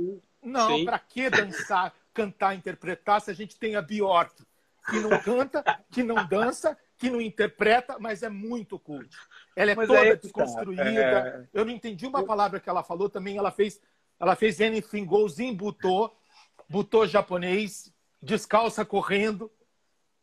Não, 0.42 0.84
para 0.84 0.98
que 0.98 1.28
dançar, 1.28 1.92
cantar, 2.14 2.54
interpretar 2.54 3.20
se 3.20 3.30
a 3.30 3.34
gente 3.34 3.58
tem 3.58 3.76
a 3.76 3.82
Bjork, 3.82 4.42
que 4.88 5.00
não 5.00 5.20
canta, 5.20 5.62
que 5.90 6.02
não 6.02 6.26
dança, 6.26 6.76
que 6.96 7.10
não 7.10 7.20
interpreta, 7.20 7.98
mas 7.98 8.22
é 8.22 8.28
muito 8.28 8.78
cult. 8.78 9.08
Ela 9.56 9.72
é 9.72 9.74
mas 9.74 9.86
toda 9.86 10.06
é 10.06 10.16
desconstruída. 10.16 10.82
É... 10.82 11.48
Eu 11.52 11.64
não 11.64 11.72
entendi 11.72 12.06
uma 12.06 12.24
palavra 12.24 12.60
que 12.60 12.68
ela 12.68 12.82
falou 12.82 13.08
também. 13.08 13.36
Ela 13.36 13.50
fez, 13.50 13.80
ela 14.18 14.36
fez 14.36 14.60
anything 14.60 15.04
goes 15.04 15.38
in, 15.38 15.56
botou 16.70 17.04
japonês, 17.04 17.92
descalça 18.22 18.84
correndo. 18.84 19.50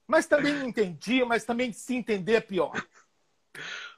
Mas 0.07 0.25
também 0.25 0.53
não 0.53 0.65
entendia, 0.65 1.25
mas 1.25 1.43
também 1.43 1.73
se 1.73 1.93
entender 1.93 2.35
é 2.35 2.41
pior. 2.41 2.81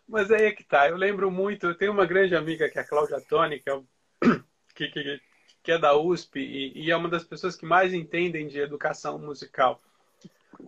Mas 0.07 0.31
aí 0.31 0.45
é 0.45 0.51
que 0.51 0.63
tá. 0.63 0.89
Eu 0.89 0.97
lembro 0.97 1.29
muito, 1.29 1.67
eu 1.67 1.75
tenho 1.75 1.91
uma 1.91 2.07
grande 2.07 2.35
amiga 2.35 2.67
que 2.67 2.79
é 2.79 2.81
a 2.81 2.87
Cláudia 2.87 3.21
Toni, 3.21 3.59
que 3.59 3.69
é, 3.69 3.79
que, 4.73 5.19
que, 5.61 5.71
é 5.71 5.77
da 5.77 5.95
USP 5.95 6.39
e, 6.39 6.85
e, 6.85 6.89
é 6.89 6.95
uma 6.95 7.07
das 7.07 7.23
pessoas 7.23 7.55
que 7.55 7.63
mais 7.63 7.93
entendem 7.93 8.47
de 8.47 8.59
educação 8.59 9.19
musical. 9.19 9.79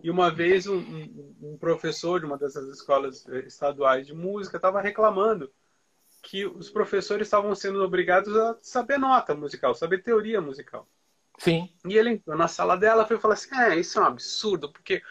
E 0.00 0.08
uma 0.08 0.30
vez 0.30 0.68
um, 0.68 0.78
um, 0.78 1.36
um 1.42 1.58
professor 1.58 2.20
de 2.20 2.26
uma 2.26 2.38
dessas 2.38 2.68
escolas 2.68 3.28
eh, 3.28 3.40
estaduais 3.40 4.06
de 4.06 4.14
música 4.14 4.56
estava 4.56 4.80
reclamando 4.80 5.52
que 6.22 6.46
os 6.46 6.70
professores 6.70 7.26
estavam 7.26 7.52
sendo 7.56 7.82
obrigados 7.82 8.34
a 8.36 8.56
saber 8.62 8.96
nota 8.96 9.34
musical, 9.34 9.74
saber 9.74 10.04
teoria 10.04 10.40
musical. 10.40 10.88
Sim. 11.42 11.68
E 11.84 11.98
ele 11.98 12.10
entrou 12.10 12.36
na 12.36 12.46
sala 12.46 12.76
dela 12.76 13.04
e 13.10 13.18
falou 13.18 13.32
assim: 13.32 13.52
é, 13.56 13.76
isso 13.76 13.98
é 13.98 14.02
um 14.02 14.06
absurdo, 14.06 14.70
porque 14.70 15.02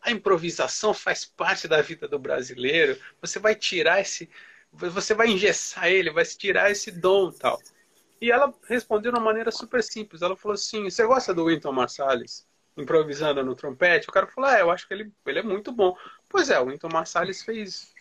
a 0.00 0.12
improvisação 0.12 0.94
faz 0.94 1.24
parte 1.24 1.66
da 1.66 1.82
vida 1.82 2.06
do 2.06 2.16
brasileiro. 2.16 2.96
Você 3.20 3.40
vai 3.40 3.56
tirar 3.56 4.00
esse. 4.00 4.30
Você 4.72 5.14
vai 5.14 5.26
engessar 5.26 5.88
ele, 5.88 6.12
vai 6.12 6.24
tirar 6.24 6.70
esse 6.70 6.92
dom 6.92 7.32
tal. 7.32 7.60
E 8.20 8.30
ela 8.30 8.54
respondeu 8.68 9.10
de 9.10 9.18
uma 9.18 9.24
maneira 9.24 9.50
super 9.50 9.82
simples. 9.82 10.22
Ela 10.22 10.36
falou 10.36 10.54
assim: 10.54 10.84
Você 10.88 11.04
gosta 11.04 11.34
do 11.34 11.46
Wynton 11.46 11.72
Marsalis 11.72 12.46
improvisando 12.76 13.42
no 13.42 13.56
trompete? 13.56 14.08
O 14.08 14.12
cara 14.12 14.28
falou: 14.28 14.48
É, 14.48 14.60
eu 14.60 14.70
acho 14.70 14.86
que 14.86 14.94
ele, 14.94 15.10
ele 15.26 15.40
é 15.40 15.42
muito 15.42 15.72
bom. 15.72 15.96
Pois 16.28 16.50
é, 16.50 16.60
o 16.60 16.66
Wynton 16.66 16.88
Marsalis 16.92 17.42
fez 17.42 17.92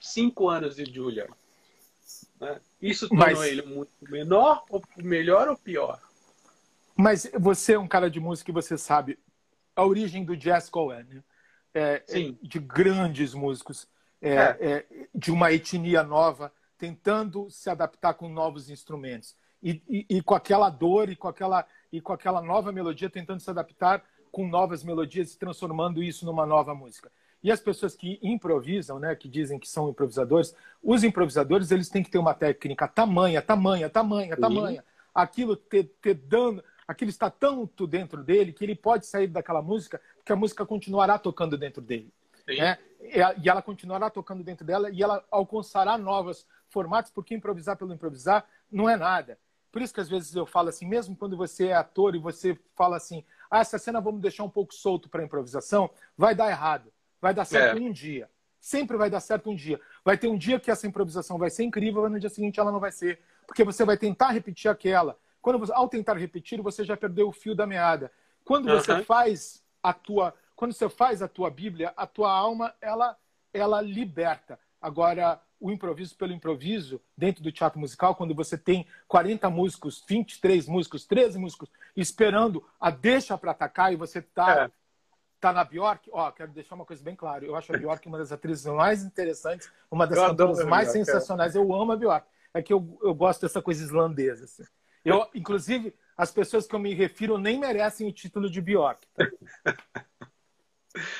cinco 0.00 0.48
anos 0.48 0.74
de 0.74 0.92
Julia. 0.92 1.28
Né? 2.40 2.60
Isso 2.80 3.08
tornou 3.08 3.28
Mas... 3.28 3.42
ele 3.42 3.62
muito 3.62 3.92
menor, 4.10 4.64
ou 4.68 4.82
melhor 4.96 5.46
ou 5.46 5.56
pior? 5.56 6.00
Mas 7.02 7.28
você 7.36 7.72
é 7.72 7.78
um 7.78 7.88
cara 7.88 8.08
de 8.08 8.20
música 8.20 8.52
e 8.52 8.54
você 8.54 8.78
sabe 8.78 9.18
a 9.74 9.84
origem 9.84 10.24
do 10.24 10.36
jazz 10.36 10.70
qual 10.70 10.92
é, 10.92 11.02
né? 11.02 11.20
é, 11.74 12.04
é 12.08 12.34
de 12.40 12.60
grandes 12.60 13.34
músicos, 13.34 13.88
é, 14.20 14.34
é. 14.34 14.56
é. 14.60 14.86
de 15.12 15.32
uma 15.32 15.52
etnia 15.52 16.04
nova, 16.04 16.52
tentando 16.78 17.50
se 17.50 17.68
adaptar 17.68 18.14
com 18.14 18.28
novos 18.28 18.70
instrumentos. 18.70 19.34
E, 19.60 19.82
e, 19.88 20.06
e, 20.18 20.22
com 20.22 20.36
aquela 20.36 20.70
dor 20.70 21.08
e 21.08 21.16
com 21.16 21.26
aquela, 21.26 21.66
e 21.92 22.00
com 22.00 22.12
aquela 22.12 22.40
nova 22.40 22.70
melodia, 22.70 23.10
tentando 23.10 23.40
se 23.40 23.50
adaptar 23.50 24.04
com 24.30 24.46
novas 24.46 24.84
melodias 24.84 25.32
e 25.32 25.38
transformando 25.38 26.04
isso 26.04 26.24
numa 26.24 26.46
nova 26.46 26.72
música. 26.72 27.10
E 27.42 27.50
as 27.50 27.58
pessoas 27.58 27.96
que 27.96 28.20
improvisam, 28.22 29.00
né, 29.00 29.16
que 29.16 29.28
dizem 29.28 29.58
que 29.58 29.68
são 29.68 29.88
improvisadores, 29.88 30.54
os 30.80 31.02
improvisadores 31.02 31.72
eles 31.72 31.88
têm 31.88 32.02
que 32.02 32.10
ter 32.10 32.18
uma 32.18 32.32
técnica 32.32 32.86
tamanha, 32.86 33.42
tamanha, 33.42 33.90
tamanha, 33.90 34.36
tamanha. 34.36 34.84
Aquilo 35.12 35.56
ter, 35.56 35.92
ter 36.00 36.14
dando, 36.14 36.62
aquilo 36.86 37.10
está 37.10 37.30
tanto 37.30 37.86
dentro 37.86 38.22
dele 38.22 38.52
que 38.52 38.64
ele 38.64 38.74
pode 38.74 39.06
sair 39.06 39.26
daquela 39.26 39.62
música, 39.62 40.00
que 40.24 40.32
a 40.32 40.36
música 40.36 40.66
continuará 40.66 41.18
tocando 41.18 41.56
dentro 41.56 41.80
dele. 41.80 42.12
Né? 42.46 42.78
E 43.38 43.48
ela 43.48 43.62
continuará 43.62 44.10
tocando 44.10 44.42
dentro 44.42 44.64
dela 44.64 44.90
e 44.90 45.02
ela 45.02 45.24
alcançará 45.30 45.96
novos 45.96 46.46
formatos, 46.68 47.10
porque 47.10 47.34
improvisar 47.34 47.76
pelo 47.76 47.92
improvisar 47.92 48.44
não 48.70 48.88
é 48.88 48.96
nada. 48.96 49.38
Por 49.70 49.80
isso 49.80 49.94
que 49.94 50.00
às 50.00 50.08
vezes 50.08 50.34
eu 50.34 50.44
falo 50.44 50.68
assim, 50.68 50.86
mesmo 50.86 51.16
quando 51.16 51.36
você 51.36 51.68
é 51.68 51.74
ator 51.74 52.14
e 52.14 52.18
você 52.18 52.58
fala 52.76 52.96
assim, 52.96 53.24
ah, 53.50 53.60
essa 53.60 53.78
cena 53.78 54.00
vamos 54.00 54.20
deixar 54.20 54.44
um 54.44 54.50
pouco 54.50 54.74
solto 54.74 55.08
para 55.08 55.24
improvisação, 55.24 55.90
vai 56.16 56.34
dar 56.34 56.50
errado. 56.50 56.92
Vai 57.20 57.32
dar 57.32 57.44
certo 57.44 57.78
é. 57.78 57.80
um 57.80 57.92
dia. 57.92 58.28
Sempre 58.60 58.96
vai 58.96 59.08
dar 59.08 59.20
certo 59.20 59.48
um 59.48 59.54
dia. 59.54 59.80
Vai 60.04 60.18
ter 60.18 60.28
um 60.28 60.36
dia 60.36 60.58
que 60.58 60.70
essa 60.70 60.86
improvisação 60.86 61.38
vai 61.38 61.50
ser 61.50 61.62
incrível, 61.62 62.02
mas 62.02 62.12
no 62.12 62.20
dia 62.20 62.28
seguinte 62.28 62.58
ela 62.58 62.72
não 62.72 62.80
vai 62.80 62.92
ser. 62.92 63.20
Porque 63.46 63.64
você 63.64 63.84
vai 63.84 63.96
tentar 63.96 64.30
repetir 64.30 64.70
aquela. 64.70 65.16
Quando 65.42 65.58
você, 65.58 65.72
ao 65.72 65.88
tentar 65.88 66.16
repetir, 66.16 66.62
você 66.62 66.84
já 66.84 66.96
perdeu 66.96 67.28
o 67.28 67.32
fio 67.32 67.54
da 67.54 67.66
meada. 67.66 68.10
Quando 68.44 68.68
uhum. 68.68 68.76
você 68.76 69.02
faz 69.02 69.62
a 69.82 69.92
tua, 69.92 70.32
quando 70.56 70.72
você 70.72 70.88
faz 70.88 71.20
a 71.20 71.28
tua 71.28 71.50
Bíblia, 71.50 71.92
a 71.96 72.06
tua 72.06 72.32
alma 72.32 72.72
ela 72.80 73.16
ela 73.52 73.82
liberta. 73.82 74.58
Agora, 74.80 75.38
o 75.60 75.70
improviso 75.70 76.16
pelo 76.16 76.32
improviso, 76.32 77.00
dentro 77.16 77.42
do 77.42 77.52
teatro 77.52 77.78
musical, 77.78 78.14
quando 78.14 78.34
você 78.34 78.56
tem 78.56 78.86
40 79.06 79.50
músicos, 79.50 80.02
23 80.08 80.66
músicos, 80.66 81.04
13 81.04 81.38
músicos, 81.38 81.70
esperando 81.94 82.64
a 82.80 82.88
deixa 82.88 83.36
para 83.36 83.50
atacar 83.50 83.92
e 83.92 83.96
você 83.96 84.20
está 84.20 84.64
é 84.64 84.70
tá 85.42 85.52
na 85.52 85.64
Bjork, 85.64 86.08
ó, 86.12 86.30
quero 86.30 86.52
deixar 86.52 86.76
uma 86.76 86.84
coisa 86.84 87.02
bem 87.02 87.16
clara. 87.16 87.44
Eu 87.44 87.56
acho 87.56 87.74
a 87.74 87.76
Bjork 87.76 88.06
uma 88.06 88.16
das 88.16 88.30
atrizes 88.30 88.64
mais 88.66 89.02
interessantes, 89.02 89.68
uma 89.90 90.06
das 90.06 90.16
cantoras 90.16 90.64
mais 90.64 90.92
Bjork, 90.92 91.04
sensacionais. 91.04 91.56
É. 91.56 91.58
Eu 91.58 91.74
amo 91.74 91.90
a 91.90 91.96
Bjork. 91.96 92.24
É 92.54 92.62
que 92.62 92.72
eu, 92.72 92.96
eu 93.02 93.12
gosto 93.12 93.40
dessa 93.40 93.60
coisa 93.60 93.82
islandesa. 93.82 94.44
Assim. 94.44 94.62
Eu, 95.04 95.26
inclusive, 95.34 95.94
as 96.16 96.30
pessoas 96.30 96.66
que 96.66 96.74
eu 96.74 96.78
me 96.78 96.94
refiro 96.94 97.38
nem 97.38 97.58
merecem 97.58 98.08
o 98.08 98.12
título 98.12 98.48
de 98.50 98.60
Bjork. 98.60 99.06
Tá? 99.16 99.26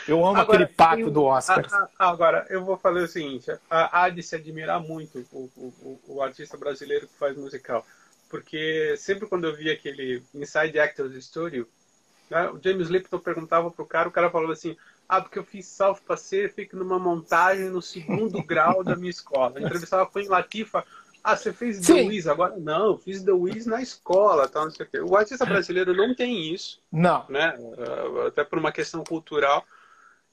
Eu 0.07 0.25
amo 0.25 0.39
agora, 0.39 0.65
aquele 0.65 0.77
pato 0.77 1.11
do 1.11 1.25
Oscar. 1.25 1.67
A, 1.73 1.89
a, 1.99 2.11
agora, 2.11 2.47
eu 2.51 2.65
vou 2.65 2.77
falar 2.77 3.03
o 3.03 3.09
seguinte: 3.09 3.51
há 3.71 4.09
de 4.11 4.23
se 4.23 4.37
admirar 4.37 4.81
muito 4.81 5.27
o, 5.33 5.51
o, 5.57 6.01
o, 6.09 6.23
artista 6.23 6.57
brasileiro 6.57 7.09
que 7.09 7.19
faz 7.19 7.37
musical. 7.37 7.87
Porque 8.29 8.95
sempre 8.99 9.27
quando 9.27 9.47
eu 9.47 9.57
vi 9.57 9.71
aquele 9.71 10.23
Inside 10.35 10.79
Actors 10.79 11.25
Studio, 11.25 11.67
né? 12.31 12.49
O 12.51 12.61
James 12.63 12.89
Lipton 12.89 13.19
perguntava 13.19 13.71
pro 13.71 13.87
cara, 13.87 14.09
o 14.09 14.13
cara 14.13 14.31
falava 14.31 14.53
assim: 14.53 14.77
Ah, 15.09 15.21
porque 15.21 15.39
eu 15.39 15.45
fiz 15.45 15.67
South 15.67 15.99
Pacific 16.07 16.75
numa 16.75 16.99
montagem 16.99 17.71
no 17.71 17.81
segundo 17.81 18.43
grau 18.45 18.85
da 18.85 18.97
minha 18.97 19.11
escola. 19.11 19.59
Eu 19.59 19.67
entrevistava 19.67 20.07
com 20.07 20.19
Latifa. 20.29 20.85
Ah, 21.23 21.37
você 21.37 21.53
fez 21.53 21.81
The 21.81 21.93
Wiz 21.93 22.27
agora? 22.27 22.57
Não, 22.57 22.87
eu 22.87 22.99
fiz 22.99 23.23
The 23.23 23.33
Wiz 23.33 23.67
na 23.67 23.81
escola, 23.81 24.49
tal, 24.49 24.65
não 24.65 24.71
sei 24.71 24.87
o 24.87 24.89
quê. 24.89 25.01
O 25.01 25.17
artista 25.17 25.45
brasileiro 25.45 25.95
não 25.95 26.15
tem 26.15 26.53
isso. 26.53 26.81
Não. 26.91 27.25
Né? 27.29 27.55
Até 28.27 28.43
por 28.45 28.59
uma 28.59 28.73
questão 28.73 29.05
cultural. 29.05 29.65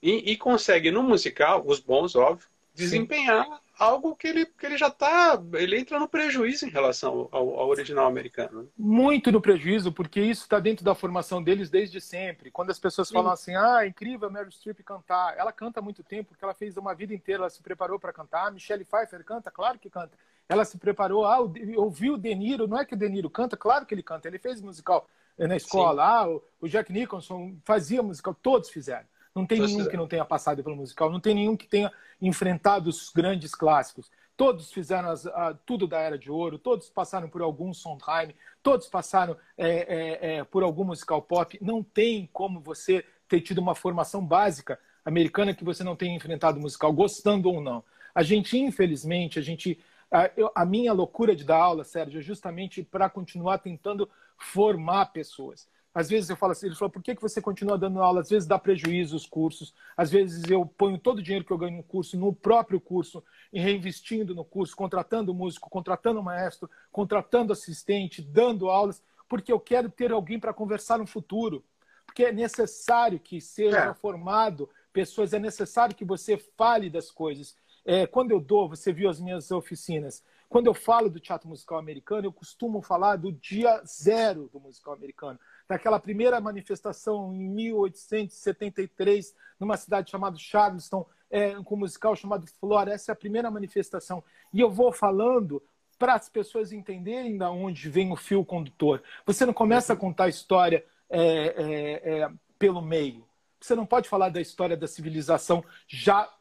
E, 0.01 0.31
e 0.31 0.37
consegue, 0.37 0.91
no 0.91 1.03
musical, 1.03 1.63
os 1.65 1.79
bons, 1.79 2.15
óbvio, 2.15 2.47
desempenhar 2.73 3.45
Sim 3.45 3.69
algo 3.79 4.13
que 4.13 4.27
ele, 4.27 4.45
que 4.45 4.65
ele 4.65 4.77
já 4.77 4.89
está. 4.89 5.41
Ele 5.53 5.79
entra 5.79 5.97
no 5.97 6.07
prejuízo 6.07 6.65
em 6.65 6.69
relação 6.69 7.29
ao, 7.31 7.57
ao 7.57 7.69
original 7.69 8.05
americano. 8.05 8.69
Muito 8.77 9.31
no 9.31 9.41
prejuízo, 9.41 9.91
porque 9.91 10.19
isso 10.19 10.43
está 10.43 10.59
dentro 10.59 10.83
da 10.83 10.93
formação 10.93 11.41
deles 11.41 11.69
desde 11.69 12.01
sempre. 12.01 12.51
Quando 12.51 12.69
as 12.71 12.79
pessoas 12.79 13.07
Sim. 13.07 13.13
falam 13.13 13.31
assim, 13.31 13.55
ah, 13.55 13.79
é 13.85 13.87
incrível 13.87 14.27
a 14.27 14.31
Meryl 14.31 14.51
Streep 14.51 14.81
cantar. 14.83 15.35
Ela 15.37 15.53
canta 15.53 15.79
há 15.79 15.83
muito 15.83 16.03
tempo, 16.03 16.29
porque 16.29 16.43
ela 16.43 16.53
fez 16.53 16.75
uma 16.75 16.93
vida 16.93 17.13
inteira, 17.13 17.43
ela 17.43 17.49
se 17.49 17.63
preparou 17.63 17.97
para 17.97 18.11
cantar. 18.11 18.47
A 18.47 18.51
Michelle 18.51 18.83
Pfeiffer 18.83 19.23
canta, 19.23 19.49
claro 19.49 19.79
que 19.79 19.89
canta. 19.89 20.11
Ela 20.49 20.65
se 20.65 20.77
preparou, 20.79 21.25
ah, 21.25 21.39
ouviu 21.77 22.15
o 22.15 22.17
De 22.17 22.33
Niro, 22.33 22.67
não 22.67 22.79
é 22.79 22.83
que 22.83 22.95
o 22.95 22.97
De 22.97 23.07
Niro 23.07 23.29
canta, 23.29 23.55
claro 23.55 23.85
que 23.85 23.93
ele 23.93 24.01
canta. 24.01 24.27
Ele 24.27 24.39
fez 24.39 24.59
musical 24.61 25.07
na 25.37 25.55
escola, 25.55 26.03
ah, 26.03 26.27
o 26.59 26.67
Jack 26.67 26.91
Nicholson 26.91 27.55
fazia 27.63 28.03
musical, 28.03 28.33
todos 28.33 28.69
fizeram. 28.69 29.05
Não 29.33 29.45
tem 29.45 29.61
nenhum 29.61 29.87
que 29.87 29.95
não 29.95 30.07
tenha 30.07 30.25
passado 30.25 30.63
pelo 30.63 30.75
musical, 30.75 31.11
não 31.11 31.19
tem 31.19 31.35
nenhum 31.35 31.55
que 31.55 31.67
tenha 31.67 31.91
enfrentado 32.21 32.89
os 32.89 33.09
grandes 33.09 33.53
clássicos. 33.53 34.11
Todos 34.35 34.71
fizeram 34.71 35.09
as, 35.09 35.25
a, 35.27 35.53
tudo 35.65 35.85
da 35.85 35.99
Era 35.99 36.17
de 36.17 36.31
Ouro, 36.31 36.57
todos 36.57 36.89
passaram 36.89 37.29
por 37.29 37.41
algum 37.41 37.73
Sondheim, 37.73 38.33
todos 38.63 38.87
passaram 38.87 39.37
é, 39.57 39.67
é, 39.67 40.35
é, 40.37 40.43
por 40.43 40.63
algum 40.63 40.83
musical 40.83 41.21
pop. 41.21 41.57
Não 41.61 41.83
tem 41.83 42.27
como 42.33 42.59
você 42.59 43.05
ter 43.27 43.41
tido 43.41 43.59
uma 43.59 43.75
formação 43.75 44.25
básica 44.25 44.79
americana 45.05 45.53
que 45.53 45.63
você 45.63 45.83
não 45.83 45.95
tenha 45.95 46.15
enfrentado 46.15 46.59
musical, 46.59 46.91
gostando 46.91 47.49
ou 47.49 47.61
não. 47.61 47.83
A 48.13 48.23
gente, 48.23 48.57
infelizmente, 48.57 49.39
a 49.39 49.41
gente. 49.41 49.79
A, 50.11 50.31
eu, 50.35 50.51
a 50.55 50.65
minha 50.65 50.91
loucura 50.91 51.35
de 51.35 51.43
dar 51.43 51.57
aula, 51.57 51.83
Sérgio, 51.83 52.19
é 52.19 52.23
justamente 52.23 52.83
para 52.83 53.09
continuar 53.09 53.59
tentando 53.59 54.09
formar 54.37 55.07
pessoas. 55.07 55.67
Às 55.93 56.09
vezes 56.09 56.29
eu 56.29 56.35
falo 56.35 56.51
assim, 56.51 56.67
ele 56.67 56.75
falou, 56.75 56.91
por 56.91 57.01
que, 57.01 57.15
que 57.15 57.21
você 57.21 57.41
continua 57.41 57.77
dando 57.77 58.01
aula? 58.01 58.21
Às 58.21 58.29
vezes 58.29 58.47
dá 58.47 58.59
prejuízo 58.59 59.15
os 59.15 59.25
cursos, 59.25 59.73
às 59.97 60.11
vezes 60.11 60.49
eu 60.49 60.65
ponho 60.65 60.99
todo 60.99 61.17
o 61.17 61.21
dinheiro 61.21 61.43
que 61.43 61.51
eu 61.51 61.57
ganho 61.57 61.77
no 61.77 61.83
curso, 61.83 62.17
no 62.17 62.33
próprio 62.33 62.79
curso, 62.79 63.23
e 63.51 63.59
reinvestindo 63.59 64.35
no 64.35 64.45
curso, 64.45 64.75
contratando 64.75 65.33
músico, 65.33 65.69
contratando 65.69 66.21
maestro, 66.21 66.69
contratando 66.91 67.51
assistente, 67.51 68.21
dando 68.21 68.69
aulas, 68.69 69.03
porque 69.27 69.51
eu 69.51 69.59
quero 69.59 69.89
ter 69.89 70.11
alguém 70.11 70.39
para 70.39 70.53
conversar 70.53 70.99
no 70.99 71.07
futuro. 71.07 71.63
Porque 72.05 72.23
é 72.23 72.31
necessário 72.31 73.19
que 73.19 73.41
seja 73.41 73.77
é. 73.77 73.93
formado 73.93 74.69
pessoas, 74.93 75.33
é 75.33 75.39
necessário 75.39 75.95
que 75.95 76.05
você 76.05 76.37
fale 76.37 76.89
das 76.89 77.11
coisas. 77.11 77.55
É, 77.91 78.05
quando 78.05 78.29
eu 78.29 78.39
dou, 78.39 78.69
você 78.69 78.93
viu 78.93 79.09
as 79.09 79.19
minhas 79.19 79.49
oficinas, 79.49 80.23
quando 80.47 80.67
eu 80.67 80.75
falo 80.75 81.09
do 81.09 81.19
teatro 81.19 81.49
musical 81.49 81.79
americano, 81.79 82.27
eu 82.27 82.31
costumo 82.31 82.83
falar 82.83 83.15
do 83.15 83.31
dia 83.31 83.81
zero 83.83 84.47
do 84.53 84.59
musical 84.59 84.93
americano 84.93 85.39
daquela 85.67 85.99
primeira 85.99 86.39
manifestação 86.39 87.33
em 87.33 87.49
1873, 87.49 89.33
numa 89.59 89.75
cidade 89.75 90.11
chamada 90.11 90.37
Charleston, 90.37 91.03
é, 91.31 91.55
com 91.63 91.73
um 91.73 91.79
musical 91.79 92.15
chamado 92.15 92.45
Flora. 92.59 92.93
Essa 92.93 93.11
é 93.11 93.13
a 93.13 93.15
primeira 93.15 93.49
manifestação. 93.49 94.23
E 94.53 94.59
eu 94.59 94.69
vou 94.69 94.91
falando 94.91 95.59
para 95.97 96.13
as 96.13 96.29
pessoas 96.29 96.71
entenderem 96.71 97.39
de 97.39 97.43
onde 97.43 97.89
vem 97.89 98.11
o 98.11 98.15
fio 98.15 98.45
condutor. 98.45 99.01
Você 99.25 99.47
não 99.47 99.53
começa 99.53 99.93
a 99.93 99.97
contar 99.97 100.25
a 100.25 100.29
história 100.29 100.85
é, 101.09 101.21
é, 101.23 102.19
é, 102.21 102.31
pelo 102.59 102.83
meio. 102.83 103.27
Você 103.59 103.75
não 103.75 103.85
pode 103.85 104.07
falar 104.07 104.29
da 104.29 104.39
história 104.39 104.77
da 104.77 104.87
civilização 104.87 105.63
já 105.87 106.31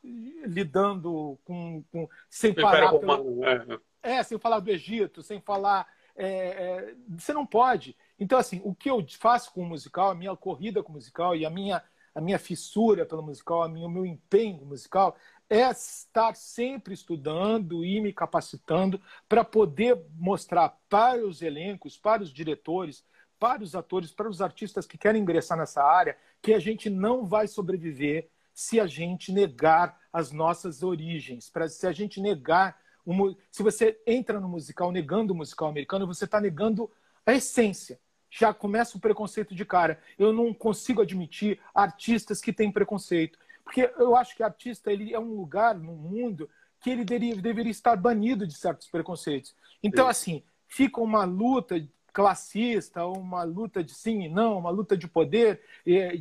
lidando 0.45 1.39
com, 1.45 1.83
com 1.91 2.09
sem 2.29 2.55
parar 2.55 2.93
pelo, 2.93 3.45
é. 3.45 3.81
é, 4.03 4.23
sem 4.23 4.39
falar 4.39 4.61
do 4.61 4.71
Egito, 4.71 5.23
sem 5.23 5.41
falar 5.41 5.87
é, 6.19 6.27
é, 6.27 6.95
você 7.09 7.33
não 7.33 7.47
pode. 7.47 7.97
Então, 8.19 8.39
assim, 8.39 8.61
o 8.65 8.75
que 8.75 8.91
eu 8.91 9.07
faço 9.19 9.53
com 9.53 9.63
o 9.63 9.67
musical, 9.67 10.11
a 10.11 10.15
minha 10.15 10.35
corrida 10.37 10.83
com 10.83 10.91
o 10.91 10.95
musical 10.97 11.37
e 11.37 11.47
a 11.47 11.51
minha, 11.51 11.81
a 12.13 12.21
minha 12.21 12.41
fissura 12.41 13.07
pelo 13.07 13.23
musical, 13.23 13.63
a 13.63 13.69
minha, 13.69 13.87
o 13.87 13.91
meu 13.91 14.05
empenho 14.05 14.67
musical, 14.67 15.17
é 15.49 15.71
estar 15.71 16.35
sempre 16.35 16.93
estudando 16.93 17.85
e 17.85 18.01
me 18.01 18.13
capacitando 18.13 19.01
para 19.29 19.45
poder 19.45 20.05
mostrar 20.17 20.77
para 20.89 21.25
os 21.25 21.41
elencos, 21.41 21.97
para 21.97 22.23
os 22.23 22.33
diretores, 22.33 23.05
para 23.39 23.63
os 23.63 23.77
atores, 23.77 24.11
para 24.11 24.29
os 24.29 24.43
artistas 24.43 24.87
que 24.87 24.99
querem 24.99 25.23
ingressar 25.23 25.57
nessa 25.57 25.83
área, 25.83 26.19
que 26.43 26.55
a 26.55 26.59
gente 26.59 26.89
não 26.89 27.25
vai 27.25 27.47
sobreviver 27.47 28.29
se 28.55 28.81
a 28.81 28.87
gente 28.87 29.33
negar 29.33 29.99
as 30.13 30.33
nossas 30.33 30.83
origens, 30.83 31.49
para 31.49 31.69
se 31.69 31.87
a 31.87 31.93
gente 31.93 32.21
negar 32.21 32.77
se 33.51 33.63
você 33.63 33.99
entra 34.07 34.39
no 34.39 34.49
musical 34.49 34.93
negando 34.93 35.33
o 35.33 35.37
musical 35.37 35.69
americano, 35.69 36.07
você 36.07 36.25
está 36.25 36.41
negando 36.41 36.91
a 37.25 37.33
essência. 37.33 37.99
Já 38.31 38.53
começa 38.53 38.99
o 38.99 39.01
preconceito 39.01 39.55
de 39.55 39.65
cara. 39.65 39.99
Eu 40.19 40.33
não 40.33 40.53
consigo 40.53 41.01
admitir 41.01 41.59
artistas 41.75 42.41
que 42.41 42.53
têm 42.53 42.71
preconceito. 42.71 43.39
Porque 43.65 43.91
eu 43.99 44.15
acho 44.15 44.37
que 44.37 44.43
artista 44.43 44.93
ele 44.93 45.15
é 45.15 45.19
um 45.19 45.35
lugar 45.35 45.75
no 45.75 45.95
mundo 45.95 46.49
que 46.81 46.91
ele 46.91 47.05
deveria, 47.05 47.37
deveria 47.37 47.71
estar 47.71 47.97
banido 47.97 48.47
de 48.47 48.55
certos 48.55 48.89
preconceitos. 48.89 49.55
Então, 49.83 50.05
sim. 50.07 50.11
assim, 50.11 50.43
fica 50.67 51.01
uma 51.01 51.25
luta 51.25 51.81
classista, 52.19 53.07
uma 53.07 53.45
luta 53.45 53.85
de 53.85 53.95
sim 53.95 54.25
e 54.25 54.29
não, 54.29 54.59
uma 54.59 54.71
luta 54.71 54.97
de 54.97 55.07
poder, 55.07 55.61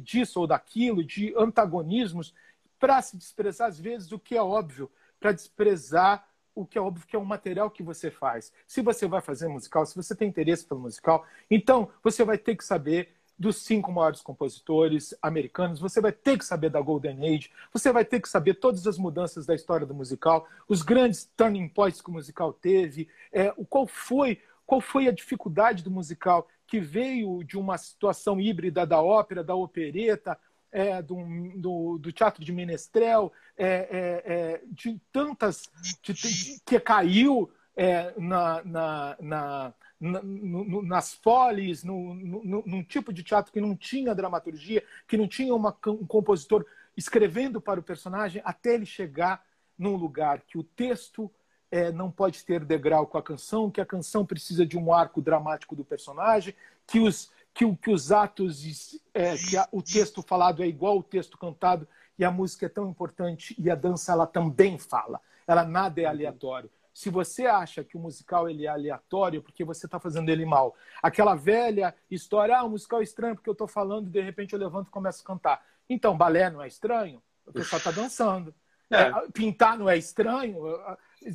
disso 0.03 0.41
ou 0.41 0.45
daquilo, 0.45 1.03
de 1.03 1.33
antagonismos, 1.35 2.35
para 2.77 3.01
se 3.01 3.17
desprezar, 3.17 3.67
às 3.67 3.79
vezes, 3.79 4.11
o 4.11 4.19
que 4.19 4.37
é 4.37 4.41
óbvio, 4.43 4.91
para 5.19 5.31
desprezar 5.31 6.23
o 6.53 6.67
que 6.67 6.77
é 6.77 6.81
óbvio 6.81 7.07
que 7.07 7.15
é 7.15 7.19
um 7.19 7.25
material 7.25 7.71
que 7.71 7.81
você 7.81 8.11
faz. 8.11 8.53
Se 8.67 8.79
você 8.83 9.07
vai 9.07 9.21
fazer 9.21 9.47
musical, 9.47 9.87
se 9.87 9.95
você 9.95 10.15
tem 10.15 10.29
interesse 10.29 10.67
pelo 10.67 10.81
musical, 10.81 11.25
então 11.49 11.89
você 12.03 12.23
vai 12.23 12.37
ter 12.37 12.55
que 12.55 12.63
saber 12.63 13.15
dos 13.37 13.63
cinco 13.63 13.91
maiores 13.91 14.21
compositores 14.21 15.15
americanos, 15.19 15.79
você 15.79 15.99
vai 15.99 16.11
ter 16.11 16.37
que 16.37 16.45
saber 16.45 16.69
da 16.69 16.79
Golden 16.79 17.27
Age, 17.27 17.51
você 17.73 17.91
vai 17.91 18.05
ter 18.05 18.19
que 18.19 18.29
saber 18.29 18.55
todas 18.55 18.85
as 18.85 18.99
mudanças 18.99 19.47
da 19.47 19.55
história 19.55 19.85
do 19.85 19.95
musical, 19.95 20.47
os 20.67 20.83
grandes 20.83 21.27
turning 21.35 21.69
points 21.69 22.01
que 22.01 22.09
o 22.09 22.13
musical 22.13 22.53
teve, 22.53 23.09
é, 23.31 23.51
qual 23.67 23.87
foi 23.87 24.39
qual 24.67 24.81
foi 24.81 25.07
a 25.07 25.13
dificuldade 25.13 25.81
do 25.81 25.89
musical 25.89 26.47
que 26.67 26.79
veio 26.79 27.41
de 27.43 27.57
uma 27.57 27.77
situação 27.77 28.39
híbrida 28.39 28.85
da 28.85 29.01
ópera, 29.01 29.41
da 29.41 29.55
opereta, 29.55 30.37
é, 30.69 31.01
do, 31.01 31.15
do, 31.55 31.97
do, 31.97 32.11
teatro 32.11 32.43
de 32.43 32.51
menestrel, 32.51 33.31
é, 33.57 33.65
é, 33.65 34.33
é 34.33 34.61
de 34.67 34.99
tantas 35.11 35.71
de, 36.03 36.13
de, 36.13 36.61
que 36.65 36.77
caiu 36.79 37.49
é, 37.75 38.13
na, 38.17 38.61
na, 38.65 39.17
na 39.19 39.73
nas 39.99 41.15
folies, 41.15 41.83
no, 41.83 42.13
no, 42.13 42.63
num 42.67 42.83
tipo 42.83 43.11
de 43.11 43.23
teatro 43.23 43.51
que 43.51 43.59
não 43.59 43.75
tinha 43.75 44.13
dramaturgia, 44.13 44.83
que 45.07 45.17
não 45.17 45.27
tinha 45.27 45.55
uma, 45.55 45.75
um 45.87 46.05
compositor 46.05 46.63
escrevendo 46.95 47.59
para 47.59 47.79
o 47.79 47.83
personagem, 47.83 48.39
até 48.45 48.75
ele 48.75 48.85
chegar 48.85 49.43
num 49.75 49.95
lugar 49.95 50.41
que 50.41 50.55
o 50.55 50.63
texto 50.63 51.31
é, 51.71 51.91
não 51.91 52.09
pode 52.09 52.43
ter 52.45 52.63
degrau 52.63 53.05
com 53.05 53.17
a 53.17 53.23
canção, 53.23 53.69
que 53.69 53.81
a 53.81 53.85
canção 53.85 54.25
precisa 54.25 54.65
de 54.65 54.77
um 54.77 54.93
arco 54.93 55.21
dramático 55.21 55.75
do 55.75 55.83
personagem, 55.83 56.53
que 56.85 56.99
os, 56.99 57.31
que, 57.53 57.75
que 57.75 57.91
os 57.91 58.11
atos, 58.11 58.99
é, 59.13 59.35
que 59.35 59.57
a, 59.57 59.67
o 59.71 59.81
texto 59.81 60.21
falado 60.21 60.63
é 60.63 60.67
igual 60.67 60.93
ao 60.93 61.03
texto 61.03 61.37
cantado, 61.37 61.87
e 62.17 62.25
a 62.25 62.31
música 62.31 62.65
é 62.65 62.69
tão 62.69 62.89
importante, 62.89 63.55
e 63.59 63.69
a 63.69 63.75
dança 63.75 64.11
ela 64.11 64.25
também 64.25 64.77
fala. 64.77 65.21
Ela 65.45 65.63
nada 65.63 66.01
é 66.01 66.05
aleatório. 66.05 66.69
Se 66.93 67.11
você 67.11 67.45
acha 67.45 67.83
que 67.83 67.95
o 67.95 67.99
musical 67.99 68.49
ele 68.49 68.65
é 68.65 68.69
aleatório 68.69 69.43
porque 69.43 69.63
você 69.63 69.85
está 69.85 69.99
fazendo 69.99 70.29
ele 70.29 70.45
mal, 70.45 70.75
aquela 71.01 71.35
velha 71.35 71.93
história, 72.09 72.57
ah, 72.57 72.63
o 72.63 72.71
musical 72.71 73.01
é 73.01 73.03
estranho 73.03 73.35
porque 73.35 73.47
eu 73.47 73.53
estou 73.53 73.67
falando 73.67 74.07
e 74.07 74.09
de 74.09 74.19
repente 74.19 74.53
eu 74.53 74.59
levanto 74.59 74.87
e 74.87 74.91
começo 74.91 75.21
a 75.21 75.25
cantar. 75.25 75.63
Então, 75.87 76.17
balé 76.17 76.49
não 76.49 76.59
é 76.59 76.67
estranho? 76.67 77.21
O 77.45 77.53
pessoal 77.53 77.77
está 77.77 77.91
dançando. 77.91 78.53
É. 78.89 79.03
É, 79.03 79.11
pintar 79.31 79.77
não 79.77 79.87
é 79.87 79.95
estranho? 79.95 80.57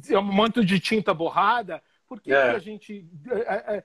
É 0.08 0.18
um 0.18 0.22
manto 0.22 0.64
de 0.64 0.78
tinta 0.80 1.12
borrada? 1.12 1.82
Por 2.06 2.20
que, 2.20 2.32
é. 2.32 2.50
que 2.50 2.56
a 2.56 2.58
gente 2.58 3.06
é, 3.30 3.84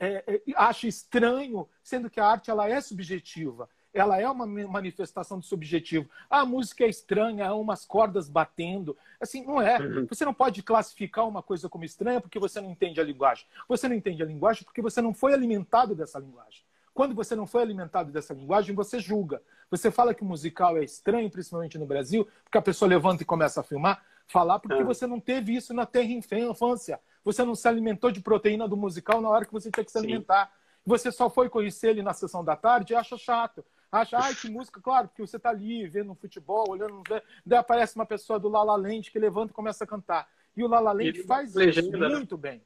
é, 0.00 0.42
acha 0.56 0.86
estranho, 0.86 1.68
sendo 1.82 2.08
que 2.08 2.20
a 2.20 2.26
arte 2.26 2.50
ela 2.50 2.68
é 2.68 2.80
subjetiva? 2.80 3.68
ela 3.94 4.20
é 4.20 4.28
uma 4.28 4.44
manifestação 4.44 5.38
do 5.38 5.44
subjetivo. 5.44 6.10
A 6.28 6.44
música 6.44 6.84
é 6.84 6.88
estranha, 6.88 7.46
há 7.46 7.54
umas 7.54 7.86
cordas 7.86 8.28
batendo. 8.28 8.96
Assim, 9.20 9.46
não 9.46 9.62
é. 9.62 9.78
Uhum. 9.78 10.06
Você 10.08 10.24
não 10.24 10.34
pode 10.34 10.62
classificar 10.64 11.26
uma 11.26 11.42
coisa 11.42 11.68
como 11.68 11.84
estranha 11.84 12.20
porque 12.20 12.40
você 12.40 12.60
não 12.60 12.72
entende 12.72 13.00
a 13.00 13.04
linguagem. 13.04 13.46
Você 13.68 13.88
não 13.88 13.94
entende 13.94 14.20
a 14.20 14.26
linguagem 14.26 14.64
porque 14.64 14.82
você 14.82 15.00
não 15.00 15.14
foi 15.14 15.32
alimentado 15.32 15.94
dessa 15.94 16.18
linguagem. 16.18 16.62
Quando 16.92 17.14
você 17.14 17.36
não 17.36 17.46
foi 17.46 17.62
alimentado 17.62 18.10
dessa 18.10 18.34
linguagem, 18.34 18.74
você 18.74 18.98
julga. 18.98 19.40
Você 19.70 19.90
fala 19.90 20.12
que 20.12 20.22
o 20.22 20.26
musical 20.26 20.76
é 20.76 20.84
estranho, 20.84 21.30
principalmente 21.30 21.78
no 21.78 21.86
Brasil, 21.86 22.28
porque 22.44 22.58
a 22.58 22.62
pessoa 22.62 22.88
levanta 22.88 23.22
e 23.22 23.26
começa 23.26 23.60
a 23.60 23.64
filmar, 23.64 24.04
falar 24.26 24.58
porque 24.58 24.80
uhum. 24.80 24.86
você 24.86 25.06
não 25.06 25.20
teve 25.20 25.54
isso 25.54 25.72
na 25.74 25.86
terra 25.86 26.12
infância. 26.12 27.00
Você 27.24 27.44
não 27.44 27.54
se 27.54 27.66
alimentou 27.66 28.10
de 28.10 28.20
proteína 28.20 28.68
do 28.68 28.76
musical 28.76 29.20
na 29.20 29.28
hora 29.28 29.44
que 29.44 29.52
você 29.52 29.70
tinha 29.70 29.84
que 29.84 29.90
se 29.90 29.98
Sim. 29.98 30.04
alimentar. 30.04 30.52
Você 30.84 31.10
só 31.10 31.30
foi 31.30 31.48
conhecer 31.48 31.90
ele 31.90 32.02
na 32.02 32.12
sessão 32.12 32.44
da 32.44 32.54
tarde 32.56 32.92
e 32.92 32.96
acha 32.96 33.16
chato 33.16 33.64
acha, 34.00 34.18
ai, 34.18 34.34
que 34.34 34.50
música, 34.50 34.80
claro, 34.80 35.08
porque 35.08 35.22
você 35.22 35.38
tá 35.38 35.50
ali 35.50 35.86
vendo 35.86 36.14
futebol, 36.14 36.68
olhando, 36.68 37.02
daí 37.44 37.58
aparece 37.58 37.94
uma 37.94 38.06
pessoa 38.06 38.38
do 38.38 38.48
Lala 38.48 38.76
Land 38.76 39.10
que 39.10 39.18
levanta 39.18 39.52
e 39.52 39.54
começa 39.54 39.84
a 39.84 39.86
cantar. 39.86 40.28
E 40.56 40.62
o 40.62 40.68
Lala 40.68 40.92
Land 40.92 41.22
faz 41.24 41.54
legenda, 41.54 41.88
isso 41.88 41.98
né? 41.98 42.08
muito 42.08 42.36
bem. 42.36 42.62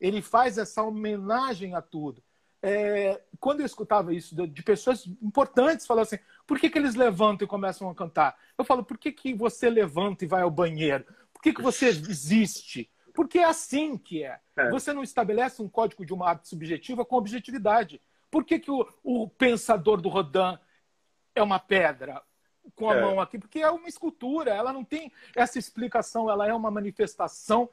Ele 0.00 0.22
faz 0.22 0.58
essa 0.58 0.82
homenagem 0.82 1.74
a 1.74 1.82
tudo. 1.82 2.22
É, 2.60 3.20
quando 3.38 3.60
eu 3.60 3.66
escutava 3.66 4.12
isso 4.12 4.34
de, 4.34 4.46
de, 4.48 4.62
pessoas 4.62 5.06
importantes 5.22 5.86
falando 5.86 6.02
assim, 6.02 6.18
por 6.44 6.58
que, 6.58 6.68
que 6.68 6.76
eles 6.76 6.96
levantam 6.96 7.44
e 7.44 7.48
começam 7.48 7.88
a 7.88 7.94
cantar? 7.94 8.36
Eu 8.56 8.64
falo, 8.64 8.84
por 8.84 8.98
que, 8.98 9.12
que 9.12 9.32
você 9.32 9.70
levanta 9.70 10.24
e 10.24 10.28
vai 10.28 10.42
ao 10.42 10.50
banheiro? 10.50 11.04
Por 11.32 11.40
que, 11.40 11.52
que 11.52 11.62
você 11.62 11.86
existe? 11.86 12.90
Porque 13.14 13.38
é 13.38 13.44
assim 13.44 13.96
que 13.96 14.24
é. 14.24 14.40
é. 14.56 14.70
Você 14.70 14.92
não 14.92 15.02
estabelece 15.02 15.62
um 15.62 15.68
código 15.68 16.04
de 16.04 16.12
uma 16.12 16.28
arte 16.28 16.48
subjetiva 16.48 17.04
com 17.04 17.16
objetividade. 17.16 18.00
Por 18.30 18.44
que, 18.44 18.58
que 18.58 18.70
o, 18.70 18.86
o 19.02 19.28
pensador 19.28 20.00
do 20.00 20.08
Rodin 20.08 20.58
é 21.34 21.42
uma 21.42 21.58
pedra 21.58 22.22
com 22.74 22.90
a 22.90 22.96
é. 22.96 23.00
mão 23.00 23.20
aqui, 23.20 23.38
porque 23.38 23.60
é 23.60 23.70
uma 23.70 23.88
escultura, 23.88 24.50
ela 24.50 24.72
não 24.72 24.84
tem 24.84 25.12
essa 25.34 25.58
explicação, 25.58 26.28
ela 26.28 26.46
é 26.46 26.52
uma 26.52 26.70
manifestação 26.70 27.68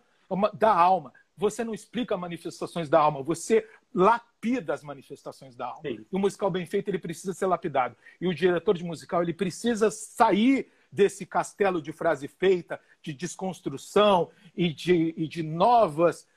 da 0.54 0.74
alma. 0.74 1.14
Você 1.38 1.64
não 1.64 1.74
explica 1.74 2.16
manifestações 2.16 2.90
da 2.90 3.00
alma, 3.00 3.22
você 3.22 3.68
lapida 3.96 4.74
as 4.74 4.84
manifestações 4.84 5.56
da 5.56 5.68
alma. 5.68 5.82
Sim. 5.82 6.06
E 6.12 6.16
o 6.16 6.20
musical 6.20 6.52
bem 6.52 6.66
feito, 6.66 6.90
ele 6.90 7.00
precisa 7.00 7.34
ser 7.34 7.46
lapidado. 7.46 7.96
E 8.20 8.28
o 8.28 8.34
diretor 8.34 8.78
de 8.78 8.84
musical, 8.84 9.24
ele 9.24 9.34
precisa 9.34 9.90
sair 9.90 10.70
desse 10.92 11.26
castelo 11.26 11.82
de 11.82 11.94
frase 11.94 12.28
feita, 12.28 12.80
de 13.02 13.14
desconstrução 13.14 14.30
e 14.56 14.72
de, 14.72 15.14
e 15.16 15.28
de 15.28 15.42
novas, 15.42 16.28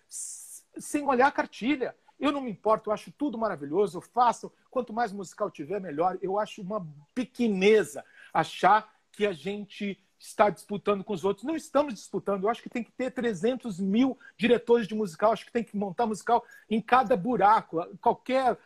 sem 0.78 1.04
olhar 1.04 1.26
a 1.26 1.32
cartilha. 1.32 1.96
Eu 2.18 2.30
não 2.30 2.40
me 2.40 2.50
importo, 2.50 2.90
eu 2.90 2.94
acho 2.94 3.10
tudo 3.12 3.36
maravilhoso, 3.36 3.98
eu 3.98 4.02
faço. 4.02 4.52
Quanto 4.70 4.92
mais 4.92 5.12
musical 5.12 5.50
tiver, 5.50 5.80
melhor. 5.80 6.16
Eu 6.22 6.38
acho 6.38 6.62
uma 6.62 6.86
pequeneza 7.14 8.04
achar 8.32 8.92
que 9.12 9.26
a 9.26 9.32
gente 9.32 9.98
está 10.18 10.50
disputando 10.50 11.04
com 11.04 11.12
os 11.12 11.24
outros. 11.24 11.44
Não 11.44 11.56
estamos 11.56 11.94
disputando. 11.94 12.44
Eu 12.44 12.50
acho 12.50 12.62
que 12.62 12.68
tem 12.68 12.82
que 12.82 12.92
ter 12.92 13.10
300 13.10 13.78
mil 13.78 14.18
diretores 14.36 14.86
de 14.86 14.94
musical. 14.94 15.32
Acho 15.32 15.46
que 15.46 15.52
tem 15.52 15.64
que 15.64 15.76
montar 15.76 16.06
musical 16.06 16.44
em 16.68 16.80
cada 16.80 17.16
buraco. 17.16 17.84
Qualquer 18.00 18.58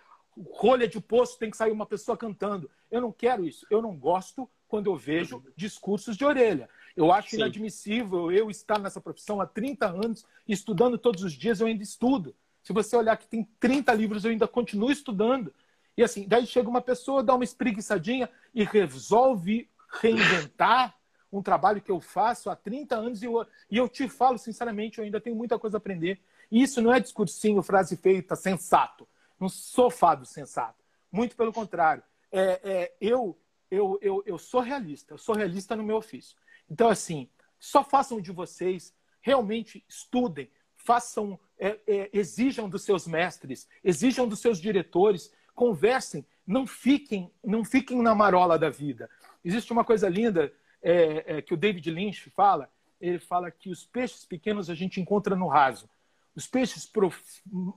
rolha 0.50 0.88
de 0.88 1.00
poço 1.00 1.38
tem 1.38 1.50
que 1.50 1.56
sair 1.56 1.72
uma 1.72 1.86
pessoa 1.86 2.16
cantando. 2.16 2.70
Eu 2.90 3.00
não 3.00 3.12
quero 3.12 3.44
isso. 3.44 3.66
Eu 3.70 3.82
não 3.82 3.94
gosto 3.94 4.48
quando 4.66 4.86
eu 4.86 4.96
vejo 4.96 5.44
discursos 5.54 6.16
de 6.16 6.24
orelha. 6.24 6.68
Eu 6.96 7.12
acho 7.12 7.30
Sim. 7.30 7.36
inadmissível 7.36 8.32
eu 8.32 8.50
estar 8.50 8.78
nessa 8.78 9.00
profissão 9.00 9.40
há 9.40 9.46
30 9.46 9.86
anos, 9.86 10.24
estudando 10.48 10.96
todos 10.96 11.22
os 11.22 11.32
dias, 11.32 11.60
eu 11.60 11.66
ainda 11.66 11.82
estudo. 11.82 12.34
Se 12.62 12.72
você 12.72 12.96
olhar 12.96 13.16
que 13.16 13.26
tem 13.26 13.46
30 13.60 13.92
livros, 13.92 14.24
eu 14.24 14.30
ainda 14.30 14.48
continuo 14.48 14.90
estudando. 14.90 15.52
E 15.96 16.02
assim, 16.02 16.26
daí 16.26 16.46
chega 16.46 16.68
uma 16.68 16.80
pessoa, 16.80 17.22
dá 17.22 17.34
uma 17.34 17.44
espreguiçadinha 17.44 18.30
e 18.54 18.64
resolve 18.64 19.68
reinventar 20.00 20.94
um 21.32 21.42
trabalho 21.42 21.80
que 21.80 21.90
eu 21.90 22.00
faço 22.00 22.50
há 22.50 22.56
30 22.56 22.94
anos 22.94 23.22
e 23.22 23.26
eu, 23.26 23.46
e 23.70 23.76
eu 23.76 23.88
te 23.88 24.08
falo, 24.08 24.38
sinceramente, 24.38 24.98
eu 24.98 25.04
ainda 25.04 25.20
tenho 25.20 25.34
muita 25.34 25.58
coisa 25.58 25.76
a 25.76 25.78
aprender. 25.78 26.20
E 26.50 26.62
isso 26.62 26.82
não 26.82 26.92
é 26.92 27.00
discursinho, 27.00 27.62
frase 27.62 27.96
feita, 27.96 28.36
sensato. 28.36 29.08
Não 29.40 29.48
sou 29.48 29.90
fado 29.90 30.26
sensato. 30.26 30.84
Muito 31.10 31.34
pelo 31.34 31.52
contrário. 31.52 32.02
É, 32.30 32.60
é, 32.62 32.92
eu, 33.00 33.38
eu, 33.70 33.98
eu, 34.02 34.22
eu 34.26 34.38
sou 34.38 34.60
realista. 34.60 35.14
Eu 35.14 35.18
sou 35.18 35.34
realista 35.34 35.74
no 35.74 35.82
meu 35.82 35.96
ofício. 35.96 36.36
Então, 36.70 36.88
assim, 36.88 37.28
só 37.58 37.82
façam 37.82 38.20
de 38.20 38.30
vocês, 38.30 38.94
realmente 39.22 39.82
estudem, 39.88 40.50
façam 40.76 41.38
é, 41.58 41.78
é, 41.86 42.10
exijam 42.12 42.68
dos 42.68 42.82
seus 42.82 43.06
mestres, 43.06 43.68
exijam 43.82 44.28
dos 44.28 44.40
seus 44.40 44.60
diretores, 44.60 45.32
conversem, 45.54 46.26
não 46.46 46.66
fiquem, 46.66 47.32
não 47.42 47.64
fiquem 47.64 48.02
na 48.02 48.14
marola 48.14 48.58
da 48.58 48.68
vida. 48.68 49.08
Existe 49.44 49.72
uma 49.72 49.84
coisa 49.84 50.08
linda 50.08 50.52
é, 50.82 51.38
é, 51.38 51.42
que 51.42 51.54
o 51.54 51.56
David 51.56 51.90
Lynch 51.90 52.30
fala. 52.30 52.68
Ele 53.00 53.18
fala 53.18 53.50
que 53.50 53.70
os 53.70 53.84
peixes 53.84 54.24
pequenos 54.24 54.68
a 54.70 54.74
gente 54.74 55.00
encontra 55.00 55.34
no 55.36 55.48
raso. 55.48 55.88
Os 56.34 56.46
peixes, 56.46 56.86
prof... 56.86 57.20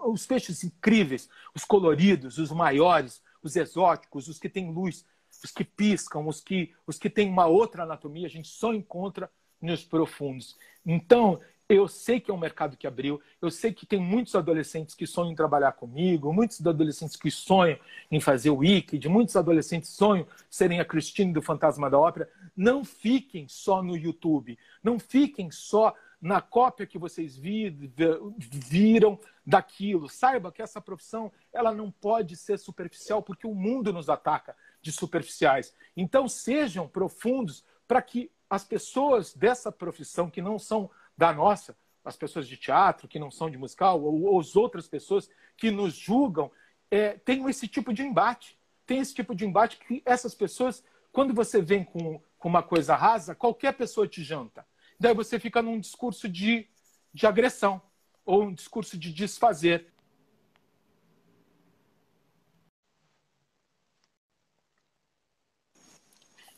os 0.06 0.26
peixes 0.26 0.64
incríveis, 0.64 1.30
os 1.54 1.66
coloridos, 1.66 2.38
os 2.38 2.52
maiores, 2.52 3.22
os 3.42 3.56
exóticos, 3.56 4.28
os 4.28 4.40
que 4.40 4.50
têm 4.50 4.72
luz, 4.72 5.06
os 5.44 5.52
que 5.52 5.64
piscam, 5.64 6.26
os 6.28 6.42
que, 6.42 6.74
os 6.88 6.98
que 6.98 7.10
têm 7.10 7.30
uma 7.30 7.46
outra 7.46 7.84
anatomia, 7.84 8.28
a 8.28 8.30
gente 8.30 8.48
só 8.48 8.74
encontra 8.74 9.30
nos 9.62 9.84
profundos. 9.84 10.58
Então, 10.86 11.40
eu 11.68 11.88
sei 11.88 12.20
que 12.20 12.30
é 12.30 12.34
um 12.34 12.38
mercado 12.38 12.78
que 12.78 12.86
abriu, 12.86 13.20
eu 13.42 13.50
sei 13.50 13.74
que 13.74 13.86
tem 13.86 14.00
muitos 14.00 14.36
adolescentes 14.36 14.94
que 14.94 15.08
sonham 15.08 15.32
em 15.32 15.36
trabalhar 15.36 15.72
comigo, 15.72 16.32
muitos 16.32 16.66
adolescentes 16.66 17.16
que 17.16 17.32
sonham 17.32 17.78
em 18.12 18.20
fazer 18.20 18.52
o 18.52 18.58
Wicked, 18.58 19.10
muitos 19.10 19.36
adolescentes 19.36 19.90
sonham 19.90 20.28
serem 20.50 20.80
a 20.80 20.86
Christine 20.86 21.34
do 21.34 21.42
Fantasma 21.42 21.90
da 21.90 21.98
Ópera. 21.98 22.30
Não 22.56 22.86
fiquem 22.86 23.48
só 23.48 23.82
no 23.82 23.98
YouTube, 23.98 24.58
não 24.84 25.00
fiquem 25.00 25.50
só 25.50 25.94
na 26.22 26.40
cópia 26.40 26.86
que 26.86 27.00
vocês 27.00 27.36
viram 27.38 29.20
daquilo. 29.46 30.08
Saiba 30.08 30.52
que 30.52 30.62
essa 30.62 30.80
profissão 30.80 31.32
ela 31.52 31.72
não 31.72 31.90
pode 31.92 32.36
ser 32.36 32.60
superficial 32.60 33.24
porque 33.24 33.48
o 33.48 33.56
mundo 33.56 33.92
nos 33.92 34.08
ataca 34.08 34.56
de 34.82 34.92
superficiais. 34.92 35.74
Então 35.98 36.28
sejam 36.28 36.88
profundos 36.88 37.64
para 37.88 38.02
que 38.02 38.32
as 38.50 38.64
pessoas 38.64 39.34
dessa 39.34 39.72
profissão 39.72 40.30
que 40.30 40.42
não 40.42 40.60
são 40.60 40.90
da 41.18 41.34
nossa, 41.34 41.76
as 42.04 42.16
pessoas 42.16 42.48
de 42.48 42.58
teatro 42.58 43.08
que 43.08 43.20
não 43.20 43.32
são 43.32 43.50
de 43.50 43.58
musical, 43.58 44.02
ou, 44.02 44.24
ou 44.24 44.40
as 44.40 44.56
outras 44.56 44.88
pessoas 44.88 45.30
que 45.58 45.72
nos 45.72 45.94
julgam, 45.96 46.52
é, 46.92 47.20
esse 47.50 47.68
tipo 47.68 47.94
de 47.94 48.04
embate. 48.04 48.58
Tem 48.86 49.00
esse 49.00 49.14
tipo 49.14 49.34
de 49.34 49.46
embate 49.46 49.78
que 49.78 50.04
essas 50.06 50.36
pessoas, 50.36 50.84
quando 51.12 51.34
você 51.34 51.62
vem 51.62 51.84
com, 51.84 52.22
com 52.38 52.48
uma 52.48 52.62
coisa 52.62 52.96
rasa, 52.96 53.34
qualquer 53.34 53.74
pessoa 53.74 54.08
te 54.08 54.24
janta. 54.24 54.66
Daí 55.00 55.14
você 55.14 55.40
fica 55.40 55.62
num 55.62 55.80
discurso 55.80 56.30
de, 56.30 56.68
de 57.14 57.26
agressão, 57.26 57.82
ou 58.26 58.44
um 58.44 58.54
discurso 58.54 58.98
de 58.98 59.12
desfazer. 59.12 59.88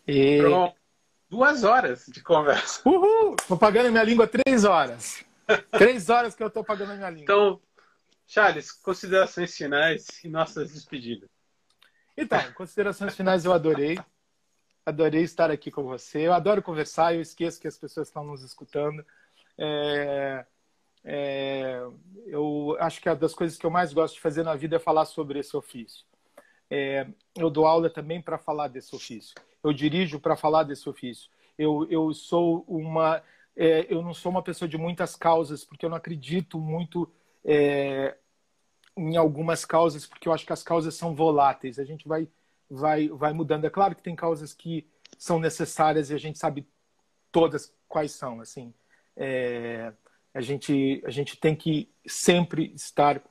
E... 0.05 0.39
Pronto. 0.41 0.86
Duas 1.29 1.63
horas 1.63 2.05
de 2.07 2.21
conversa. 2.21 2.81
Uhul! 2.87 3.35
Estou 3.39 3.57
pagando 3.57 3.91
minha 3.91 4.03
língua 4.03 4.27
três 4.27 4.63
horas. 4.63 5.25
três 5.71 6.09
horas 6.09 6.33
que 6.33 6.41
eu 6.41 6.47
estou 6.47 6.63
pagando 6.63 6.95
minha 6.95 7.09
língua. 7.09 7.23
Então, 7.23 7.61
Charles, 8.25 8.71
considerações 8.71 9.55
finais 9.55 10.07
e 10.23 10.29
nossas 10.29 10.71
despedidas. 10.71 11.29
Então, 12.15 12.39
considerações 12.53 13.15
finais 13.15 13.43
eu 13.43 13.51
adorei. 13.51 13.99
Adorei 14.85 15.23
estar 15.23 15.51
aqui 15.51 15.69
com 15.69 15.83
você. 15.83 16.27
Eu 16.27 16.33
adoro 16.33 16.63
conversar, 16.63 17.13
eu 17.13 17.21
esqueço 17.21 17.59
que 17.59 17.67
as 17.67 17.77
pessoas 17.77 18.07
estão 18.07 18.23
nos 18.23 18.41
escutando. 18.41 19.05
É, 19.57 20.45
é, 21.03 21.81
eu 22.25 22.77
acho 22.79 23.01
que 23.01 23.09
uma 23.09 23.15
das 23.15 23.33
coisas 23.33 23.57
que 23.57 23.65
eu 23.65 23.69
mais 23.69 23.91
gosto 23.91 24.15
de 24.15 24.21
fazer 24.21 24.43
na 24.43 24.55
vida 24.55 24.77
é 24.77 24.79
falar 24.79 25.05
sobre 25.05 25.39
esse 25.39 25.55
ofício. 25.57 26.05
É, 26.69 27.05
eu 27.35 27.49
dou 27.49 27.65
aula 27.65 27.89
também 27.89 28.21
para 28.21 28.37
falar 28.37 28.69
desse 28.69 28.95
ofício. 28.95 29.35
Eu 29.68 29.73
dirijo 29.73 30.19
para 30.19 30.35
falar 30.35 30.64
desse 30.64 30.88
ofício. 30.88 31.30
Eu, 31.57 31.88
eu 31.89 32.14
sou 32.14 32.64
uma, 32.68 33.22
é, 33.56 33.85
eu 33.89 34.02
não 34.02 34.14
sou 34.14 34.31
uma 34.31 34.44
pessoa 34.44 34.68
de 34.68 34.77
muitas 34.77 35.15
causas 35.15 35.64
porque 35.64 35.85
eu 35.85 35.89
não 35.89 35.98
acredito 35.98 36.60
muito 36.60 37.11
é, 37.44 38.15
em 38.95 39.18
algumas 39.18 39.65
causas 39.65 40.06
porque 40.06 40.27
eu 40.27 40.34
acho 40.34 40.45
que 40.45 40.53
as 40.53 40.64
causas 40.64 40.95
são 40.95 41.15
voláteis. 41.15 41.80
A 41.80 41.84
gente 41.84 42.07
vai 42.07 42.27
vai, 42.69 43.07
vai 43.10 43.34
mudando. 43.34 43.65
É 43.65 43.69
claro 43.69 43.95
que 43.95 44.03
tem 44.03 44.15
causas 44.15 44.53
que 44.53 44.88
são 45.18 45.39
necessárias 45.39 46.10
e 46.10 46.14
a 46.14 46.18
gente 46.18 46.38
sabe 46.38 46.68
todas 47.31 47.73
quais 47.88 48.11
são. 48.11 48.41
Assim, 48.41 48.73
é, 49.15 49.94
a 50.34 50.41
gente 50.41 51.02
a 51.06 51.10
gente 51.10 51.38
tem 51.38 51.56
que 51.56 51.89
sempre 52.06 52.73
estar 52.76 53.22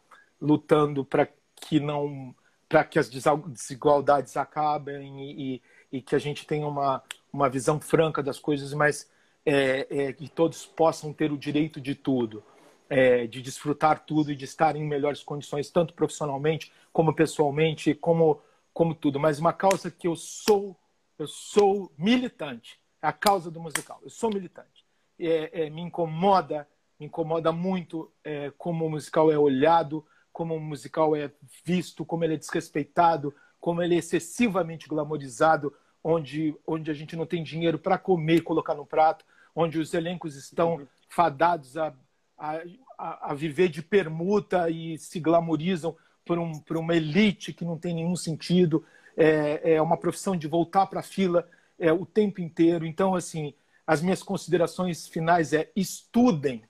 lutando 0.41 1.05
para 1.05 1.29
que 1.55 1.81
não 1.81 2.35
para 2.69 2.85
que 2.85 2.99
as 2.99 3.09
desigualdades 3.09 4.37
acabem 4.37 5.23
e, 5.23 5.55
e, 5.55 5.63
e, 5.97 6.03
que 6.03 6.15
a 6.15 6.19
gente 6.19 6.47
tenha 6.47 6.67
uma, 6.67 7.03
uma 7.33 7.49
visão 7.49 7.81
franca 7.81 8.23
das 8.23 8.39
coisas, 8.39 8.73
mas 8.73 9.11
é, 9.45 9.87
é, 9.91 10.13
que 10.13 10.29
todos 10.29 10.67
possam 10.67 11.13
ter 11.13 11.31
o 11.31 11.39
direito 11.39 11.81
de 11.81 11.95
tudo, 11.95 12.43
é, 12.89 13.27
de 13.27 13.41
desfrutar 13.41 14.05
tudo 14.05 14.33
e 14.33 14.37
de 14.37 14.45
estar 14.45 14.77
em 14.77 14.85
melhores 14.85 15.23
condições, 15.23 15.71
tanto 15.71 15.95
profissionalmente 15.95 16.73
como 16.93 17.15
pessoalmente, 17.15 17.95
como 17.95 18.41
como 18.73 18.95
tudo, 18.95 19.19
mas 19.19 19.39
uma 19.39 19.55
causa 19.55 19.91
que 19.91 20.07
eu 20.07 20.15
sou, 20.15 20.77
eu 21.19 21.27
sou 21.27 21.91
militante, 21.97 22.79
é 23.01 23.07
a 23.07 23.13
causa 23.13 23.51
do 23.51 23.59
musical. 23.59 23.99
Eu 24.03 24.11
sou 24.11 24.29
militante. 24.29 24.85
É, 25.19 25.63
é, 25.65 25.71
me 25.71 25.81
incomoda, 25.81 26.69
me 27.01 27.07
incomoda 27.07 27.51
muito 27.53 28.13
como 28.59 28.85
o 28.85 28.91
musical 28.91 29.33
é 29.33 29.39
olhado, 29.39 30.05
como 30.31 30.55
o 30.55 30.61
musical 30.61 31.17
é 31.17 31.33
visto, 31.65 32.05
como 32.05 32.23
ele 32.23 32.35
é 32.35 32.37
desrespeitado, 32.37 33.35
como 33.59 33.83
ele 33.83 33.95
é 33.95 33.99
excessivamente 33.99 34.87
glamorizado, 34.87 35.73
onde, 36.09 36.55
onde 36.65 36.89
a 36.89 36.95
gente 36.95 37.17
não 37.17 37.27
tem 37.27 37.43
dinheiro 37.43 37.81
para 37.81 37.99
comer 37.99 38.37
e 38.37 38.41
colocar 38.41 38.77
no 38.77 38.87
prato, 38.87 39.25
onde 39.53 39.77
os 39.77 39.93
elencos 39.93 40.37
estão 40.37 40.87
fadados 41.09 41.77
a, 41.77 41.93
a, 42.39 43.33
a 43.33 43.35
viver 43.35 43.69
de 43.69 43.83
permuta 43.83 44.71
e 44.71 44.97
se 44.99 45.19
glamorizam 45.19 45.97
por, 46.25 46.39
um, 46.39 46.61
por 46.61 46.77
uma 46.77 46.95
elite 46.95 47.53
que 47.53 47.65
não 47.65 47.77
tem 47.77 47.93
nenhum 47.93 48.15
sentido, 48.15 48.85
é, 49.17 49.75
é 49.75 49.83
uma 49.83 49.97
profissão 49.97 50.37
de 50.37 50.47
voltar 50.47 50.87
para 50.87 51.01
a 51.01 51.03
fila 51.03 51.49
é, 51.77 51.93
o 51.93 52.07
tempo 52.07 52.41
inteiro. 52.41 52.87
Então, 52.87 53.17
assim, 53.17 53.53
as 53.85 54.01
minhas 54.01 54.23
considerações 54.23 55.09
finais 55.09 55.53
é 55.53 55.73
estudem 55.75 56.63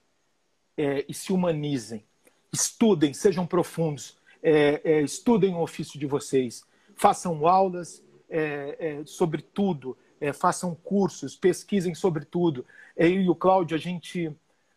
é, 0.75 1.05
e 1.07 1.13
se 1.13 1.31
humanizem. 1.31 2.03
Estudem, 2.51 3.13
sejam 3.13 3.45
profundos, 3.45 4.17
é, 4.41 4.81
é, 4.83 5.01
estudem 5.01 5.53
o 5.53 5.61
ofício 5.61 5.99
de 5.99 6.07
vocês, 6.07 6.63
façam 6.95 7.45
aulas 7.45 8.01
é, 8.29 8.77
é, 8.79 9.05
sobre 9.05 9.41
tudo, 9.41 9.97
façam 10.33 10.73
cursos, 10.73 11.35
pesquisem 11.35 11.93
sobre 11.93 12.25
tudo. 12.25 12.65
Eu 12.95 13.21
e 13.21 13.29
o 13.29 13.35
Cláudio, 13.35 13.75
a 13.75 13.79
gente, 13.79 14.31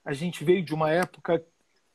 a 0.04 0.12
gente 0.12 0.44
veio 0.44 0.62
de 0.62 0.74
uma 0.74 0.90
época 0.90 1.42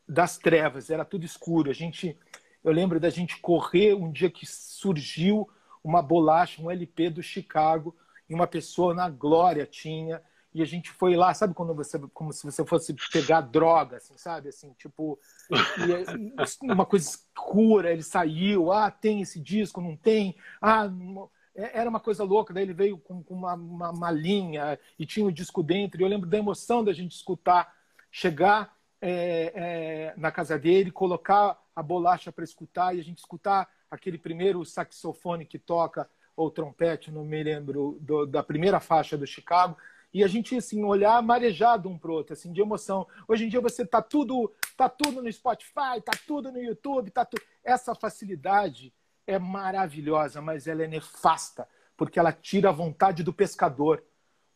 das 0.07 0.37
trevas, 0.37 0.89
era 0.89 1.05
tudo 1.05 1.25
escuro. 1.25 1.69
A 1.69 1.73
gente 1.73 2.17
eu 2.65 2.71
lembro 2.71 2.99
da 2.99 3.11
gente 3.11 3.37
correr 3.37 3.93
um 3.93 4.11
dia 4.11 4.27
que 4.27 4.43
surgiu 4.43 5.47
uma 5.83 6.01
bolacha, 6.01 6.59
um 6.59 6.71
LP 6.71 7.11
do 7.11 7.21
Chicago, 7.21 7.95
e 8.27 8.33
uma 8.33 8.47
pessoa 8.47 8.91
na 8.91 9.07
glória 9.07 9.67
tinha, 9.67 10.19
e 10.51 10.63
a 10.63 10.65
gente 10.65 10.89
foi 10.89 11.15
lá, 11.15 11.31
sabe 11.31 11.53
quando 11.53 11.75
você, 11.75 11.99
como 12.11 12.33
se 12.33 12.43
você 12.43 12.65
fosse 12.65 12.95
pegar 13.11 13.41
droga, 13.41 13.97
assim, 13.97 14.17
sabe? 14.17 14.49
Assim, 14.49 14.73
tipo, 14.79 15.19
e, 15.51 16.63
uma 16.63 16.87
coisa 16.87 17.07
escura, 17.07 17.91
ele 17.91 18.01
saiu, 18.01 18.71
ah, 18.71 18.89
tem 18.89 19.21
esse 19.21 19.39
disco, 19.39 19.79
não 19.79 19.95
tem, 19.95 20.35
ah, 20.59 20.87
não... 20.87 21.29
É, 21.55 21.79
era 21.79 21.89
uma 21.89 21.99
coisa 21.99 22.23
louca, 22.23 22.53
daí 22.53 22.63
ele 22.63 22.73
veio 22.73 22.97
com, 22.97 23.23
com 23.23 23.33
uma, 23.33 23.53
uma, 23.53 23.89
uma, 23.91 24.11
linha 24.11 24.77
e 24.99 25.05
tinha 25.05 25.25
o 25.25 25.29
um 25.29 25.31
disco 25.31 25.63
dentro, 25.63 26.01
e 26.01 26.03
eu 26.03 26.09
lembro 26.09 26.29
da 26.29 26.37
emoção 26.37 26.83
da 26.83 26.91
gente 26.91 27.15
escutar, 27.15 27.73
chegar 28.11 28.75
é, 29.01 29.53
é, 29.55 30.13
na 30.17 30.31
casa 30.31 30.59
dele, 30.59 30.91
colocar 30.91 31.57
a 31.75 31.81
bolacha 31.81 32.31
para 32.31 32.43
escutar 32.43 32.95
e 32.95 32.99
a 32.99 33.03
gente 33.03 33.19
escutar 33.19 33.69
aquele 33.89 34.17
primeiro 34.17 34.65
saxofone 34.65 35.45
que 35.45 35.57
toca 35.57 36.09
ou 36.35 36.51
trompete, 36.51 37.11
não 37.11 37.23
me 37.23 37.41
lembro 37.41 37.97
do, 38.01 38.25
da 38.25 38.43
primeira 38.43 38.79
faixa 38.79 39.17
do 39.17 39.25
Chicago 39.25 39.77
e 40.13 40.23
a 40.23 40.27
gente 40.27 40.55
assim 40.55 40.83
olhar 40.83 41.21
marejado 41.21 41.89
um 41.89 41.97
pro 41.97 42.13
outro 42.13 42.33
assim 42.33 42.51
de 42.51 42.61
emoção. 42.61 43.07
Hoje 43.27 43.45
em 43.45 43.49
dia 43.49 43.61
você 43.61 43.85
tá 43.85 44.01
tudo 44.01 44.51
tá 44.75 44.89
tudo 44.89 45.21
no 45.21 45.31
Spotify, 45.31 46.01
tá 46.03 46.11
tudo 46.27 46.51
no 46.51 46.61
YouTube, 46.61 47.11
tá 47.11 47.23
tudo 47.23 47.41
essa 47.63 47.95
facilidade 47.95 48.93
é 49.27 49.39
maravilhosa, 49.39 50.41
mas 50.41 50.67
ela 50.67 50.83
é 50.83 50.87
nefasta 50.87 51.67
porque 51.97 52.19
ela 52.19 52.31
tira 52.31 52.69
a 52.69 52.73
vontade 52.73 53.23
do 53.23 53.33
pescador. 53.33 54.03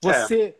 Você 0.02 0.44
é. 0.44 0.60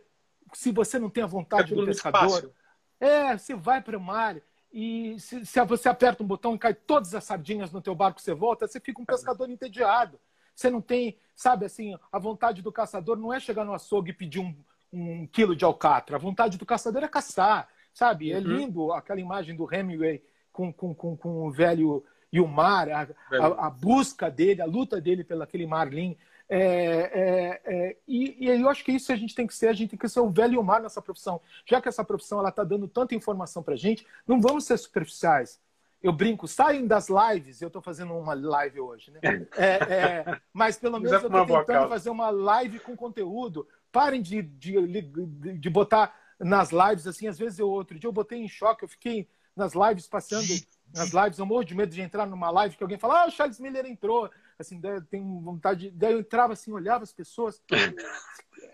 se 0.54 0.72
você 0.72 0.98
não 0.98 1.10
tem 1.10 1.22
a 1.22 1.26
vontade 1.26 1.72
é 1.72 1.76
do 1.76 1.84
pescador, 1.84 2.52
é, 2.98 3.36
você 3.36 3.54
vai 3.54 3.80
para 3.80 3.96
o 3.96 4.00
mar 4.00 4.36
e 4.72 5.18
se, 5.18 5.44
se, 5.44 5.64
você 5.64 5.88
aperta 5.88 6.22
um 6.22 6.26
botão 6.26 6.54
e 6.54 6.58
cai 6.58 6.74
todas 6.74 7.14
as 7.14 7.24
sardinhas 7.24 7.72
no 7.72 7.82
teu 7.82 7.94
barco, 7.94 8.20
você 8.20 8.34
volta, 8.34 8.66
você 8.66 8.78
fica 8.78 9.00
um 9.00 9.04
pescador 9.04 9.50
entediado. 9.50 10.18
Você 10.54 10.70
não 10.70 10.80
tem, 10.80 11.18
sabe 11.34 11.64
assim, 11.64 11.96
a 12.12 12.18
vontade 12.18 12.62
do 12.62 12.70
caçador 12.70 13.16
não 13.16 13.32
é 13.32 13.40
chegar 13.40 13.64
no 13.64 13.72
açougue 13.72 14.10
e 14.10 14.14
pedir 14.14 14.40
um, 14.40 14.54
um 14.92 15.26
quilo 15.26 15.56
de 15.56 15.64
alcatra. 15.64 16.16
A 16.16 16.20
vontade 16.20 16.58
do 16.58 16.66
caçador 16.66 17.02
é 17.02 17.08
caçar, 17.08 17.68
sabe? 17.92 18.30
É 18.30 18.36
uhum. 18.36 18.42
lindo 18.42 18.92
aquela 18.92 19.20
imagem 19.20 19.56
do 19.56 19.72
Hemingway 19.72 20.22
com, 20.52 20.72
com, 20.72 20.94
com, 20.94 21.16
com 21.16 21.46
o 21.46 21.50
velho 21.50 22.04
e 22.32 22.40
o 22.40 22.46
mar, 22.46 22.88
a, 22.90 23.08
a, 23.32 23.66
a, 23.66 23.70
busca 23.70 24.30
dele, 24.30 24.62
a 24.62 24.66
luta 24.66 25.00
dele 25.00 25.24
pelo 25.24 25.42
aquele 25.42 25.66
marlim. 25.66 26.16
É, 26.48 26.58
é, 26.58 27.60
é, 27.64 27.96
e, 28.06 28.44
e 28.44 28.48
eu 28.48 28.68
acho 28.68 28.84
que 28.84 28.92
isso 28.92 29.12
a 29.12 29.16
gente 29.16 29.34
tem 29.34 29.46
que 29.46 29.54
ser, 29.54 29.68
a 29.68 29.72
gente 29.72 29.90
tem 29.90 29.98
que 29.98 30.08
ser 30.08 30.20
o 30.20 30.30
velho 30.30 30.54
e 30.54 30.58
o 30.58 30.62
mar 30.62 30.80
nessa 30.80 31.02
profissão. 31.02 31.40
Já 31.64 31.80
que 31.80 31.88
essa 31.88 32.04
profissão 32.04 32.40
ela 32.40 32.48
está 32.48 32.64
dando 32.64 32.88
tanta 32.88 33.14
informação 33.14 33.62
para 33.62 33.76
gente, 33.76 34.06
não 34.26 34.40
vamos 34.40 34.64
ser 34.64 34.76
superficiais. 34.78 35.60
Eu 36.02 36.12
brinco, 36.12 36.48
saem 36.48 36.86
das 36.86 37.08
lives, 37.08 37.60
eu 37.60 37.66
estou 37.66 37.82
fazendo 37.82 38.14
uma 38.14 38.32
live 38.34 38.80
hoje, 38.80 39.10
né? 39.10 39.20
É, 39.56 39.74
é, 39.94 40.40
mas 40.52 40.78
pelo 40.78 40.98
menos 40.98 41.12
eu 41.12 41.26
estou 41.26 41.64
tentando 41.64 41.88
fazer 41.88 42.10
uma 42.10 42.30
live 42.30 42.80
com 42.80 42.96
conteúdo. 42.96 43.68
Parem 43.92 44.22
de, 44.22 44.40
de, 44.40 44.86
de, 44.86 45.58
de 45.58 45.70
botar 45.70 46.14
nas 46.38 46.70
lives, 46.70 47.06
assim, 47.06 47.28
às 47.28 47.38
vezes 47.38 47.58
eu 47.58 47.68
outro 47.68 47.98
dia 47.98 48.08
eu 48.08 48.12
botei 48.12 48.38
em 48.38 48.48
choque, 48.48 48.84
eu 48.84 48.88
fiquei 48.88 49.28
nas 49.54 49.74
lives 49.74 50.08
passando 50.08 50.46
nas 50.94 51.10
lives, 51.10 51.38
eu 51.38 51.46
morro 51.46 51.64
de 51.64 51.74
medo 51.74 51.94
de 51.94 52.00
entrar 52.00 52.26
numa 52.26 52.50
live 52.50 52.76
que 52.76 52.82
alguém 52.82 52.98
fala, 52.98 53.22
ah, 53.22 53.26
o 53.26 53.30
Charles 53.30 53.60
Miller 53.60 53.86
entrou 53.86 54.30
assim, 54.58 54.80
tem 55.10 55.22
vontade 55.40 55.88
de... 55.88 55.90
Daí 55.90 56.12
eu 56.12 56.20
entrava 56.20 56.52
assim, 56.52 56.72
olhava 56.72 57.02
as 57.02 57.12
pessoas, 57.12 57.62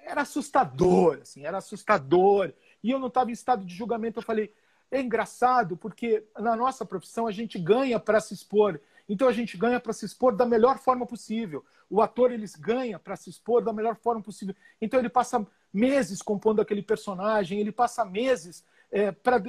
era 0.05 0.23
assustador, 0.23 1.21
assim, 1.23 1.45
era 1.45 1.59
assustador. 1.59 2.53
E 2.83 2.91
eu 2.91 2.99
não 2.99 3.09
estava 3.09 3.31
em 3.31 3.35
estado 3.35 3.65
de 3.65 3.75
julgamento, 3.75 4.19
eu 4.19 4.23
falei, 4.23 4.53
é 4.91 5.01
engraçado 5.01 5.77
porque 5.77 6.25
na 6.39 6.57
nossa 6.57 6.85
profissão 6.85 7.27
a 7.27 7.33
gente 7.33 7.59
ganha 7.59 7.99
para 7.99 8.21
se 8.21 8.35
expor. 8.35 8.81
Então 9.09 9.29
a 9.29 9.33
gente 9.33 9.57
ganha 9.57 9.79
para 9.79 9.93
se 9.93 10.05
expor 10.05 10.35
da 10.35 10.45
melhor 10.45 10.79
forma 10.79 11.07
possível. 11.07 11.65
O 11.89 12.03
ator 12.03 12.33
eles 12.33 12.57
ganha 12.57 12.99
para 12.99 13.17
se 13.17 13.31
expor 13.31 13.63
da 13.63 13.73
melhor 13.73 13.97
forma 13.97 14.21
possível. 14.21 14.55
Então 14.81 14.99
ele 14.99 15.09
passa 15.09 15.47
meses 15.73 16.23
compondo 16.23 16.61
aquele 16.61 16.83
personagem, 16.83 17.61
ele 17.61 17.71
passa 17.71 18.05
meses 18.05 18.65
é, 18.91 19.13
para 19.13 19.43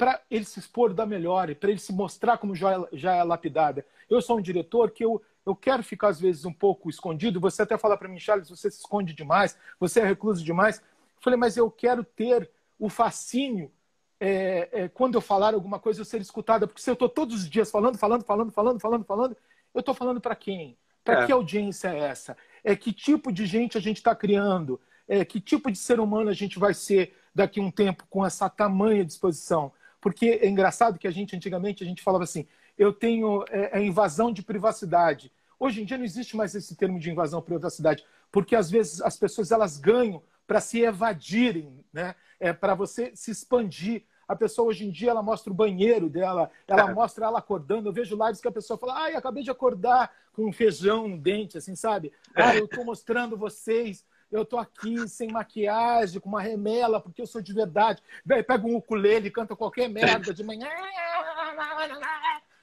para 0.00 0.18
ele 0.30 0.46
se 0.46 0.58
expor 0.58 0.94
da 0.94 1.04
melhor, 1.04 1.54
para 1.56 1.68
ele 1.68 1.78
se 1.78 1.92
mostrar 1.92 2.38
como 2.38 2.56
já 2.56 2.72
é, 2.72 2.88
já 2.94 3.14
é 3.16 3.22
lapidada. 3.22 3.84
Eu 4.08 4.22
sou 4.22 4.38
um 4.38 4.40
diretor 4.40 4.90
que 4.92 5.04
eu 5.04 5.22
eu 5.44 5.54
quero 5.54 5.82
ficar 5.82 6.08
às 6.08 6.18
vezes 6.18 6.46
um 6.46 6.52
pouco 6.52 6.88
escondido. 6.88 7.38
Você 7.40 7.62
até 7.62 7.76
fala 7.76 7.98
para 7.98 8.08
mim, 8.08 8.18
Charles, 8.18 8.48
você 8.48 8.70
se 8.70 8.78
esconde 8.78 9.12
demais, 9.12 9.58
você 9.78 10.00
é 10.00 10.04
recluso 10.04 10.42
demais. 10.42 10.78
Eu 10.78 11.22
falei, 11.22 11.38
mas 11.38 11.56
eu 11.58 11.70
quero 11.70 12.02
ter 12.02 12.50
o 12.78 12.88
fascínio 12.88 13.70
é, 14.18 14.68
é, 14.72 14.88
quando 14.88 15.16
eu 15.16 15.20
falar 15.20 15.52
alguma 15.52 15.78
coisa 15.78 16.00
eu 16.00 16.04
ser 16.04 16.20
escutada, 16.22 16.66
porque 16.66 16.80
se 16.80 16.88
eu 16.88 16.94
estou 16.94 17.08
todos 17.08 17.34
os 17.42 17.50
dias 17.50 17.70
falando, 17.70 17.98
falando, 17.98 18.24
falando, 18.24 18.50
falando, 18.50 18.80
falando, 18.80 19.04
falando, 19.04 19.36
eu 19.74 19.80
estou 19.80 19.94
falando 19.94 20.20
para 20.20 20.34
quem? 20.34 20.78
Para 21.04 21.24
é. 21.24 21.26
que 21.26 21.32
audiência 21.32 21.88
é 21.88 21.98
essa? 21.98 22.36
É 22.64 22.74
que 22.74 22.92
tipo 22.92 23.30
de 23.30 23.44
gente 23.44 23.76
a 23.76 23.80
gente 23.80 23.98
está 23.98 24.14
criando? 24.14 24.80
É, 25.06 25.26
que 25.26 25.40
tipo 25.40 25.70
de 25.70 25.78
ser 25.78 26.00
humano 26.00 26.30
a 26.30 26.34
gente 26.34 26.58
vai 26.58 26.72
ser 26.72 27.14
daqui 27.34 27.60
a 27.60 27.62
um 27.62 27.70
tempo 27.70 28.06
com 28.08 28.24
essa 28.24 28.48
tamanha 28.48 29.04
disposição? 29.04 29.72
Porque 30.00 30.40
é 30.42 30.48
engraçado 30.48 30.98
que 30.98 31.06
a 31.06 31.10
gente 31.10 31.36
antigamente 31.36 31.84
a 31.84 31.86
gente 31.86 32.02
falava 32.02 32.24
assim, 32.24 32.46
eu 32.78 32.92
tenho 32.92 33.44
é, 33.50 33.76
a 33.76 33.80
invasão 33.80 34.32
de 34.32 34.42
privacidade. 34.42 35.30
Hoje 35.58 35.82
em 35.82 35.84
dia 35.84 35.98
não 35.98 36.04
existe 36.04 36.36
mais 36.36 36.54
esse 36.54 36.74
termo 36.74 36.98
de 36.98 37.10
invasão 37.10 37.40
de 37.40 37.46
privacidade. 37.46 38.04
porque 38.32 38.56
às 38.56 38.70
vezes 38.70 39.02
as 39.02 39.16
pessoas 39.16 39.50
elas 39.50 39.76
ganham 39.76 40.22
para 40.46 40.60
se 40.60 40.80
evadirem, 40.80 41.84
né? 41.92 42.14
É 42.38 42.52
para 42.52 42.74
você 42.74 43.12
se 43.14 43.30
expandir. 43.30 44.04
A 44.26 44.34
pessoa 44.34 44.68
hoje 44.68 44.86
em 44.86 44.90
dia 44.90 45.10
ela 45.10 45.22
mostra 45.22 45.52
o 45.52 45.54
banheiro 45.54 46.08
dela, 46.08 46.50
ela 46.66 46.90
é. 46.90 46.94
mostra 46.94 47.26
ela 47.26 47.38
acordando. 47.38 47.88
Eu 47.88 47.92
vejo 47.92 48.16
lives 48.16 48.40
que 48.40 48.48
a 48.48 48.52
pessoa 48.52 48.78
fala: 48.78 48.94
"Ai, 48.94 49.14
acabei 49.14 49.42
de 49.42 49.50
acordar 49.50 50.10
com 50.32 50.48
um 50.48 50.52
feijão 50.52 51.06
no 51.06 51.18
dente", 51.18 51.58
assim, 51.58 51.76
sabe? 51.76 52.12
"Ah, 52.34 52.56
eu 52.56 52.64
estou 52.64 52.84
mostrando 52.84 53.36
vocês 53.36 54.04
eu 54.30 54.44
tô 54.44 54.58
aqui 54.58 55.08
sem 55.08 55.30
maquiagem, 55.30 56.20
com 56.20 56.28
uma 56.28 56.40
remela, 56.40 57.00
porque 57.00 57.20
eu 57.20 57.26
sou 57.26 57.42
de 57.42 57.52
verdade. 57.52 58.02
Daí 58.24 58.42
pega 58.42 58.66
um 58.66 58.76
ukulele, 58.76 59.30
canta 59.30 59.56
qualquer 59.56 59.88
merda 59.88 60.32
de 60.32 60.44
manhã. 60.44 60.68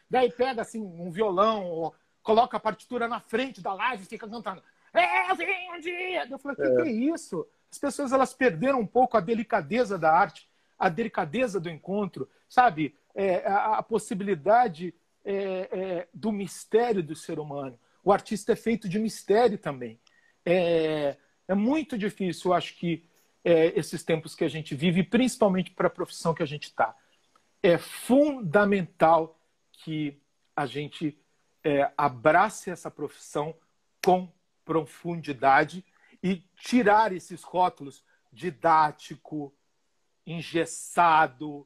Daí 0.10 0.31
pega 0.31 0.61
assim 0.61 0.81
um 0.81 1.11
violão, 1.11 1.94
coloca 2.23 2.56
a 2.56 2.60
partitura 2.60 3.07
na 3.07 3.19
frente 3.19 3.61
da 3.61 3.73
live 3.73 4.03
e 4.03 4.07
fica 4.07 4.27
cantando. 4.27 4.64
Eu 5.30 5.35
vim 5.35 5.45
um 5.76 5.80
dia. 5.80 6.27
Eu 6.30 6.39
falei, 6.39 6.56
o 6.57 6.61
que, 6.61 6.68
é. 6.68 6.76
que 6.76 6.89
é 6.89 6.91
isso? 6.91 7.45
As 7.69 7.77
pessoas 7.77 8.14
elas 8.14 8.34
perderam 8.34 8.80
um 8.80 8.88
pouco 8.88 9.18
a 9.18 9.22
delicadeza 9.22 9.98
da 9.98 10.11
arte, 10.11 10.49
a 10.80 10.88
delicadeza 10.89 11.60
do 11.60 11.69
encontro, 11.69 12.30
sabe? 12.48 12.95
É, 13.14 13.45
a, 13.45 13.80
a, 13.80 13.84
possibilidade 13.84 14.94
é, 15.26 15.34
é, 15.72 16.07
do 16.14 16.31
mistério 16.31 17.03
do 17.03 17.15
ser 17.15 17.39
humano. 17.39 17.77
O 18.03 18.11
artista 18.14 18.53
é 18.53 18.56
feito 18.56 18.88
de 18.88 18.99
mistério 18.99 19.57
também. 19.57 19.99
É, 21.48 21.56
muito 21.56 21.98
difícil, 21.98 22.53
acho 22.53 22.76
que 22.76 23.03
é, 23.44 23.68
esses 23.80 24.03
tempos 24.03 24.36
que 24.36 24.44
a 24.44 24.49
gente 24.49 24.76
vive, 24.76 25.03
principalmente 25.03 25.72
para 25.72 25.88
a 25.88 25.91
profissão 25.91 26.34
que 26.34 26.44
a 26.44 26.48
gente 26.48 26.65
está. 26.65 26.95
É 27.64 27.78
fundamental 27.78 29.40
que 29.72 30.22
a 30.56 30.65
gente 30.65 31.18
é, 31.64 31.91
abrace 31.98 32.69
essa 32.69 32.91
profissão 32.91 33.56
com 34.03 34.32
profundidade 34.65 35.86
e 36.22 36.44
tirar 36.56 37.14
esses 37.14 37.44
rótulos 37.44 38.03
didático, 38.34 39.53
engessado, 40.26 41.65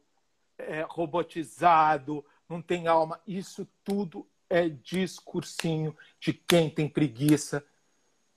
é, 0.57 0.85
robotizado, 0.87 2.23
não 2.47 2.61
tem 2.61 2.87
alma. 2.87 3.19
Isso 3.25 3.67
tudo 3.83 4.27
é 4.49 4.69
discursinho 4.69 5.95
de 6.19 6.33
quem 6.33 6.69
tem 6.69 6.87
preguiça 6.87 7.65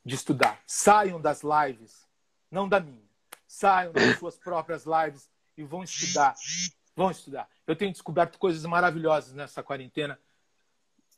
de 0.04 0.14
estudar. 0.14 0.60
Saiam 0.66 1.20
das 1.20 1.42
lives, 1.42 2.06
não 2.50 2.68
da 2.68 2.80
minha. 2.80 3.08
Saiam 3.46 3.92
das 3.92 4.18
suas 4.18 4.36
próprias 4.36 4.84
lives 4.84 5.30
e 5.56 5.64
vão 5.64 5.82
estudar. 5.82 6.34
Vão 6.94 7.10
estudar. 7.10 7.48
Eu 7.66 7.74
tenho 7.74 7.92
descoberto 7.92 8.38
coisas 8.38 8.64
maravilhosas 8.64 9.32
nessa 9.32 9.62
quarentena 9.62 10.18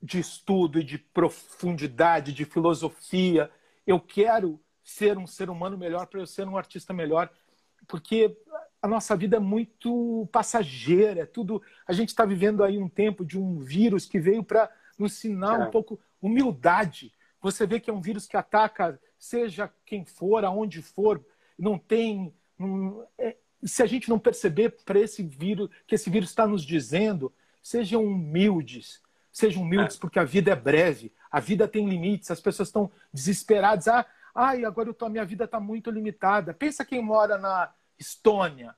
de 0.03 0.21
estudo 0.21 0.79
e 0.79 0.85
de 0.85 0.99
profundidade, 0.99 2.33
de 2.33 2.45
filosofia. 2.45 3.51
Eu 3.87 3.99
quero 3.99 4.61
ser 4.83 5.19
um 5.19 5.27
ser 5.27 5.51
humano 5.51 5.77
melhor 5.77 6.07
para 6.07 6.21
eu 6.21 6.27
ser 6.27 6.47
um 6.47 6.57
artista 6.57 6.93
melhor, 6.93 7.31
porque 7.89 8.37
a 8.81 8.87
nossa 8.87 9.17
vida 9.17 9.37
é 9.37 9.41
muito 9.41 10.29
passageira, 10.31 11.23
é 11.23 11.27
tudo. 11.27 11.61
A 11.87 11.93
gente 11.93 12.11
está 12.11 12.25
vivendo 12.25 12.63
aí 12.63 12.79
um 12.79 12.89
tempo 12.89 13.25
de 13.25 13.39
um 13.39 13.59
vírus 13.59 14.07
que 14.07 14.21
veio 14.21 14.45
para 14.45 14.71
nos 14.99 15.13
ensinar 15.13 15.59
um 15.59 15.71
pouco 15.71 15.99
humildade. 16.23 17.13
Você 17.41 17.67
vê 17.67 17.79
que 17.79 17.91
é 17.91 17.93
um 17.93 18.01
vírus 18.01 18.27
que 18.27 18.37
ataca, 18.37 19.01
seja 19.19 19.73
quem 19.85 20.05
for, 20.05 20.45
aonde 20.45 20.83
for, 20.83 21.25
não 21.59 21.79
tem. 21.79 22.35
é, 23.19 23.37
se 23.65 23.83
a 23.83 23.87
gente 23.87 24.09
não 24.09 24.19
perceber 24.19 24.77
para 24.85 24.99
esse 24.99 25.23
vírus, 25.23 25.71
que 25.87 25.95
esse 25.95 26.11
vírus 26.11 26.31
está 26.31 26.47
nos 26.47 26.65
dizendo, 26.65 27.33
sejam 27.63 28.05
humildes, 28.05 29.03
sejam 29.33 29.63
humildes, 29.63 29.97
é. 29.97 30.01
porque 30.01 30.19
a 30.19 30.25
vida 30.25 30.53
é 30.53 30.57
breve, 30.57 31.13
a 31.31 31.41
vida 31.41 31.67
tem 31.67 31.89
limites, 31.89 32.31
as 32.31 32.41
pessoas 32.41 32.69
estão 32.69 32.91
desesperadas. 33.13 33.89
Ah, 33.89 34.07
ai, 34.35 34.65
agora 34.65 34.89
eu 34.89 34.95
tô, 34.95 35.07
a 35.07 35.11
minha 35.11 35.25
vida 35.25 35.45
está 35.45 35.59
muito 35.59 35.91
limitada. 35.91 36.55
Pensa 36.55 36.85
quem 36.85 37.03
mora 37.03 37.39
na 37.39 37.73
Estônia. 37.99 38.75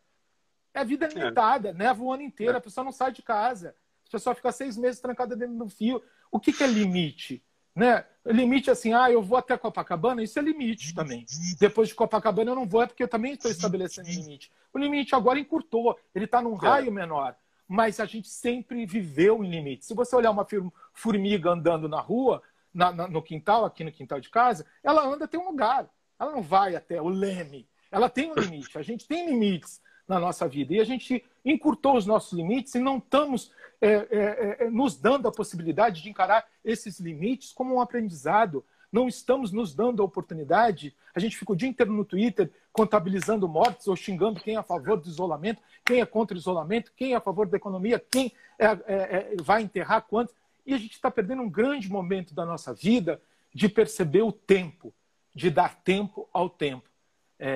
É 0.73 0.85
vida 0.85 1.07
é. 1.07 1.09
limitada, 1.09 1.71
é. 1.71 1.73
neva 1.73 2.03
o 2.03 2.13
ano 2.13 2.23
inteiro, 2.23 2.55
é. 2.55 2.57
a 2.57 2.61
pessoa 2.61 2.85
não 2.85 2.93
sai 2.93 3.13
de 3.13 3.23
casa. 3.23 3.75
A 4.09 4.11
pessoa 4.11 4.35
fica 4.35 4.51
seis 4.51 4.77
meses 4.77 5.01
trancada 5.01 5.37
dentro 5.37 5.57
do 5.57 5.69
fio. 5.69 6.03
O 6.31 6.41
que, 6.41 6.53
que 6.53 6.65
é 6.65 6.67
limite? 6.67 7.45
Né? 7.79 8.05
Limite 8.27 8.73
assim, 8.73 8.93
ah, 8.93 9.09
eu 9.09 9.23
vou 9.23 9.39
até 9.39 9.57
Copacabana, 9.57 10.21
isso 10.21 10.37
é 10.37 10.43
limite 10.43 10.93
também. 10.93 11.25
Depois 11.61 11.89
de 11.89 11.95
Copacabana 11.95 12.51
eu 12.51 12.57
não 12.57 12.67
vou, 12.67 12.83
é 12.83 12.87
porque 12.89 13.05
eu 13.05 13.09
também 13.09 13.35
estou 13.35 13.49
estabelecendo 13.49 14.09
limite. 14.09 14.51
O 14.75 14.79
limite 14.79 15.15
agora 15.15 15.39
encurtou, 15.39 15.97
ele 16.13 16.25
está 16.25 16.43
num 16.43 16.57
é. 16.57 16.59
raio 16.59 16.91
menor. 16.91 17.37
Mas 17.69 18.01
a 18.01 18.05
gente 18.05 18.29
sempre 18.29 18.85
viveu 18.85 19.45
em 19.45 19.51
limite. 19.51 19.85
Se 19.85 19.95
você 19.95 20.17
olhar 20.17 20.33
uma 20.33 20.45
formiga 20.93 21.51
andando 21.51 21.89
na 21.89 22.01
rua, 22.01 22.43
na, 22.75 22.91
na, 22.91 23.07
no 23.07 23.23
quintal, 23.23 23.65
aqui 23.65 23.85
no 23.85 23.93
quintal 23.93 24.19
de 24.19 24.29
casa, 24.29 24.67
ela 24.83 25.07
anda 25.07 25.27
até 25.27 25.39
um 25.39 25.47
lugar. 25.47 25.89
Ela 26.19 26.33
não 26.33 26.43
vai 26.43 26.75
até 26.75 27.01
o 27.01 27.09
leme. 27.09 27.69
Ela 27.93 28.11
tem 28.11 28.33
um 28.33 28.35
limite. 28.35 28.77
A 28.77 28.83
gente 28.83 29.07
tem 29.07 29.27
limites 29.27 29.81
na 30.09 30.19
nossa 30.19 30.49
vida. 30.49 30.75
E 30.75 30.81
a 30.81 30.85
gente 30.85 31.23
encurtou 31.45 31.97
os 31.97 32.07
nossos 32.07 32.33
limites 32.33 32.75
e 32.75 32.81
não 32.81 32.97
estamos 32.97 33.53
é, 33.81 33.89
é, 33.89 34.57
é, 34.61 34.71
nos 34.71 34.97
dando 34.97 35.29
a 35.29 35.33
possibilidade 35.33 36.03
de 36.03 36.09
encarar 36.09 36.47
esses 36.65 36.99
limites 36.99 37.53
como 37.53 37.75
um 37.75 37.81
aprendizado. 37.81 38.65
Não 38.91 39.07
estamos 39.07 39.53
nos 39.53 39.75
dando 39.75 40.01
a 40.01 40.05
oportunidade. 40.05 40.97
A 41.15 41.21
gente 41.21 41.37
fica 41.37 41.53
o 41.53 41.57
dia 41.57 41.69
inteiro 41.69 41.93
no 41.93 42.07
Twitter 42.07 42.51
contabilizando 42.73 43.47
mortes 43.47 43.87
ou 43.87 43.95
xingando 43.95 44.41
quem 44.41 44.55
é 44.55 44.59
a 44.59 44.63
favor 44.63 44.99
do 44.99 45.09
isolamento, 45.09 45.63
quem 45.85 46.01
é 46.01 46.07
contra 46.07 46.35
o 46.35 46.41
isolamento, 46.41 46.93
quem 46.97 47.13
é 47.13 47.17
a 47.17 47.21
favor 47.21 47.47
da 47.47 47.59
economia, 47.59 48.03
quem 48.11 48.33
é, 48.59 48.67
é, 48.67 48.77
é 48.87 49.37
vai 49.43 49.63
enterrar 49.63 50.03
quantos. 50.03 50.35
E 50.65 50.73
a 50.73 50.79
gente 50.79 50.93
está 50.93 51.11
perdendo 51.11 51.43
um 51.43 51.51
grande 51.51 51.91
momento 51.91 52.35
da 52.35 52.47
nossa 52.47 52.73
vida 52.73 53.21
de 53.55 53.69
perceber 53.69 54.23
o 54.23 54.33
tempo, 54.33 54.93
de 55.35 55.51
dar 55.51 55.75
tempo 55.83 56.29
ao 56.33 56.49
tempo, 56.51 56.89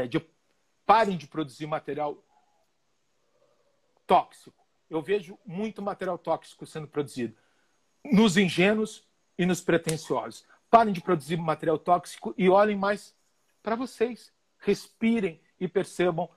de 0.08 0.24
parem 0.86 1.16
de 1.16 1.26
produzir 1.26 1.66
material 1.66 2.16
tóxico. 4.12 4.66
Eu 4.90 5.00
vejo 5.00 5.38
muito 5.46 5.80
material 5.80 6.18
tóxico 6.18 6.66
sendo 6.66 6.86
produzido 6.86 7.34
nos 8.04 8.36
ingênuos 8.36 9.08
e 9.38 9.46
nos 9.46 9.62
pretensiosos. 9.62 10.44
Parem 10.68 10.92
de 10.92 11.00
produzir 11.00 11.38
material 11.38 11.78
tóxico 11.78 12.34
e 12.36 12.46
olhem 12.50 12.76
mais 12.76 13.16
para 13.62 13.74
vocês. 13.74 14.30
Respirem 14.58 15.40
e 15.58 15.66
percebam 15.66 16.28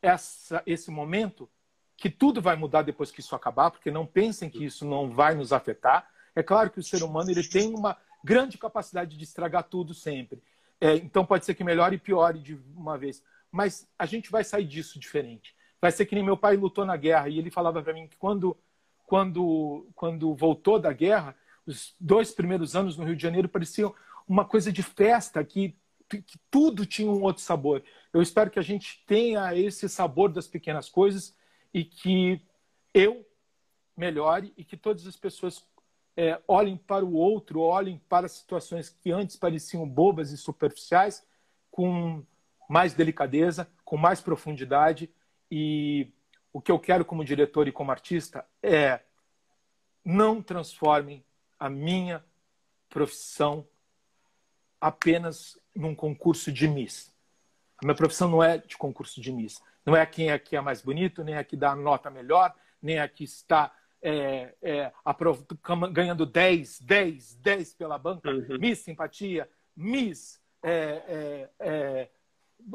essa, 0.00 0.62
esse 0.64 0.92
momento 0.92 1.50
que 1.96 2.08
tudo 2.08 2.40
vai 2.40 2.54
mudar 2.54 2.82
depois 2.82 3.10
que 3.10 3.18
isso 3.18 3.34
acabar, 3.34 3.72
porque 3.72 3.90
não 3.90 4.06
pensem 4.06 4.48
que 4.48 4.64
isso 4.64 4.84
não 4.84 5.10
vai 5.10 5.34
nos 5.34 5.52
afetar. 5.52 6.08
É 6.36 6.42
claro 6.42 6.70
que 6.70 6.78
o 6.78 6.84
ser 6.84 7.02
humano 7.02 7.32
ele 7.32 7.42
tem 7.42 7.74
uma 7.74 7.96
grande 8.22 8.56
capacidade 8.56 9.16
de 9.16 9.24
estragar 9.24 9.64
tudo 9.64 9.92
sempre. 9.92 10.40
É, 10.80 10.94
então 10.94 11.26
pode 11.26 11.44
ser 11.44 11.54
que 11.54 11.64
melhore 11.64 11.96
e 11.96 11.98
piore 11.98 12.38
de 12.38 12.54
uma 12.76 12.96
vez. 12.96 13.24
Mas 13.50 13.88
a 13.98 14.06
gente 14.06 14.30
vai 14.30 14.44
sair 14.44 14.66
disso 14.66 15.00
diferente 15.00 15.52
vai 15.84 15.92
ser 15.92 16.06
que 16.06 16.14
nem 16.14 16.24
meu 16.24 16.34
pai 16.34 16.56
lutou 16.56 16.86
na 16.86 16.96
guerra 16.96 17.28
e 17.28 17.38
ele 17.38 17.50
falava 17.50 17.82
para 17.82 17.92
mim 17.92 18.08
que 18.08 18.16
quando, 18.16 18.56
quando, 19.04 19.86
quando 19.94 20.34
voltou 20.34 20.78
da 20.78 20.90
guerra, 20.94 21.36
os 21.66 21.94
dois 22.00 22.30
primeiros 22.30 22.74
anos 22.74 22.96
no 22.96 23.04
Rio 23.04 23.14
de 23.14 23.22
Janeiro 23.22 23.50
pareciam 23.50 23.94
uma 24.26 24.46
coisa 24.46 24.72
de 24.72 24.82
festa, 24.82 25.44
que, 25.44 25.76
que 26.08 26.38
tudo 26.50 26.86
tinha 26.86 27.10
um 27.10 27.22
outro 27.22 27.42
sabor. 27.42 27.84
Eu 28.14 28.22
espero 28.22 28.50
que 28.50 28.58
a 28.58 28.62
gente 28.62 29.04
tenha 29.06 29.54
esse 29.54 29.86
sabor 29.86 30.32
das 30.32 30.46
pequenas 30.46 30.88
coisas 30.88 31.36
e 31.74 31.84
que 31.84 32.40
eu 32.94 33.22
melhore 33.94 34.54
e 34.56 34.64
que 34.64 34.78
todas 34.78 35.06
as 35.06 35.16
pessoas 35.16 35.66
é, 36.16 36.40
olhem 36.48 36.78
para 36.78 37.04
o 37.04 37.12
outro, 37.12 37.60
olhem 37.60 38.00
para 38.08 38.26
situações 38.26 38.88
que 38.88 39.12
antes 39.12 39.36
pareciam 39.36 39.86
bobas 39.86 40.30
e 40.30 40.38
superficiais 40.38 41.22
com 41.70 42.24
mais 42.70 42.94
delicadeza, 42.94 43.68
com 43.84 43.98
mais 43.98 44.22
profundidade 44.22 45.12
e 45.56 46.12
o 46.52 46.60
que 46.60 46.72
eu 46.72 46.80
quero 46.80 47.04
como 47.04 47.24
diretor 47.24 47.68
e 47.68 47.72
como 47.72 47.92
artista 47.92 48.44
é 48.60 48.98
não 50.04 50.42
transformem 50.42 51.24
a 51.60 51.70
minha 51.70 52.24
profissão 52.88 53.64
apenas 54.80 55.56
num 55.72 55.94
concurso 55.94 56.50
de 56.50 56.66
Miss. 56.66 57.14
A 57.80 57.86
minha 57.86 57.94
profissão 57.94 58.28
não 58.28 58.42
é 58.42 58.58
de 58.58 58.76
concurso 58.76 59.20
de 59.20 59.30
Miss. 59.30 59.62
Não 59.86 59.94
é 59.94 60.04
quem 60.04 60.32
aqui 60.32 60.56
é 60.56 60.60
mais 60.60 60.82
bonito, 60.82 61.22
nem 61.22 61.36
é 61.36 61.44
que 61.44 61.56
dá 61.56 61.70
a 61.70 61.76
nota 61.76 62.10
melhor, 62.10 62.52
nem 62.82 62.98
é 62.98 63.06
que 63.06 63.22
está 63.22 63.72
é, 64.02 64.56
é, 64.60 64.92
ganhando 65.92 66.26
10, 66.26 66.80
10, 66.80 67.36
10 67.36 67.74
pela 67.74 67.96
banca. 67.96 68.28
Uhum. 68.28 68.58
Miss 68.58 68.80
Simpatia, 68.80 69.48
Miss 69.76 70.42
é, 70.64 70.72
é, 70.72 71.50
é, 71.60 72.10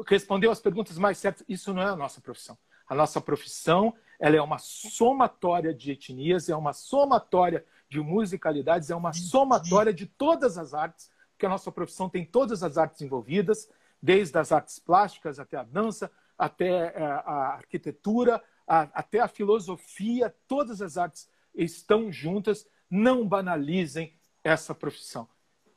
respondeu 0.06 0.50
as 0.50 0.60
perguntas 0.60 0.96
mais 0.96 1.18
certas. 1.18 1.44
Isso 1.46 1.74
não 1.74 1.82
é 1.82 1.90
a 1.90 1.96
nossa 1.96 2.22
profissão. 2.22 2.56
A 2.90 2.94
nossa 2.96 3.20
profissão 3.20 3.94
ela 4.18 4.34
é 4.34 4.42
uma 4.42 4.58
somatória 4.58 5.72
de 5.72 5.92
etnias, 5.92 6.48
é 6.48 6.56
uma 6.56 6.72
somatória 6.72 7.64
de 7.88 8.00
musicalidades, 8.00 8.90
é 8.90 8.96
uma 8.96 9.12
somatória 9.12 9.94
de 9.94 10.06
todas 10.06 10.58
as 10.58 10.74
artes, 10.74 11.08
porque 11.30 11.46
a 11.46 11.48
nossa 11.48 11.70
profissão 11.70 12.08
tem 12.10 12.24
todas 12.26 12.64
as 12.64 12.76
artes 12.76 13.00
envolvidas, 13.00 13.70
desde 14.02 14.36
as 14.36 14.50
artes 14.50 14.80
plásticas 14.80 15.38
até 15.38 15.56
a 15.56 15.62
dança, 15.62 16.10
até 16.36 16.92
é, 16.94 17.02
a 17.02 17.54
arquitetura, 17.54 18.42
a, 18.66 18.80
até 18.92 19.20
a 19.20 19.28
filosofia, 19.28 20.34
todas 20.48 20.82
as 20.82 20.98
artes 20.98 21.30
estão 21.54 22.10
juntas. 22.10 22.66
Não 22.90 23.24
banalizem 23.24 24.18
essa 24.42 24.74
profissão. 24.74 25.28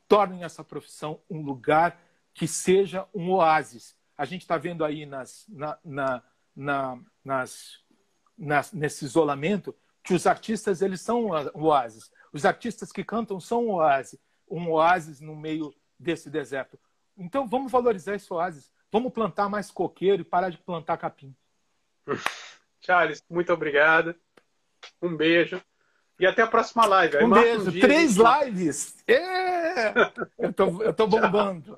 Tornem 0.08 0.42
essa 0.42 0.64
profissão 0.64 1.20
um 1.30 1.42
lugar 1.42 2.00
que 2.34 2.48
seja 2.48 3.06
um 3.14 3.30
oásis. 3.30 3.96
A 4.18 4.24
gente 4.24 4.42
está 4.42 4.58
vendo 4.58 4.84
aí 4.84 5.06
nas, 5.06 5.46
na, 5.48 5.78
na, 5.84 6.22
na, 6.54 6.98
nas, 7.24 7.80
nas, 8.36 8.72
nesse 8.72 9.04
isolamento 9.04 9.74
que 10.02 10.14
os 10.14 10.26
artistas 10.26 10.82
eles 10.82 11.00
são 11.00 11.30
oásis. 11.54 12.10
Os 12.32 12.44
artistas 12.44 12.92
que 12.92 13.02
cantam 13.02 13.40
são 13.40 13.66
um 13.66 13.72
oásis, 13.72 14.18
um 14.48 14.70
oásis 14.70 15.20
no 15.20 15.34
meio 15.34 15.74
desse 15.98 16.28
deserto. 16.28 16.78
Então 17.16 17.46
vamos 17.46 17.72
valorizar 17.72 18.14
esse 18.14 18.32
oásis. 18.32 18.70
Vamos 18.92 19.12
plantar 19.12 19.48
mais 19.48 19.70
coqueiro 19.70 20.22
e 20.22 20.24
parar 20.24 20.50
de 20.50 20.58
plantar 20.58 20.96
capim. 20.98 21.34
Charles, 22.80 23.24
muito 23.30 23.52
obrigado. 23.52 24.14
Um 25.00 25.16
beijo. 25.16 25.60
E 26.20 26.26
até 26.26 26.42
a 26.42 26.46
próxima 26.46 26.86
live. 26.86 27.16
Aí 27.16 27.24
um 27.24 27.30
beijo. 27.30 27.70
Um 27.70 27.80
Três 27.80 28.16
lives. 28.16 29.02
É! 29.08 29.92
Eu 30.38 30.52
tô, 30.52 30.82
eu 30.82 30.92
tô 30.92 31.06
bombando. 31.08 31.76